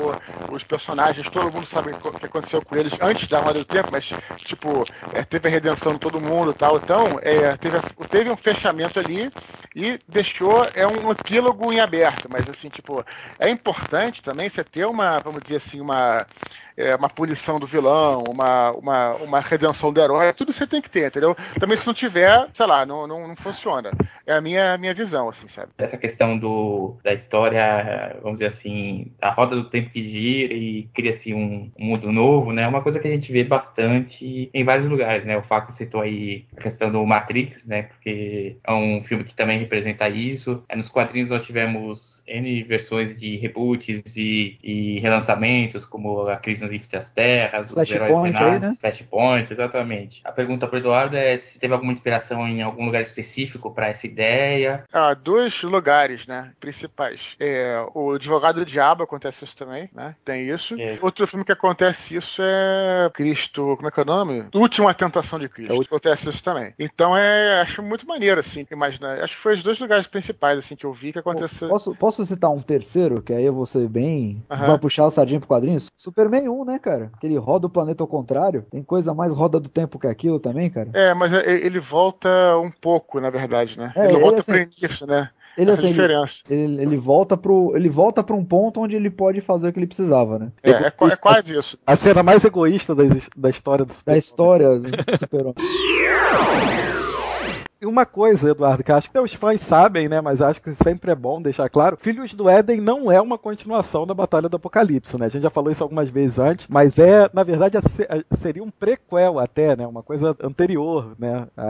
os 0.52 0.64
personagens, 0.64 1.30
todo 1.30 1.52
mundo 1.52 1.68
sabe 1.68 1.92
o 1.92 2.12
que 2.14 2.26
aconteceu 2.26 2.62
com 2.62 2.76
eles 2.76 2.94
antes 3.02 3.28
da 3.28 3.40
roda 3.40 3.60
do 3.60 3.66
tempo, 3.66 3.90
mas, 3.92 4.06
tipo, 4.46 4.86
é, 5.14 5.24
teve 5.24 5.48
a 5.48 5.52
redenção 5.52 5.94
de 5.94 6.00
todo 6.00 6.22
mundo 6.22 6.52
e 6.52 6.54
tal. 6.54 6.78
Então, 6.78 7.20
é, 7.22 7.56
teve, 7.58 7.80
teve 8.10 8.30
um 8.30 8.38
fechamento 8.38 9.00
ali 9.00 9.32
e 9.76 10.00
deixou, 10.08 10.66
é 10.74 10.88
um 10.88 11.12
epílogo 11.12 11.72
em 11.72 11.80
aberto, 11.80 12.28
mas 12.30 12.48
assim, 12.50 12.70
tipo, 12.70 13.06
é 13.40 13.50
importante 13.50 14.22
também 14.24 14.50
você 14.50 14.64
ter 14.64 14.86
uma, 14.86 15.20
vamos 15.20 15.42
dizer 15.44 15.58
assim, 15.58 15.80
uma 15.80 16.26
é, 16.78 16.96
uma 16.96 17.10
punição 17.10 17.60
do 17.60 17.66
vilão, 17.66 18.24
uma, 18.30 18.72
uma, 18.72 19.16
uma 19.16 19.40
redenção 19.40 19.92
do 19.92 20.00
herói, 20.00 20.32
tudo 20.34 20.54
você 20.54 20.68
tem 20.68 20.82
que 20.82 20.90
ter, 20.90 21.08
entendeu? 21.08 21.36
Também 21.60 21.76
se 21.76 21.88
não 21.88 21.94
tiver, 21.94 22.48
sei 22.54 22.66
lá, 22.66 22.86
não, 22.86 23.08
não, 23.08 23.28
não 23.28 23.36
funciona. 23.36 23.92
É 24.26 24.34
a 24.34 24.42
minha, 24.42 24.78
minha 24.78 24.94
visão, 24.94 25.30
assim, 25.30 25.48
sabe? 25.48 25.72
Essa 25.78 25.98
questão 25.98 26.38
do, 26.38 26.98
da 27.04 27.14
história, 27.14 28.16
vamos 28.22 28.40
dizer 28.40 28.54
assim, 28.54 29.12
a 29.22 29.32
roda 29.32 29.56
do 29.56 29.70
tempo 29.70 29.90
que 29.90 30.04
gira 30.04 30.54
e 30.54 30.88
cria-se 30.94 31.34
um, 31.34 31.72
mundo 31.78 32.12
novo, 32.12 32.52
né? 32.52 32.64
É 32.64 32.68
uma 32.68 32.84
coisa 32.84 33.00
que 33.00 33.08
a 33.08 33.12
gente 33.12 33.32
vê 33.32 33.44
bastante 33.44 34.50
em 34.54 34.64
vários 34.64 34.88
lugares, 34.90 35.26
né? 35.26 35.38
O 35.38 35.44
Faco 35.44 35.74
citou 35.78 36.02
aí 36.02 36.46
a 36.58 36.62
questão 36.62 36.92
do 36.92 37.06
Matrix, 37.06 37.56
né? 37.66 37.84
Porque 37.84 38.58
é 38.64 38.74
um 38.74 39.04
filme 39.04 39.24
que 39.24 39.36
também 39.36 39.60
representa 39.60 40.08
isso. 40.10 40.64
Nos 40.76 40.90
quadrinhos 40.90 41.30
nós 41.30 41.46
tivemos 41.46 42.17
N 42.28 42.64
versões 42.64 43.18
de 43.18 43.38
reboots 43.38 44.04
e, 44.16 44.58
e 44.64 45.00
relançamentos, 45.00 45.86
como 45.86 46.28
a 46.28 46.38
Crise 46.38 46.62
nas 46.62 46.72
Infinitas 46.72 47.10
Terras, 47.12 47.72
os 47.72 47.78
Heróis 47.90 48.12
Flashpoint 48.12 48.38
aí, 48.38 48.44
Renascem, 48.44 48.70
né? 48.70 48.76
Flashpoint, 48.80 49.54
exatamente. 49.54 50.22
A 50.24 50.32
pergunta 50.32 50.68
para 50.68 50.76
o 50.76 50.80
Eduardo 50.80 51.16
é 51.16 51.38
se 51.38 51.60
teve 51.60 51.74
alguma 51.74 51.92
inspiração 51.92 52.48
em 52.48 52.62
algum 52.62 52.86
lugar 52.86 53.02
específico 53.02 53.74
para 53.74 53.88
essa 53.88 54.06
ideia. 54.06 54.84
Ah, 54.92 55.14
dois 55.14 55.62
lugares, 55.64 56.26
né, 56.28 56.52
principais. 56.60 57.22
É, 57.40 57.84
o 57.94 58.12
Advogado 58.12 58.58
do 58.58 58.66
Diabo 58.66 59.04
acontece 59.04 59.44
isso 59.44 59.56
também, 59.56 59.90
né? 59.94 60.16
Tem 60.26 60.50
isso. 60.50 60.76
Outro 61.02 61.28
filme 61.28 61.46
que 61.46 61.52
acontece 61.52 62.16
isso 62.16 62.42
é 62.42 63.10
Cristo, 63.14 63.76
como 63.76 63.88
é 63.88 63.92
que 63.92 64.00
é 64.00 64.04
o 64.04 64.06
nome? 64.06 64.46
Última 64.54 64.94
Tentação 64.94 65.40
de 65.40 65.50
Cristo. 65.50 65.82
Acontece 65.82 66.30
isso 66.30 66.44
também. 66.44 66.74
Então 66.80 67.16
é, 67.16 67.62
acho 67.62 67.82
muito 67.82 68.08
maneiro, 68.08 68.40
assim, 68.40 68.66
imaginar. 68.72 69.20
Acho 69.24 69.36
que 69.36 69.42
foi 69.42 69.56
os 69.56 69.64
dois 69.64 69.80
lugares 69.80 70.08
principais, 70.08 70.60
assim, 70.60 70.76
que 70.76 70.86
eu 70.86 70.94
vi 70.94 71.14
que 71.14 71.20
aconteceu. 71.20 71.70
Posso, 71.70 71.96
posso 71.96 72.17
citar 72.26 72.52
um 72.52 72.62
terceiro, 72.62 73.22
que 73.22 73.34
aí 73.34 73.44
eu 73.46 73.54
vou 73.54 73.66
ser 73.66 73.88
bem. 73.88 74.44
Aham. 74.50 74.68
Vai 74.68 74.78
puxar 74.80 75.06
o 75.06 75.12
sardinha 75.12 75.40
pro 75.40 75.48
quadrinhos? 75.48 75.88
Superman 75.98 76.50
1, 76.50 76.66
né, 76.66 76.80
cara? 76.80 77.12
Que 77.20 77.28
ele 77.28 77.38
roda 77.38 77.68
o 77.68 77.70
planeta 77.70 78.04
ao 78.04 78.08
contrário. 78.08 78.66
Tem 78.72 78.84
coisa 78.84 79.14
mais 79.14 79.34
roda 79.34 79.60
do 79.60 79.70
tempo 79.70 80.00
que 80.00 80.08
aquilo 80.08 80.40
também, 80.40 80.70
cara. 80.70 80.90
É, 80.94 81.14
mas 81.14 81.34
é- 81.34 81.66
ele 81.66 81.80
volta 81.80 82.30
um 82.58 82.72
pouco, 82.72 83.20
na 83.20 83.30
verdade, 83.30 83.78
né? 83.78 83.92
É, 83.96 84.06
ele 84.06 84.14
ele, 84.14 84.22
volta 84.22 84.40
assim, 84.40 84.52
pro 84.52 84.62
início, 84.62 85.08
né? 85.08 85.30
Ele, 85.58 85.72
assim, 85.72 85.88
ele, 85.90 86.14
ele, 86.50 86.82
ele 86.84 86.98
volta 86.98 87.36
pro. 87.36 87.76
Ele 87.76 87.90
volta 87.90 88.22
pra 88.22 88.36
um 88.36 88.46
ponto 88.46 88.80
onde 88.80 88.96
ele 88.96 89.10
pode 89.10 89.42
fazer 89.42 89.70
o 89.70 89.74
que 89.74 89.80
ele 89.80 89.88
precisava, 89.88 90.38
né? 90.38 90.52
É, 90.62 90.70
é, 90.70 90.86
é 90.86 91.16
quase 91.16 91.58
isso. 91.58 91.80
A 91.86 91.96
cena 91.96 92.22
mais 92.22 92.46
egoísta 92.46 92.94
da, 92.94 93.04
da 93.36 93.50
história 93.50 93.84
do 93.84 93.94
Da 94.06 94.16
história 94.16 94.78
do 94.78 95.18
Super-Homem. 95.18 95.56
E 97.80 97.86
uma 97.86 98.08
coisa, 98.08 98.50
Eduardo, 98.50 98.84
que 98.84 98.92
acho 98.92 99.12
que 99.12 99.20
os 99.20 99.34
fãs 99.36 99.62
sabem, 99.62 100.10
né? 100.10 100.20
Mas 100.20 100.42
acho 100.42 100.60
que 100.60 100.74
sempre 100.74 101.12
é 101.12 101.16
bom 101.16 101.40
deixar 101.40 101.70
claro: 101.70 101.96
Filhos 101.96 102.34
do 102.34 102.50
Éden 102.50 102.82
não 102.82 103.12
é 103.12 103.22
uma 103.22 103.38
continuação 103.38 104.08
da 104.08 104.16
Batalha 104.16 104.50
do 104.50 104.56
Apocalipse, 104.58 105.16
né? 105.18 105.28
A 105.28 105.30
gente 105.30 105.44
já 105.44 105.52
falou 105.52 105.72
isso 105.72 105.84
algumas 105.84 106.10
vezes 106.10 106.40
antes, 106.40 106.66
mas 106.68 106.98
é, 106.98 107.30
na 107.32 107.44
verdade, 107.44 107.78
seria 108.36 108.64
um 108.64 108.72
prequel 108.72 109.38
até, 109.40 109.76
né? 109.76 109.86
Uma 109.86 110.02
coisa 110.02 110.36
anterior, 110.42 111.16
né? 111.20 111.48
A, 111.56 111.64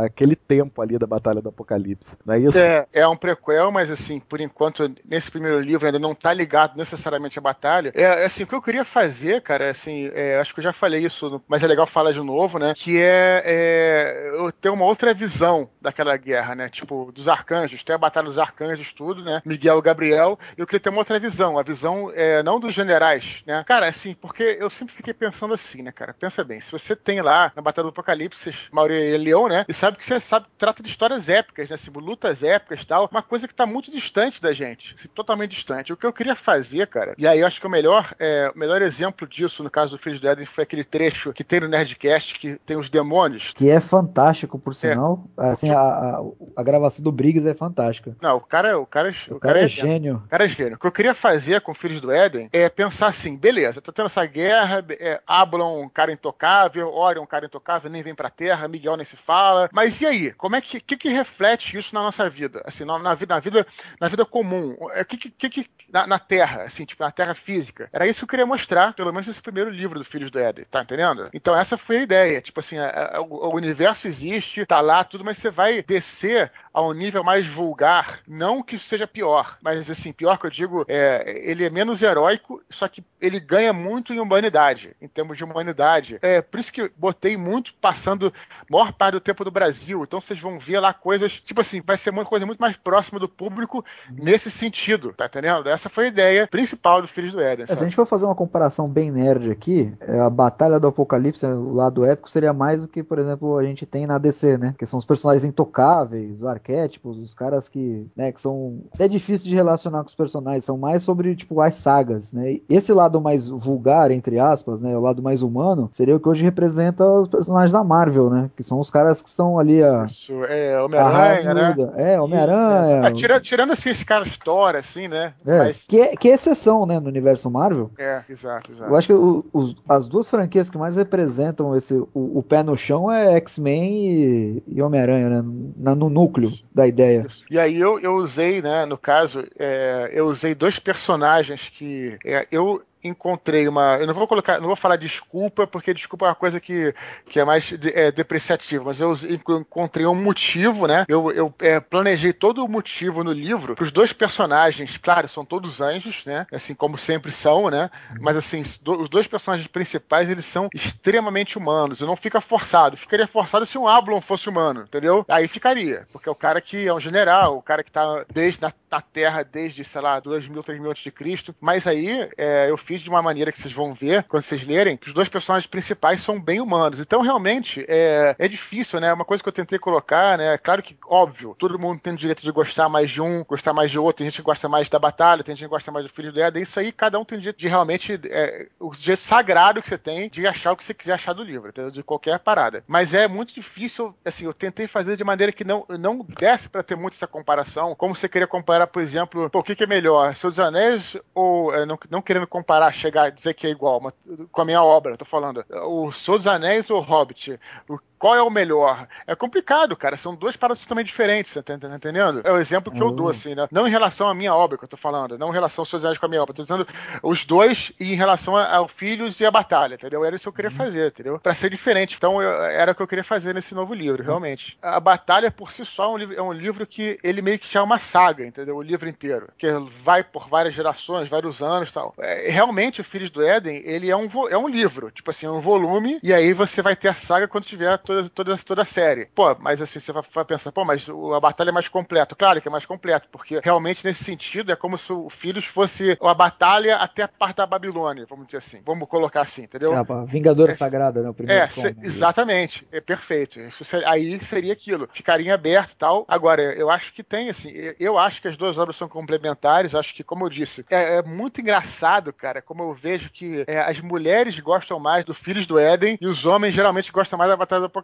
a- 0.00 0.04
aquele 0.06 0.34
tempo 0.34 0.80
ali 0.80 0.98
da 0.98 1.06
Batalha 1.06 1.42
do 1.42 1.50
Apocalipse. 1.50 2.16
Não 2.24 2.34
é 2.34 2.38
isso? 2.38 2.58
É, 2.58 2.86
é 2.92 3.06
um 3.06 3.16
prequel, 3.16 3.70
mas 3.70 3.90
assim, 3.90 4.18
por 4.18 4.40
enquanto, 4.40 4.90
nesse 5.04 5.30
primeiro 5.30 5.60
livro 5.60 5.84
ainda 5.84 5.98
não 5.98 6.14
tá 6.14 6.32
ligado 6.32 6.74
necessariamente 6.74 7.38
à 7.38 7.42
batalha. 7.42 7.92
É, 7.94 8.24
assim, 8.24 8.44
o 8.44 8.46
que 8.46 8.54
eu 8.54 8.62
queria 8.62 8.84
fazer, 8.86 9.42
cara, 9.42 9.66
é, 9.66 9.70
assim, 9.70 10.10
é, 10.14 10.38
acho 10.40 10.54
que 10.54 10.60
eu 10.60 10.64
já 10.64 10.72
falei 10.72 11.04
isso, 11.04 11.42
mas 11.46 11.62
é 11.62 11.66
legal 11.66 11.86
falar 11.86 12.12
de 12.12 12.20
novo, 12.22 12.58
né? 12.58 12.72
Que 12.74 12.98
é, 12.98 13.42
é 13.44 14.30
eu 14.38 14.50
ter 14.52 14.70
uma 14.70 14.86
outra 14.86 15.12
visão 15.12 15.49
visão 15.50 15.68
daquela 15.80 16.16
guerra, 16.16 16.54
né? 16.54 16.68
Tipo, 16.68 17.10
dos 17.12 17.28
arcanjos, 17.28 17.82
tem 17.82 17.94
a 17.94 17.98
batalha 17.98 18.26
dos 18.26 18.38
arcanjos, 18.38 18.92
tudo, 18.92 19.22
né? 19.22 19.42
Miguel 19.44 19.78
e 19.78 19.82
Gabriel. 19.82 20.38
Eu 20.56 20.66
queria 20.66 20.80
ter 20.80 20.90
uma 20.90 20.98
outra 20.98 21.18
visão, 21.18 21.58
a 21.58 21.62
visão 21.62 22.10
é, 22.14 22.42
não 22.42 22.60
dos 22.60 22.74
generais, 22.74 23.42
né? 23.46 23.64
Cara, 23.66 23.88
assim, 23.88 24.14
porque 24.14 24.56
eu 24.60 24.70
sempre 24.70 24.94
fiquei 24.94 25.12
pensando 25.12 25.54
assim, 25.54 25.82
né, 25.82 25.92
cara? 25.92 26.14
Pensa 26.18 26.44
bem, 26.44 26.60
se 26.60 26.70
você 26.70 26.94
tem 26.94 27.20
lá 27.20 27.52
na 27.54 27.62
Batalha 27.62 27.84
do 27.84 27.90
Apocalipse, 27.90 28.54
Maureen 28.70 29.14
e 29.14 29.18
Leão, 29.18 29.48
né? 29.48 29.64
E 29.68 29.74
sabe 29.74 29.96
que 29.96 30.04
você 30.04 30.20
sabe, 30.20 30.46
trata 30.58 30.82
de 30.82 30.88
histórias 30.88 31.28
épicas, 31.28 31.68
né? 31.68 31.74
Assim, 31.74 31.90
lutas 31.90 32.42
épicas 32.42 32.82
e 32.82 32.86
tal, 32.86 33.08
uma 33.10 33.22
coisa 33.22 33.48
que 33.48 33.54
tá 33.54 33.66
muito 33.66 33.90
distante 33.90 34.40
da 34.40 34.52
gente, 34.52 34.94
assim, 34.98 35.08
totalmente 35.08 35.52
distante. 35.52 35.92
O 35.92 35.96
que 35.96 36.06
eu 36.06 36.12
queria 36.12 36.36
fazer, 36.36 36.86
cara, 36.86 37.14
e 37.18 37.26
aí 37.26 37.40
eu 37.40 37.46
acho 37.46 37.60
que 37.60 37.66
o 37.66 37.70
melhor, 37.70 38.14
é, 38.18 38.50
o 38.54 38.58
melhor 38.58 38.82
exemplo 38.82 39.26
disso, 39.26 39.62
no 39.62 39.70
caso 39.70 39.92
do 39.92 39.98
Filhos 39.98 40.20
do 40.20 40.28
Éden, 40.28 40.46
foi 40.46 40.64
aquele 40.64 40.84
trecho 40.84 41.32
que 41.32 41.44
tem 41.44 41.60
no 41.60 41.68
Nerdcast, 41.68 42.38
que 42.38 42.56
tem 42.66 42.76
os 42.76 42.88
demônios. 42.88 43.52
Que 43.54 43.68
é 43.68 43.80
fantástico, 43.80 44.58
por 44.58 44.74
sinal. 44.74 45.24
Assim, 45.40 45.70
a, 45.70 45.80
a, 45.80 46.20
a 46.56 46.62
gravação 46.62 47.02
do 47.02 47.10
Briggs 47.10 47.48
é 47.48 47.54
fantástica. 47.54 48.14
Não, 48.20 48.36
o 48.36 48.40
cara, 48.40 48.78
o 48.78 48.86
cara, 48.86 49.14
O 49.30 49.40
cara 49.40 49.62
é 49.62 49.68
gênio. 49.68 50.22
O 50.26 50.28
cara 50.28 50.44
é 50.44 50.48
gênio. 50.48 50.76
O 50.76 50.78
que 50.78 50.86
eu 50.86 50.92
queria 50.92 51.14
fazer 51.14 51.62
com 51.62 51.72
Filhos 51.74 52.02
do 52.02 52.12
Éden 52.12 52.50
é 52.52 52.68
pensar 52.68 53.08
assim, 53.08 53.36
beleza, 53.36 53.80
tá 53.80 53.90
tendo 53.90 54.06
essa 54.06 54.24
guerra, 54.26 54.84
é, 54.90 55.20
Ablon, 55.26 55.82
um 55.82 55.88
cara 55.88 56.12
intocável, 56.12 56.92
Orion, 56.92 57.22
um 57.22 57.26
cara 57.26 57.46
intocável, 57.46 57.90
nem 57.90 58.02
vem 58.02 58.14
pra 58.14 58.28
Terra, 58.28 58.68
Miguel 58.68 58.96
nem 58.96 59.06
se 59.06 59.16
fala. 59.16 59.70
Mas 59.72 59.98
e 60.00 60.06
aí? 60.06 60.32
Como 60.32 60.56
é 60.56 60.60
que, 60.60 60.78
que, 60.78 60.96
que 60.96 61.08
reflete 61.08 61.78
isso 61.78 61.94
na 61.94 62.02
nossa 62.02 62.28
vida? 62.28 62.62
Assim, 62.66 62.84
na, 62.84 62.98
na 62.98 63.14
vida, 63.14 63.34
na 63.34 63.40
vida, 63.40 63.66
na 63.98 64.08
vida 64.08 64.26
comum. 64.26 64.76
O 64.78 65.04
que, 65.06 65.16
que, 65.16 65.30
que, 65.30 65.48
que 65.48 65.70
na, 65.92 66.06
na 66.06 66.18
Terra, 66.18 66.62
assim, 66.62 66.84
tipo, 66.84 67.02
na 67.02 67.10
Terra 67.10 67.34
física. 67.34 67.88
Era 67.92 68.06
isso 68.06 68.20
que 68.20 68.24
eu 68.24 68.28
queria 68.28 68.46
mostrar, 68.46 68.94
pelo 68.94 69.12
menos 69.12 69.26
nesse 69.28 69.42
primeiro 69.42 69.70
livro 69.70 69.98
do 69.98 70.04
Filhos 70.04 70.30
do 70.30 70.38
Éden, 70.38 70.64
tá 70.70 70.82
entendendo? 70.82 71.28
Então 71.34 71.54
essa 71.56 71.76
foi 71.76 71.98
a 71.98 72.02
ideia. 72.02 72.40
Tipo 72.40 72.60
assim, 72.60 72.78
a- 72.78 73.16
a- 73.16 73.20
o, 73.20 73.48
o 73.50 73.54
universo 73.54 74.06
existe, 74.06 74.64
tá 74.66 74.80
lá, 74.80 75.02
tudo, 75.04 75.24
mas 75.24 75.38
você 75.38 75.50
vai 75.50 75.82
descer 75.82 76.50
a 76.72 76.82
um 76.82 76.92
nível 76.92 77.24
mais 77.24 77.46
vulgar. 77.48 78.20
Não 78.26 78.62
que 78.62 78.76
isso 78.76 78.88
seja 78.88 79.06
pior, 79.06 79.58
mas 79.62 79.90
assim, 79.90 80.12
pior 80.12 80.38
que 80.38 80.46
eu 80.46 80.50
digo, 80.50 80.84
é, 80.88 81.42
ele 81.44 81.64
é 81.64 81.70
menos 81.70 82.02
heróico, 82.02 82.62
só 82.70 82.88
que 82.88 83.02
ele 83.20 83.40
ganha 83.40 83.72
muito 83.72 84.12
em 84.12 84.20
humanidade, 84.20 84.96
em 85.00 85.08
termos 85.08 85.36
de 85.36 85.44
humanidade. 85.44 86.18
É 86.22 86.40
por 86.40 86.60
isso 86.60 86.72
que 86.72 86.90
botei 86.96 87.36
muito 87.36 87.72
passando 87.80 88.32
maior 88.70 88.92
parte 88.92 89.14
do 89.14 89.20
tempo 89.20 89.44
do 89.44 89.50
Brasil. 89.50 90.02
Então 90.02 90.20
vocês 90.20 90.40
vão 90.40 90.58
ver 90.58 90.80
lá 90.80 90.92
coisas, 90.94 91.32
tipo 91.32 91.60
assim, 91.60 91.80
vai 91.80 91.98
ser 91.98 92.10
uma 92.10 92.24
coisa 92.24 92.46
muito 92.46 92.60
mais 92.60 92.76
próxima 92.76 93.18
do 93.18 93.28
público 93.28 93.84
nesse 94.10 94.50
sentido, 94.50 95.12
tá 95.12 95.26
entendendo? 95.26 95.68
Essa 95.68 95.88
foi 95.88 96.06
a 96.06 96.08
ideia 96.08 96.46
principal 96.46 97.02
do 97.02 97.08
Filhos 97.08 97.32
do 97.32 97.40
Éden. 97.40 97.64
É, 97.64 97.74
se 97.74 97.80
a 97.80 97.84
gente 97.84 97.96
for 97.96 98.06
fazer 98.06 98.24
uma 98.24 98.34
comparação 98.34 98.88
bem 98.88 99.10
nerd 99.10 99.50
aqui, 99.50 99.92
é, 100.00 100.20
a 100.20 100.30
Batalha 100.30 100.78
do 100.78 100.86
Apocalipse, 100.86 101.44
o 101.46 101.74
lado 101.74 102.04
épico, 102.04 102.30
seria 102.30 102.52
mais 102.52 102.82
do 102.82 102.88
que, 102.88 103.02
por 103.02 103.18
exemplo, 103.18 103.58
a 103.58 103.64
gente 103.64 103.84
tem 103.84 104.06
na 104.06 104.18
DC, 104.18 104.56
né? 104.56 104.74
Que 104.78 104.86
são 104.86 104.98
os 104.98 105.04
personagens 105.04 105.44
intocáveis, 105.44 106.42
os 106.42 106.44
arquétipos, 106.60 107.18
os 107.18 107.32
caras 107.34 107.68
que, 107.68 108.06
né, 108.16 108.30
que 108.30 108.40
são. 108.40 108.80
É 108.98 109.08
difícil 109.08 109.48
de 109.48 109.54
relacionar 109.54 110.00
com 110.02 110.08
os 110.08 110.14
personagens, 110.14 110.64
são 110.64 110.76
mais 110.76 111.02
sobre, 111.02 111.34
tipo, 111.34 111.60
as 111.60 111.74
sagas, 111.76 112.32
né? 112.32 112.52
E 112.52 112.62
Esse 112.68 112.92
lado 112.92 113.20
mais 113.20 113.48
vulgar, 113.48 114.10
entre 114.10 114.38
aspas, 114.38 114.80
né? 114.80 114.96
O 114.96 115.00
lado 115.00 115.22
mais 115.22 115.42
humano, 115.42 115.88
seria 115.92 116.14
o 116.16 116.20
que 116.20 116.28
hoje 116.28 116.42
representa 116.44 117.04
os 117.04 117.28
personagens 117.28 117.72
da 117.72 117.82
Marvel, 117.82 118.30
né? 118.30 118.50
Que 118.56 118.62
são 118.62 118.78
os 118.78 118.90
caras 118.90 119.22
que 119.22 119.30
são 119.30 119.58
ali 119.58 119.82
a. 119.82 120.04
Isso, 120.06 120.32
é 120.44 120.80
Homem-Aranha, 120.82 121.54
né? 121.54 121.62
Ramuda. 121.62 121.92
É, 121.96 122.20
Homem-Aranha. 122.20 123.06
Ah, 123.06 123.12
tira- 123.12 123.40
tirando 123.40 123.72
assim 123.72 123.90
esse 123.90 124.04
cara 124.04 124.24
Thor, 124.44 124.76
assim, 124.76 125.08
né? 125.08 125.32
É, 125.46 125.58
Mas- 125.58 125.82
que, 125.88 126.00
é, 126.00 126.16
que 126.16 126.28
é 126.28 126.34
exceção, 126.34 126.86
né, 126.86 127.00
no 127.00 127.08
universo 127.08 127.50
Marvel. 127.50 127.90
É, 127.98 128.20
exato, 128.28 128.70
exato. 128.72 128.90
Eu 128.90 128.96
acho 128.96 129.06
que 129.06 129.12
o- 129.14 129.44
os- 129.52 129.76
as 129.88 130.06
duas 130.06 130.28
franquias 130.28 130.68
que 130.70 130.78
mais 130.78 130.96
representam 130.96 131.74
esse, 131.76 131.94
o, 131.94 132.08
o 132.14 132.42
pé 132.42 132.62
no 132.62 132.76
chão 132.76 133.10
é 133.10 133.34
X-Men 133.36 133.94
e, 133.94 134.62
e 134.68 134.82
Homem-Aranha, 134.82 135.28
né? 135.28 135.44
Na- 135.76 135.94
no 135.94 136.08
núcleo 136.08 136.49
da 136.74 136.86
ideia. 136.86 137.26
E 137.50 137.58
aí 137.58 137.76
eu, 137.76 137.98
eu 138.00 138.14
usei, 138.14 138.62
né, 138.62 138.84
no 138.86 138.96
caso, 138.96 139.44
é, 139.58 140.10
eu 140.12 140.26
usei 140.26 140.54
dois 140.54 140.78
personagens 140.78 141.60
que 141.76 142.18
é, 142.24 142.46
eu 142.50 142.82
encontrei 143.02 143.66
uma. 143.68 143.96
Eu 143.98 144.06
não 144.06 144.14
vou 144.14 144.26
colocar, 144.26 144.58
não 144.60 144.66
vou 144.68 144.76
falar 144.76 144.96
desculpa, 144.96 145.66
porque 145.66 145.94
desculpa 145.94 146.26
é 146.26 146.28
uma 146.28 146.34
coisa 146.34 146.60
que, 146.60 146.94
que 147.28 147.38
é 147.40 147.44
mais 147.44 147.64
de- 147.64 147.90
é, 147.92 148.10
depreciativa, 148.12 148.84
mas 148.84 149.00
eu 149.00 149.14
encontrei 149.28 150.06
um 150.06 150.14
motivo, 150.14 150.86
né? 150.86 151.04
Eu, 151.08 151.30
eu 151.32 151.54
é, 151.60 151.80
planejei 151.80 152.32
todo 152.32 152.64
o 152.64 152.68
motivo 152.68 153.22
no 153.24 153.32
livro 153.32 153.74
para 153.74 153.84
os 153.84 153.92
dois 153.92 154.12
personagens, 154.12 154.96
claro, 154.98 155.28
são 155.28 155.44
todos 155.44 155.80
anjos, 155.80 156.24
né? 156.24 156.46
Assim 156.52 156.74
como 156.74 156.98
sempre 156.98 157.32
são, 157.32 157.70
né? 157.70 157.90
Mas 158.20 158.36
assim, 158.36 158.62
do- 158.82 159.02
os 159.02 159.08
dois 159.08 159.26
personagens 159.26 159.66
principais, 159.68 160.28
eles 160.28 160.44
são 160.46 160.68
extremamente 160.74 161.56
humanos. 161.58 162.00
E 162.00 162.04
não 162.04 162.16
fica 162.16 162.40
forçado. 162.40 162.96
Ficaria 162.96 163.26
forçado 163.26 163.66
se 163.66 163.78
um 163.78 163.88
Ablon 163.88 164.20
fosse 164.20 164.48
humano, 164.48 164.82
entendeu? 164.82 165.24
Aí 165.28 165.48
ficaria. 165.48 166.06
Porque 166.12 166.28
é 166.28 166.32
o 166.32 166.34
cara 166.34 166.60
que 166.60 166.86
é 166.86 166.92
um 166.94 167.00
general, 167.00 167.56
o 167.56 167.62
cara 167.62 167.82
que 167.82 167.90
tá 167.90 168.24
desde 168.32 168.60
na, 168.60 168.72
na 168.90 169.00
Terra 169.00 169.42
desde, 169.42 169.84
sei 169.84 170.00
lá, 170.00 170.20
2 170.20 170.46
mil, 170.48 170.62
3 170.62 170.80
mil 170.80 170.90
antes 170.90 171.02
de 171.02 171.10
Cristo. 171.10 171.54
Mas 171.60 171.86
aí 171.86 172.28
é, 172.36 172.70
eu 172.70 172.76
fiz 172.90 173.02
de 173.02 173.08
uma 173.08 173.22
maneira 173.22 173.52
que 173.52 173.60
vocês 173.60 173.72
vão 173.72 173.94
ver, 173.94 174.24
quando 174.24 174.42
vocês 174.42 174.66
lerem, 174.66 174.96
que 174.96 175.06
os 175.06 175.14
dois 175.14 175.28
personagens 175.28 175.70
principais 175.70 176.24
são 176.24 176.40
bem 176.40 176.60
humanos. 176.60 176.98
Então, 176.98 177.20
realmente, 177.20 177.84
é, 177.86 178.34
é 178.36 178.48
difícil, 178.48 178.98
né? 178.98 179.12
Uma 179.12 179.24
coisa 179.24 179.40
que 179.40 179.48
eu 179.48 179.52
tentei 179.52 179.78
colocar, 179.78 180.36
né? 180.36 180.58
Claro 180.58 180.82
que, 180.82 180.96
óbvio, 181.06 181.54
todo 181.56 181.78
mundo 181.78 182.00
tem 182.00 182.14
o 182.14 182.16
direito 182.16 182.42
de 182.42 182.50
gostar 182.50 182.88
mais 182.88 183.08
de 183.08 183.22
um, 183.22 183.44
gostar 183.44 183.72
mais 183.72 183.92
de 183.92 183.98
outro. 183.98 184.18
Tem 184.18 184.26
gente 184.26 184.38
que 184.38 184.42
gosta 184.42 184.68
mais 184.68 184.88
da 184.88 184.98
batalha, 184.98 185.44
tem 185.44 185.54
gente 185.54 185.66
que 185.66 185.70
gosta 185.70 185.92
mais 185.92 186.04
do 186.04 186.12
filho 186.12 186.32
do 186.32 186.40
Éden. 186.40 186.64
Isso 186.64 186.80
aí, 186.80 186.90
cada 186.90 187.16
um 187.16 187.24
tem 187.24 187.38
o 187.38 187.40
direito 187.40 187.60
de 187.60 187.68
realmente. 187.68 188.20
É, 188.24 188.66
o 188.80 188.90
direito 188.96 189.22
sagrado 189.22 189.80
que 189.80 189.88
você 189.88 189.98
tem 189.98 190.28
de 190.28 190.44
achar 190.44 190.72
o 190.72 190.76
que 190.76 190.84
você 190.84 190.92
quiser 190.92 191.12
achar 191.12 191.32
do 191.32 191.44
livro, 191.44 191.68
entendeu? 191.68 191.92
De 191.92 192.02
qualquer 192.02 192.40
parada. 192.40 192.82
Mas 192.88 193.14
é 193.14 193.28
muito 193.28 193.54
difícil, 193.54 194.12
assim, 194.24 194.46
eu 194.46 194.52
tentei 194.52 194.88
fazer 194.88 195.16
de 195.16 195.22
maneira 195.22 195.52
que 195.52 195.62
não, 195.62 195.86
não 195.88 196.26
desse 196.40 196.68
pra 196.68 196.82
ter 196.82 196.96
muito 196.96 197.14
essa 197.14 197.28
comparação. 197.28 197.94
Como 197.94 198.16
você 198.16 198.28
queria 198.28 198.48
comparar, 198.48 198.88
por 198.88 199.00
exemplo, 199.00 199.48
pô, 199.48 199.60
o 199.60 199.62
que, 199.62 199.76
que 199.76 199.84
é 199.84 199.86
melhor? 199.86 200.34
Dos 200.42 200.58
Anéis 200.58 201.16
ou. 201.32 201.72
é, 201.72 201.86
não, 201.86 201.96
não 202.10 202.20
querendo 202.20 202.46
comparar, 202.48 202.79
chegar 202.92 203.24
a 203.24 203.30
dizer 203.30 203.54
que 203.54 203.66
é 203.66 203.70
igual, 203.70 204.00
mas 204.00 204.14
com 204.50 204.60
a 204.62 204.64
minha 204.64 204.82
obra, 204.82 205.16
tô 205.16 205.24
falando. 205.24 205.64
O 205.86 206.12
Senhor 206.12 206.38
dos 206.38 206.46
Anéis 206.46 206.88
ou 206.90 207.00
Hobbit? 207.00 207.58
O 207.88 207.98
qual 208.20 208.36
é 208.36 208.42
o 208.42 208.50
melhor? 208.50 209.08
É 209.26 209.34
complicado, 209.34 209.96
cara. 209.96 210.16
São 210.18 210.34
duas 210.34 210.54
paradas 210.54 210.82
totalmente 210.82 211.06
diferentes, 211.06 211.52
tá 211.64 211.74
ent- 211.74 211.82
entendendo? 211.84 212.42
É 212.44 212.52
o 212.52 212.58
exemplo 212.58 212.92
que 212.92 213.02
eu 213.02 213.10
dou, 213.10 213.28
assim, 213.30 213.54
né? 213.54 213.66
Não 213.72 213.88
em 213.88 213.90
relação 213.90 214.28
à 214.28 214.34
minha 214.34 214.54
obra 214.54 214.76
que 214.78 214.84
eu 214.84 214.88
tô 214.88 214.96
falando, 214.96 215.38
não 215.38 215.48
em 215.48 215.52
relação 215.52 215.82
aos 215.82 215.88
sociais 215.88 216.18
com 216.18 216.26
a 216.26 216.28
minha 216.28 216.42
obra. 216.42 216.54
Tô 216.54 216.62
dizendo 216.62 216.86
os 217.22 217.44
dois 217.46 217.90
e 217.98 218.12
em 218.12 218.16
relação 218.16 218.56
ao 218.56 218.86
Filhos 218.86 219.40
e 219.40 219.46
a 219.46 219.50
Batalha, 219.50 219.94
entendeu? 219.94 220.24
Era 220.24 220.36
isso 220.36 220.42
que 220.44 220.48
eu 220.48 220.52
queria 220.52 220.70
fazer, 220.70 221.08
entendeu? 221.08 221.38
Pra 221.40 221.54
ser 221.54 221.70
diferente. 221.70 222.14
Então, 222.16 222.40
eu- 222.42 222.62
era 222.62 222.92
o 222.92 222.94
que 222.94 223.02
eu 223.02 223.08
queria 223.08 223.24
fazer 223.24 223.54
nesse 223.54 223.74
novo 223.74 223.94
livro, 223.94 224.22
realmente. 224.22 224.76
A 224.82 225.00
Batalha, 225.00 225.50
por 225.50 225.72
si 225.72 225.84
só, 225.86 226.04
é 226.04 226.08
um, 226.08 226.16
livro, 226.18 226.34
é 226.36 226.42
um 226.42 226.52
livro 226.52 226.86
que 226.86 227.18
ele 227.24 227.40
meio 227.40 227.58
que 227.58 227.72
já 227.72 227.80
é 227.80 227.82
uma 227.82 227.98
saga, 227.98 228.44
entendeu? 228.44 228.76
O 228.76 228.82
livro 228.82 229.08
inteiro. 229.08 229.48
Que 229.56 229.66
vai 230.04 230.22
por 230.22 230.48
várias 230.48 230.74
gerações, 230.74 231.28
vários 231.28 231.62
anos 231.62 231.88
e 231.88 231.92
tal. 231.92 232.14
É, 232.18 232.50
realmente, 232.50 233.00
o 233.00 233.04
Filhos 233.04 233.30
do 233.30 233.42
Éden, 233.42 233.80
ele 233.84 234.10
é 234.10 234.16
um, 234.16 234.28
é 234.48 234.58
um 234.58 234.68
livro. 234.68 235.10
Tipo 235.10 235.30
assim, 235.30 235.46
é 235.46 235.50
um 235.50 235.60
volume, 235.60 236.18
e 236.22 236.32
aí 236.34 236.52
você 236.52 236.82
vai 236.82 236.94
ter 236.94 237.08
a 237.08 237.14
saga 237.14 237.48
quando 237.48 237.64
tiver 237.64 237.96
toda, 238.10 238.28
toda, 238.30 238.58
toda 238.58 238.82
a 238.82 238.86
série. 238.86 239.26
Pô, 239.34 239.54
mas 239.60 239.80
assim, 239.80 240.00
você 240.00 240.12
vai, 240.12 240.22
vai 240.34 240.44
pensar, 240.44 240.72
pô, 240.72 240.84
mas 240.84 241.06
a 241.08 241.40
batalha 241.40 241.70
é 241.70 241.72
mais 241.72 241.88
completa. 241.88 242.34
Claro 242.34 242.60
que 242.60 242.68
é 242.68 242.70
mais 242.70 242.84
completo, 242.86 243.28
porque 243.30 243.60
realmente 243.62 244.04
nesse 244.04 244.24
sentido 244.24 244.72
é 244.72 244.76
como 244.76 244.98
se 244.98 245.12
o 245.12 245.28
Filhos 245.30 245.64
fosse 245.66 246.16
a 246.20 246.34
batalha 246.34 246.96
até 246.96 247.22
a 247.22 247.28
parte 247.28 247.56
da 247.56 247.66
Babilônia, 247.66 248.26
vamos 248.28 248.46
dizer 248.46 248.58
assim. 248.58 248.80
Vamos 248.84 249.08
colocar 249.08 249.42
assim, 249.42 249.62
entendeu? 249.62 249.92
É, 250.24 250.26
Vingadora 250.26 250.74
Sagrada, 250.74 251.22
né? 251.22 251.28
O 251.28 251.34
primeiro 251.34 251.62
É, 251.62 251.68
se- 251.70 251.80
exatamente. 252.06 252.86
É 252.92 253.00
perfeito. 253.00 253.60
Isso 253.60 253.84
aí 254.06 254.40
seria 254.46 254.72
aquilo. 254.72 255.08
Ficaria 255.12 255.54
aberto 255.54 255.92
e 255.92 255.96
tal. 255.96 256.24
Agora, 256.28 256.62
eu 256.62 256.90
acho 256.90 257.12
que 257.12 257.22
tem, 257.22 257.50
assim, 257.50 257.70
eu- 257.70 257.94
eu 257.98 258.18
acho 258.18 258.40
que 258.40 258.48
as 258.48 258.56
duas 258.56 258.76
obras 258.78 258.96
são 258.96 259.08
complementares. 259.08 259.94
Acho 259.94 260.14
que, 260.14 260.24
como 260.24 260.44
eu 260.44 260.50
disse, 260.50 260.84
é, 260.90 261.16
é 261.18 261.22
muito 261.22 261.60
engraçado, 261.60 262.32
cara, 262.32 262.60
como 262.62 262.82
eu 262.82 262.94
vejo 262.94 263.30
que 263.30 263.64
é, 263.66 263.80
as 263.80 264.00
mulheres 264.00 264.58
gostam 264.60 264.98
mais 264.98 265.24
do 265.24 265.34
Filhos 265.34 265.66
do 265.66 265.78
Éden 265.78 266.18
e 266.20 266.26
os 266.26 266.44
homens 266.44 266.74
geralmente 266.74 267.12
gostam 267.12 267.38
mais 267.38 267.50
da 267.50 267.56
Batalha 267.56 267.80
do 267.80 267.86
Apocalipse. 267.86 267.99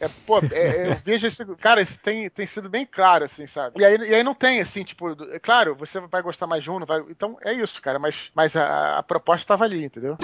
É, 0.00 0.08
pô, 0.26 0.38
é, 0.52 0.92
eu 0.92 0.96
vejo 1.04 1.26
isso. 1.26 1.44
Cara, 1.56 1.82
isso 1.82 1.98
tem, 2.02 2.28
tem 2.30 2.46
sido 2.46 2.68
bem 2.68 2.86
claro, 2.86 3.24
assim, 3.24 3.46
sabe? 3.46 3.80
E 3.80 3.84
aí, 3.84 3.96
e 3.96 4.14
aí 4.14 4.22
não 4.22 4.34
tem, 4.34 4.60
assim, 4.60 4.84
tipo, 4.84 5.10
é 5.32 5.38
claro, 5.38 5.74
você 5.74 6.00
vai 6.00 6.22
gostar 6.22 6.46
mais 6.46 6.62
de 6.62 6.70
um, 6.70 6.84
vai. 6.84 7.00
Então 7.10 7.36
é 7.42 7.52
isso, 7.52 7.80
cara, 7.80 7.98
mas, 7.98 8.16
mas 8.34 8.56
a, 8.56 8.98
a 8.98 9.02
proposta 9.02 9.46
tava 9.46 9.64
ali, 9.64 9.84
entendeu? 9.84 10.16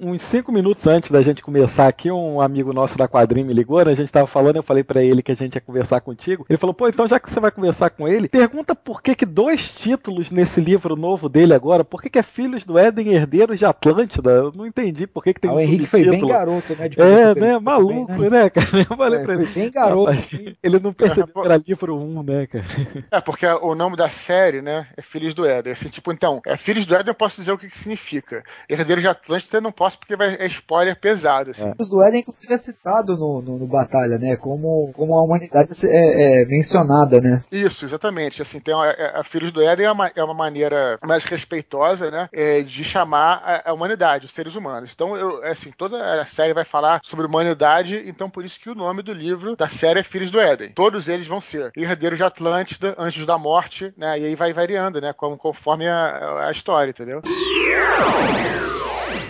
Uns 0.00 0.22
cinco 0.22 0.52
minutos 0.52 0.86
antes 0.86 1.10
da 1.10 1.22
gente 1.22 1.42
começar 1.42 1.86
aqui, 1.88 2.10
um 2.10 2.40
amigo 2.40 2.72
nosso 2.72 2.96
da 2.98 3.08
quadrinha 3.08 3.46
me 3.46 3.52
ligou, 3.54 3.84
né? 3.84 3.92
A 3.92 3.94
gente 3.94 4.12
tava 4.12 4.26
falando, 4.26 4.56
eu 4.56 4.62
falei 4.62 4.82
pra 4.82 5.02
ele 5.02 5.22
que 5.22 5.32
a 5.32 5.36
gente 5.36 5.54
ia 5.54 5.60
conversar 5.60 6.00
contigo. 6.00 6.44
Ele 6.48 6.58
falou, 6.58 6.74
pô, 6.74 6.88
então 6.88 7.06
já 7.06 7.18
que 7.20 7.30
você 7.30 7.40
vai 7.40 7.50
conversar 7.50 7.90
com 7.90 8.06
ele, 8.08 8.28
pergunta 8.28 8.74
por 8.74 9.02
que 9.02 9.14
que 9.14 9.24
dois 9.24 9.70
títulos 9.70 10.30
nesse 10.30 10.60
livro 10.60 10.96
novo 10.96 11.28
dele 11.28 11.54
agora, 11.54 11.84
por 11.84 12.02
que 12.02 12.10
que 12.10 12.18
é 12.18 12.22
Filhos 12.22 12.64
do 12.64 12.78
Éden 12.78 13.12
Herdeiros 13.14 13.58
de 13.58 13.64
Atlântida? 13.64 14.30
Eu 14.30 14.52
não 14.54 14.66
entendi 14.66 15.06
por 15.06 15.22
que 15.22 15.34
que 15.34 15.40
tem 15.40 15.50
Ah, 15.50 15.54
um 15.54 15.56
o 15.56 15.60
Henrique 15.60 15.86
foi 15.86 16.04
bem 16.04 16.26
garoto, 16.26 16.74
né? 16.74 16.86
É, 16.96 17.26
né? 17.26 17.34
pergunta 17.34 17.60
Maluco, 17.60 18.06
também, 18.06 18.30
né, 18.30 18.50
cara? 18.50 18.68
Eu 18.90 18.96
falei 18.96 19.20
É, 19.20 19.22
pra 19.24 19.34
ele. 19.34 19.46
bem 19.46 19.70
garoto, 19.70 20.10
Rapaz, 20.10 20.30
ele 20.62 20.78
não 20.80 20.92
percebeu 20.92 21.26
que 21.28 21.38
era 21.48 21.62
livro 21.66 21.96
1, 21.96 22.22
né, 22.22 22.46
cara? 22.46 22.64
É, 23.10 23.20
porque 23.20 23.46
o 23.46 23.74
nome 23.74 23.96
da 23.96 24.08
série, 24.10 24.60
né, 24.60 24.86
é 24.96 25.02
Filhos 25.02 25.34
do 25.34 25.46
Éden. 25.46 25.72
Assim, 25.72 25.88
tipo, 25.88 26.12
então, 26.12 26.40
é 26.46 26.56
Filhos 26.56 26.84
do 26.86 26.94
Éden 26.94 27.08
eu 27.08 27.14
posso 27.14 27.36
dizer 27.36 27.52
o 27.52 27.58
que, 27.58 27.68
que 27.68 27.78
significa. 27.78 28.42
Herdeiros 28.68 29.02
de 29.02 29.08
Atlântida 29.08 29.60
não 29.64 29.72
posso 29.72 29.98
porque 29.98 30.16
vai, 30.16 30.36
é 30.36 30.46
spoiler 30.46 30.98
pesado. 30.98 31.50
Assim. 31.50 31.72
O 31.78 31.84
do 31.84 32.02
Éden, 32.04 32.20
inclusive, 32.20 32.54
é 32.54 32.58
citado 32.58 33.16
no, 33.16 33.42
no, 33.42 33.58
no 33.58 33.66
Batalha, 33.66 34.18
né? 34.18 34.36
Como, 34.36 34.92
como 34.94 35.14
a 35.14 35.22
humanidade 35.22 35.74
é, 35.84 36.42
é 36.42 36.44
mencionada, 36.46 37.20
né? 37.20 37.42
Isso, 37.50 37.84
exatamente. 37.84 38.42
Assim, 38.42 38.60
tem 38.60 38.74
uma, 38.74 38.86
a, 38.86 39.20
a 39.20 39.24
Filhos 39.24 39.52
do 39.52 39.62
Éden 39.62 39.86
é 39.86 39.92
uma, 39.92 40.10
é 40.14 40.22
uma 40.22 40.34
maneira 40.34 40.98
mais 41.02 41.24
respeitosa, 41.24 42.10
né? 42.10 42.28
é, 42.32 42.62
de 42.62 42.84
chamar 42.84 43.42
a, 43.44 43.70
a 43.70 43.72
humanidade, 43.72 44.26
os 44.26 44.34
seres 44.34 44.54
humanos. 44.54 44.90
Então, 44.94 45.16
eu, 45.16 45.42
assim, 45.44 45.70
toda 45.76 46.20
a 46.20 46.26
série 46.26 46.52
vai 46.52 46.64
falar 46.64 47.00
sobre 47.04 47.26
humanidade, 47.26 48.02
então 48.06 48.28
por 48.28 48.44
isso 48.44 48.58
que 48.60 48.68
o 48.68 48.74
nome 48.74 49.02
do 49.02 49.12
livro 49.12 49.56
da 49.56 49.68
série 49.68 50.00
é 50.00 50.02
Filhos 50.02 50.30
do 50.30 50.40
Éden. 50.40 50.72
Todos 50.74 51.08
eles 51.08 51.26
vão 51.26 51.40
ser 51.40 51.70
herdeiros 51.76 52.18
de 52.18 52.24
Atlântida, 52.24 52.94
anjos 52.98 53.26
da 53.26 53.38
morte, 53.38 53.92
né? 53.96 54.18
E 54.18 54.26
aí 54.26 54.34
vai 54.34 54.52
variando, 54.52 55.00
né? 55.00 55.12
Como, 55.12 55.36
conforme 55.36 55.88
a, 55.88 56.48
a 56.48 56.50
história, 56.50 56.90
entendeu? 56.90 57.22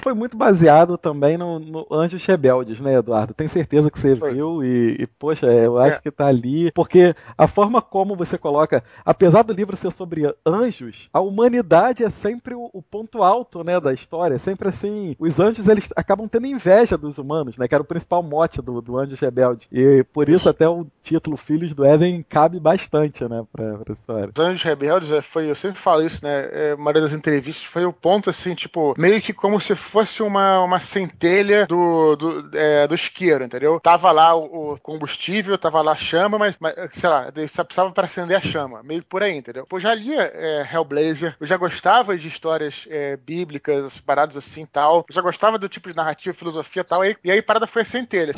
Foi 0.05 0.13
muito 0.13 0.37
baseado 0.37 0.99
também 0.99 1.39
no, 1.39 1.59
no 1.59 1.87
Anjos 1.91 2.27
Rebeldes, 2.27 2.79
né, 2.79 2.95
Eduardo? 2.99 3.33
Tenho 3.33 3.49
certeza 3.49 3.91
que 3.91 3.99
você 3.99 4.15
Foi. 4.15 4.35
viu 4.35 4.63
e, 4.63 4.97
e, 5.01 5.07
poxa, 5.07 5.47
eu 5.47 5.79
acho 5.79 5.97
É. 5.97 6.01
que 6.03 6.11
tá 6.11 6.27
ali. 6.27 6.71
Porque 6.73 7.17
a 7.39 7.49
forma 7.49 7.81
como 7.81 8.15
você 8.15 8.37
coloca, 8.37 8.85
apesar 9.03 9.43
do 9.43 9.55
livro 9.55 9.79
ser 9.79 9.91
sobre 9.93 10.31
anjos, 10.45 11.09
a 11.11 11.21
humanidade 11.23 12.05
é 12.05 12.11
sempre 12.11 12.53
o, 12.55 12.69
o 12.71 12.83
ponto 12.83 13.23
alto, 13.23 13.65
né, 13.65 13.81
da 13.81 13.95
história. 13.95 14.35
É 14.35 14.39
sempre 14.39 14.69
assim, 14.69 15.17
os 15.19 15.41
anjos 15.41 15.69
eles 15.69 15.89
acabam 15.97 16.29
tendo 16.29 16.47
inveja 16.49 16.99
dos 16.99 17.17
humanos, 17.17 17.57
né, 17.57 17.67
que 17.67 17.75
era 17.75 17.83
o 17.83 17.87
principal 17.87 18.23
mote 18.23 18.61
do, 18.61 18.83
do 18.83 18.99
Anjos 18.99 19.19
Rebelde. 19.19 19.67
E 19.73 20.05
por 20.13 20.29
isso 20.29 20.51
até 20.51 20.69
o 20.69 20.87
título 21.03 21.39
Filhos 21.39 21.73
do 21.73 21.83
Éden 21.83 22.23
cabe 22.29 22.61
bastante, 22.61 23.25
né, 23.27 23.43
pra, 23.51 23.79
pra 23.79 23.95
história. 23.95 24.31
Os 24.37 24.45
Anjos 24.45 24.63
Rebeldes, 24.63 25.11
é, 25.11 25.23
foi, 25.23 25.49
eu 25.49 25.55
sempre 25.55 25.81
falo 25.81 26.03
isso, 26.03 26.23
né? 26.23 26.51
É, 26.53 26.75
uma 26.75 26.93
das 26.93 27.11
entrevistas 27.15 27.65
foi 27.73 27.87
o 27.87 27.93
ponto 27.93 28.29
assim, 28.29 28.55
tipo, 28.55 28.95
meio 28.99 29.23
que 29.23 29.33
como 29.33 29.59
se 29.59 29.75
fosse 29.75 29.94
uma, 30.23 30.61
uma 30.61 30.81
centelha 30.81 31.67
do, 31.67 32.17
do, 32.17 32.51
é, 32.57 32.87
do 32.87 32.95
isqueiro, 32.95 33.45
entendeu? 33.45 33.79
Tava 33.81 34.11
lá 34.11 34.35
o, 34.35 34.73
o 34.73 34.81
combustível, 34.81 35.57
tava 35.57 35.81
lá 35.83 35.93
a 35.93 35.97
chama, 35.97 36.39
mas, 36.39 36.57
mas, 36.59 36.75
sei 36.99 37.09
lá, 37.09 37.31
precisava 37.33 37.91
para 37.93 38.07
acender 38.07 38.37
a 38.37 38.41
chama, 38.41 38.83
meio 38.83 39.05
por 39.05 39.23
aí, 39.23 39.37
entendeu? 39.37 39.67
Pô, 39.67 39.79
já 39.79 39.95
lia 39.95 40.31
é, 40.35 40.69
Hellblazer, 40.73 41.37
eu 41.41 41.47
já 41.47 41.57
gostava 41.57 42.17
de 42.17 42.29
histórias 42.29 42.75
é, 42.89 43.17
bíblicas, 43.17 43.99
paradas 44.01 44.37
assim 44.37 44.67
tal, 44.67 45.05
eu 45.09 45.15
já 45.15 45.21
gostava 45.21 45.59
do 45.59 45.69
tipo 45.69 45.89
de 45.89 45.97
narrativa, 45.97 46.37
filosofia 46.37 46.85
tal, 46.85 47.05
e, 47.05 47.17
e 47.23 47.31
aí 47.31 47.41
parada 47.41 47.67
foi 47.67 47.83
a 47.83 47.87
centelha. 47.87 48.35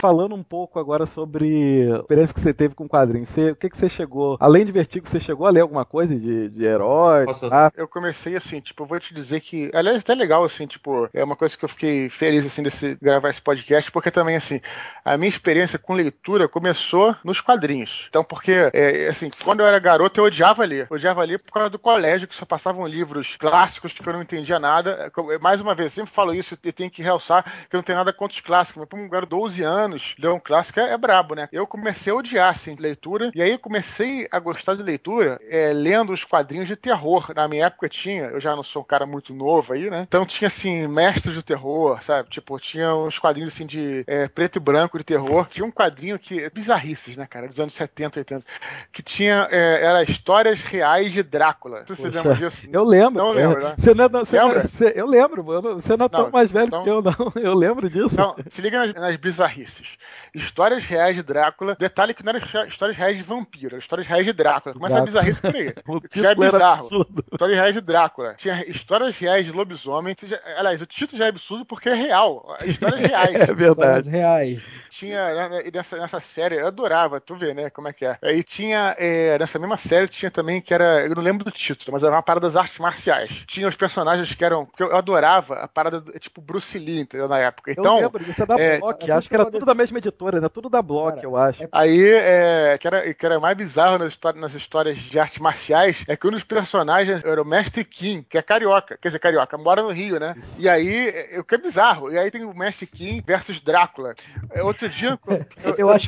Falando 0.00 0.34
um 0.34 0.42
pouco 0.42 0.78
agora 0.78 1.06
sobre 1.06 1.90
a 1.92 1.96
experiência 1.98 2.34
que 2.34 2.40
você 2.40 2.54
teve 2.54 2.74
com 2.74 2.88
quadrinhos, 2.88 3.28
você, 3.28 3.50
o 3.50 3.56
que, 3.56 3.68
que 3.68 3.76
você 3.76 3.88
chegou, 3.88 4.36
além 4.40 4.64
de 4.64 4.72
Vertigo, 4.72 5.08
você 5.08 5.20
chegou 5.20 5.46
a 5.46 5.50
ler 5.50 5.60
alguma 5.60 5.84
coisa 5.84 6.14
de, 6.16 6.48
de 6.48 6.64
herói? 6.64 7.26
Ah, 7.50 7.70
Eu 7.76 7.88
comecei 7.88 8.36
assim, 8.36 8.60
tipo, 8.60 8.82
eu 8.82 8.86
vou 8.86 9.00
te 9.00 9.14
dizer 9.14 9.40
que. 9.40 9.70
Aliás, 9.74 9.98
até 9.98 10.14
legal, 10.14 10.44
assim, 10.44 10.66
tipo, 10.66 11.08
é 11.12 11.22
uma 11.22 11.36
coisa 11.36 11.56
que 11.56 11.64
eu 11.64 11.68
fiquei 11.68 12.08
feliz, 12.10 12.46
assim, 12.46 12.62
de 12.62 12.70
gravar 13.00 13.30
esse 13.30 13.40
podcast, 13.40 13.90
porque 13.90 14.10
também, 14.10 14.36
assim, 14.36 14.60
a 15.04 15.16
minha 15.16 15.28
experiência 15.28 15.78
com 15.78 15.94
leitura 15.94 16.48
começou 16.48 17.14
nos 17.24 17.40
quadrinhos. 17.40 18.06
Então, 18.08 18.24
porque, 18.24 18.52
é, 18.72 19.08
assim, 19.08 19.30
quando 19.44 19.60
eu 19.60 19.66
era 19.66 19.78
garoto, 19.78 20.20
eu 20.20 20.24
odiava 20.24 20.64
ler. 20.64 20.86
Eu 20.90 20.96
odiava 20.96 21.24
ler 21.24 21.38
por 21.38 21.52
causa 21.52 21.70
do 21.70 21.78
colégio, 21.78 22.28
que 22.28 22.34
só 22.34 22.44
passavam 22.44 22.86
livros 22.86 23.36
clássicos 23.38 23.92
que 23.92 24.06
eu 24.06 24.12
não 24.12 24.22
entendia 24.22 24.58
nada. 24.58 25.10
É, 25.32 25.38
Mais 25.38 25.60
uma 25.60 25.74
vez, 25.74 25.92
eu 25.92 25.94
sempre 25.96 26.14
falo 26.14 26.34
isso 26.34 26.56
e 26.62 26.72
tenho 26.72 26.90
que 26.90 27.02
realçar 27.02 27.44
que 27.68 27.76
eu 27.76 27.78
não 27.78 27.84
tenho 27.84 27.98
nada 27.98 28.12
contra 28.12 28.34
os 28.36 28.40
clássicos, 28.40 28.80
mas 28.80 28.88
pra 28.88 28.98
um 28.98 29.08
garoto 29.08 29.34
de 29.34 29.40
12 29.40 29.62
anos, 29.62 29.69
ler 30.18 30.28
um 30.30 30.40
clássico 30.40 30.80
é, 30.80 30.92
é 30.92 30.96
brabo, 30.98 31.34
né? 31.34 31.48
Eu 31.52 31.66
comecei 31.66 32.12
a 32.12 32.16
odiar, 32.16 32.50
assim, 32.50 32.74
leitura, 32.78 33.30
e 33.34 33.42
aí 33.42 33.56
comecei 33.58 34.26
a 34.30 34.38
gostar 34.38 34.74
de 34.74 34.82
leitura 34.82 35.40
é, 35.48 35.72
lendo 35.72 36.12
os 36.12 36.24
quadrinhos 36.24 36.68
de 36.68 36.76
terror. 36.76 37.32
Na 37.34 37.48
minha 37.48 37.66
época 37.66 37.88
tinha, 37.88 38.24
eu 38.26 38.40
já 38.40 38.54
não 38.56 38.62
sou 38.62 38.82
um 38.82 38.84
cara 38.84 39.06
muito 39.06 39.32
novo 39.34 39.72
aí, 39.72 39.90
né? 39.90 40.04
Então 40.08 40.24
tinha, 40.26 40.48
assim, 40.48 40.86
mestres 40.86 41.34
do 41.34 41.42
terror, 41.42 42.02
sabe? 42.04 42.28
Tipo, 42.30 42.58
tinha 42.58 42.94
uns 42.94 43.18
quadrinhos, 43.18 43.52
assim, 43.52 43.66
de 43.66 44.04
é, 44.06 44.28
preto 44.28 44.56
e 44.56 44.60
branco 44.60 44.98
de 44.98 45.04
terror. 45.04 45.46
Tinha 45.50 45.64
um 45.64 45.70
quadrinho 45.72 46.18
que, 46.18 46.48
bizarrices, 46.50 47.16
né, 47.16 47.26
cara? 47.28 47.48
Dos 47.48 47.58
anos 47.60 47.74
70, 47.74 48.20
80, 48.20 48.44
que 48.92 49.02
tinha, 49.02 49.48
é, 49.50 49.84
era 49.84 50.02
histórias 50.02 50.60
reais 50.62 51.12
de 51.12 51.22
Drácula. 51.22 51.80
Não 51.80 51.86
sei 51.86 51.96
se 51.96 52.02
você 52.02 52.08
Poxa, 52.10 52.28
lembra 52.28 52.50
disso. 52.50 52.68
Eu 52.72 52.84
lembro. 52.84 53.22
Não 53.22 53.30
lembro, 53.32 53.60
é. 53.60 53.64
né? 53.64 53.74
Você 53.78 53.94
não 53.94 54.04
é- 54.04 54.08
você 54.08 54.36
não 54.36 54.42
é- 54.42 54.46
Lembra? 54.52 54.68
você- 54.68 54.92
eu 54.96 55.06
lembro, 55.06 55.44
mano. 55.44 55.74
Você 55.80 55.96
não 55.96 56.06
é 56.06 56.08
tão 56.08 56.22
Não, 56.24 56.30
mais 56.30 56.50
velho 56.50 56.66
então- 56.66 56.82
que 56.84 56.90
eu, 56.90 57.02
não. 57.02 57.10
Eu 57.40 57.54
lembro 57.54 57.88
disso. 57.88 58.12
Então, 58.12 58.36
se 58.50 58.60
liga 58.60 58.78
nas, 58.86 58.94
nas 58.94 59.16
bizarrices 59.16 59.59
bizarrices. 59.60 59.86
Histórias 60.34 60.84
reais 60.84 61.16
de 61.16 61.22
Drácula. 61.22 61.76
Detalhe 61.78 62.14
que 62.14 62.22
não 62.22 62.30
era 62.30 62.38
histó- 62.44 62.64
histórias 62.64 62.96
reais 62.96 63.16
de 63.16 63.22
vampiro, 63.22 63.74
era 63.74 63.78
histórias 63.78 64.06
reais 64.06 64.24
de 64.24 64.32
Drácula. 64.32 64.74
Começa 64.74 64.96
a 64.98 65.00
Drácula. 65.00 65.20
bizarrice 65.22 65.40
por 65.40 65.56
aí. 65.56 65.74
O 65.86 66.00
que 66.00 66.20
já 66.20 66.28
é 66.28 66.34
título 66.34 66.44
era 66.46 66.52
bizarro. 66.58 66.80
absurdo. 66.86 67.24
Histórias 67.32 67.58
reais 67.58 67.74
de 67.74 67.80
Drácula. 67.80 68.34
Tinha 68.34 68.64
histórias 68.68 69.16
reais 69.18 69.44
de 69.46 69.52
lobisomem. 69.52 70.16
Já- 70.24 70.40
Aliás, 70.56 70.80
o 70.80 70.86
título 70.86 71.18
já 71.18 71.26
é 71.26 71.28
absurdo 71.28 71.64
porque 71.64 71.88
é 71.88 71.94
real. 71.94 72.56
Histórias 72.64 73.00
reais. 73.00 73.30
É 73.40 73.46
verdade. 73.54 73.70
Histórias 73.70 74.06
reais. 74.06 74.62
Tinha 74.90 75.48
né, 75.48 75.62
e 75.66 75.70
nessa, 75.70 75.96
nessa 75.96 76.20
série, 76.20 76.56
eu 76.56 76.66
adorava, 76.66 77.20
tu 77.20 77.34
vê, 77.36 77.54
né, 77.54 77.70
como 77.70 77.88
é 77.88 77.92
que 77.92 78.04
é. 78.04 78.18
Aí 78.22 78.42
tinha, 78.42 78.94
é, 78.98 79.38
nessa 79.38 79.58
mesma 79.58 79.76
série, 79.78 80.08
tinha 80.08 80.30
também 80.30 80.60
que 80.60 80.74
era, 80.74 81.06
eu 81.06 81.14
não 81.14 81.22
lembro 81.22 81.44
do 81.44 81.50
título, 81.50 81.92
mas 81.92 82.02
era 82.02 82.12
uma 82.14 82.22
parada 82.22 82.46
das 82.48 82.56
artes 82.56 82.78
marciais. 82.78 83.30
Tinha 83.46 83.68
os 83.68 83.76
personagens 83.76 84.34
que 84.34 84.44
eram, 84.44 84.66
que 84.66 84.82
eu 84.82 84.94
adorava, 84.94 85.54
a 85.54 85.68
parada, 85.68 86.00
do- 86.00 86.18
tipo 86.18 86.40
Bruce 86.42 86.76
Lee, 86.78 87.00
entendeu, 87.00 87.28
na 87.28 87.38
época. 87.38 87.70
Então, 87.70 87.96
eu 87.96 88.02
lembro 88.04 88.24
disso, 88.24 88.42
é 88.42 88.46
da 88.46 88.58
é, 88.60 88.78
Block. 88.78 89.10
acho 89.10 89.28
que 89.28 89.34
era 89.34 89.50
tudo 89.50 89.64
da 89.64 89.74
mesma 89.74 89.98
editora, 89.98 90.19
né? 90.40 90.48
Tudo 90.48 90.68
da 90.68 90.82
Block, 90.82 91.22
eu 91.22 91.36
acho. 91.36 91.66
Aí, 91.72 92.00
é, 92.12 92.76
que, 92.78 92.86
era, 92.86 93.14
que 93.14 93.26
era 93.26 93.40
mais 93.40 93.56
bizarro 93.56 93.98
nas, 93.98 94.12
histó- 94.12 94.32
nas 94.32 94.54
histórias 94.54 94.98
de 94.98 95.18
artes 95.18 95.38
marciais, 95.38 96.02
é 96.08 96.16
que 96.16 96.26
um 96.26 96.30
dos 96.30 96.44
personagens 96.44 97.24
era 97.24 97.40
o 97.40 97.44
Mestre 97.44 97.84
Kim, 97.84 98.24
que 98.28 98.36
é 98.38 98.42
carioca, 98.42 98.98
quer 99.00 99.08
dizer, 99.08 99.18
carioca, 99.18 99.56
mora 99.58 99.82
no 99.82 99.90
Rio, 99.90 100.18
né? 100.20 100.34
E 100.58 100.68
aí, 100.68 101.08
é, 101.32 101.38
o 101.40 101.44
que 101.44 101.54
é 101.54 101.58
bizarro, 101.58 102.10
e 102.12 102.18
aí 102.18 102.30
tem 102.30 102.44
o 102.44 102.54
Mestre 102.54 102.86
Kim 102.86 103.22
versus 103.26 103.60
Drácula. 103.62 104.14
É, 104.52 104.62
Outro 104.62 104.88
dia, 104.88 105.18
eu, 105.64 105.74
Eu 105.78 105.90
acho. 105.90 106.06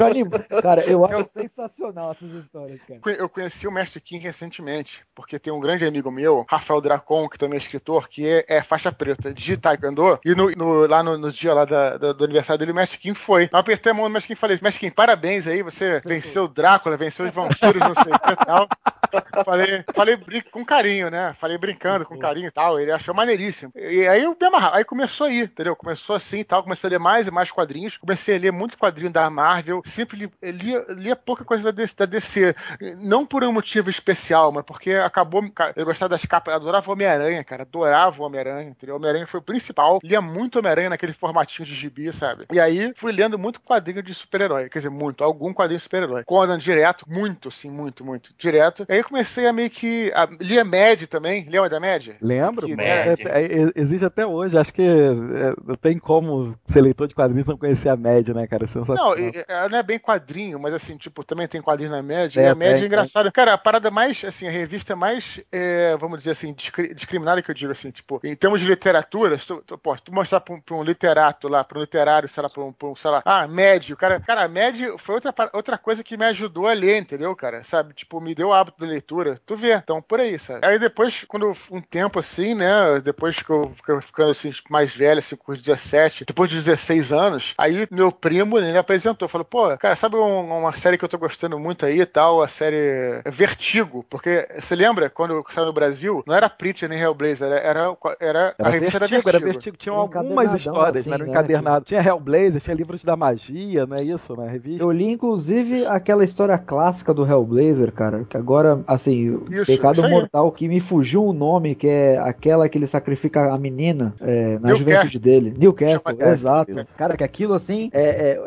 Cara, 0.62 0.82
eu 0.84 1.04
acho 1.04 1.28
sensacional 1.30 2.12
essas 2.12 2.30
histórias, 2.44 2.80
cara. 2.82 3.00
Eu 3.18 3.28
conheci 3.28 3.66
o 3.66 3.72
Mestre 3.72 4.00
Kim 4.00 4.18
recentemente, 4.18 5.00
porque 5.14 5.38
tem 5.38 5.52
um 5.52 5.60
grande 5.60 5.84
amigo 5.84 6.10
meu, 6.10 6.44
Rafael 6.48 6.80
Dracon, 6.80 7.28
que 7.28 7.38
também 7.38 7.58
é 7.58 7.62
escritor, 7.62 8.08
que 8.08 8.26
é, 8.26 8.44
é 8.48 8.62
faixa 8.62 8.90
preta 8.92 9.32
de 9.32 9.56
Taekwondo, 9.56 10.18
e 10.24 10.34
no, 10.34 10.50
no- 10.50 10.86
lá 10.86 11.02
no, 11.02 11.16
no 11.16 11.32
dia 11.32 11.54
lá 11.54 11.64
da- 11.64 11.96
da- 11.96 12.12
do 12.12 12.24
aniversário 12.24 12.58
dele, 12.58 12.72
o 12.72 12.74
Mestre 12.74 12.98
Kim 12.98 13.14
foi. 13.14 13.48
Eu 13.52 13.58
apertei 13.58 13.92
a 13.92 13.94
mão 13.94 14.01
do 14.08 14.10
Mestre 14.10 14.28
Kim 14.28 14.32
e 14.34 14.36
falei, 14.36 14.90
parabéns 14.90 15.46
aí, 15.46 15.62
você 15.62 16.00
venceu 16.04 16.44
o 16.44 16.48
Drácula, 16.48 16.96
venceu 16.96 17.26
os 17.26 17.32
vampiros, 17.32 17.80
não 17.80 17.94
sei 17.94 18.12
o 18.12 18.18
que 18.18 18.32
e 18.32 18.36
tal. 18.36 18.68
Falei, 19.44 19.84
falei 19.94 20.16
com 20.50 20.64
carinho, 20.64 21.10
né? 21.10 21.34
Falei 21.40 21.58
brincando 21.58 22.04
com 22.04 22.18
carinho 22.18 22.48
e 22.48 22.50
tal. 22.50 22.80
Ele 22.80 22.90
achou 22.90 23.14
maneiríssimo. 23.14 23.72
E 23.74 24.06
aí 24.06 24.22
eu 24.22 24.36
me 24.38 24.46
amarrava. 24.46 24.76
Aí 24.76 24.84
começou 24.84 25.26
aí, 25.26 25.40
entendeu? 25.40 25.76
Começou 25.76 26.16
assim 26.16 26.40
e 26.40 26.44
tal. 26.44 26.62
Comecei 26.62 26.88
a 26.88 26.90
ler 26.90 26.98
mais 26.98 27.26
e 27.26 27.30
mais 27.30 27.50
quadrinhos. 27.50 27.96
Comecei 27.98 28.36
a 28.36 28.38
ler 28.38 28.52
muito 28.52 28.78
quadrinho 28.78 29.10
da 29.10 29.28
Marvel. 29.28 29.82
Sempre 29.94 30.16
li, 30.16 30.32
lia, 30.42 30.84
lia 30.88 31.16
pouca 31.16 31.44
coisa 31.44 31.72
da 31.72 32.06
DC. 32.06 32.54
Não 32.98 33.26
por 33.26 33.44
um 33.44 33.52
motivo 33.52 33.90
especial, 33.90 34.50
mas 34.50 34.64
porque 34.64 34.92
acabou. 34.92 35.42
Eu 35.76 35.84
gostava 35.84 36.10
das 36.10 36.24
capas. 36.24 36.54
Adorava 36.54 36.88
o 36.88 36.92
Homem-Aranha, 36.92 37.44
cara. 37.44 37.62
Adorava 37.62 38.20
o 38.20 38.24
Homem-Aranha, 38.24 38.70
entendeu? 38.70 38.94
O 38.94 38.98
Homem-Aranha 38.98 39.26
foi 39.26 39.40
o 39.40 39.42
principal. 39.42 39.98
Lia 40.02 40.20
muito 40.20 40.58
Homem-Aranha 40.58 40.90
naquele 40.90 41.12
formatinho 41.12 41.66
de 41.66 41.74
gibi, 41.74 42.12
sabe? 42.14 42.46
E 42.50 42.58
aí 42.58 42.94
fui 42.96 43.12
lendo 43.12 43.38
muito 43.38 43.60
quadrinho 43.60 43.91
de 44.00 44.14
super-herói. 44.14 44.68
Quer 44.68 44.78
dizer, 44.78 44.90
muito. 44.90 45.24
Algum 45.24 45.52
quadrinho 45.52 45.78
de 45.78 45.82
super-herói. 45.82 46.22
Conan 46.24 46.58
direto, 46.58 47.04
muito, 47.08 47.50
sim, 47.50 47.68
muito, 47.68 48.04
muito. 48.04 48.30
Direto. 48.38 48.86
Aí 48.88 48.98
eu 48.98 49.04
comecei 49.04 49.44
a 49.46 49.52
meio 49.52 49.70
que. 49.70 50.12
A, 50.14 50.28
lia 50.40 50.64
Mad 50.64 51.02
também. 51.10 51.44
Lembra 51.50 51.68
da 51.68 51.80
Mad? 51.80 52.08
Lembro, 52.20 52.66
Que- 52.66 52.80
é, 52.80 53.08
é, 53.08 53.62
é, 53.64 53.70
existe 53.74 54.04
até 54.04 54.24
hoje. 54.24 54.56
Acho 54.56 54.72
que 54.72 54.82
é, 54.82 55.54
não 55.66 55.74
tem 55.74 55.98
como 55.98 56.54
ser 56.66 56.80
leitor 56.80 57.08
de 57.08 57.14
quadrinhos 57.14 57.46
não 57.46 57.56
conhecer 57.58 57.88
a 57.88 57.96
média, 57.96 58.32
né, 58.32 58.46
cara? 58.46 58.66
Sensacional. 58.66 59.16
Não, 59.16 59.30
ela 59.48 59.68
não 59.68 59.78
é 59.78 59.82
bem 59.82 59.98
quadrinho, 59.98 60.58
mas 60.60 60.74
assim, 60.74 60.96
tipo, 60.96 61.24
também 61.24 61.48
tem 61.48 61.60
quadrinho 61.60 61.90
na 61.90 62.02
média. 62.02 62.40
É, 62.40 62.44
e 62.44 62.48
a 62.48 62.54
média 62.54 62.74
tem, 62.74 62.84
é 62.84 62.86
engraçada. 62.86 63.32
Cara, 63.32 63.54
a 63.54 63.58
parada 63.58 63.90
mais, 63.90 64.22
assim, 64.24 64.46
a 64.46 64.50
revista 64.50 64.94
mais, 64.94 65.40
é, 65.50 65.96
vamos 65.98 66.18
dizer 66.18 66.32
assim, 66.32 66.52
discri- 66.52 66.94
discriminada 66.94 67.42
que 67.42 67.50
eu 67.50 67.54
digo, 67.54 67.72
assim, 67.72 67.90
tipo, 67.90 68.20
em 68.22 68.36
termos 68.36 68.60
de 68.60 68.66
literatura, 68.66 69.38
se 69.38 69.46
tu, 69.46 69.62
tu, 69.66 69.78
pô, 69.78 69.96
tu 69.96 70.12
mostrar 70.12 70.40
pra 70.40 70.54
um, 70.54 70.60
pra 70.60 70.74
um 70.76 70.82
literato 70.84 71.48
lá, 71.48 71.64
pra 71.64 71.78
um 71.78 71.82
literário, 71.82 72.28
sei 72.28 72.42
lá, 72.42 72.48
pra 72.50 72.62
um, 72.62 72.72
pra 72.72 72.88
um, 72.88 72.96
sei 72.96 73.10
lá, 73.10 73.22
ah, 73.24 73.46
médio, 73.82 73.96
cara, 73.96 74.20
cara, 74.20 74.48
médio 74.48 74.96
foi 74.98 75.16
outra, 75.16 75.34
outra 75.52 75.76
coisa 75.78 76.04
que 76.04 76.16
me 76.16 76.24
ajudou 76.26 76.68
a 76.68 76.72
ler, 76.72 76.98
entendeu, 77.00 77.34
cara? 77.34 77.64
Sabe? 77.64 77.92
Tipo, 77.94 78.20
me 78.20 78.34
deu 78.34 78.48
o 78.48 78.52
hábito 78.52 78.80
da 78.80 78.86
leitura. 78.86 79.40
Tu 79.44 79.56
vê, 79.56 79.74
então, 79.74 80.00
por 80.00 80.20
aí, 80.20 80.38
sabe? 80.38 80.64
Aí 80.64 80.78
depois, 80.78 81.24
quando 81.26 81.52
um 81.70 81.80
tempo 81.80 82.18
assim, 82.20 82.54
né, 82.54 83.00
depois 83.02 83.36
que 83.36 83.50
eu 83.50 83.72
fiquei 83.76 84.00
ficando 84.00 84.30
assim, 84.30 84.52
mais 84.70 84.94
velho, 84.94 85.18
assim, 85.18 85.36
com 85.36 85.52
os 85.52 85.60
17, 85.60 86.24
depois 86.24 86.48
de 86.48 86.56
16 86.56 87.12
anos, 87.12 87.54
aí 87.58 87.86
meu 87.90 88.12
primo, 88.12 88.58
ele 88.58 88.76
apresentou, 88.78 89.28
falou, 89.28 89.44
pô, 89.44 89.76
cara, 89.76 89.96
sabe 89.96 90.16
um- 90.16 90.58
uma 90.60 90.72
série 90.74 90.96
que 90.96 91.04
eu 91.04 91.08
tô 91.08 91.18
gostando 91.18 91.58
muito 91.58 91.84
aí 91.84 92.00
e 92.00 92.06
tal, 92.06 92.42
a 92.42 92.48
série 92.48 93.20
Vertigo, 93.26 94.04
porque 94.08 94.46
você 94.60 94.74
lembra 94.76 95.10
quando 95.10 95.44
saiu 95.52 95.66
no 95.66 95.72
Brasil, 95.72 96.22
não 96.26 96.34
era 96.34 96.48
Preacher 96.48 96.88
nem 96.88 97.00
Hellblazer, 97.00 97.46
era, 97.48 97.58
era, 97.58 97.96
era, 98.20 98.48
a 98.50 98.54
Era 98.58 98.68
revista 98.70 98.98
vertigo, 99.00 99.28
era 99.28 99.38
era 99.38 99.46
vertigo. 99.46 99.76
Tinham 99.76 99.96
algumas 99.96 100.54
histórias, 100.54 100.96
assim, 100.98 101.10
né? 101.10 101.14
Era 101.16 101.24
né, 101.24 101.30
encadernado. 101.30 101.84
Tinha 101.84 102.00
Hellblazer, 102.00 102.60
tinha 102.60 102.76
livros 102.76 103.02
da 103.04 103.16
magia, 103.16 103.71
não 103.86 103.96
é 103.96 104.02
isso, 104.02 104.36
né? 104.36 104.48
Revista. 104.48 104.82
Eu 104.82 104.90
li, 104.90 105.10
inclusive, 105.10 105.86
aquela 105.86 106.24
história 106.24 106.56
clássica 106.58 107.12
do 107.14 107.26
Hellblazer, 107.26 107.92
cara, 107.92 108.24
que 108.24 108.36
agora 108.36 108.82
assim, 108.86 109.30
o 109.30 109.44
Isso, 109.50 109.66
pecado 109.66 110.00
isso 110.00 110.08
mortal 110.10 110.50
que 110.52 110.68
me 110.68 110.80
fugiu 110.80 111.24
o 111.24 111.32
nome, 111.32 111.74
que 111.74 111.86
é 111.88 112.18
aquela 112.18 112.68
que 112.68 112.78
ele 112.78 112.86
sacrifica 112.86 113.52
a 113.52 113.58
menina 113.58 114.14
é, 114.20 114.58
na 114.58 114.70
Newcastle. 114.70 114.76
juventude 114.78 115.18
dele. 115.18 115.54
Newcastle, 115.56 116.16
Chama 116.16 116.32
exato. 116.32 116.70
Newcastle. 116.72 116.96
Cara, 116.96 117.16
que 117.16 117.24
aquilo 117.24 117.54
assim 117.54 117.90
é, 117.92 118.02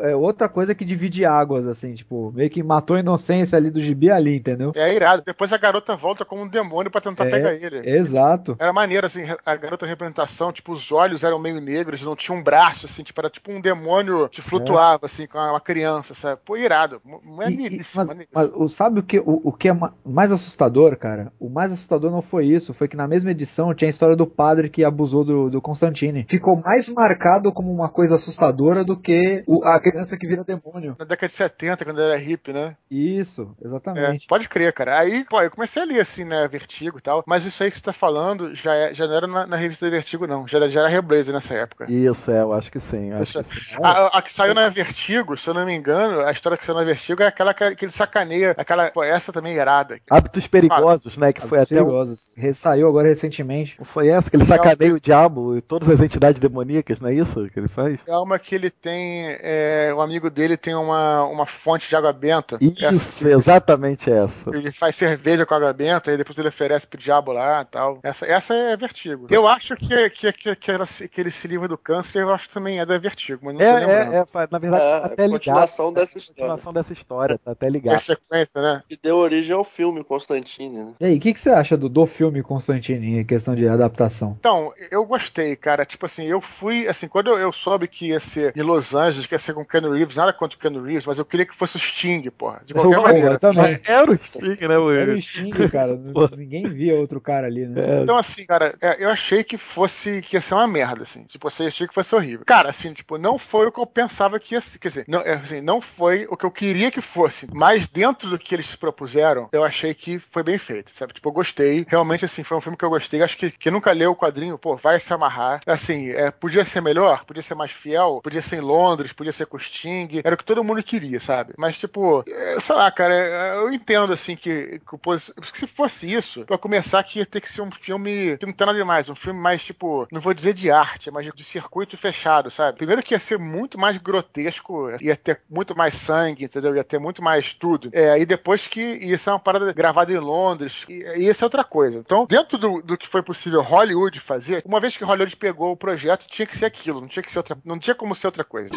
é- 0.06 0.10
é 0.12 0.16
outra 0.16 0.48
coisa 0.48 0.74
que 0.74 0.84
divide 0.84 1.24
águas, 1.24 1.66
assim, 1.66 1.94
tipo, 1.94 2.32
meio 2.34 2.50
que 2.50 2.62
matou 2.62 2.96
a 2.96 3.00
inocência 3.00 3.56
ali 3.56 3.70
do 3.70 3.80
gibi 3.80 4.10
ali, 4.10 4.36
entendeu? 4.36 4.72
É 4.74 4.94
irado. 4.94 5.22
Depois 5.24 5.52
a 5.52 5.56
garota 5.58 5.96
volta 5.96 6.24
como 6.24 6.42
um 6.42 6.48
demônio 6.48 6.90
pra 6.90 7.00
tentar 7.00 7.26
É, 7.26 7.30
pegar 7.30 7.54
ele. 7.54 7.88
Exato. 7.88 8.56
Era 8.58 8.72
maneiro, 8.72 9.06
assim, 9.06 9.22
a 9.44 9.56
garota 9.56 9.86
representação, 9.86 10.52
tipo, 10.52 10.72
os 10.72 10.90
olhos 10.92 11.22
eram 11.22 11.38
meio 11.38 11.60
negros, 11.60 12.02
não 12.02 12.14
tinha 12.16 12.36
um 12.36 12.42
braço, 12.42 12.86
assim, 12.86 13.02
tipo, 13.02 13.20
era 13.20 13.30
tipo 13.30 13.50
um 13.50 13.60
demônio 13.60 14.28
que 14.28 14.42
flutuava, 14.42 15.06
assim, 15.06 15.15
com 15.28 15.38
uma 15.38 15.60
criança, 15.60 16.14
sabe? 16.14 16.40
Pô, 16.44 16.56
irado. 16.56 17.00
Maneiríssimo, 17.04 17.84
mas, 17.94 18.06
maneiríssimo. 18.08 18.30
mas 18.34 18.50
o- 18.54 18.68
sabe 18.68 18.98
o 18.98 19.02
que, 19.04 19.20
o, 19.20 19.40
o 19.44 19.52
que 19.52 19.68
é 19.68 19.72
ma- 19.72 19.94
mais 20.04 20.32
assustador, 20.32 20.96
cara? 20.96 21.32
O 21.38 21.48
mais 21.48 21.70
assustador 21.70 22.10
não 22.10 22.22
foi 22.22 22.46
isso, 22.46 22.74
foi 22.74 22.88
que 22.88 22.96
na 22.96 23.06
mesma 23.06 23.30
edição 23.30 23.72
tinha 23.74 23.88
a 23.88 23.90
história 23.90 24.16
do 24.16 24.26
padre 24.26 24.68
que 24.68 24.82
abusou 24.84 25.24
do, 25.24 25.48
do 25.48 25.60
Constantine. 25.62 26.26
Ficou 26.28 26.56
mais 26.56 26.88
marcado 26.88 27.52
como 27.52 27.72
uma 27.72 27.88
coisa 27.88 28.16
assustadora 28.16 28.84
do 28.84 28.96
que 28.96 29.44
o- 29.46 29.64
a 29.64 29.78
criança 29.78 30.16
que 30.16 30.26
vira 30.26 30.42
demônio. 30.42 30.96
Na 30.98 31.04
década 31.04 31.28
de 31.30 31.36
70, 31.36 31.84
quando 31.84 32.00
era 32.00 32.16
hippie, 32.16 32.52
né? 32.52 32.76
Isso, 32.90 33.54
É, 33.62 33.66
exatamente. 33.66 34.26
pode 34.26 34.48
crer, 34.48 34.72
cara. 34.72 34.98
Aí, 34.98 35.24
pô, 35.24 35.40
eu 35.40 35.50
comecei 35.50 35.82
a 35.82 35.84
ler, 35.86 36.00
assim, 36.00 36.24
né, 36.24 36.48
Vertigo 36.48 36.98
e 36.98 37.02
tal, 37.02 37.22
mas 37.26 37.44
isso 37.44 37.62
aí 37.62 37.70
que 37.70 37.76
você 37.78 37.84
tá 37.84 37.92
falando 37.92 38.54
já, 38.54 38.74
é- 38.74 38.94
já 38.94 39.06
não 39.06 39.14
era 39.14 39.26
na, 39.26 39.46
na 39.46 39.56
revista 39.56 39.88
Vertigo, 39.90 40.26
não. 40.26 40.46
Já 40.48 40.58
era, 40.58 40.68
já 40.68 40.80
era 40.80 40.90
Hellblazer 40.92 41.34
nessa 41.34 41.54
época. 41.54 41.90
Isso, 41.90 42.30
é, 42.30 42.40
eu 42.40 42.52
acho 42.52 42.70
que 42.72 42.80
sim. 42.80 43.12
Acho 43.12 43.38
que 43.38 43.44
sim. 43.44 43.76
A, 43.82 44.18
a 44.18 44.22
que 44.22 44.32
saiu 44.32 44.54
na 44.54 44.68
Vertigo, 44.68 44.95
se 44.96 45.48
eu 45.48 45.54
não 45.54 45.66
me 45.66 45.74
engano, 45.74 46.20
a 46.20 46.32
história 46.32 46.56
que 46.56 46.64
saiu 46.64 46.76
na 46.76 46.84
Vertigo 46.84 47.22
é 47.22 47.26
aquela 47.26 47.52
que, 47.52 47.76
que 47.76 47.84
ele 47.84 47.92
sacaneia, 47.92 48.54
aquela, 48.56 48.90
pô, 48.90 49.02
essa 49.02 49.32
também 49.32 49.52
é 49.52 49.60
irada. 49.60 49.98
Hábitos 50.10 50.46
perigosos, 50.46 51.16
né? 51.16 51.32
Que 51.32 51.46
foi 51.46 51.58
até. 51.58 51.76
Perigosos. 51.76 52.34
Ressaiu 52.36 52.88
agora 52.88 53.08
recentemente. 53.08 53.76
Foi 53.84 54.08
essa 54.08 54.30
que 54.30 54.36
ele 54.36 54.44
sacaneia 54.44 54.94
o 54.94 55.00
diabo 55.00 55.56
e 55.56 55.60
todas 55.60 55.88
as 55.88 56.00
entidades 56.00 56.40
demoníacas, 56.40 57.00
não 57.00 57.08
é 57.08 57.14
isso 57.14 57.48
que 57.50 57.58
ele 57.58 57.68
faz? 57.68 58.00
É 58.06 58.16
uma 58.16 58.38
que 58.38 58.54
ele 58.54 58.70
tem, 58.70 59.36
é, 59.40 59.92
um 59.94 60.00
amigo 60.00 60.30
dele 60.30 60.56
tem 60.56 60.74
uma, 60.74 61.24
uma 61.24 61.46
fonte 61.46 61.88
de 61.88 61.96
água 61.96 62.12
benta. 62.12 62.56
Essa 62.56 62.94
Isso, 62.94 63.28
exatamente 63.28 64.10
essa. 64.10 64.50
Ele 64.50 64.72
faz 64.72 64.96
cerveja 64.96 65.44
com 65.44 65.54
água 65.54 65.72
benta 65.72 66.12
e 66.12 66.16
depois 66.16 66.38
ele 66.38 66.48
oferece 66.48 66.86
pro 66.86 66.98
diabo 66.98 67.32
lá 67.32 67.62
e 67.62 67.64
tal. 67.66 67.98
Essa, 68.02 68.26
essa 68.26 68.54
é 68.54 68.76
vertigo. 68.76 69.26
Eu 69.30 69.46
acho 69.46 69.76
que, 69.76 70.10
que, 70.10 70.32
que, 70.32 70.56
que, 70.56 70.70
ela 70.70 70.86
que 70.86 71.20
ele 71.20 71.30
se 71.30 71.46
livra 71.46 71.68
do 71.68 71.78
câncer, 71.78 72.22
eu 72.22 72.32
acho 72.32 72.48
que 72.48 72.54
também 72.54 72.80
é 72.80 72.86
da 72.86 72.98
vertigo, 72.98 73.40
mas 73.42 73.54
não 73.54 73.60
tô 73.60 73.66
lembrando. 73.66 74.12
É, 74.12 74.16
é, 74.16 74.20
é, 74.20 74.48
na 74.50 74.58
verdade, 74.58 74.85
É, 74.86 75.00
tá 75.00 75.08
é 75.08 75.12
até 75.12 75.22
ligado. 75.26 75.32
continuação 75.38 75.92
dessa 75.92 76.18
história. 76.18 76.34
Continuação 76.36 76.72
dessa 76.72 76.92
história, 76.92 77.38
tá 77.38 77.50
até 77.52 77.66
É 77.66 77.70
ligado. 77.70 78.00
sequência, 78.00 78.60
né? 78.62 78.82
Que 78.88 78.98
deu 79.02 79.16
origem 79.16 79.54
ao 79.54 79.64
filme 79.64 80.02
Constantine, 80.04 80.68
né? 80.78 80.92
E 81.00 81.06
aí, 81.06 81.16
o 81.16 81.20
que, 81.20 81.32
que 81.34 81.40
você 81.40 81.50
acha 81.50 81.76
do, 81.76 81.88
do 81.88 82.06
filme 82.06 82.42
Constantine 82.42 83.20
em 83.20 83.24
questão 83.24 83.54
de 83.54 83.66
adaptação? 83.68 84.36
Então, 84.38 84.72
eu 84.90 85.04
gostei, 85.04 85.54
cara. 85.56 85.84
Tipo 85.84 86.06
assim, 86.06 86.24
eu 86.24 86.40
fui, 86.40 86.86
assim, 86.88 87.08
quando 87.08 87.28
eu, 87.30 87.38
eu 87.38 87.52
soube 87.52 87.88
que 87.88 88.08
ia 88.08 88.20
ser 88.20 88.52
em 88.56 88.62
Los 88.62 88.94
Angeles, 88.94 89.26
que 89.26 89.34
ia 89.34 89.38
ser 89.38 89.54
com 89.54 89.62
o 89.62 89.66
Ken 89.66 89.80
Reeves, 89.80 90.16
nada 90.16 90.32
contra 90.32 90.56
o 90.56 90.60
Ken 90.60 90.80
Reeves, 90.80 91.06
mas 91.06 91.18
eu 91.18 91.24
queria 91.24 91.46
que 91.46 91.56
fosse 91.56 91.76
o 91.76 91.78
Sting, 91.80 92.28
porra. 92.30 92.62
De 92.66 92.72
qualquer 92.74 92.96
Eu- 92.96 93.02
maneira. 93.02 93.32
eu 93.32 93.38
também. 93.38 93.78
Era 93.86 94.10
o 94.10 94.16
Sting, 94.16 94.66
né, 94.68 94.78
o 94.78 94.90
Era 94.90 95.14
o 95.14 95.20
Sting, 95.22 95.68
cara. 95.68 95.96
Ninguém 96.36 96.64
via 96.64 96.94
outro 96.94 97.20
cara 97.20 97.46
ali, 97.46 97.66
né? 97.66 98.02
Então, 98.02 98.16
assim, 98.18 98.44
cara, 98.46 98.74
é, 98.80 99.02
eu 99.04 99.10
achei 99.10 99.42
que 99.44 99.56
fosse 99.58 100.22
que 100.22 100.36
ia 100.36 100.40
ser 100.40 100.54
uma 100.54 100.66
merda, 100.66 101.02
assim. 101.02 101.24
Tipo, 101.24 101.48
eu 101.58 101.66
achei 101.66 101.86
que 101.86 101.94
fosse 101.94 102.14
horrível. 102.14 102.44
Cara, 102.46 102.70
assim, 102.70 102.92
tipo, 102.92 103.18
não 103.18 103.38
foi 103.38 103.66
o 103.66 103.72
que 103.72 103.80
eu 103.80 103.86
pensava 103.86 104.38
que 104.38 104.54
ia 104.54 104.60
ser. 104.60 104.75
Quer 104.78 104.88
dizer, 104.88 105.04
não, 105.08 105.20
é, 105.20 105.34
assim, 105.34 105.60
não 105.60 105.80
foi 105.80 106.26
o 106.30 106.36
que 106.36 106.44
eu 106.44 106.50
queria 106.50 106.90
que 106.90 107.00
fosse. 107.00 107.46
Mas 107.52 107.86
dentro 107.88 108.28
do 108.28 108.38
que 108.38 108.54
eles 108.54 108.66
se 108.66 108.76
propuseram, 108.76 109.48
eu 109.52 109.64
achei 109.64 109.94
que 109.94 110.18
foi 110.30 110.42
bem 110.42 110.58
feito, 110.58 110.90
sabe? 110.96 111.14
Tipo, 111.14 111.28
eu 111.28 111.32
gostei. 111.32 111.86
Realmente, 111.88 112.24
assim, 112.24 112.42
foi 112.42 112.56
um 112.56 112.60
filme 112.60 112.76
que 112.76 112.84
eu 112.84 112.90
gostei. 112.90 113.22
Acho 113.22 113.36
que 113.36 113.50
quem 113.50 113.72
nunca 113.72 113.92
leu 113.92 114.12
o 114.12 114.16
quadrinho, 114.16 114.58
pô, 114.58 114.76
vai 114.76 115.00
se 115.00 115.12
amarrar. 115.12 115.60
Assim, 115.66 116.10
é, 116.10 116.30
podia 116.30 116.64
ser 116.64 116.80
melhor, 116.80 117.24
podia 117.24 117.42
ser 117.42 117.54
mais 117.54 117.70
fiel, 117.70 118.20
podia 118.22 118.42
ser 118.42 118.56
em 118.56 118.60
Londres, 118.60 119.12
podia 119.12 119.32
ser 119.32 119.46
com 119.46 119.58
Sting. 119.58 120.20
Era 120.24 120.34
o 120.34 120.38
que 120.38 120.44
todo 120.44 120.64
mundo 120.64 120.82
queria, 120.82 121.20
sabe? 121.20 121.54
Mas, 121.56 121.76
tipo, 121.78 122.24
é, 122.28 122.60
sei 122.60 122.74
lá, 122.74 122.90
cara, 122.90 123.14
é, 123.14 123.56
eu 123.56 123.72
entendo, 123.72 124.12
assim, 124.12 124.36
que, 124.36 124.80
que, 124.80 125.58
se 125.58 125.66
fosse 125.66 126.12
isso, 126.12 126.44
pra 126.44 126.58
começar 126.58 127.02
que 127.02 127.18
ia 127.18 127.26
ter 127.26 127.40
que 127.40 127.52
ser 127.52 127.62
um 127.62 127.70
filme 127.70 128.36
que 128.38 128.46
não 128.46 128.54
nada 128.66 128.78
demais. 128.78 129.08
Um 129.08 129.14
filme 129.14 129.38
mais, 129.38 129.62
tipo, 129.62 130.06
não 130.10 130.20
vou 130.20 130.34
dizer 130.34 130.54
de 130.54 130.70
arte, 130.70 131.10
mas 131.10 131.26
de 131.34 131.44
circuito 131.44 131.96
fechado, 131.96 132.50
sabe? 132.50 132.76
Primeiro 132.76 133.02
que 133.02 133.14
ia 133.14 133.20
ser 133.20 133.38
muito 133.38 133.78
mais 133.78 133.96
grotesco, 133.98 134.65
ia 135.00 135.16
ter 135.16 135.40
muito 135.48 135.76
mais 135.76 135.94
sangue, 135.94 136.44
entendeu? 136.44 136.74
Ia 136.74 136.84
ter 136.84 136.98
muito 136.98 137.22
mais 137.22 137.52
tudo. 137.54 137.90
É, 137.92 138.18
e 138.18 138.26
depois 138.26 138.66
que 138.66 138.80
ia 138.80 139.18
ser 139.18 139.30
uma 139.30 139.38
parada 139.38 139.72
gravada 139.72 140.12
em 140.12 140.18
Londres, 140.18 140.84
e, 140.88 141.02
e 141.16 141.28
isso 141.28 141.44
é 141.44 141.46
outra 141.46 141.64
coisa. 141.64 141.98
Então, 141.98 142.26
dentro 142.26 142.58
do, 142.58 142.82
do 142.82 142.96
que 142.96 143.08
foi 143.08 143.22
possível 143.22 143.62
Hollywood 143.62 144.20
fazer, 144.20 144.62
uma 144.64 144.80
vez 144.80 144.96
que 144.96 145.04
Hollywood 145.04 145.36
pegou 145.36 145.72
o 145.72 145.76
projeto, 145.76 146.26
tinha 146.28 146.46
que 146.46 146.58
ser 146.58 146.66
aquilo, 146.66 147.00
não 147.00 147.08
tinha 147.08 147.22
que 147.22 147.30
ser 147.30 147.38
outra, 147.38 147.56
não 147.64 147.78
tinha 147.78 147.94
como 147.94 148.14
ser 148.14 148.26
outra 148.26 148.44
coisa. 148.44 148.70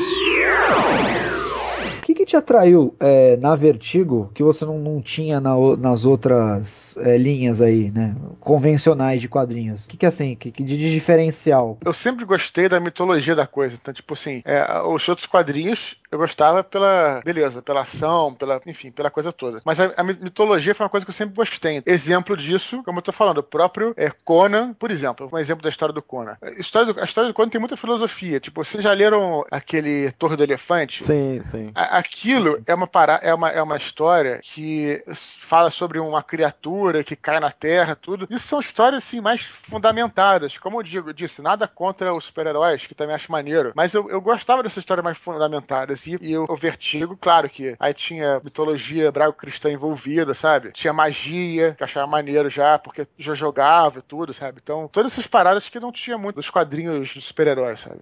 O 1.79 2.01
que, 2.01 2.13
que 2.13 2.25
te 2.25 2.35
atraiu 2.35 2.95
é, 2.99 3.37
na 3.37 3.55
Vertigo 3.55 4.31
que 4.33 4.41
você 4.43 4.65
não, 4.65 4.79
não 4.79 5.01
tinha 5.01 5.39
na 5.39 5.49
nas 5.77 6.05
outras 6.05 6.95
é, 6.97 7.17
linhas 7.17 7.61
aí, 7.61 7.91
né? 7.91 8.15
Convencionais 8.39 9.21
de 9.21 9.27
quadrinhos? 9.27 9.85
O 9.85 9.89
que, 9.89 9.97
que 9.97 10.05
é 10.05 10.09
assim, 10.09 10.35
que, 10.35 10.51
que 10.51 10.63
de 10.63 10.77
diferencial? 10.91 11.77
eu 11.85 11.93
sempre 11.93 12.25
gostei 12.25 12.67
da 12.67 12.79
mitologia 12.79 13.35
da 13.35 13.45
coisa. 13.45 13.77
Então, 13.79 13.93
tipo 13.93 14.13
assim, 14.13 14.41
é, 14.45 14.81
os 14.81 15.07
outros 15.07 15.27
quadrinhos 15.27 15.95
eu 16.11 16.17
gostava 16.17 16.63
pela. 16.63 17.21
Beleza, 17.23 17.61
pela 17.61 17.81
ação, 17.81 18.33
pela. 18.33 18.59
Enfim, 18.65 18.89
pela 18.91 19.11
coisa 19.11 19.31
toda. 19.31 19.61
Mas 19.63 19.79
a, 19.79 19.93
a 19.95 20.03
mi- 20.03 20.17
mitologia 20.19 20.73
foi 20.73 20.83
uma 20.85 20.89
coisa 20.89 21.05
que 21.05 21.11
eu 21.11 21.15
sempre 21.15 21.35
gostei. 21.35 21.83
Exemplo 21.85 22.35
disso, 22.35 22.81
como 22.83 22.97
eu 22.99 23.03
tô 23.03 23.11
falando, 23.11 23.37
o 23.39 23.43
próprio 23.43 23.93
é, 23.95 24.11
Conan, 24.25 24.73
por 24.73 24.89
exemplo, 24.89 25.29
um 25.31 25.37
exemplo 25.37 25.61
da 25.61 25.69
história 25.69 25.93
do 25.93 26.01
Conan. 26.01 26.35
A 26.41 26.49
história 26.59 26.91
do, 26.91 26.99
a 26.99 27.03
história 27.03 27.29
do 27.29 27.33
Conan 27.33 27.49
tem 27.49 27.59
muita 27.59 27.77
filosofia. 27.77 28.39
Tipo, 28.39 28.63
vocês 28.65 28.83
já 28.83 28.91
leram 28.93 29.45
aquele 29.51 30.11
Torre 30.13 30.35
do 30.35 30.43
Elefante? 30.43 31.03
Sim, 31.03 31.41
sim. 31.43 31.68
Aquilo 31.75 32.61
é 32.65 32.73
uma, 32.73 32.87
para... 32.87 33.19
é, 33.21 33.33
uma, 33.33 33.49
é 33.49 33.61
uma 33.61 33.77
história 33.77 34.39
que 34.41 35.03
fala 35.47 35.69
sobre 35.71 35.99
uma 35.99 36.23
criatura 36.23 37.03
que 37.03 37.15
cai 37.15 37.39
na 37.39 37.51
terra, 37.51 37.95
tudo. 37.95 38.27
Isso 38.29 38.47
são 38.47 38.59
histórias 38.59 39.03
assim 39.03 39.19
mais 39.21 39.41
fundamentadas. 39.69 40.57
Como 40.57 40.79
eu 40.79 40.83
digo, 40.83 41.13
disse, 41.13 41.41
nada 41.41 41.67
contra 41.67 42.13
os 42.13 42.25
super-heróis, 42.25 42.85
que 42.85 42.95
também 42.95 43.15
acho 43.15 43.31
maneiro. 43.31 43.71
Mas 43.75 43.93
eu, 43.93 44.09
eu 44.09 44.21
gostava 44.21 44.63
dessas 44.63 44.79
histórias 44.79 45.03
mais 45.03 45.17
fundamentadas. 45.17 46.05
E, 46.05 46.17
e 46.21 46.37
o, 46.37 46.45
o 46.47 46.55
Vertigo, 46.55 47.17
claro 47.17 47.49
que 47.49 47.75
aí 47.79 47.93
tinha 47.93 48.39
mitologia 48.43 49.07
hebraico-cristã 49.07 49.69
envolvida, 49.71 50.33
sabe? 50.33 50.71
Tinha 50.71 50.93
magia, 50.93 51.73
que 51.75 51.83
eu 51.83 51.85
achava 51.85 52.07
maneiro 52.07 52.49
já, 52.49 52.77
porque 52.77 53.07
já 53.17 53.33
jogava 53.33 53.99
e 53.99 54.03
tudo, 54.03 54.33
sabe? 54.33 54.59
Então, 54.61 54.87
todas 54.91 55.11
essas 55.11 55.27
paradas 55.27 55.67
que 55.69 55.79
não 55.79 55.91
tinha 55.91 56.17
muito 56.17 56.37
dos 56.37 56.49
quadrinhos 56.49 57.09
de 57.09 57.21
super-heróis, 57.21 57.79
sabe? 57.79 57.99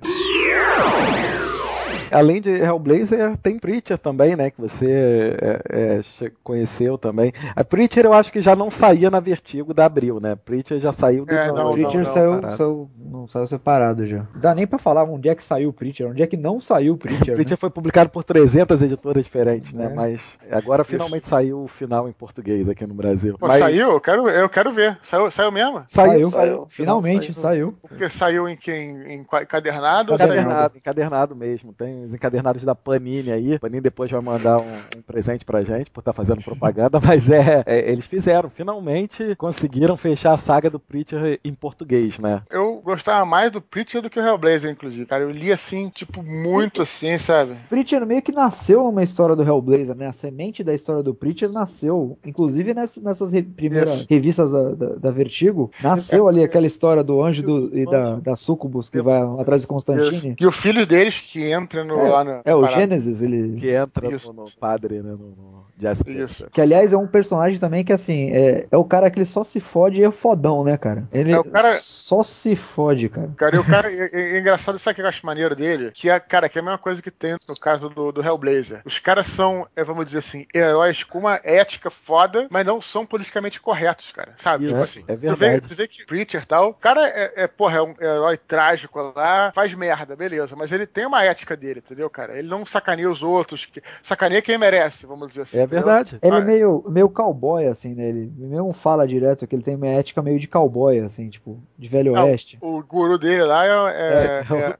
Além 2.11 2.41
de 2.41 2.49
Hellblazer, 2.49 3.37
tem 3.37 3.59
Preacher 3.59 3.97
também, 3.97 4.35
né? 4.35 4.49
Que 4.49 4.61
você 4.61 5.35
é, 5.41 6.01
é, 6.25 6.31
conheceu 6.43 6.97
também. 6.97 7.33
A 7.55 7.63
Preacher 7.63 8.05
eu 8.05 8.13
acho 8.13 8.31
que 8.31 8.41
já 8.41 8.55
não 8.55 8.71
saía 8.71 9.09
na 9.09 9.19
Vertigo 9.19 9.73
da 9.73 9.85
Abril, 9.85 10.19
né? 10.19 10.35
Preacher 10.35 10.79
já 10.79 10.93
saiu 10.93 11.25
do 11.25 11.33
É, 11.33 11.51
não, 11.51 11.71
o 11.71 11.73
Preacher 11.73 12.07
saiu, 12.07 12.39
parado. 12.39 12.57
saiu- 12.57 12.89
não 12.97 13.27
saiu 13.27 13.47
separado 13.47 14.05
já. 14.05 14.25
Não 14.33 14.41
dá 14.41 14.55
nem 14.55 14.65
pra 14.65 14.79
falar 14.79 15.03
onde 15.03 15.29
é 15.29 15.35
que 15.35 15.43
saiu 15.43 15.69
o 15.69 15.73
Preacher, 15.73 16.07
onde 16.09 16.21
é 16.21 16.27
que 16.27 16.37
não 16.37 16.59
saiu 16.59 16.93
o 16.93 16.97
Preacher. 16.97 17.33
Preacher 17.35 17.51
né? 17.51 17.57
foi 17.59 17.69
publicado 17.69 18.09
por 18.09 18.23
300 18.23 18.81
editoras 18.81 19.23
diferentes, 19.23 19.73
né? 19.73 19.85
É. 19.85 19.89
Mas 19.89 20.21
agora 20.51 20.83
finalmente 20.83 21.25
saiu 21.25 21.63
o 21.63 21.67
final 21.67 22.07
em 22.07 22.13
português 22.13 22.67
aqui 22.69 22.85
no 22.85 22.93
Brasil. 22.93 23.37
Pô, 23.37 23.47
Mas 23.47 23.59
saiu? 23.59 23.91
Eu 23.91 24.01
quero, 24.01 24.29
eu 24.29 24.49
quero 24.49 24.73
ver. 24.73 24.97
Saiu, 25.03 25.29
saiu 25.31 25.51
mesmo? 25.51 25.83
Saiu, 25.87 26.31
Saiu, 26.31 26.67
finalmente 26.69 27.33
saiu. 27.33 27.73
Porque 27.81 28.09
saiu 28.09 28.47
em 28.47 28.55
quem? 28.55 29.13
Em 29.13 29.25
saiu- 29.29 29.43
Encadernado, 29.43 30.77
encadernado 30.77 31.35
mesmo. 31.35 31.73
Tem 31.77 32.03
os 32.03 32.13
encadernados 32.13 32.63
da 32.63 32.73
Panini 32.73 33.31
aí. 33.31 33.59
Panini 33.59 33.81
depois 33.81 34.09
vai 34.11 34.21
mandar 34.21 34.59
um, 34.59 34.75
um 34.97 35.01
presente 35.05 35.45
pra 35.45 35.63
gente 35.63 35.89
por 35.91 35.99
estar 36.01 36.13
fazendo 36.13 36.43
propaganda, 36.43 36.99
mas 37.03 37.29
é, 37.29 37.63
é, 37.65 37.91
eles 37.91 38.05
fizeram, 38.05 38.49
finalmente 38.49 39.35
conseguiram 39.35 39.95
fechar 39.97 40.33
a 40.33 40.37
saga 40.37 40.69
do 40.69 40.79
Preacher 40.79 41.39
em 41.43 41.53
português, 41.53 42.17
né? 42.19 42.41
Eu 42.49 42.81
gostava 42.83 43.25
mais 43.25 43.51
do 43.51 43.61
Preacher 43.61 44.01
do 44.01 44.09
que 44.09 44.19
o 44.19 44.23
Hellblazer, 44.25 44.71
inclusive, 44.71 45.05
cara. 45.05 45.23
Eu 45.23 45.31
li 45.31 45.51
assim, 45.51 45.89
tipo, 45.89 46.23
muito 46.23 46.81
assim, 46.81 47.17
sabe? 47.17 47.55
Preacher 47.69 48.05
meio 48.05 48.21
que 48.21 48.31
nasceu 48.31 48.83
numa 48.83 49.03
história 49.03 49.35
do 49.35 49.43
Hellblazer, 49.43 49.95
né? 49.95 50.07
A 50.07 50.13
semente 50.13 50.63
da 50.63 50.73
história 50.73 51.03
do 51.03 51.13
Preacher 51.13 51.51
nasceu, 51.51 52.17
inclusive 52.25 52.73
ness- 52.73 52.97
nessas 52.97 53.31
re- 53.31 53.43
primeiras 53.43 53.99
Isso. 53.99 54.07
revistas 54.09 54.51
da, 54.51 54.71
da, 54.73 54.95
da 54.95 55.11
Vertigo, 55.11 55.71
nasceu 55.81 56.27
ali 56.27 56.43
aquela 56.43 56.65
história 56.67 57.03
do 57.03 57.21
anjo 57.21 57.43
do- 57.43 57.77
e 57.77 57.85
da, 57.85 58.15
da 58.15 58.35
Sucubus 58.35 58.89
que 58.89 59.01
vai 59.01 59.21
atrás 59.39 59.61
de 59.61 59.67
Constantine. 59.67 60.35
E 60.39 60.45
o 60.47 60.51
filho 60.51 60.85
deles 60.85 61.19
que 61.19 61.43
entra 61.51 61.66
no, 61.83 62.09
lá 62.09 62.23
no. 62.23 62.41
É, 62.45 62.55
o 62.55 62.61
parada. 62.61 62.79
Gênesis, 62.81 63.21
ele. 63.21 63.59
Que 63.59 63.71
entra 63.71 64.09
no, 64.09 64.33
no 64.33 64.51
padre, 64.59 64.95
né? 65.01 65.11
No, 65.11 65.17
no 65.17 65.65
Jessica. 65.79 66.49
Que 66.51 66.61
aliás 66.61 66.91
é 66.93 66.97
um 66.97 67.07
personagem 67.07 67.59
também 67.59 67.83
que 67.85 67.93
assim, 67.93 68.31
é, 68.31 68.67
é 68.71 68.77
o 68.77 68.83
cara 68.83 69.11
que 69.11 69.19
ele 69.19 69.25
só 69.25 69.43
se 69.43 69.59
fode 69.59 70.01
e 70.01 70.03
é 70.03 70.11
fodão, 70.11 70.63
né, 70.63 70.75
cara? 70.77 71.07
Ele 71.11 71.31
É 71.31 71.39
o 71.39 71.43
cara- 71.43 71.77
só 71.79 72.23
se 72.23 72.55
fode, 72.55 73.09
cara. 73.09 73.29
Cara, 73.37 73.55
e 73.55 73.59
o 73.59 73.63
cara, 73.65 73.91
é, 73.91 74.09
é- 74.11 74.35
é 74.37 74.39
engraçado, 74.39 74.79
sabe 74.79 74.93
o 74.93 74.95
que 74.95 75.01
eu 75.01 75.07
acho 75.07 75.25
maneiro 75.25 75.55
dele? 75.55 75.91
Que 75.93 76.09
é, 76.09 76.19
cara, 76.19 76.49
que 76.49 76.57
é 76.57 76.61
a 76.61 76.63
mesma 76.63 76.77
coisa 76.79 77.01
que 77.01 77.11
tem 77.11 77.37
no 77.47 77.55
caso 77.59 77.89
do, 77.89 78.11
do 78.11 78.23
Hellblazer. 78.23 78.81
Os 78.85 78.97
caras 78.99 79.27
são, 79.27 79.67
é, 79.75 79.83
vamos 79.83 80.05
dizer 80.07 80.19
assim, 80.19 80.45
heróis 80.53 81.03
com 81.03 81.19
uma 81.19 81.39
ética 81.43 81.91
foda, 81.91 82.47
mas 82.49 82.65
não 82.65 82.81
são 82.81 83.05
politicamente 83.05 83.59
corretos, 83.61 84.11
cara. 84.11 84.33
Sabe? 84.39 84.65
Isso, 84.65 84.73
Tipo 84.73 84.83
assim, 84.83 85.03
é 85.07 85.15
Tu 85.15 85.19
vê, 85.19 85.49
verdade. 85.49 85.67
tu 85.67 85.75
vê 85.75 85.87
que 85.87 86.05
Preacher 86.05 86.41
e 86.43 86.45
tal, 86.45 86.69
o 86.69 86.73
cara 86.73 87.07
é, 87.07 87.33
é, 87.43 87.47
porra, 87.47 87.77
é 87.77 87.81
um 87.81 87.93
herói 87.99 88.37
trágico 88.37 89.13
lá, 89.15 89.51
faz 89.53 89.73
merda, 89.73 90.15
beleza, 90.15 90.55
mas 90.55 90.71
ele 90.71 90.87
tem 90.87 91.05
uma 91.05 91.23
ética 91.23 91.56
dele, 91.57 91.81
entendeu, 91.85 92.09
cara? 92.09 92.37
Ele 92.37 92.47
não 92.47 92.65
sacaneia 92.65 93.09
os 93.11 93.21
outros, 93.21 93.65
que- 93.65 93.81
sacaneia 94.07 94.41
quem 94.41 94.57
merece, 94.57 95.05
vamos 95.05 95.29
dizer 95.29 95.41
assim. 95.41 95.57
É 95.57 95.63
entendeu? 95.63 95.83
verdade. 95.85 96.19
Ele 96.21 96.35
é 96.35 96.39
Ah, 96.39 96.41
meio, 96.41 96.83
meio 96.87 97.09
cowboy, 97.09 97.65
assim, 97.67 97.93
né? 97.93 98.09
Ele 98.09 98.31
mesmo 98.37 98.71
fala 98.73 99.07
direto 99.07 99.45
que 99.47 99.55
ele 99.55 99.63
tem 99.63 99.75
uma 99.75 99.87
ética 99.87 100.21
meio 100.21 100.39
de 100.39 100.47
cowboy, 100.47 100.99
assim, 100.99 101.29
tipo, 101.29 101.59
de 101.77 101.89
velho 101.89 102.13
Não, 102.13 102.25
oeste. 102.25 102.57
O 102.61 102.81
guru 102.83 103.17
dele 103.17 103.43
lá 103.43 103.65
é. 103.65 103.69
é, 103.69 104.43
É, 104.49 104.55
é- 104.59 104.77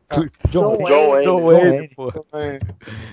John, 0.49 0.77
John 0.77 1.09
Wayne. 1.11 1.23
John 1.25 1.41
Wayne, 1.43 1.69
Wayne. 1.71 1.89
pô. 1.95 2.09
é- 2.33 2.59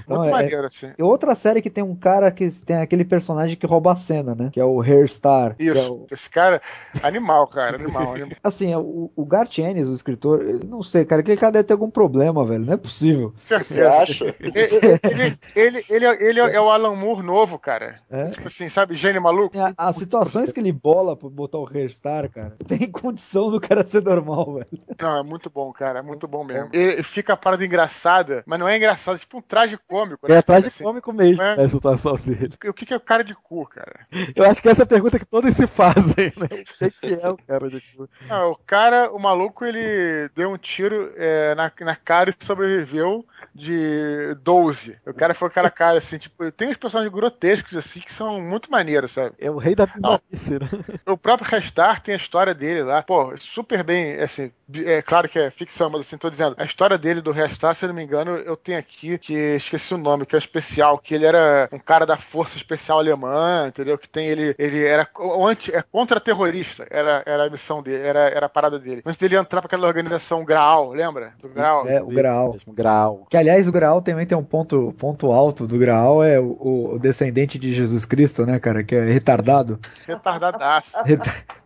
Então, 0.04 0.18
muito 0.18 0.28
é- 0.28 0.30
maneiro, 0.30 0.66
assim. 0.66 0.90
E 0.98 1.02
outra 1.02 1.34
série 1.34 1.62
que 1.62 1.70
tem 1.70 1.82
um 1.82 1.96
cara 1.96 2.30
que 2.30 2.50
tem 2.50 2.76
aquele 2.76 3.04
personagem 3.04 3.56
que 3.56 3.66
rouba 3.66 3.92
a 3.92 3.96
cena, 3.96 4.34
né? 4.34 4.50
Que 4.52 4.60
é 4.60 4.64
o 4.64 4.80
Hairstar. 4.80 5.56
que 5.56 5.68
é 5.68 5.72
Isso, 5.72 5.92
o- 5.92 6.06
esse 6.12 6.28
cara, 6.30 6.60
animal, 7.02 7.46
cara, 7.46 7.76
animal. 7.76 8.12
animal. 8.14 8.30
Assim, 8.42 8.74
o, 8.74 9.10
o 9.16 9.24
Garth 9.24 9.58
Ennis, 9.58 9.88
o 9.88 9.94
escritor, 9.94 10.42
eu 10.42 10.60
não 10.60 10.82
sei, 10.82 11.04
cara, 11.04 11.20
aquele 11.22 11.36
cara 11.36 11.52
deve 11.52 11.64
ter 11.64 11.72
algum 11.72 11.90
problema, 11.90 12.44
velho. 12.44 12.64
Não 12.64 12.74
é 12.74 12.76
possível. 12.76 13.32
Você 13.38 13.53
acha? 14.00 14.34
Ele, 14.40 14.98
ele, 15.02 15.38
ele, 15.54 15.84
ele, 15.88 16.06
é- 16.06 16.22
ele 16.28 16.40
é 16.40 16.60
o 16.60 16.70
Alan 16.70 16.94
Moore 16.94 17.22
novo, 17.22 17.58
cara. 17.58 18.00
É. 18.10 18.30
Tipo 18.30 18.48
assim, 18.48 18.68
sabe, 18.68 18.94
gênio 18.96 19.22
maluco? 19.22 19.56
A- 19.58 19.74
As 19.76 19.96
situações 19.96 20.52
que 20.52 20.60
ele 20.60 20.72
bola 20.72 21.16
pra 21.16 21.28
botar 21.28 21.58
o 21.58 21.68
Hairstar, 21.68 22.30
cara, 22.30 22.56
tem 22.66 22.90
condição 22.90 23.50
do 23.50 23.60
cara 23.60 23.84
ser 23.84 24.02
normal, 24.02 24.54
velho. 24.54 24.66
Não, 25.00 25.18
é 25.18 25.22
muito 25.22 25.50
bom, 25.50 25.72
cara, 25.72 25.98
é 25.98 26.02
muito 26.02 26.26
bom 26.28 26.44
mesmo. 26.44 26.68
Ele 26.72 27.02
fica 27.02 27.32
a 27.34 27.36
parada 27.36 27.64
engraçada, 27.64 28.42
mas 28.46 28.58
não 28.58 28.68
é 28.68 28.76
engraçado, 28.76 29.16
é 29.16 29.18
tipo 29.18 29.38
um 29.38 29.42
traje 29.42 29.78
cômico. 29.88 30.30
É 30.30 30.38
atrás 30.38 30.62
de 30.62 30.68
Assim, 30.68 30.84
cômico 30.84 31.12
mesmo 31.12 31.42
É. 31.42 31.62
a 31.62 31.68
situação 31.68 32.14
dele. 32.16 32.52
O 32.66 32.72
que, 32.72 32.86
que 32.86 32.94
é 32.94 32.96
o 32.96 33.00
cara 33.00 33.22
de 33.24 33.34
cu, 33.34 33.66
cara? 33.66 34.06
Eu 34.34 34.44
acho 34.44 34.60
que 34.62 34.68
essa 34.68 34.82
é 34.82 34.84
a 34.84 34.86
pergunta 34.86 35.18
que 35.18 35.26
todos 35.26 35.54
se 35.54 35.66
fazem, 35.66 36.32
né? 36.36 36.48
O 36.84 36.90
que 36.90 36.90
que 37.00 37.14
é 37.24 37.28
o 37.28 37.36
cara 37.36 37.68
de 37.70 37.80
cu? 37.96 38.08
Não, 38.28 38.52
o 38.52 38.56
cara, 38.66 39.10
o 39.12 39.18
maluco, 39.18 39.64
ele 39.64 40.28
deu 40.34 40.50
um 40.50 40.58
tiro 40.58 41.12
é, 41.16 41.54
na, 41.54 41.70
na 41.80 41.96
cara 41.96 42.30
e 42.30 42.44
sobreviveu 42.44 43.24
de 43.54 44.36
12. 44.42 44.96
O 45.06 45.14
cara 45.14 45.34
foi 45.34 45.48
aquela 45.48 45.70
cara 45.70 45.98
assim, 45.98 46.18
tipo, 46.18 46.50
tem 46.52 46.68
uns 46.68 46.76
personagens 46.76 47.12
grotescos 47.12 47.76
assim 47.76 48.00
que 48.00 48.12
são 48.12 48.40
muito 48.40 48.70
maneiros, 48.70 49.12
sabe? 49.12 49.34
É 49.38 49.50
o 49.50 49.58
rei 49.58 49.74
da 49.74 49.86
bizarrice, 49.86 50.58
né? 50.58 50.68
O 51.06 51.16
próprio 51.16 51.48
Restar 51.48 52.02
tem 52.02 52.14
a 52.14 52.18
história 52.18 52.54
dele 52.54 52.82
lá, 52.82 53.02
pô, 53.02 53.34
super 53.38 53.82
bem, 53.82 54.20
assim, 54.20 54.50
é 54.74 55.02
claro 55.02 55.28
que 55.28 55.38
é 55.38 55.50
ficção, 55.50 55.90
mas 55.90 56.02
assim, 56.02 56.16
tô 56.16 56.30
dizendo, 56.30 56.54
a 56.58 56.64
história 56.64 56.98
dele 56.98 57.20
do 57.20 57.32
Restar, 57.32 57.74
se 57.74 57.84
eu 57.84 57.88
não 57.88 57.94
me 57.96 58.02
engano, 58.02 58.36
eu 58.36 58.56
tenho 58.56 58.78
aqui, 58.78 59.18
que 59.18 59.34
esqueci 59.56 59.94
o 59.94 59.98
nome, 59.98 60.26
que 60.26 60.34
é 60.34 60.38
o 60.38 60.40
especial, 60.40 60.98
que 60.98 61.14
ele 61.14 61.26
era 61.26 61.68
um 61.72 61.78
cara 61.78 62.06
da 62.06 62.16
Força 62.16 62.56
Especial 62.56 62.98
Alemã, 62.98 63.66
entendeu? 63.68 63.98
Que 63.98 64.08
tem 64.08 64.26
ele, 64.26 64.54
ele 64.58 64.84
era 64.84 65.08
o 65.18 65.46
anti, 65.46 65.74
é 65.74 65.82
contra-terrorista, 65.82 66.86
era, 66.90 67.22
era 67.26 67.46
a 67.46 67.50
missão 67.50 67.82
dele, 67.82 68.02
era, 68.02 68.20
era 68.30 68.46
a 68.46 68.48
parada 68.48 68.78
dele. 68.78 69.02
Antes 69.04 69.18
dele 69.18 69.36
entrar 69.36 69.60
pra 69.60 69.66
aquela 69.66 69.86
organização 69.86 70.44
Graal, 70.44 70.90
lembra? 70.90 71.34
Do 71.40 71.48
Graal. 71.48 71.86
É, 71.86 72.02
o 72.02 72.08
Graal. 72.08 72.52
Mesmo, 72.52 72.72
grau. 72.72 73.26
Que, 73.34 73.38
aliás, 73.38 73.66
o 73.66 73.72
Graal 73.72 74.00
também 74.00 74.24
tem 74.24 74.38
um 74.38 74.44
ponto, 74.44 74.94
ponto 74.96 75.32
alto 75.32 75.66
do 75.66 75.76
Graal, 75.76 76.22
é 76.22 76.38
o, 76.38 76.92
o 76.94 76.98
descendente 77.00 77.58
de 77.58 77.74
Jesus 77.74 78.04
Cristo, 78.04 78.46
né, 78.46 78.60
cara, 78.60 78.84
que 78.84 78.94
é 78.94 79.04
retardado. 79.12 79.80
Retardadaço. 80.06 80.88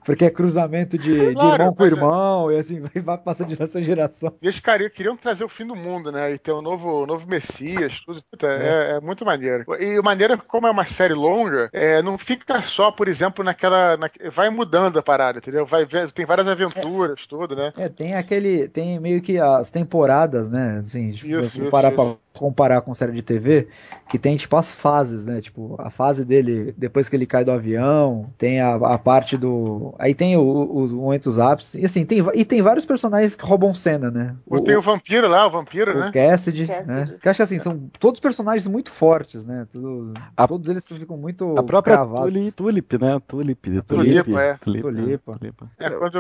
Porque 0.03 0.25
é 0.25 0.31
cruzamento 0.31 0.97
de, 0.97 1.19
de 1.29 1.35
Claro, 1.35 1.53
irmão 1.53 1.75
com 1.75 1.85
é- 1.85 1.87
irmão, 1.87 2.51
e 2.53 2.59
assim, 2.59 2.81
vai, 2.81 3.03
vai 3.03 3.19
passando 3.19 3.49
de 3.49 3.55
geração 3.57 3.79
em 3.79 3.85
geração. 3.85 4.33
E 4.41 4.47
eles 4.47 4.59
queriam, 4.59 4.89
queriam 4.89 5.17
trazer 5.19 5.45
o 5.45 5.51
fim 5.51 5.67
do 5.67 5.77
mundo, 5.77 6.11
né? 6.11 6.33
E 6.33 6.39
ter 6.39 6.51
um 6.51 6.63
novo, 6.63 7.05
novo 7.05 7.27
Messias, 7.27 7.93
tudo. 8.07 8.23
Puta, 8.31 8.47
é. 8.47 8.93
é 8.97 9.01
muito 9.01 9.23
maneiro. 9.23 9.67
E 9.79 9.99
a 9.99 10.03
maneira 10.03 10.39
como 10.39 10.67
é 10.67 10.71
uma 10.71 10.87
série 10.87 11.13
longa, 11.13 11.69
é, 11.75 12.01
não 12.01 12.17
fica 12.17 12.63
só, 12.63 12.91
por 12.91 13.07
exemplo, 13.07 13.45
naquela. 13.45 13.99
na- 13.99 14.09
vai 14.35 14.49
mudando 14.49 14.99
a 14.99 15.03
parada, 15.03 15.41
entendeu? 15.41 15.67
Vai 15.67 15.85
ver- 15.85 16.11
tem 16.13 16.25
várias 16.25 16.49
aventuras, 16.49 17.27
tudo, 17.27 17.55
né? 17.55 17.71
É, 17.77 17.91
tem 17.91 18.15
aquele. 18.15 18.67
Tem 18.67 18.99
meio 18.99 19.21
que 19.21 19.39
as 19.39 19.69
temporadas, 19.69 20.49
né? 20.49 20.79
Assim, 20.81 21.13
tipo, 21.13 21.29
Parar 21.67 21.93
isso. 21.93 22.19
Comparar 22.39 22.81
com 22.81 22.95
série 22.95 23.13
de 23.13 23.23
TV, 23.23 23.69
que 24.09 24.19
tem 24.19 24.37
tipo 24.37 24.57
as 24.57 24.71
fases, 24.71 25.25
né? 25.25 25.41
Tipo, 25.41 25.77
a 25.79 25.91
fase 25.91 26.25
dele 26.25 26.73
depois 26.77 27.09
que 27.09 27.17
ele 27.17 27.27
cai 27.27 27.45
do 27.45 27.51
avião, 27.51 28.31
tem 28.39 28.61
a, 28.61 28.75
a 28.77 28.99
parte 28.99 29.37
do. 29.37 29.95
Aí 29.99 30.15
tem 30.15 30.37
o- 30.37 30.41
o- 30.41 30.83
os 30.83 30.93
momentos 30.93 31.39
ápices. 31.39 31.75
E 31.75 31.85
assim, 31.85 32.05
tem, 32.05 32.19
e 32.35 32.45
tem 32.45 32.63
vários 32.63 32.87
personagens 32.87 33.35
que 33.35 33.45
roubam 33.45 33.75
cena, 33.75 34.11
né? 34.11 34.35
O, 34.47 34.61
tem 34.61 34.77
o 34.77 34.83
vampiro 34.83 35.29
lá, 35.29 35.47
o 35.47 35.51
vampiro, 35.51 35.93
o 35.97 36.01
né? 36.01 36.11
Cassidy, 36.13 36.67
Cassidy. 36.67 36.89
né? 36.89 37.15
Que 37.21 37.29
acho 37.29 37.37
que 37.39 37.43
assim, 37.43 37.59
são 37.59 37.79
todos 37.99 38.21
personagens 38.21 38.67
muito 38.67 38.91
fortes, 38.91 39.45
né? 39.47 39.67
Tudo- 39.73 40.15
A- 40.37 40.47
todos 40.49 40.69
eles 40.69 40.87
ficam 40.87 41.17
muito 41.17 41.59
A 41.59 41.63
própria 41.63 41.97
cravados. 41.97 42.33
Tulip, 42.33 42.53
Tulip, 42.53 42.99
né? 42.99 43.21
Tulip. 43.27 43.59
Tulipa, 43.59 43.85
Tulip, 43.95 44.37
é. 44.37 44.55
Tulip, 44.63 44.83
Tulipa. 44.83 45.33
né? 45.33 45.39
Tulipa. 45.39 45.71
É 45.79 45.91
quando 45.91 46.19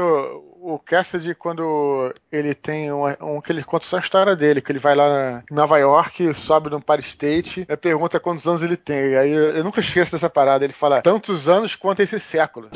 o 0.61 0.79
Cassidy, 0.79 1.35
quando 1.35 2.13
ele 2.33 2.55
tem 2.55 2.93
um, 2.93 3.05
um 3.23 3.41
que 3.41 3.53
ele 3.53 3.63
conta 3.63 3.87
só 3.87 3.97
a 3.97 4.01
história 4.01 4.35
dele, 4.35 4.61
que 4.61 4.73
ele 4.73 4.79
vai 4.79 4.95
lá 4.95 5.43
em 5.51 5.55
Nova 5.55 5.79
York, 5.79 6.08
sobe 6.35 6.71
no 6.71 6.79
Empire 6.79 7.03
State, 7.03 7.67
pergunta 7.81 8.21
quantos 8.21 8.47
anos 8.47 8.63
ele 8.63 8.77
tem. 8.77 9.17
Aí 9.17 9.31
eu, 9.31 9.57
eu 9.57 9.65
nunca 9.65 9.81
esqueço 9.81 10.13
dessa 10.13 10.31
parada. 10.31 10.65
Ele 10.65 10.73
fala 10.73 11.03
tantos 11.03 11.49
anos 11.49 11.75
quanto 11.75 12.01
esse 12.01 12.19
século. 12.21 12.69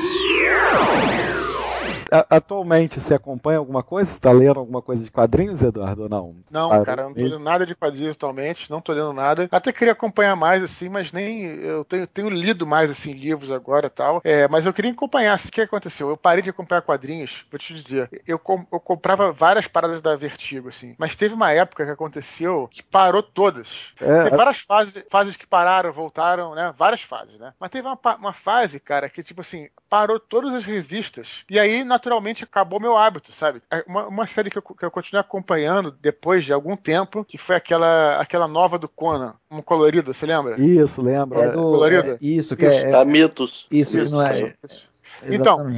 A- 2.13 2.35
Atualmente, 2.37 3.01
você 3.01 3.13
acompanha 3.15 3.57
alguma 3.57 3.81
coisa? 3.81 4.11
Você 4.11 4.19
tá 4.19 4.31
lendo 4.31 4.59
alguma 4.59 4.81
coisa 4.81 5.03
de 5.03 5.09
quadrinhos, 5.09 5.63
Eduardo, 5.63 6.03
ou 6.03 6.09
não? 6.09 6.35
Não, 6.51 6.69
Parou 6.69 6.85
cara, 6.85 7.01
eu 7.01 7.07
não 7.09 7.15
tô 7.15 7.21
lendo 7.21 7.39
nada 7.39 7.65
de 7.65 7.73
quadrinhos 7.75 8.15
atualmente, 8.15 8.69
não 8.69 8.81
tô 8.81 8.93
lendo 8.93 9.13
nada. 9.13 9.47
Até 9.51 9.73
queria 9.73 9.93
acompanhar 9.93 10.35
mais, 10.35 10.61
assim, 10.63 10.89
mas 10.89 11.11
nem. 11.11 11.43
Eu 11.45 11.83
tenho, 11.85 12.05
tenho 12.05 12.29
lido 12.29 12.67
mais, 12.67 12.91
assim, 12.91 13.13
livros 13.13 13.51
agora 13.51 13.87
e 13.87 13.89
tal. 13.89 14.21
É, 14.23 14.47
mas 14.47 14.65
eu 14.65 14.73
queria 14.73 14.91
acompanhar. 14.91 15.33
assim, 15.33 15.49
O 15.49 15.51
que 15.51 15.61
aconteceu? 15.61 16.09
Eu 16.09 16.17
parei 16.17 16.43
de 16.43 16.49
acompanhar 16.51 16.81
quadrinhos, 16.83 17.45
vou 17.49 17.59
te 17.59 17.73
dizer. 17.73 18.09
Eu, 18.27 18.37
com- 18.37 18.65
eu 18.71 18.79
comprava 18.79 19.31
várias 19.31 19.67
paradas 19.67 20.01
da 20.01 20.15
Vertigo, 20.15 20.69
assim. 20.69 20.95
Mas 20.99 21.15
teve 21.15 21.33
uma 21.33 21.51
época 21.51 21.83
que 21.85 21.91
aconteceu 21.91 22.67
que 22.71 22.83
parou 22.83 23.23
todas. 23.23 23.67
É, 23.99 24.23
Tem 24.29 24.37
várias 24.37 24.59
fases, 24.59 25.03
fases 25.09 25.35
que 25.35 25.47
pararam, 25.47 25.91
voltaram, 25.91 26.53
né? 26.53 26.73
Várias 26.77 27.01
fases, 27.01 27.39
né? 27.39 27.53
Mas 27.59 27.71
teve 27.71 27.87
uma, 27.87 27.97
uma 28.17 28.33
fase, 28.33 28.79
cara, 28.79 29.09
que, 29.09 29.23
tipo 29.23 29.41
assim, 29.41 29.67
parou 29.89 30.19
todas 30.19 30.53
as 30.53 30.63
revistas. 30.65 31.27
E 31.49 31.59
aí, 31.59 31.83
naturalmente, 32.03 32.43
acabou 32.43 32.79
meu 32.79 32.97
hábito, 32.97 33.31
sabe? 33.33 33.61
É 33.71 33.83
Uma, 33.87 34.07
uma 34.07 34.27
série 34.27 34.49
que 34.49 34.57
eu, 34.57 34.61
que 34.61 34.83
eu 34.83 34.91
continuei 34.91 35.21
acompanhando 35.21 35.91
depois 35.91 36.43
de 36.43 36.51
algum 36.51 36.75
tempo, 36.75 37.23
que 37.23 37.37
foi 37.37 37.55
aquela, 37.55 38.17
aquela 38.19 38.47
nova 38.47 38.77
do 38.77 38.89
Conan, 38.89 39.35
uma 39.49 39.63
colorida, 39.63 40.13
você 40.13 40.25
lembra? 40.25 40.59
Isso, 40.59 41.01
lembra? 41.01 41.43
É 41.45 41.49
do, 41.49 41.61
colorido? 41.71 42.11
é, 42.11 42.17
isso, 42.21 42.55
que 42.57 42.65
é, 42.65 42.91
Da 42.91 43.05
Mitos. 43.05 43.67
isso, 43.71 43.97
Isso, 43.97 44.11
não 44.13 44.21
é. 44.21 44.53
isso. 44.65 44.93
Então, 45.29 45.71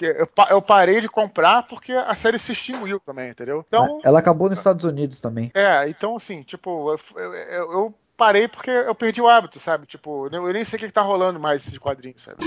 Eu, 0.00 0.26
pa- 0.26 0.48
eu 0.50 0.62
parei 0.62 1.00
de 1.00 1.08
comprar 1.08 1.64
porque 1.64 1.92
a 1.92 2.14
série 2.14 2.38
se 2.38 2.52
extinguiu 2.52 3.00
também, 3.00 3.30
entendeu? 3.30 3.64
Então, 3.66 4.00
Ela 4.04 4.20
acabou 4.20 4.48
nos 4.48 4.58
Estados 4.58 4.84
Unidos 4.84 5.20
também. 5.20 5.50
É, 5.54 5.88
então 5.88 6.16
assim, 6.16 6.42
tipo, 6.42 6.90
eu, 6.92 7.20
eu- 7.20 7.72
eu- 7.72 7.94
parei 8.16 8.48
porque 8.48 8.68
eu 8.70 8.94
perdi 8.96 9.20
o 9.20 9.28
hábito, 9.28 9.60
sabe? 9.60 9.86
Tipo, 9.86 10.26
eu 10.32 10.52
nem 10.52 10.64
sei 10.64 10.76
o 10.76 10.80
que, 10.80 10.86
que 10.88 10.92
tá 10.92 11.02
rolando 11.02 11.38
mais 11.38 11.62
de 11.62 11.78
quadrinhos, 11.78 12.22
sabe? 12.24 12.38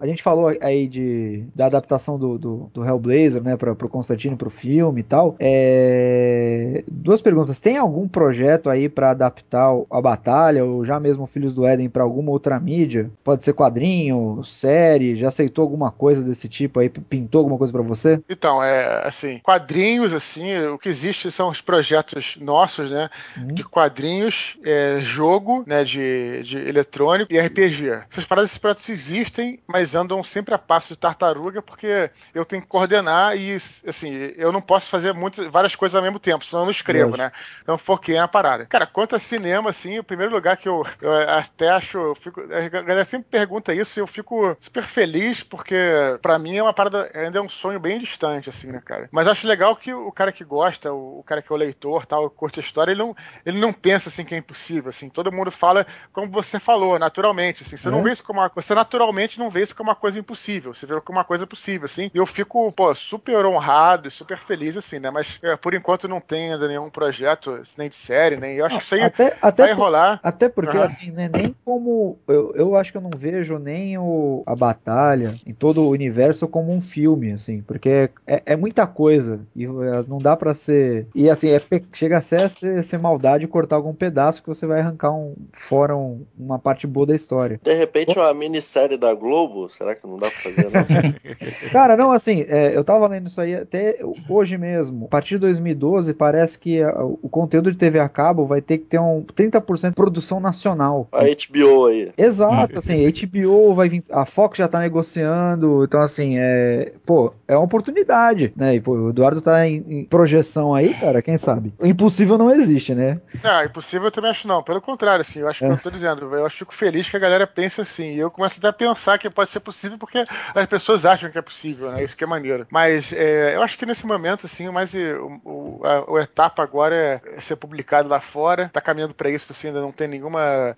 A 0.00 0.06
gente 0.06 0.22
falou 0.22 0.54
aí 0.60 0.86
de, 0.86 1.44
da 1.54 1.66
adaptação 1.66 2.18
do, 2.18 2.38
do, 2.38 2.70
do 2.72 2.84
Hellblazer, 2.84 3.42
né, 3.42 3.56
para 3.56 3.74
pro 3.74 3.88
Constantino, 3.88 4.36
pro 4.36 4.50
filme 4.50 5.00
e 5.00 5.04
tal. 5.04 5.36
É, 5.38 6.84
duas 6.86 7.20
perguntas. 7.20 7.58
Tem 7.60 7.76
algum 7.76 8.06
projeto 8.08 8.68
aí 8.68 8.88
pra 8.88 9.10
adaptar 9.10 9.70
a 9.90 10.00
batalha, 10.00 10.64
ou 10.64 10.84
já 10.84 11.00
mesmo 11.00 11.26
Filhos 11.26 11.52
do 11.52 11.66
Éden, 11.66 11.88
pra 11.88 12.02
alguma 12.02 12.30
outra 12.30 12.58
mídia? 12.58 13.10
Pode 13.24 13.44
ser 13.44 13.52
quadrinho, 13.52 14.42
série? 14.44 15.16
Já 15.16 15.28
aceitou 15.28 15.62
alguma 15.62 15.90
coisa 15.90 16.22
desse 16.22 16.48
tipo 16.48 16.80
aí? 16.80 16.88
Pintou 16.88 17.40
alguma 17.40 17.58
coisa 17.58 17.72
pra 17.72 17.82
você? 17.82 18.20
Então, 18.28 18.62
é 18.62 19.06
assim, 19.06 19.38
quadrinhos, 19.42 20.12
assim, 20.12 20.56
o 20.68 20.78
que 20.78 20.88
existe 20.88 21.30
são 21.30 21.48
os 21.48 21.60
projetos 21.60 22.36
nossos, 22.40 22.90
né? 22.90 23.10
De 23.36 23.64
quadrinhos, 23.64 24.56
é, 24.64 25.00
jogo, 25.00 25.64
né? 25.66 25.84
De, 25.84 26.42
de 26.42 26.58
eletrônico 26.58 27.32
e 27.32 27.38
RPG. 27.38 28.04
Essas 28.10 28.24
paradas, 28.24 28.50
esses 28.50 28.58
projetos 28.58 28.88
existem, 28.88 29.58
mas 29.66 29.94
andam 29.94 30.22
sempre 30.22 30.54
a 30.54 30.58
passo 30.58 30.88
de 30.88 30.96
tartaruga, 30.96 31.60
porque 31.60 32.10
eu 32.34 32.44
tenho 32.44 32.62
que 32.62 32.68
coordenar 32.68 33.36
e, 33.36 33.56
assim, 33.86 34.12
eu 34.36 34.52
não 34.52 34.60
posso 34.62 34.88
fazer 34.88 35.12
muitas, 35.12 35.50
várias 35.50 35.74
coisas 35.74 35.94
ao 35.94 36.02
mesmo 36.02 36.18
tempo, 36.20 36.44
senão 36.44 36.62
eu 36.62 36.66
não 36.66 36.70
escrevo, 36.70 37.10
Lógico. 37.10 37.22
né? 37.24 37.32
Então 37.62 37.76
foquei 37.78 38.16
na 38.16 38.28
parada. 38.28 38.66
Cara, 38.66 38.86
quanto 38.86 39.16
a 39.16 39.18
cinema, 39.18 39.70
assim, 39.70 39.98
o 39.98 40.04
primeiro 40.04 40.32
lugar 40.32 40.56
que 40.56 40.68
eu, 40.68 40.84
eu 41.00 41.12
até 41.30 41.68
acho, 41.68 41.98
eu 41.98 42.14
fico, 42.16 42.40
a 42.40 42.68
galera 42.68 43.04
sempre 43.06 43.28
pergunta 43.30 43.74
isso 43.74 43.98
e 43.98 44.00
eu 44.00 44.06
fico 44.06 44.56
super 44.60 44.84
feliz, 44.86 45.42
porque 45.42 45.76
pra 46.22 46.38
mim 46.38 46.56
é 46.56 46.62
uma 46.62 46.72
parada, 46.72 47.10
ainda 47.14 47.38
é 47.38 47.42
um 47.42 47.48
sonho 47.48 47.80
bem 47.80 47.98
distante, 47.98 48.48
assim, 48.50 48.68
né, 48.68 48.80
cara? 48.84 49.08
Mas 49.10 49.26
acho 49.26 49.46
legal 49.46 49.74
que 49.76 49.92
o 49.92 50.12
cara 50.12 50.30
que 50.32 50.44
gosta, 50.44 50.92
o, 50.92 51.20
o 51.20 51.22
cara 51.24 51.42
que 51.42 51.52
é 51.52 51.54
o 51.54 51.58
leitor, 51.58 52.06
tal, 52.06 52.30
curte 52.30 52.60
a 52.60 52.62
história, 52.62 52.92
ele 52.92 53.00
não, 53.00 53.16
ele 53.44 53.58
não 53.58 53.72
pensa, 53.72 54.08
assim, 54.08 54.24
que 54.24 54.34
é 54.34 54.38
impossível, 54.38 54.90
assim, 54.90 55.08
todo 55.08 55.32
mundo 55.32 55.50
fala 55.50 55.86
como 56.12 56.30
você 56.30 56.60
falou, 56.60 56.98
naturalmente, 56.98 57.62
assim, 57.62 57.76
você 57.76 57.88
É. 57.88 57.90
não 57.90 58.02
vê 58.02 58.12
isso 58.12 58.22
como 58.24 58.40
uma, 58.40 58.50
você 58.54 58.74
naturalmente 58.74 59.38
não 59.38 59.50
vê 59.50 59.55
isso 59.62 59.74
como 59.74 59.90
uma 59.90 59.96
coisa 59.96 60.18
impossível, 60.18 60.74
você 60.74 60.86
vê 60.86 61.00
como 61.00 61.18
uma 61.18 61.24
coisa 61.24 61.46
possível, 61.46 61.86
assim. 61.86 62.10
E 62.14 62.18
eu 62.18 62.26
fico, 62.26 62.70
pô, 62.72 62.94
super 62.94 63.44
honrado 63.46 64.08
e 64.08 64.10
super 64.10 64.38
feliz, 64.38 64.76
assim, 64.76 64.98
né? 64.98 65.10
Mas 65.10 65.38
é, 65.42 65.56
por 65.56 65.74
enquanto 65.74 66.08
não 66.08 66.20
tem 66.20 66.52
ainda 66.52 66.68
nenhum 66.68 66.90
projeto, 66.90 67.62
nem 67.76 67.88
de 67.88 67.96
série, 67.96 68.36
nem. 68.36 68.56
Eu 68.56 68.66
acho 68.66 68.78
que 68.78 68.84
isso 68.84 68.94
aí 68.94 69.02
até, 69.02 69.36
até 69.40 69.62
vai 69.66 69.74
por- 69.74 69.82
rolar. 69.82 70.20
Até 70.22 70.48
porque, 70.48 70.76
Aham. 70.76 70.86
assim, 70.86 71.10
né, 71.10 71.28
nem 71.28 71.54
como. 71.64 72.18
Eu, 72.26 72.52
eu 72.54 72.76
acho 72.76 72.90
que 72.92 72.98
eu 72.98 73.02
não 73.02 73.10
vejo 73.16 73.58
nem 73.58 73.96
o, 73.98 74.42
a 74.46 74.54
batalha 74.54 75.34
em 75.46 75.52
todo 75.54 75.82
o 75.82 75.90
universo 75.90 76.48
como 76.48 76.72
um 76.72 76.80
filme, 76.80 77.32
assim, 77.32 77.62
porque 77.62 77.88
é, 77.88 78.10
é, 78.26 78.42
é 78.46 78.56
muita 78.56 78.86
coisa 78.86 79.40
e 79.54 79.64
eh, 79.64 79.68
não 80.08 80.18
dá 80.18 80.36
pra 80.36 80.54
ser. 80.54 81.06
E 81.14 81.28
assim, 81.30 81.48
é, 81.50 81.60
chega 81.92 82.18
a 82.18 82.20
ser, 82.20 82.52
ser 82.82 82.98
maldade 82.98 83.46
cortar 83.46 83.76
algum 83.76 83.94
pedaço 83.94 84.42
que 84.42 84.48
você 84.48 84.66
vai 84.66 84.80
arrancar 84.80 85.12
um, 85.12 85.34
fora 85.52 85.96
um- 85.96 86.24
uma 86.38 86.58
parte 86.58 86.86
boa 86.86 87.06
da 87.06 87.14
história. 87.14 87.60
De 87.62 87.72
repente, 87.74 88.18
uma 88.18 88.32
minissérie 88.34 88.96
da 88.96 89.14
Globo, 89.14 89.45
será 89.70 89.94
que 89.94 90.06
não 90.06 90.16
dá 90.16 90.30
pra 90.30 90.40
fazer, 90.40 90.70
não? 90.70 90.86
Cara, 91.72 91.96
não, 91.96 92.12
assim, 92.12 92.44
é, 92.48 92.76
eu 92.76 92.84
tava 92.84 93.06
lendo 93.06 93.28
isso 93.28 93.40
aí 93.40 93.54
até 93.54 93.98
hoje 94.28 94.56
mesmo. 94.58 95.06
A 95.06 95.08
partir 95.08 95.34
de 95.34 95.40
2012, 95.40 96.12
parece 96.14 96.58
que 96.58 96.82
a- 96.82 97.04
o 97.04 97.28
conteúdo 97.28 97.70
de 97.72 97.78
TV 97.78 97.98
a 97.98 98.08
cabo 98.08 98.46
vai 98.46 98.60
ter 98.60 98.78
que 98.78 98.84
ter 98.84 98.98
um 99.00 99.22
30% 99.34 99.90
de 99.90 99.96
produção 99.96 100.40
nacional. 100.40 101.08
A 101.12 101.24
HBO 101.24 101.86
aí. 101.86 102.12
Exato, 102.16 102.78
assim, 102.78 103.06
HBO 103.06 103.74
vai 103.74 103.88
vir, 103.88 104.04
a 104.10 104.24
Fox 104.24 104.58
já 104.58 104.68
tá 104.68 104.78
negociando, 104.78 105.84
então 105.84 106.00
assim, 106.02 106.36
é, 106.38 106.92
pô, 107.04 107.32
é 107.48 107.56
uma 107.56 107.64
oportunidade, 107.64 108.52
né? 108.56 108.74
E, 108.74 108.80
pô, 108.80 108.92
o 108.92 109.10
Eduardo 109.10 109.40
tá 109.40 109.66
em, 109.66 109.84
em 109.88 110.04
projeção 110.04 110.74
aí, 110.74 110.94
cara, 110.94 111.22
quem 111.22 111.36
sabe? 111.36 111.72
O 111.78 111.86
impossível 111.86 112.38
não 112.38 112.50
existe, 112.54 112.94
né? 112.94 113.20
Não, 113.42 113.64
impossível 113.64 114.06
eu 114.06 114.10
também 114.12 114.30
acho 114.30 114.46
não. 114.48 114.62
Pelo 114.62 114.80
contrário, 114.80 115.22
assim, 115.22 115.40
eu 115.40 115.48
acho 115.48 115.60
que 115.60 115.64
É. 115.64 115.70
eu 115.70 115.78
tô 115.78 115.90
dizendo, 115.90 116.34
eu 116.34 116.46
acho- 116.46 116.56
fico 116.56 116.74
feliz 116.74 117.08
que 117.08 117.16
a 117.16 117.20
galera 117.20 117.46
pense 117.46 117.80
assim. 117.80 118.12
E 118.14 118.18
eu 118.18 118.30
começo 118.30 118.56
até 118.58 118.68
a 118.68 118.72
pensar 118.72 119.18
que 119.18 119.28
pode 119.36 119.50
ser 119.50 119.60
possível 119.60 119.98
porque 119.98 120.24
as 120.54 120.66
pessoas 120.66 121.04
acham 121.04 121.30
que 121.30 121.38
é 121.38 121.42
possível, 121.42 121.92
né? 121.92 122.02
Isso 122.02 122.16
que 122.16 122.24
é 122.24 122.26
maneiro. 122.26 122.66
Mas 122.70 123.12
é, 123.12 123.54
eu 123.54 123.62
acho 123.62 123.78
que 123.78 123.86
nesse 123.86 124.06
momento, 124.06 124.46
assim, 124.46 124.68
mais 124.70 124.92
o, 124.92 125.40
o- 125.44 125.80
a, 126.16 126.20
etapa 126.22 126.62
agora 126.62 127.22
é 127.36 127.40
ser 127.40 127.56
publicado 127.56 128.08
lá 128.08 128.20
fora. 128.20 128.70
Tá 128.72 128.80
caminhando 128.80 129.14
pra 129.14 129.30
isso, 129.30 129.46
assim, 129.50 129.68
ainda 129.68 129.80
não 129.80 129.92
tem 129.92 130.08
nenhum 130.08 130.30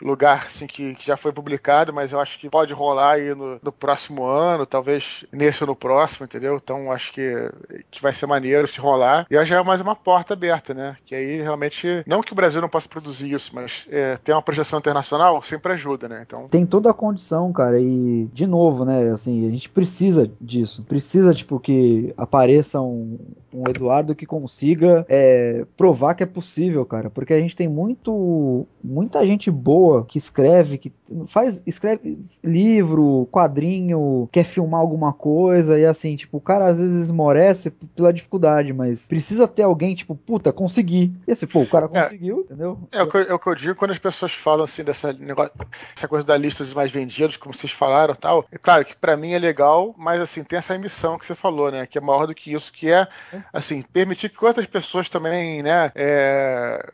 lugar 0.03 0.47
assim 0.47 0.67
que, 0.67 0.95
que 0.97 1.07
já 1.07 1.17
foi 1.17 1.33
publicado, 1.33 1.93
mas 1.93 2.13
eu 2.13 2.21
acho 2.21 2.39
que 2.39 2.51
pode 2.51 2.73
rolar 2.75 3.13
aí 3.13 3.35
no, 3.35 3.59
no 3.63 3.73
próximo 3.73 4.25
ano, 4.25 4.67
talvez 4.67 5.25
nesse 5.33 5.63
ou 5.63 5.69
no 5.69 5.77
próximo, 5.77 6.25
entendeu? 6.27 6.61
Então 6.63 6.91
acho 6.91 7.13
que, 7.13 7.51
que 7.91 8.03
vai 8.03 8.13
ser 8.13 8.27
maneiro 8.27 8.67
se 8.67 8.81
rolar. 8.81 9.27
E 9.31 9.37
aí 9.37 9.47
já 9.47 9.59
é 9.59 9.63
mais 9.63 9.81
uma 9.81 9.95
porta 9.95 10.35
aberta, 10.35 10.75
né? 10.75 10.97
Que 11.07 11.15
aí 11.15 11.41
realmente, 11.41 12.03
não 12.07 12.23
que 12.23 12.33
o 12.33 12.37
Brasil 12.37 12.61
não 12.61 12.69
possa 12.69 12.89
produzir 12.89 13.33
isso, 13.33 13.51
mas 13.55 13.87
é, 13.91 14.17
ter 14.25 14.33
uma 14.33 14.43
projeção 14.43 14.79
internacional 14.79 15.41
sempre 15.43 15.73
ajuda, 15.73 16.09
né? 16.09 16.25
Então. 16.27 16.49
Tem 16.49 16.67
toda 16.67 16.91
a 16.91 16.95
condição, 16.95 17.53
cara, 17.53 17.79
e 17.79 18.29
de 18.33 18.47
novo, 18.49 18.85
né, 18.85 19.11
assim, 19.13 19.47
a 19.47 19.51
gente 19.51 19.69
precisa 19.69 20.31
disso. 20.41 20.83
Precisa, 20.89 21.33
tipo, 21.35 21.61
que 21.61 22.13
apareça 22.17 22.81
um, 22.81 23.19
um 23.53 23.69
Eduardo 23.69 24.15
que 24.15 24.27
consiga 24.27 25.05
é, 25.09 25.65
provar 25.77 26.15
que 26.15 26.23
é 26.23 26.27
possível, 26.27 26.85
cara, 26.85 27.11
porque 27.11 27.33
a 27.33 27.41
gente 27.41 27.55
tem 27.55 27.69
muito, 27.69 28.67
muita 28.83 29.25
gente 29.27 29.51
boa 29.51 30.05
que 30.05 30.19
escreve, 30.19 30.79
que 30.79 30.93
faz, 31.29 31.63
escreve 31.67 32.19
livro, 32.43 33.29
quadrinho, 33.31 34.29
quer 34.33 34.45
filmar 34.45 34.81
alguma 34.81 35.13
coisa, 35.13 35.79
e 35.79 35.85
assim, 35.87 36.17
tipo, 36.17 36.39
o 36.39 36.41
cara 36.41 36.67
às 36.67 36.79
vezes 36.79 37.05
esmorece 37.05 37.71
pela 37.95 38.13
dificuldade, 38.13 38.73
mas 38.73 39.07
precisa 39.07 39.47
ter 39.47 39.63
alguém, 39.63 39.95
tipo, 39.95 40.15
puta, 40.15 40.53
consegui. 40.53 41.13
E 41.27 41.33
esse, 41.33 41.47
pô, 41.47 41.63
o 41.63 41.69
cara 41.69 41.89
É. 41.93 42.03
conseguiu, 42.03 42.41
entendeu? 42.41 42.79
É 42.93 43.03
o, 43.03 43.09
que 43.11 43.17
eu, 43.17 43.23
é 43.23 43.35
o 43.35 43.39
que 43.39 43.49
eu 43.49 43.55
digo 43.55 43.75
quando 43.75 43.93
as 43.93 43.99
pessoas 43.99 44.33
falam 44.33 44.65
assim 44.65 44.83
dessa 44.85 45.13
negócio, 45.13 45.53
essa 45.97 46.09
coisa 46.09 46.27
da 46.27 46.37
lista 46.37 46.65
dos 46.65 46.75
mais 46.75 46.91
vendidos, 46.91 47.37
como 47.37 47.55
vocês 47.55 47.73
falaram 47.73 48.15
e 48.15 48.17
tal. 48.29 48.47
É 48.53 48.59
claro 48.59 48.85
que 48.85 48.95
pra 48.95 49.17
mim 49.17 49.33
é 49.33 49.39
legal, 49.39 49.95
mas 49.97 50.21
assim, 50.21 50.45
tem 50.45 50.59
essa 50.59 50.75
emissão 50.75 51.19
que 51.19 51.27
você 51.27 51.35
falou, 51.35 51.71
né? 51.71 51.87
Que 51.87 51.99
é 51.99 52.01
maior 52.01 52.27
do 52.27 52.35
que 52.35 52.53
isso, 52.53 52.73
que 52.73 52.91
é 52.91 53.09
assim, 53.53 53.83
permitir 53.83 54.29
que 54.29 54.45
outras 54.45 54.67
pessoas 54.67 55.09
também, 55.09 55.63
né, 55.63 55.91
é, 55.95 56.85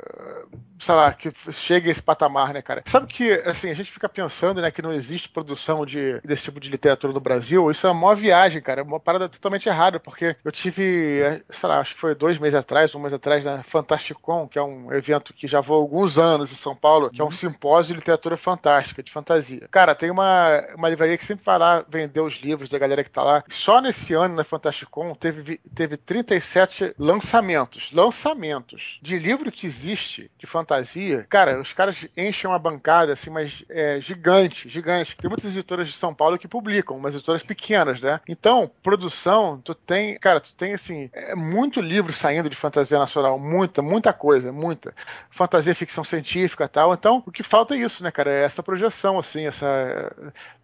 sei 0.79 0.95
lá, 0.95 1.13
que 1.13 1.33
chegue 1.53 1.89
a 1.89 1.93
esse 1.93 2.03
patamar, 2.03 2.53
né, 2.53 2.63
cara? 2.63 2.83
Sabe 2.87 3.07
que, 3.07 3.33
assim, 3.47 3.71
a 3.71 3.75
gente 3.75 3.91
fica 3.91 4.09
pensando, 4.09 4.61
né, 4.61 4.71
que 4.71 4.83
não 4.83 4.93
existe 4.93 5.29
produção 5.29 5.85
de, 5.85 6.21
desse 6.21 6.45
tipo 6.45 6.61
de 6.61 6.69
literatura 6.69 7.13
no 7.13 7.21
Brasil, 7.21 7.71
isso 7.71 7.87
é 7.87 7.91
uma 7.91 8.01
maior 8.01 8.17
viagem, 8.17 8.61
cara, 8.61 8.83
uma 8.83 9.01
parada 9.01 9.29
totalmente 9.29 9.69
errada, 9.69 9.99
porque 9.99 10.37
eu 10.45 10.53
tive, 10.53 11.21
é, 11.21 11.41
sei 11.51 11.69
lá, 11.69 11.81
acho 11.81 11.95
que 11.95 12.01
foi 12.01 12.15
dois 12.15 12.39
meses 12.39 12.55
atrás, 12.55 12.95
um 12.95 13.01
mês 13.01 13.15
atrás, 13.15 13.45
na 13.45 13.63
Fantasticon, 13.65 14.47
que 14.49 14.59
é 14.59 14.63
um 14.63 14.93
evento 14.93 15.33
que 15.33 15.47
já 15.47 15.61
vou 15.61 15.79
há 15.79 15.81
alguns 15.81 16.19
anos 16.19 16.53
em 16.53 16.57
São 16.57 16.77
Paulo, 16.77 17.11
que 17.11 17.21
é 17.21 17.25
um 17.25 17.31
simpósio 17.31 17.95
de 17.95 18.01
literatura 18.01 18.37
fantástica, 18.37 19.03
de 19.03 19.13
fantasia. 19.13 19.67
Cara, 19.71 19.95
tem 19.95 20.11
uma, 20.11 20.63
uma 20.77 20.89
livraria 20.89 21.17
que 21.17 21.24
sempre 21.25 21.45
vai 21.45 21.59
lá 21.59 21.85
vender 21.89 22.21
os 22.21 22.35
livros 22.41 22.69
da 22.69 22.79
galera 22.79 23.05
que 23.05 23.11
tá 23.11 23.23
lá. 23.23 23.45
Só 23.51 23.81
nesse 23.81 24.15
ano, 24.15 24.35
na 24.35 24.45
Fantasticon, 24.45 25.15
teve, 25.15 25.61
teve 25.75 25.97
37 25.97 26.95
lançamentos, 26.99 27.91
lançamentos 27.93 28.99
de 29.03 29.19
livro 29.19 29.51
que 29.51 29.67
existe 29.67 30.31
de 30.39 30.47
fantasia. 30.47 31.27
Cara, 31.29 31.61
os 31.61 31.73
caras 31.73 31.97
enchem 32.17 32.49
uma 32.49 32.59
bancada, 32.59 33.13
assim, 33.13 33.31
mas 33.31 33.65
é, 33.69 34.01
gigante, 34.01 34.69
gigante. 34.69 35.17
Tem 35.17 35.29
muitas 35.29 35.51
editoras 35.51 35.89
de 35.89 35.97
São 35.97 36.15
Paulo 36.15 36.39
que 36.39 36.49
publicam, 36.49 36.99
mas 36.99 37.15
editoras 37.15 37.43
pequenas, 37.43 38.01
né? 38.01 38.21
Então, 38.29 38.71
produção, 38.83 39.61
tu 39.65 39.75
tem, 39.75 40.19
cara, 40.19 40.41
tu 40.41 40.53
tem, 40.55 40.75
assim, 40.75 41.11
é 41.13 41.35
muito 41.35 41.81
livro 41.81 42.13
saindo 42.13 42.51
de 42.51 42.57
fantasia 42.57 42.99
nacional, 42.99 43.39
muita, 43.39 43.83
muita 43.83 44.13
coisa, 44.13 44.53
muita. 44.53 44.95
Fantasia, 45.31 45.75
ficção 45.75 46.05
científica 46.05 46.69
tal. 46.69 46.93
Então, 46.95 47.23
o 47.27 47.33
que 47.33 47.43
falta 47.43 47.75
é 47.75 47.79
isso, 47.79 48.03
né, 48.03 48.11
cara? 48.11 48.31
É 48.31 48.45
essa 48.45 48.63
projeção, 48.63 49.19
assim, 49.19 49.47
essa 49.47 50.13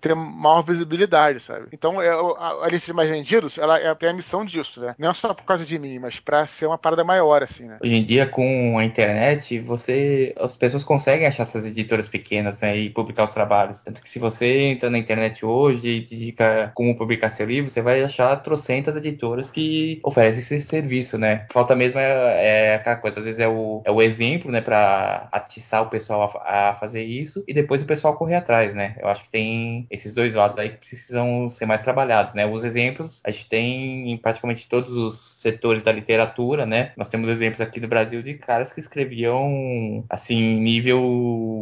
ter 0.00 0.14
maior 0.50 0.62
visibilidade, 0.62 1.40
sabe? 1.40 1.66
Então, 1.72 2.00
é, 2.00 2.08
a, 2.08 2.64
a 2.64 2.68
lista 2.68 2.86
de 2.86 2.92
mais 2.92 3.08
vendidos, 3.08 3.58
ela 3.58 3.78
é, 3.78 3.96
é 3.98 4.08
a 4.08 4.12
missão 4.12 4.44
disso, 4.44 4.80
né? 4.80 4.94
Não 4.98 5.14
só 5.14 5.32
por 5.34 5.44
causa 5.44 5.64
de 5.64 5.78
mim, 5.78 5.98
mas 5.98 6.18
pra 6.20 6.46
ser 6.46 6.66
uma 6.66 6.78
parada 6.78 7.04
maior, 7.04 7.42
assim, 7.42 7.64
né? 7.64 7.78
Hoje 7.82 7.94
em 7.94 8.04
dia, 8.04 8.26
com 8.26 8.78
a 8.78 8.84
internet, 8.84 9.58
você, 9.60 10.34
as 10.38 10.56
pessoas 10.56 10.84
conseguem 10.84 11.26
achar 11.26 11.44
essas 11.44 11.64
editoras 11.64 12.08
pequenas 12.08 12.60
né, 12.60 12.76
e 12.76 12.90
publicar 12.90 13.24
os 13.24 13.34
trabalhos. 13.34 13.82
Tanto 13.84 14.02
que 14.02 14.08
se 14.08 14.18
você 14.18 14.60
entra 14.70 14.90
na 14.90 14.98
internet 14.98 15.44
hoje 15.44 15.86
e 15.86 16.00
digica 16.04 16.72
como 16.74 16.96
publicar 16.96 17.30
seu 17.30 17.46
livro, 17.46 17.70
você 17.70 17.82
vai 17.82 18.02
achar 18.02 18.36
trocentas 18.36 18.96
editoras 18.96 19.50
que 19.50 20.00
oferecem 20.04 20.40
esse 20.40 20.60
serviço, 20.62 21.18
né? 21.18 21.46
Falta 21.52 21.74
mesmo 21.74 21.98
é, 21.98 22.72
é 22.72 22.74
aquela 22.74 22.96
coisa, 22.96 23.18
às 23.20 23.24
vezes 23.24 23.40
é 23.40 23.48
o, 23.48 23.82
é 23.84 23.90
o 23.90 24.02
exemplo, 24.02 24.50
né, 24.50 24.60
para 24.60 25.28
atiçar 25.32 25.82
o 25.82 25.90
pessoal 25.90 26.40
a, 26.44 26.70
a 26.70 26.74
fazer 26.74 27.02
isso 27.02 27.44
e 27.46 27.54
depois 27.54 27.82
o 27.82 27.86
pessoal 27.86 28.14
correr 28.14 28.36
atrás, 28.36 28.74
né? 28.74 28.96
Eu 29.00 29.08
acho 29.08 29.22
que 29.24 29.30
tem 29.30 29.86
esses 29.90 30.14
dois 30.14 30.32
aí 30.58 30.70
que 30.70 30.88
precisam 30.88 31.48
ser 31.48 31.66
mais 31.66 31.82
trabalhados, 31.82 32.34
né? 32.34 32.46
Os 32.46 32.64
exemplos 32.64 33.20
a 33.24 33.30
gente 33.30 33.48
tem 33.48 34.10
em 34.10 34.16
praticamente 34.16 34.68
todos 34.68 34.94
os 34.94 35.40
setores 35.40 35.82
da 35.82 35.92
literatura, 35.92 36.66
né? 36.66 36.92
Nós 36.96 37.08
temos 37.08 37.28
exemplos 37.28 37.60
aqui 37.60 37.80
do 37.80 37.88
Brasil 37.88 38.22
de 38.22 38.34
caras 38.34 38.72
que 38.72 38.80
escreviam 38.80 40.04
assim 40.08 40.40
nível 40.60 41.00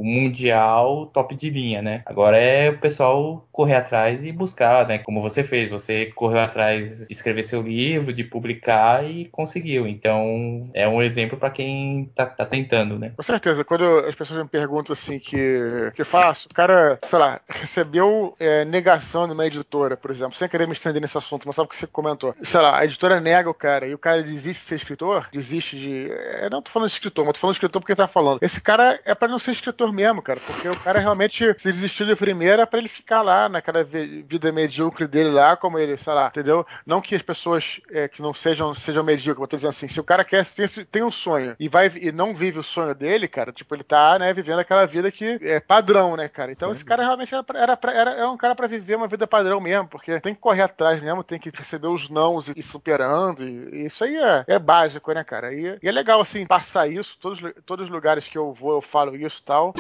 mundial, 0.05 1.07
top 1.07 1.35
de 1.35 1.51
linha, 1.51 1.83
né? 1.83 2.03
Agora 2.07 2.37
é 2.37 2.71
o 2.71 2.79
pessoal 2.79 3.47
correr 3.53 3.75
atrás 3.75 4.25
e 4.25 4.33
buscar, 4.33 4.87
né? 4.87 4.99
Como 4.99 5.23
você 5.23 5.43
fez, 5.43 5.71
você 5.71 6.07
correu 6.07 6.41
atrás 6.41 7.07
de 7.07 7.13
escrever 7.13 7.45
seu 7.45 7.63
livro, 7.63 8.13
de 8.13 8.25
publicar 8.25 9.05
e 9.05 9.27
conseguiu. 9.27 9.87
Então 9.87 10.71
é 10.75 10.89
um 10.89 11.03
exemplo 11.03 11.39
para 11.39 11.51
quem 11.51 12.11
tá, 12.15 12.27
tá 12.27 12.45
tentando, 12.45 12.99
né? 12.99 13.13
Com 13.17 13.23
certeza, 13.23 13.65
quando 13.65 13.85
as 14.01 14.15
pessoas 14.15 14.43
me 14.43 14.49
perguntam 14.49 14.93
assim 14.93 15.19
que 15.19 15.93
que 15.95 16.05
faço, 16.05 16.49
o 16.51 16.55
cara, 16.55 16.99
sei 17.09 17.19
lá, 17.19 17.41
recebeu 17.49 18.35
é, 18.39 18.65
negação 18.69 19.27
numa 19.27 19.47
editora, 19.47 19.97
por 19.97 20.11
exemplo, 20.11 20.36
sem 20.36 20.49
querer 20.49 20.66
me 20.66 20.73
estender 20.73 21.01
nesse 21.03 21.16
assunto, 21.19 21.47
mas 21.47 21.57
sabe 21.57 21.66
o 21.66 21.70
que 21.70 21.77
você 21.77 21.86
comentou? 21.86 22.35
Sei 22.45 22.61
lá, 22.61 22.78
a 22.78 22.85
editora 22.85 23.20
nega 23.20 23.51
o 23.51 23.55
cara 23.55 23.86
e 23.86 23.95
o 23.95 23.99
cara 23.99 24.23
desiste 24.23 24.62
de 24.62 24.69
ser 24.69 24.74
escritor, 24.77 25.28
desiste 25.32 25.77
de. 25.78 26.11
É, 26.11 26.49
não 26.51 26.62
tô 26.62 26.70
falando 26.70 26.89
de 26.89 26.95
escritor, 26.95 27.24
mas 27.24 27.35
tô 27.35 27.40
falando 27.40 27.55
de 27.55 27.57
escritor 27.59 27.81
porque 27.81 27.93
ele 27.93 27.97
tá 27.97 28.09
falando. 28.09 28.39
Esse 28.43 28.61
cara 28.61 29.01
é 29.05 29.15
pra 29.15 29.28
não 29.28 29.39
ser 29.39 29.53
escritor 29.53 29.93
mesmo, 29.93 30.23
cara, 30.23 30.40
porque 30.47 30.69
o 30.69 30.78
cara 30.81 30.99
realmente 31.01 31.45
se 31.59 31.73
desistiu 31.73 32.07
de 32.07 32.15
primeira 32.16 32.62
é 32.62 32.66
pra 32.66 32.78
ele 32.78 32.89
ficar 32.89 33.23
lá 33.23 33.49
naquela 33.49 33.82
vi- 33.85 34.23
vida 34.23 34.53
medíocre 34.53 35.07
dele 35.07 35.31
lá, 35.31 35.57
como 35.57 35.78
ele, 35.78 35.97
sei 35.97 36.12
lá, 36.12 36.28
entendeu? 36.28 36.66
Não 36.86 37.01
que 37.01 37.15
as 37.15 37.23
pessoas 37.23 37.81
é, 37.90 38.09
que 38.09 38.20
não 38.23 38.35
sejam, 38.35 38.74
sejam 38.74 39.03
medíocres, 39.05 39.40
eu 39.43 39.49
tô 39.49 39.57
dizendo 39.57 39.70
assim, 39.70 39.89
se 39.89 40.01
o 40.01 40.05
cara 40.05 40.24
quer 40.24 40.45
tem, 40.47 40.66
tem 40.90 41.03
um 41.03 41.11
sonho 41.11 41.57
e 41.59 41.69
vai 41.69 41.89
e 41.97 42.12
não 42.12 42.35
vive 42.35 42.59
o 42.59 42.62
sonho 42.62 42.95
dele, 42.95 43.27
cara, 43.28 43.53
tipo, 43.53 43.74
ele 43.74 43.85
tá, 43.85 44.19
né, 44.19 44.32
vivendo 44.32 44.59
aquela 44.59 44.86
vida 44.86 45.11
que 45.11 45.39
é 45.43 45.61
padrão, 45.61 46.16
né, 46.16 46.28
cara? 46.28 46.53
Então 46.53 46.73
esse 46.73 46.85
cara 46.85 47.03
realmente 47.03 47.32
era, 47.35 47.43
pra- 47.43 47.59
era, 47.61 47.77
pra- 47.77 47.93
era, 47.93 48.11
era 48.12 48.31
um 48.31 48.36
cara 48.36 48.55
pra 48.59 48.66
viver 48.66 48.97
uma 48.97 49.06
vida 49.06 49.24
padrão 49.24 49.60
mesmo, 49.60 49.86
porque 49.86 50.18
tem 50.20 50.35
que 50.35 50.40
correr 50.40 50.62
atrás 50.62 51.01
mesmo, 51.01 51.22
tem 51.22 51.39
que 51.39 51.48
receber 51.48 51.86
os 51.86 52.10
nãos 52.10 52.51
e 52.56 52.60
superando, 52.60 53.44
e, 53.44 53.68
e 53.72 53.86
isso 53.86 54.02
aí 54.02 54.16
é, 54.16 54.44
é 54.48 54.59
básico, 54.59 55.12
né, 55.12 55.22
cara? 55.22 55.55
E, 55.55 55.78
e 55.80 55.89
é 55.89 55.93
legal, 55.93 56.20
assim, 56.20 56.44
passar 56.44 56.90
isso, 56.90 57.16
todos, 57.20 57.40
todos 57.64 57.86
os 57.86 57.90
lugares 57.90 58.26
que 58.26 58.36
eu 58.36 58.52
vou 58.52 58.72
eu 58.72 58.82
falo 58.82 59.14
isso 59.14 59.39
e 59.40 59.44
tal. 59.44 59.74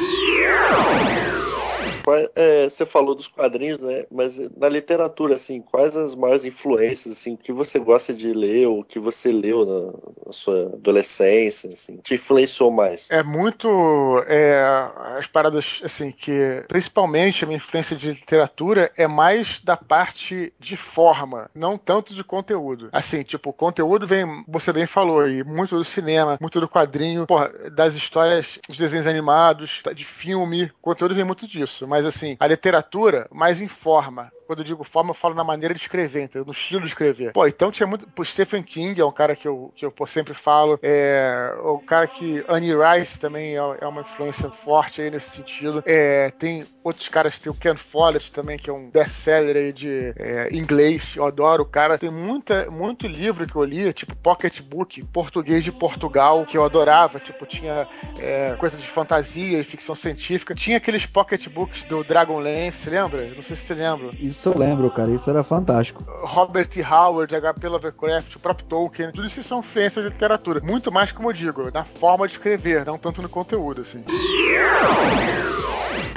É, 2.34 2.68
você 2.68 2.86
falou 2.86 3.14
dos 3.14 3.26
quadrinhos, 3.26 3.80
né? 3.80 4.04
Mas 4.10 4.38
na 4.56 4.68
literatura, 4.68 5.34
assim, 5.34 5.60
quais 5.60 5.96
as 5.96 6.14
maiores 6.14 6.44
influências, 6.44 7.12
assim, 7.12 7.36
que 7.36 7.52
você 7.52 7.78
gosta 7.78 8.14
de 8.14 8.32
ler 8.32 8.66
ou 8.66 8.82
que 8.82 8.98
você 8.98 9.30
leu 9.30 9.64
na, 9.64 10.26
na 10.26 10.32
sua 10.32 10.66
adolescência, 10.74 11.70
assim, 11.72 11.98
te 11.98 12.14
influenciou 12.14 12.70
mais? 12.70 13.06
É 13.10 13.22
muito 13.22 13.68
é, 14.26 14.62
as 15.18 15.26
paradas 15.26 15.80
assim 15.82 16.10
que 16.10 16.64
principalmente 16.68 17.44
a 17.44 17.46
minha 17.46 17.58
influência 17.58 17.96
de 17.96 18.08
literatura 18.10 18.90
é 18.96 19.06
mais 19.06 19.60
da 19.60 19.76
parte 19.76 20.52
de 20.58 20.76
forma, 20.76 21.50
não 21.54 21.76
tanto 21.76 22.14
de 22.14 22.24
conteúdo. 22.24 22.88
Assim, 22.92 23.22
tipo, 23.22 23.50
o 23.50 23.52
conteúdo 23.52 24.06
vem, 24.06 24.44
você 24.46 24.72
bem 24.72 24.86
falou 24.86 25.20
aí, 25.20 25.44
muito 25.44 25.76
do 25.76 25.84
cinema, 25.84 26.38
muito 26.40 26.60
do 26.60 26.68
quadrinho, 26.68 27.26
porra, 27.26 27.50
das 27.70 27.94
histórias, 27.94 28.46
dos 28.68 28.78
desenhos 28.78 29.06
animados, 29.06 29.82
de 29.94 30.04
filme, 30.04 30.64
o 30.64 30.82
conteúdo 30.82 31.14
vem 31.14 31.24
muito 31.24 31.46
disso. 31.46 31.67
Mas 31.86 32.06
assim, 32.06 32.36
a 32.38 32.46
literatura 32.46 33.26
mais 33.30 33.60
informa. 33.60 34.32
Quando 34.48 34.60
eu 34.60 34.64
digo 34.64 34.82
forma, 34.82 35.10
eu 35.10 35.14
falo 35.14 35.34
na 35.34 35.44
maneira 35.44 35.74
de 35.74 35.80
escrever, 35.82 36.30
no 36.34 36.52
estilo 36.52 36.80
de 36.80 36.88
escrever. 36.88 37.34
Pô, 37.34 37.46
então 37.46 37.70
tinha 37.70 37.86
muito. 37.86 38.08
Pô, 38.08 38.24
Stephen 38.24 38.62
King 38.62 38.98
é 38.98 39.04
um 39.04 39.12
cara 39.12 39.36
que 39.36 39.46
eu, 39.46 39.70
que 39.76 39.84
eu 39.84 39.92
pô, 39.92 40.06
sempre 40.06 40.32
falo. 40.32 40.78
É, 40.82 41.54
o 41.62 41.78
cara 41.80 42.06
que. 42.06 42.42
Annie 42.48 42.72
Rice 42.72 43.18
também 43.18 43.58
é, 43.58 43.60
é 43.82 43.86
uma 43.86 44.00
influência 44.00 44.48
forte 44.64 45.02
aí 45.02 45.10
nesse 45.10 45.28
sentido. 45.32 45.82
É, 45.84 46.32
tem 46.38 46.66
outros 46.82 47.08
caras, 47.08 47.38
tem 47.38 47.52
o 47.52 47.54
Ken 47.54 47.76
Follett 47.76 48.32
também, 48.32 48.56
que 48.56 48.70
é 48.70 48.72
um 48.72 48.88
best-seller 48.88 49.54
aí 49.54 49.70
de 49.70 50.14
é, 50.16 50.48
inglês. 50.50 51.12
Eu 51.14 51.26
adoro 51.26 51.64
o 51.64 51.66
cara. 51.66 51.98
Tem 51.98 52.10
muita, 52.10 52.70
muito 52.70 53.06
livro 53.06 53.46
que 53.46 53.54
eu 53.54 53.64
li, 53.64 53.92
tipo 53.92 54.16
Pocketbook, 54.16 55.04
português 55.12 55.62
de 55.62 55.72
Portugal, 55.72 56.46
que 56.46 56.56
eu 56.56 56.64
adorava. 56.64 57.20
Tipo, 57.20 57.44
tinha 57.44 57.86
é, 58.18 58.56
coisa 58.58 58.78
de 58.78 58.88
fantasia 58.88 59.60
e 59.60 59.64
ficção 59.64 59.94
científica. 59.94 60.54
Tinha 60.54 60.78
aqueles 60.78 61.04
pocketbooks 61.04 61.82
do 61.82 62.02
Dragonlance, 62.02 62.88
lembra? 62.88 63.26
Não 63.34 63.42
sei 63.42 63.54
se 63.54 63.66
você 63.66 63.74
lembra. 63.74 64.10
Isso 64.18 64.37
eu 64.46 64.56
lembro, 64.58 64.90
cara. 64.90 65.10
Isso 65.10 65.28
era 65.28 65.42
fantástico. 65.42 66.04
Robert. 66.22 66.68
Howard, 66.90 67.34
H.P. 67.34 67.68
Lovecraft, 67.68 68.36
o 68.36 68.40
próprio 68.40 68.66
Tolkien, 68.66 69.10
tudo 69.12 69.26
isso 69.26 69.42
são 69.42 69.60
influências 69.60 70.04
de 70.04 70.10
literatura. 70.10 70.60
Muito 70.62 70.92
mais, 70.92 71.10
como 71.12 71.28
eu 71.30 71.32
digo, 71.32 71.70
na 71.72 71.84
forma 71.84 72.26
de 72.26 72.34
escrever, 72.34 72.84
não 72.84 72.98
tanto 72.98 73.22
no 73.22 73.28
conteúdo, 73.28 73.82
assim. 73.82 74.04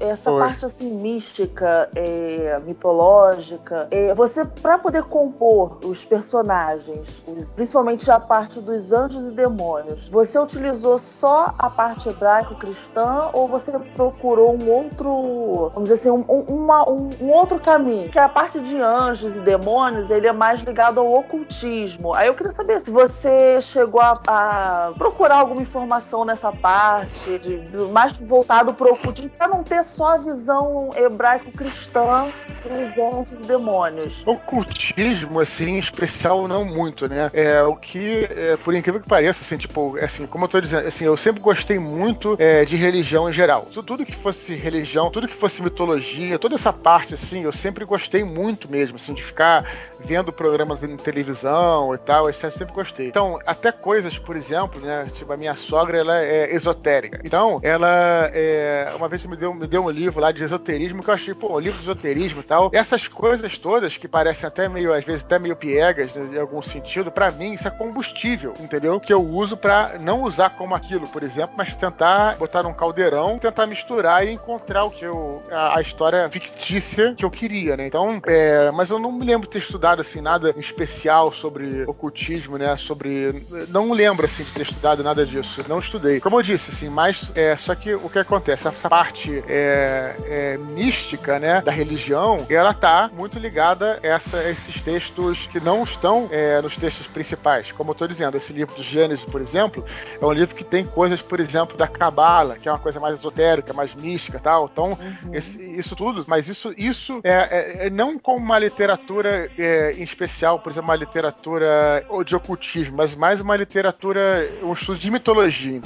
Essa 0.02 0.32
Oi. 0.32 0.40
parte 0.40 0.66
assim 0.66 0.90
mística, 0.92 1.88
é, 1.96 2.60
mitológica, 2.66 3.88
é, 3.92 4.14
você 4.16 4.44
para 4.44 4.80
poder 4.80 5.04
compor 5.04 5.78
os 5.86 6.04
personagens, 6.04 7.08
principalmente 7.56 8.10
a 8.10 8.20
parte 8.20 8.60
dos 8.60 8.92
anjos 8.92 9.32
e 9.32 9.36
demônios, 9.36 10.08
você 10.10 10.40
utilizou 10.40 10.98
só 10.98 11.54
a 11.58 11.70
parte 11.70 12.10
hebraico-cristã 12.10 13.30
ou 13.34 13.48
você 13.48 13.72
procurou 13.96 14.56
um 14.60 14.70
outro, 14.72 15.70
vamos 15.74 15.90
dizer 15.90 16.02
assim, 16.02 16.10
um, 16.10 16.26
um- 16.28 16.64
uma- 16.64 16.90
um- 16.90 17.10
um 17.22 17.30
outro 17.30 17.60
caminho? 17.60 18.10
Que 18.12 18.20
a 18.20 18.28
parte 18.28 18.60
de 18.60 18.76
anjos 18.78 19.34
e 19.34 19.40
demônios 19.40 20.12
ele 20.12 20.28
é 20.28 20.34
mais 20.34 20.62
ligado 20.62 21.00
ao 21.00 21.14
ocultismo. 21.14 22.14
Aí 22.14 22.28
eu 22.28 22.34
queria 22.34 22.52
saber 22.52 22.82
se 22.82 22.92
você 22.92 23.62
chegou 23.62 24.02
a, 24.02 24.20
a 24.28 24.92
procurar 24.98 25.36
alguma 25.38 25.62
informação 25.62 26.26
nessa 26.26 26.52
parte, 26.52 27.40
de, 27.40 27.58
do- 27.58 27.88
mais 27.88 28.12
voltado 28.18 28.74
para 28.74 28.88
o 28.90 28.96
ocultismo, 28.96 29.32
para 29.38 29.48
não 29.48 29.64
ter 29.64 29.82
só 29.86 30.16
a 30.16 30.18
visão 30.18 30.90
hebraico-cristã 30.96 32.28
dos 32.64 32.98
anjos 32.98 33.32
e 33.32 33.48
demônios. 33.48 34.22
Ocultismo, 34.28 35.40
assim, 35.40 35.76
em 35.76 35.80
especial, 35.80 36.48
não 36.50 36.66
muito, 36.66 37.08
né? 37.08 37.30
É 37.34 37.64
o 37.64 37.76
que, 37.78 38.26
é, 38.30 38.58
por 38.58 38.76
incrível 38.76 39.00
que 39.02 39.08
pareça, 39.08 39.40
assim, 39.42 39.56
tipo, 39.58 39.98
assim, 40.04 40.28
como 40.28 40.44
eu 40.46 40.50
tô 40.50 40.60
dizendo, 40.60 40.86
assim, 40.88 41.06
eu 41.06 41.16
sempre 41.16 41.40
gostei 41.42 41.80
muito 41.80 42.36
é, 42.38 42.66
de 42.66 42.76
religião 42.76 43.30
em 43.30 43.34
geral. 43.34 43.68
Tu- 43.72 43.82
Tudo 43.84 44.06
que 44.06 44.16
fosse 44.18 44.54
religião, 44.54 45.10
tudo 45.10 45.28
que 45.30 45.36
fosse 45.38 45.62
mitologia, 45.62 46.38
toda 46.38 46.56
essa 46.56 46.74
parte, 46.74 47.14
assim, 47.14 47.44
eu 47.44 47.54
sempre 47.54 47.86
gostei 47.86 48.01
muito 48.24 48.70
mesmo, 48.70 48.98
assim, 48.98 49.14
de 49.14 49.24
ficar 49.24 49.66
vendo 50.00 50.32
programas 50.32 50.82
em 50.84 50.96
televisão 50.98 51.94
e 51.94 51.98
tal, 51.98 52.28
eu 52.28 52.34
sempre 52.34 52.74
gostei. 52.74 53.08
Então, 53.08 53.40
até 53.46 53.72
coisas, 53.72 54.18
por 54.20 54.36
exemplo, 54.36 54.80
né? 54.82 55.08
Tipo, 55.14 55.34
a 55.34 55.38
minha 55.38 55.56
sogra, 55.56 56.00
ela 56.00 56.22
é 56.22 56.56
esotérica. 56.56 57.22
Então, 57.24 57.60
ela, 57.64 58.30
é, 58.34 58.92
uma 58.96 59.08
vez 59.08 59.26
me 59.26 59.36
deu, 59.36 59.54
me 59.54 59.68
deu 59.68 59.86
um 59.86 59.90
livro 59.90 60.20
lá 60.20 60.32
de 60.32 60.44
esoterismo 60.44 61.04
que 61.04 61.10
eu 61.10 61.14
achei, 61.14 61.34
pô, 61.34 61.56
um 61.56 61.60
livro 61.60 61.78
de 61.78 61.84
esoterismo 61.84 62.42
e 62.42 62.44
tal. 62.44 62.70
Essas 62.74 63.08
coisas 63.08 63.58
todas 63.58 63.98
que 63.98 64.08
parecem 64.08 64.48
até 64.48 64.68
meio, 64.68 64.94
às 64.94 65.04
vezes, 65.04 65.24
até 65.24 65.38
meio 65.38 65.56
piegas, 65.56 66.14
né, 66.14 66.38
em 66.38 66.40
algum 66.40 66.62
sentido, 66.62 67.12
pra 67.12 67.32
mim, 67.32 67.54
isso 67.54 67.68
é 67.68 67.72
combustível, 67.72 68.54
entendeu? 68.60 69.00
Que 69.00 69.14
eu 69.14 69.22
uso 69.22 69.56
pra 69.56 69.94
não 70.00 70.24
usar 70.24 70.52
como 70.52 70.76
aquilo, 70.76 71.08
por 71.08 71.24
exemplo, 71.24 71.56
mas 71.58 71.76
tentar 71.76 72.36
botar 72.38 72.64
num 72.64 72.74
caldeirão, 72.74 73.40
tentar 73.40 73.66
misturar 73.66 74.26
e 74.26 74.32
encontrar 74.32 74.86
o 74.86 74.92
que 74.92 75.06
eu, 75.06 75.42
a, 75.52 75.78
a 75.78 75.82
história 75.82 76.30
fictícia 76.30 77.14
que 77.16 77.26
eu 77.26 77.32
queria, 77.32 77.78
né? 77.78 77.88
Então, 77.92 78.22
é, 78.26 78.72
mas 78.72 78.90
eu 78.90 78.98
não 78.98 79.12
me 79.12 79.26
lembro 79.26 79.46
de 79.48 79.52
ter 79.52 79.60
estudado, 79.60 80.00
assim, 80.00 80.22
nada 80.22 80.54
em 80.56 80.62
especial 80.62 81.34
sobre 81.34 81.84
ocultismo, 81.84 82.58
né? 82.58 82.78
Sobre. 82.78 83.46
Não 83.68 83.92
lembro, 83.92 84.26
assim, 84.26 84.46
de 84.46 84.52
ter 84.54 84.62
estudado 84.62 85.04
nada 85.04 85.26
disso. 85.26 85.62
Não 85.68 85.78
estudei. 85.80 86.22
Como 86.22 86.38
eu 86.40 86.42
disse, 86.42 86.72
assim, 86.72 86.88
mas 86.88 87.30
é, 87.36 87.58
só 87.58 87.76
que 87.76 87.94
o 87.94 88.10
que 88.10 88.18
acontece? 88.20 88.66
Essa 88.66 88.88
parte 88.88 89.44
é, 89.46 90.16
é, 90.26 90.58
mística, 90.58 91.38
né? 91.38 91.60
Da 91.60 91.72
religião, 91.74 92.46
ela 92.50 92.74
tá 92.74 93.10
muito 93.14 93.38
ligada 93.38 94.00
a, 94.02 94.08
essa, 94.08 94.38
a 94.38 94.50
esses 94.50 94.82
textos 94.84 95.46
que 95.48 95.60
não 95.60 95.84
estão 95.84 96.30
é, 96.32 96.62
nos 96.62 96.78
textos 96.78 97.08
principais. 97.08 97.74
Como 97.74 97.92
eu 97.92 97.96
tô 97.96 98.08
dizendo, 98.08 98.38
esse 98.38 98.54
livro 98.54 98.74
do 98.74 98.84
Gênesis, 98.84 99.26
por 99.26 99.42
exemplo, 99.42 99.84
é 100.22 100.26
um 100.26 100.32
livro 100.32 100.56
que 100.56 100.64
tem 100.64 100.86
coisas, 100.86 101.22
por 101.22 101.42
exemplo, 101.42 101.76
da 101.76 101.90
Cabala, 101.90 102.56
que 102.58 102.70
é 102.70 102.72
uma 102.72 102.80
coisa 102.80 103.02
mais 103.02 103.16
esotérica, 103.20 103.74
mais 103.74 103.94
mística 103.96 104.38
e 104.38 104.42
tal. 104.42 104.70
Então, 104.72 104.98
esse- 105.34 105.62
isso 105.78 105.94
tudo, 105.94 106.24
mas 106.26 106.48
isso, 106.48 106.74
isso 106.78 107.20
é- 107.26 107.81
é 107.81 107.81
não 107.90 108.20
como 108.20 108.38
uma 108.38 108.60
literatura 108.60 109.50
é, 109.58 109.92
em 109.94 110.04
especial, 110.04 110.60
por 110.60 110.72
exemplo, 110.72 110.90
uma 110.90 110.96
literatura 110.96 112.06
de 112.26 112.36
ocultismo, 112.36 112.98
mas 112.98 113.16
mais 113.16 113.42
uma 113.42 113.56
literatura, 113.56 114.50
um 114.64 114.74
estudo 114.74 115.00
de 115.00 115.10
mitologia. 115.10 115.82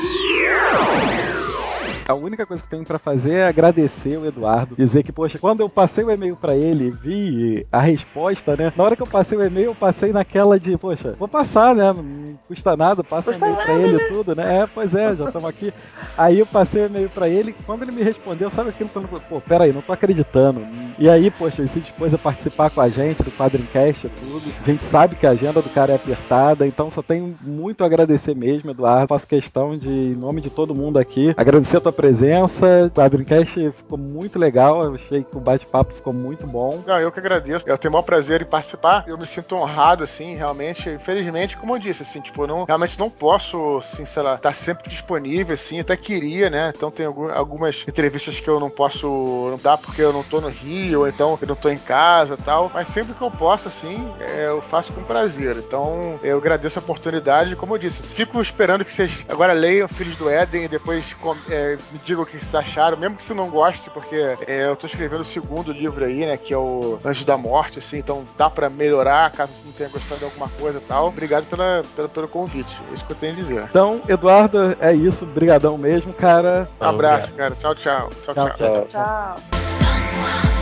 A 2.08 2.14
única 2.14 2.46
coisa 2.46 2.62
que 2.62 2.70
tenho 2.70 2.84
pra 2.84 3.00
fazer 3.00 3.34
é 3.34 3.48
agradecer 3.48 4.16
o 4.16 4.28
Eduardo. 4.28 4.76
Dizer 4.76 5.02
que, 5.02 5.12
poxa, 5.12 5.40
quando 5.40 5.62
eu 5.62 5.70
passei 5.70 6.04
o 6.04 6.12
e-mail 6.12 6.36
pra 6.36 6.56
ele 6.56 6.88
e 6.88 6.92
vi 6.92 7.68
a 7.72 7.82
resposta, 7.82 8.56
né? 8.56 8.72
Na 8.76 8.84
hora 8.84 8.96
que 8.96 9.02
eu 9.02 9.08
passei 9.08 9.36
o 9.36 9.44
e-mail, 9.44 9.72
eu 9.72 9.76
passei 9.76 10.12
naquela 10.12 10.60
de, 10.60 10.78
poxa, 10.78 11.16
vou 11.18 11.28
passar, 11.28 11.74
né? 11.74 11.92
Não 11.92 12.38
custa 12.48 12.78
nada, 12.78 13.04
passa 13.04 13.32
o 13.32 13.34
e-mail 13.34 13.56
pra 13.56 13.74
nada, 13.74 13.88
ele 13.88 13.98
né? 13.98 14.04
e 14.04 14.14
tudo, 14.14 14.36
né? 14.36 14.60
É, 14.60 14.68
pois 14.68 14.94
é, 14.94 15.16
já 15.16 15.26
estamos 15.26 15.50
aqui. 15.50 15.74
Aí 16.16 16.38
eu 16.38 16.46
passei 16.46 16.84
o 16.84 16.86
e-mail 16.86 17.10
pra 17.10 17.28
ele, 17.28 17.56
quando 17.66 17.82
ele 17.82 17.92
me 17.92 18.04
respondeu, 18.04 18.52
sabe 18.52 18.70
aquilo 18.70 18.90
que 18.90 18.96
eu 18.96 19.02
não, 19.02 19.10
pô, 19.10 19.42
peraí, 19.42 19.74
não 19.74 19.82
tô 19.82 19.92
acreditando. 19.92 20.62
E 21.00 21.10
aí, 21.10 21.32
poxa, 21.32 21.62
ele 21.62 21.70
se 21.70 21.80
dispôs 21.80 22.14
a 22.14 22.20
participar 22.20 22.70
com 22.70 22.82
a 22.82 22.88
gente 22.88 23.24
do 23.24 23.32
Quadrincast 23.32 24.06
e 24.06 24.10
tudo. 24.10 24.54
A 24.62 24.66
gente 24.66 24.84
sabe 24.84 25.16
que 25.16 25.26
a 25.26 25.32
agenda 25.32 25.60
do 25.60 25.70
cara 25.70 25.94
é 25.94 25.96
apertada, 25.96 26.68
então 26.68 26.92
só 26.92 27.02
tenho 27.02 27.36
muito 27.42 27.84
a 27.84 27.88
agradecer 27.88 28.36
mesmo, 28.36 28.70
Eduardo. 28.70 29.08
Faço 29.08 29.28
questão 29.28 29.76
de, 29.76 29.90
em 29.90 30.16
nome 30.16 30.40
de 30.40 30.52
todo 30.52 30.76
mundo 30.76 31.00
aqui, 31.00 31.34
agradecer 31.36 31.78
a 31.78 31.82
tua 31.82 31.95
presença. 31.96 32.86
O 32.88 32.92
Quadrincast 32.92 33.72
ficou 33.72 33.98
muito 33.98 34.38
legal, 34.38 34.84
eu 34.84 34.96
achei 34.96 35.24
que 35.24 35.36
o 35.36 35.40
bate-papo 35.40 35.94
ficou 35.94 36.14
muito 36.14 36.46
bom. 36.46 36.84
Não, 36.86 37.00
eu 37.00 37.12
que 37.12 37.20
agradeço. 37.20 37.64
Eu 37.68 37.78
tenho 37.78 37.90
o 37.92 37.94
maior 37.94 38.04
prazer 38.04 38.42
em 38.42 38.46
participar. 38.46 39.04
Eu 39.08 39.18
me 39.18 39.26
sinto 39.26 39.56
honrado, 39.56 40.04
assim, 40.04 40.36
realmente. 40.36 40.90
Infelizmente, 40.90 41.58
como 41.58 41.76
eu 41.76 41.80
disse, 41.80 42.04
assim, 42.04 42.22
tipo, 42.22 42.44
eu 42.44 42.48
não, 42.48 42.64
realmente 42.66 43.00
não 43.00 43.10
posso, 43.10 43.82
assim, 43.94 44.06
sei 44.06 44.22
lá, 44.24 44.36
estar 44.36 44.54
sempre 44.56 44.90
disponível, 44.90 45.54
assim, 45.56 45.80
até 45.80 45.96
queria, 45.96 46.50
né? 46.50 46.72
Então 46.76 46.92
tem 46.92 47.06
algum- 47.06 47.32
algumas 47.32 47.84
entrevistas 47.88 48.40
que 48.40 48.50
eu 48.50 48.60
não 48.60 48.70
posso 48.70 49.58
dar 49.64 49.78
porque 49.78 50.02
eu 50.02 50.12
não 50.14 50.24
tô 50.24 50.42
no 50.42 50.50
Rio, 50.50 51.02
ou 51.02 51.08
então 51.08 51.38
eu 51.42 51.48
não 51.48 51.56
tô 51.56 51.70
em 51.70 51.78
casa 51.78 52.38
tal. 52.38 52.70
Mas 52.74 52.88
sempre 52.94 53.14
que 53.14 53.22
eu 53.22 53.32
posso, 53.32 53.68
assim, 53.68 54.12
é, 54.20 54.48
eu 54.48 54.62
faço 54.62 54.92
com 54.94 55.04
prazer. 55.04 55.56
Então, 55.58 56.20
eu 56.24 56.38
agradeço 56.38 56.78
a 56.80 56.82
oportunidade, 56.82 57.56
como 57.56 57.76
eu 57.76 57.80
disse, 57.80 58.02
fico 58.04 58.42
esperando 58.42 58.84
que 58.84 58.94
vocês 58.96 59.12
agora 59.30 59.54
leiam 59.54 59.88
Filhos 59.88 60.18
do 60.18 60.30
Éden 60.30 60.66
e 60.66 60.68
depois 60.68 61.06
é, 61.50 61.78
me 61.92 62.00
digam 62.06 62.24
o 62.24 62.26
que 62.26 62.38
vocês 62.38 62.54
acharam, 62.56 62.98
mesmo 62.98 63.16
que 63.18 63.24
você 63.26 63.34
não 63.34 63.50
goste, 63.50 63.90
porque 63.92 64.16
é, 64.48 64.68
eu 64.68 64.76
tô 64.76 64.88
escrevendo 64.88 65.22
o 65.22 65.26
segundo 65.26 65.72
livro 65.72 66.04
aí, 66.06 66.26
né, 66.26 66.36
que 66.38 66.54
é 66.54 66.58
o 66.58 67.00
Anjos 67.06 67.24
da 67.26 67.38
Morte, 67.38 67.80
assim, 67.80 67.98
então 67.98 68.24
dá 68.38 68.50
pra 68.50 68.70
melhorar, 68.70 69.32
caso 69.32 69.52
você 69.54 69.66
não 69.66 69.72
tenha 69.74 69.90
gostado 69.90 70.20
de 70.20 70.26
alguma 70.26 70.50
coisa 70.60 70.78
e 70.80 70.82
tal. 70.82 71.08
Obrigado 71.08 71.46
pela, 71.46 71.82
pela- 71.96 72.10
pelo 72.10 72.28
convite, 72.28 72.70
é 72.92 72.96
isso 72.96 73.06
que 73.06 73.12
eu 73.12 73.18
tenho 73.18 73.34
a 73.34 73.36
dizer. 73.36 73.64
Então, 73.70 74.02
Eduardo, 74.10 74.76
é 74.80 74.94
isso. 74.94 75.26
Brigadão 75.26 75.78
mesmo, 75.78 76.14
cara. 76.14 76.68
Um 76.82 76.86
abraço, 76.86 77.32
cara. 77.34 77.56
Tchau, 77.56 77.76
tchau. 77.76 78.10
Tchau, 78.26 78.34
Tchau, 78.34 78.50
tchau. 78.50 78.58
tchau. 78.58 78.88
Tchau. 78.90 80.55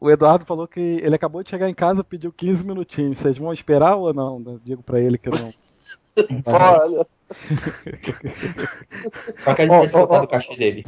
O 0.00 0.10
Eduardo 0.10 0.44
falou 0.44 0.68
que 0.68 0.80
ele 0.80 1.14
acabou 1.14 1.42
de 1.42 1.50
chegar 1.50 1.68
em 1.68 1.74
casa 1.74 2.04
pediu 2.04 2.32
15 2.32 2.64
minutinhos. 2.64 3.18
Vocês 3.18 3.36
vão 3.36 3.52
esperar 3.52 3.96
ou 3.96 4.14
não? 4.14 4.40
Eu 4.46 4.60
digo 4.64 4.82
pra 4.82 5.00
ele 5.00 5.18
que 5.18 5.28
não. 5.28 5.50
Olha. 6.46 7.06
Qualquer 9.44 9.68
dia 9.68 9.76
Ó, 9.76 9.82
descontar 9.82 10.18
ó, 10.18 10.20
do 10.20 10.28
cachê 10.28 10.56
dele. 10.56 10.84